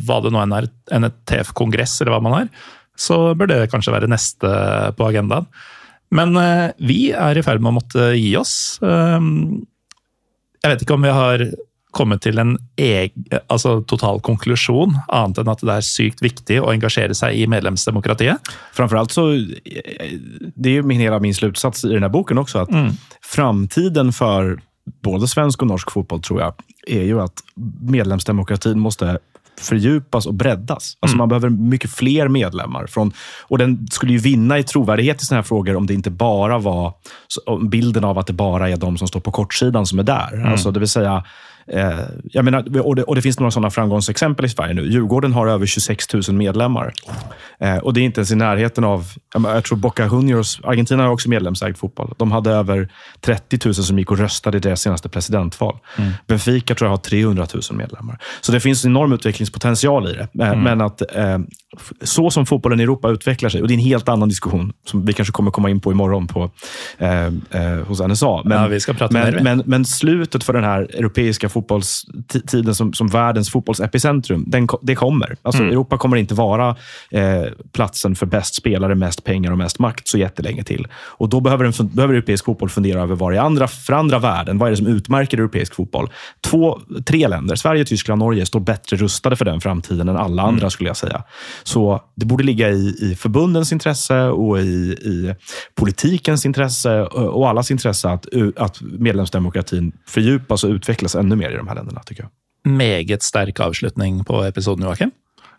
hva 0.07 0.21
det 0.23 0.33
nå 0.35 0.43
enn 0.45 0.57
er, 0.61 0.71
NTF-kongress 0.93 1.99
eller 2.01 2.17
hva 2.17 2.23
man 2.25 2.39
har, 2.39 2.53
så 2.99 3.33
bør 3.39 3.51
det 3.51 3.61
kanskje 3.73 3.95
være 3.95 4.11
neste 4.13 4.53
på 4.99 5.09
agendaen. 5.09 5.49
Men 6.13 6.37
øh, 6.37 6.71
vi 6.85 7.01
er 7.17 7.39
i 7.39 7.45
ferd 7.45 7.63
med 7.65 7.73
å 7.73 7.79
måtte 7.81 8.13
gi 8.19 8.35
oss. 8.39 8.55
Um, 8.85 9.65
jeg 10.63 10.75
vet 10.75 10.85
ikke 10.85 10.99
om 10.99 11.07
vi 11.07 11.15
har 11.17 11.47
kommet 11.93 12.25
til 12.25 12.41
en 12.41 12.57
eg, 12.81 13.13
altså 13.53 13.79
total 13.89 14.21
konklusjon, 14.25 14.97
annet 15.13 15.43
enn 15.43 15.53
at 15.53 15.63
det 15.63 15.77
er 15.77 15.87
sykt 15.87 16.25
viktig 16.25 16.59
å 16.63 16.73
engasjere 16.73 17.15
seg 17.15 17.37
i 17.37 17.47
medlemsdemokratiet. 17.51 18.53
Framfor 18.73 19.03
alt 19.03 19.15
så, 19.15 19.29
det 19.37 20.73
er 20.73 20.81
jo 20.81 20.89
min, 20.89 21.03
hele 21.03 21.21
min 21.23 21.37
slutsats 21.37 21.85
i 21.85 21.93
denne 21.93 22.11
boken 22.13 22.23
boken 22.23 22.63
at 22.63 22.71
mm. 22.71 22.93
framtiden 23.23 24.13
for 24.13 24.57
både 25.03 25.29
svensk 25.29 25.63
og 25.63 25.69
norsk 25.69 25.91
fotball, 25.91 26.23
tror 26.23 26.41
jeg, 26.41 26.53
er 27.03 27.05
jo 27.07 27.21
at 27.23 27.45
medlemsdemokratin 27.87 28.81
måtte 28.81 29.19
fördjupas 29.61 30.27
och 30.27 30.35
breddas. 30.35 30.97
Alltså 31.01 31.17
Man 31.17 31.29
behöver 31.29 31.51
mycket 31.51 31.91
fler 31.91 32.29
medlemmar. 32.29 32.87
Från, 32.87 33.13
och 33.49 33.59
Den 33.59 33.87
skulle 33.91 34.13
ju 34.13 34.19
vinna 34.19 34.59
i 34.59 34.63
trovärdighet 34.63 35.23
i 35.23 35.25
sånne 35.25 35.39
här 35.39 35.43
frågor 35.43 35.77
om 35.77 35.87
det 35.87 35.95
inte 35.95 36.11
bara 36.11 36.59
var 36.59 36.95
bilden 37.71 38.05
av 38.05 38.19
at 38.19 38.27
det 38.27 38.33
bare 38.33 38.71
er 38.71 38.77
de 38.77 38.99
som 38.99 39.09
står 39.09 39.21
på 39.21 39.31
kortsidan 39.31 39.87
som 39.87 39.99
er 39.99 40.03
der. 40.03 40.35
Mm. 40.35 40.53
Alltså 40.53 40.71
det 40.71 40.81
vill 40.81 40.89
säga, 40.89 41.25
eh, 41.67 41.99
jag 42.25 42.45
menar, 42.45 42.87
och, 42.87 42.97
det, 42.97 43.03
och 43.03 43.15
det 43.15 43.23
finns 43.23 43.39
några 43.39 43.51
sådana 43.51 43.71
framgångsexempel 43.71 44.45
i 44.45 44.49
Sverige 44.49 44.75
nu. 44.75 44.87
Djurgården 44.87 45.33
har 45.33 45.47
över 45.47 45.67
26 45.67 46.13
000 46.13 46.23
medlemmar. 46.29 46.93
Eh, 47.61 47.77
och 47.77 47.95
det 47.95 48.01
är 48.01 48.03
inte 48.03 48.21
ens 48.21 48.31
i 48.31 48.37
närheten 48.37 48.85
av... 48.85 49.07
Jag, 49.35 49.65
tror 49.65 49.79
Boca 49.79 50.09
Juniors, 50.13 50.61
Argentina 50.65 51.03
har 51.03 51.11
också 51.11 51.29
medlemsägd 51.29 51.77
fotboll. 51.77 52.15
De 52.19 52.33
hade 52.33 52.51
över 52.51 52.89
30 53.21 53.59
000 53.65 53.75
som 53.75 53.99
gick 53.99 54.11
och 54.11 54.19
röstade 54.19 54.57
i 54.57 54.61
deras 54.61 54.81
senaste 54.81 55.09
presidentval. 55.09 55.79
Benfica 56.27 56.75
tror 56.75 56.87
jag 56.87 56.93
har 56.93 57.03
300 57.03 57.47
000 57.55 57.63
medlemmar. 57.73 58.19
Så 58.41 58.53
det 58.53 58.61
finns 58.61 58.85
enorm 58.85 59.13
utvecklingspotential 59.13 60.09
i 60.09 60.13
det. 60.13 60.45
Eh, 60.45 60.57
Men 60.57 60.81
att, 60.81 61.17
eh, 61.17 61.39
så 62.03 62.31
som 62.31 62.47
fotbollen 62.47 62.81
i 62.81 62.83
Europa 62.83 63.09
utvecklar 63.09 63.53
seg, 63.53 63.63
og 63.63 63.69
det 63.69 63.77
er 63.77 63.81
en 63.81 63.87
helt 63.87 64.09
annen 64.13 64.29
diskusjon 64.29 64.73
som 64.89 65.05
vi 65.07 65.15
kanskje 65.17 65.33
kommer 65.33 65.55
komme 65.55 65.71
inn 65.73 65.81
på 65.81 65.93
imorgon 65.93 66.27
på, 66.29 66.51
eh, 66.99 67.27
eh, 67.27 67.81
hos 67.89 68.01
NSA. 68.01 68.43
Men, 68.45 68.59
Ja, 68.63 68.67
vi 68.69 68.81
skal 68.81 68.95
prate 68.95 69.15
men, 69.15 69.35
mer. 69.35 69.43
men, 69.43 69.63
men 69.67 69.85
slutet 69.85 70.45
for 70.45 70.53
den 70.53 70.65
her 70.65 70.87
europeiske 70.95 71.49
fotbollstiden 71.49 72.75
som, 72.75 72.93
som 72.93 73.09
verdens 73.09 73.51
fotbollsepicentrum, 73.51 74.45
den, 74.47 74.69
det 74.83 74.95
kommer. 74.95 75.37
Alltså, 75.43 75.63
Mm. 75.63 75.73
Europa 75.73 75.97
kommer 75.99 76.19
ikke 76.19 76.35
være 76.35 76.75
eh, 77.13 77.53
plassen 77.73 78.17
for 78.19 78.27
best 78.27 78.59
spillere, 78.59 78.97
mest 78.99 79.25
pengar 79.25 79.53
og 79.53 79.59
mest 79.59 79.79
makt 79.79 80.09
så 80.09 80.19
jättelänge 80.19 80.65
til. 80.67 80.87
Og 81.21 81.31
da 81.31 81.41
behøver, 81.41 81.65
en, 81.65 81.89
behöver 81.95 82.15
europeisk 82.15 82.45
fotboll 82.45 82.71
fundera 82.71 83.03
över 83.03 83.15
vad 83.15 83.33
det 83.33 83.39
andra, 83.43 83.69
för 83.69 83.93
andra 83.93 84.19
världen. 84.19 84.59
Vad 84.59 84.67
är 84.67 84.71
det 84.71 84.77
som 84.77 84.87
utmärker 84.87 85.39
europeisk 85.39 85.75
fotboll? 85.75 86.11
Två, 86.41 86.81
tre 87.07 87.29
länder, 87.29 87.57
Sverige, 87.57 87.85
Tyskland, 87.85 88.19
Norge, 88.19 88.47
står 88.47 88.61
bättre 88.61 88.97
rustade 88.97 89.37
för 89.37 89.45
den 89.45 89.61
framtiden 89.61 90.09
enn 90.09 90.17
alle 90.17 90.43
andre, 90.43 90.67
mm. 90.67 90.71
skulle 90.71 90.89
jag 90.89 90.97
säga. 90.97 91.23
Så 91.63 92.03
det 92.15 92.27
borde 92.27 92.45
ligga 92.45 92.71
i, 92.71 92.97
i 93.01 93.15
förbundens 93.15 93.73
intresse 93.73 94.25
och 94.25 94.61
i, 94.61 94.93
i 94.93 95.35
politikens 95.75 96.47
intresse 96.47 97.03
och 97.03 97.43
och 97.43 97.49
allas 97.49 97.71
intresse 97.71 98.09
att, 98.09 98.27
att 98.57 98.81
medlemsdemokratin 98.81 99.93
fördjupas 100.07 100.65
och 100.65 100.71
utvecklas 100.71 101.15
ännu 101.15 101.37
mer 101.37 101.51
i 101.51 101.57
de 101.57 101.69
här 101.69 101.75
länderna, 101.75 102.03
tycker 102.03 102.23
jag. 102.23 102.31
Meget 102.73 103.23
sterk 103.23 103.61
avslutning 103.61 104.25
på 104.25 104.45
episoden, 104.45 104.85
Joakim. 104.85 105.11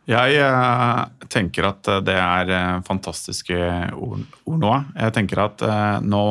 Jeg 0.07 0.35
eh, 0.35 1.03
tenker 1.31 1.69
at 1.69 1.87
eh, 1.87 2.01
det 2.03 2.15
er 2.19 2.49
eh, 2.51 2.81
fantastiske 2.87 3.55
ord, 3.95 4.23
ord 4.43 4.59
nå. 4.59 4.71
Jeg 4.99 5.15
tenker 5.15 5.45
at 5.45 5.63
eh, 5.63 5.99
nå 6.03 6.23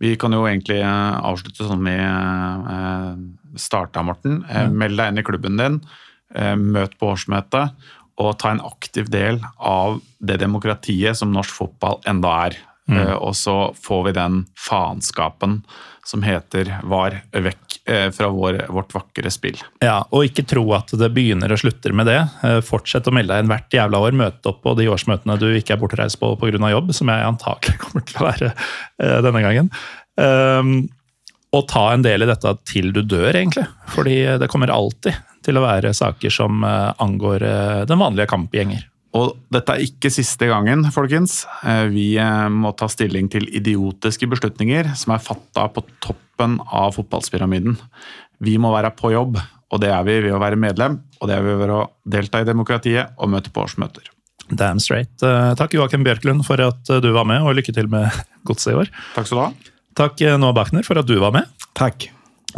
Vi 0.00 0.14
kan 0.16 0.32
jo 0.32 0.46
egentlig 0.48 0.80
eh, 0.80 1.16
avslutte 1.28 1.66
sånn 1.68 1.84
vi 1.84 1.92
eh, 1.92 3.10
starta, 3.60 4.02
Morten. 4.02 4.40
Eh, 4.48 4.70
Meld 4.72 4.96
deg 4.98 5.12
inn 5.12 5.20
i 5.20 5.26
klubben 5.26 5.60
din. 5.60 5.76
Eh, 6.34 6.54
møt 6.56 6.96
på 6.98 7.12
årsmøtet. 7.12 7.76
Og 8.20 8.36
ta 8.40 8.52
en 8.52 8.64
aktiv 8.64 9.08
del 9.12 9.40
av 9.56 10.00
det 10.20 10.40
demokratiet 10.42 11.16
som 11.16 11.32
norsk 11.32 11.54
fotball 11.62 12.02
enda 12.10 12.34
er. 12.48 12.58
Eh, 12.90 13.12
og 13.12 13.36
så 13.38 13.70
får 13.78 14.04
vi 14.08 14.12
den 14.16 14.42
faenskapen 14.58 15.60
som 16.04 16.22
heter 16.22 16.80
'var 16.82 17.20
vekk 17.30 17.76
uh, 17.90 18.10
fra 18.10 18.28
vår, 18.28 18.66
vårt 18.68 18.94
vakre 18.94 19.30
spill'. 19.30 19.60
Ja, 19.80 20.04
Og 20.10 20.24
ikke 20.24 20.46
tro 20.48 20.64
at 20.74 20.90
det 20.90 21.12
begynner 21.14 21.52
og 21.52 21.60
slutter 21.60 21.92
med 21.92 22.06
det. 22.06 22.18
Uh, 22.42 22.60
Fortsett 22.64 23.06
å 23.06 23.14
melde 23.14 23.34
deg 23.34 23.44
inn 23.44 23.52
hvert 23.52 23.76
jævla 23.76 24.00
år. 24.00 24.16
Møte 24.16 24.50
opp 24.50 24.62
på 24.64 24.74
de 24.74 24.88
årsmøtene 24.90 25.38
du 25.38 25.52
ikke 25.54 25.76
er 25.76 25.82
bortreist 25.82 26.18
på 26.18 26.34
pga. 26.40 26.70
jobb, 26.70 26.94
som 26.94 27.08
jeg 27.08 27.28
antakelig 27.28 27.78
kommer 27.84 28.06
til 28.06 28.16
å 28.16 28.26
være 28.26 28.54
denne 29.22 29.44
gangen. 29.44 29.70
Um, 30.16 30.88
og 31.56 31.66
ta 31.70 31.88
en 31.94 32.04
del 32.04 32.22
i 32.22 32.28
dette 32.30 32.52
til 32.68 32.92
du 32.94 33.02
dør, 33.02 33.34
egentlig. 33.34 33.66
Fordi 33.90 34.16
det 34.38 34.48
kommer 34.52 34.70
alltid 34.70 35.16
til 35.46 35.58
å 35.58 35.64
være 35.64 35.92
saker 35.96 36.32
som 36.32 36.62
eh, 36.66 36.92
angår 37.02 37.44
eh, 37.46 37.82
den 37.90 38.00
vanlige 38.00 38.30
kampgjenger. 38.30 38.86
Og 39.18 39.32
dette 39.50 39.74
er 39.74 39.82
ikke 39.82 40.12
siste 40.14 40.46
gangen, 40.46 40.84
folkens. 40.94 41.40
Eh, 41.66 41.88
Vi 41.90 42.08
må 42.54 42.70
ta 42.78 42.86
stilling 42.92 43.30
til 43.32 43.48
idiotiske 43.50 44.28
beslutninger 44.30 44.92
som 45.00 45.16
er 45.16 45.24
fatta 45.24 45.66
på 45.74 45.82
toppen 46.04 46.60
av 46.70 46.94
fotballspyramiden. 46.98 47.74
Vi 48.46 48.54
må 48.62 48.70
være 48.76 48.92
på 48.96 49.10
jobb, 49.16 49.40
og 49.70 49.82
det 49.82 49.90
er 49.90 50.06
vi 50.06 50.20
ved 50.28 50.36
å 50.36 50.42
være 50.42 50.60
medlem. 50.60 51.00
Og 51.20 51.28
det 51.28 51.36
er 51.36 51.44
vi 51.44 51.58
ved 51.64 51.74
å 51.74 51.82
delta 52.08 52.40
i 52.40 52.48
demokratiet 52.48 53.16
og 53.18 53.32
møte 53.34 53.50
på 53.52 53.64
årsmøter. 53.66 54.06
Damn 54.50 54.80
straight. 54.82 55.12
Takk 55.20 55.74
Joakim 55.76 56.02
Bjørklund 56.06 56.42
for 56.46 56.58
at 56.64 56.88
du 57.02 57.10
var 57.14 57.26
med, 57.28 57.42
og 57.42 57.58
lykke 57.58 57.74
til 57.74 57.90
med 57.90 58.08
godset 58.48 58.72
i 58.72 58.78
år. 58.84 58.94
Takk 59.16 59.28
skal 59.28 59.36
du 59.38 59.42
ha. 59.44 59.69
Takk 59.98 60.20
eh, 60.22 60.36
Noah 60.38 60.54
Bachner 60.56 60.86
for 60.86 60.98
at 61.00 61.06
du 61.08 61.16
var 61.20 61.32
med. 61.34 61.48
Tack. 61.74 62.08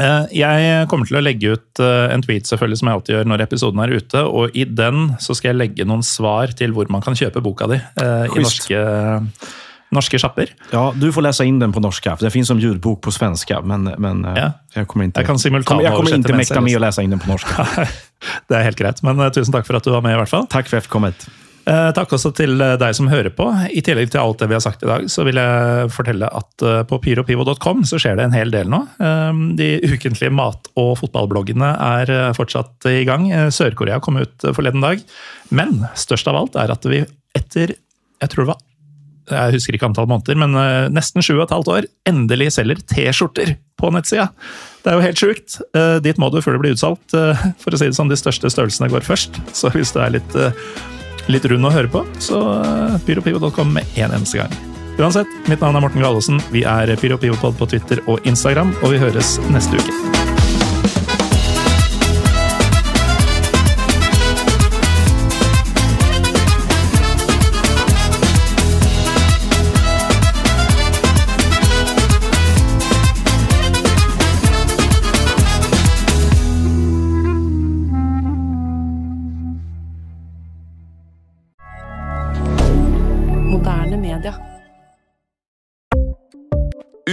Eh, 0.00 0.24
Jeg 0.32 0.86
kommer 0.88 1.04
til 1.09 1.18
å 1.18 1.24
legge 1.24 1.52
ut 1.56 1.80
eh, 1.84 2.12
en 2.14 2.22
tweet 2.24 2.48
selvfølgelig 2.48 2.78
som 2.80 2.88
jeg 2.88 2.98
alltid 2.98 3.14
gjør 3.16 3.26
når 3.28 3.42
episoden 3.44 3.82
er 3.84 3.92
ute, 3.98 4.22
og 4.24 4.54
i 4.56 4.64
den 4.64 5.10
så 5.20 5.36
skal 5.36 5.52
jeg 5.52 5.60
legge 5.60 5.84
noen 5.88 6.04
svar 6.06 6.54
til 6.56 6.72
hvor 6.72 6.88
man 6.92 7.04
kan 7.04 7.16
kjøpe 7.18 7.42
boka 7.44 7.68
di 7.72 7.76
eh, 7.76 8.24
i 8.32 8.40
norske, 8.44 8.80
norske 9.92 10.20
sjapper. 10.22 10.54
Ja, 10.72 10.86
du 10.96 11.10
får 11.12 11.26
lese 11.28 11.44
inn 11.48 11.59
den 11.60 11.74
på 11.76 11.82
norsk. 11.84 12.09
for 12.14 12.24
Det 12.24 12.32
fins 12.32 12.48
som 12.48 12.60
ljudbok 12.62 13.02
på 13.04 13.12
svensk. 13.12 13.52
men, 13.64 13.90
men 13.98 14.24
Ja. 14.36 14.52
jeg 14.74 14.86
kommer 14.88 15.04
ikke, 15.10 15.20
jeg 15.20 15.26
kan 15.26 15.36
jeg 15.82 15.92
kommer 15.92 16.16
ikke 16.16 16.36
mekta 16.40 16.60
med 16.64 16.72
å 16.76 16.80
lese 16.80 16.80
med 16.80 16.80
att 16.80 16.80
läsa 16.88 17.02
in 17.02 17.10
den 17.10 17.20
på 17.20 17.28
norsk. 17.28 17.46
Det 18.48 18.56
er 18.56 18.62
helt 18.62 18.78
greit, 18.78 19.02
men 19.02 19.18
tusen 19.34 19.52
takk 19.52 19.66
for 19.66 19.76
at 19.76 19.84
du 19.84 19.90
var 19.90 20.00
med 20.00 20.14
i 20.14 20.16
hvert 20.20 20.30
fall. 20.30 20.46
Takk 20.46 20.68
for 20.70 20.76
at 20.78 20.84
jeg 20.84 20.88
fikk 20.88 20.92
komme. 20.94 21.12
Takk 21.64 22.14
også 22.16 22.32
til 22.34 22.56
eh, 22.60 22.74
deg 22.80 22.97
som 22.98 23.10
hører 23.10 23.30
på. 23.36 23.47
I 23.70 23.82
tillegg 23.84 24.10
til 24.10 24.22
alt 24.22 24.40
det 24.43 24.48
vi 24.51 24.56
har 24.56 24.64
sagt 24.64 24.82
i 24.82 24.89
dag, 24.90 25.05
så 25.12 25.24
vil 25.28 25.39
jeg 25.39 25.93
fortelle 25.94 26.26
at 26.26 26.64
eh, 26.66 26.80
på 26.89 26.98
pyropivo.com 27.05 27.84
så 27.89 28.01
skjer 28.02 28.18
det 28.18 28.26
en 28.28 28.34
hel 28.36 28.51
del 28.55 28.70
nå. 28.72 28.82
Eh, 28.98 29.44
De 29.60 29.68
ukentlige 29.93 30.32
mat- 30.34 30.72
og 30.80 30.97
fotballbloggene 31.02 31.70
er 32.01 32.10
eh, 32.16 32.32
fortsatt 32.39 32.89
i 32.90 33.05
gang. 33.09 33.28
Eh, 33.30 33.48
Sør-Korea 33.55 34.01
kom 34.02 34.18
ut 34.22 34.48
eh, 34.48 34.55
forleden 34.56 34.82
dag. 34.84 35.02
Men 35.55 35.84
størst 35.98 36.30
av 36.32 36.40
alt 36.43 36.59
er 36.59 36.74
at 36.74 36.86
vi 36.90 37.05
etter 37.39 37.76
jeg 38.22 38.30
tror 38.30 38.44
det 38.44 38.52
var 38.52 38.60
jeg 39.32 39.55
husker 39.55 39.76
ikke 39.76 39.86
antall 39.86 40.09
måneder, 40.10 40.34
men 40.36 40.56
eh, 40.59 40.89
nesten 40.93 41.22
sju 41.22 41.36
og 41.36 41.44
et 41.44 41.52
halvt 41.55 41.68
år, 41.70 41.86
endelig 42.10 42.48
selger 42.56 42.80
T-skjorter 42.90 43.52
på 43.78 43.90
nettsida. 43.94 44.26
Det 44.82 44.90
er 44.90 44.98
jo 44.98 45.05
helt 45.06 45.20
sjukt. 45.22 45.60
Eh, 45.78 45.98
dit 46.02 46.18
må 46.20 46.28
du 46.34 46.40
før 46.43 46.56
det 46.59 46.62
blir 46.64 46.74
utsolgt. 46.74 47.14
Eh, 47.16 47.44
for 47.62 47.72
å 47.72 47.78
si 47.78 47.86
det 47.89 47.97
sånn, 47.97 48.10
de 48.10 48.18
største 48.18 48.51
størrelsene 48.52 48.90
går 48.93 49.06
først. 49.06 49.39
Så 49.56 49.70
hvis 49.76 49.94
du 49.94 50.01
er 50.02 50.16
litt, 50.18 50.34
eh, 50.36 50.51
litt 51.30 51.46
rund 51.50 51.68
å 51.68 51.72
høre 51.74 51.90
på, 51.92 52.04
så 52.22 52.42
uh, 52.64 52.98
pyropivo.com 53.06 53.74
med 53.76 53.98
en 54.00 54.14
eneste 54.18 54.42
gang. 54.42 54.54
Uansett, 55.00 55.30
mitt 55.48 55.62
navn 55.62 55.78
er 55.78 55.86
Morten 55.86 56.04
Gallosen. 56.04 56.42
Vi 56.52 56.66
er 56.68 56.92
Pyropivopod 57.00 57.56
på 57.58 57.70
Twitter 57.72 58.02
og 58.06 58.26
Instagram, 58.28 58.74
og 58.82 58.92
vi 58.92 59.00
høres 59.02 59.38
neste 59.54 59.80
uke. 59.80 60.31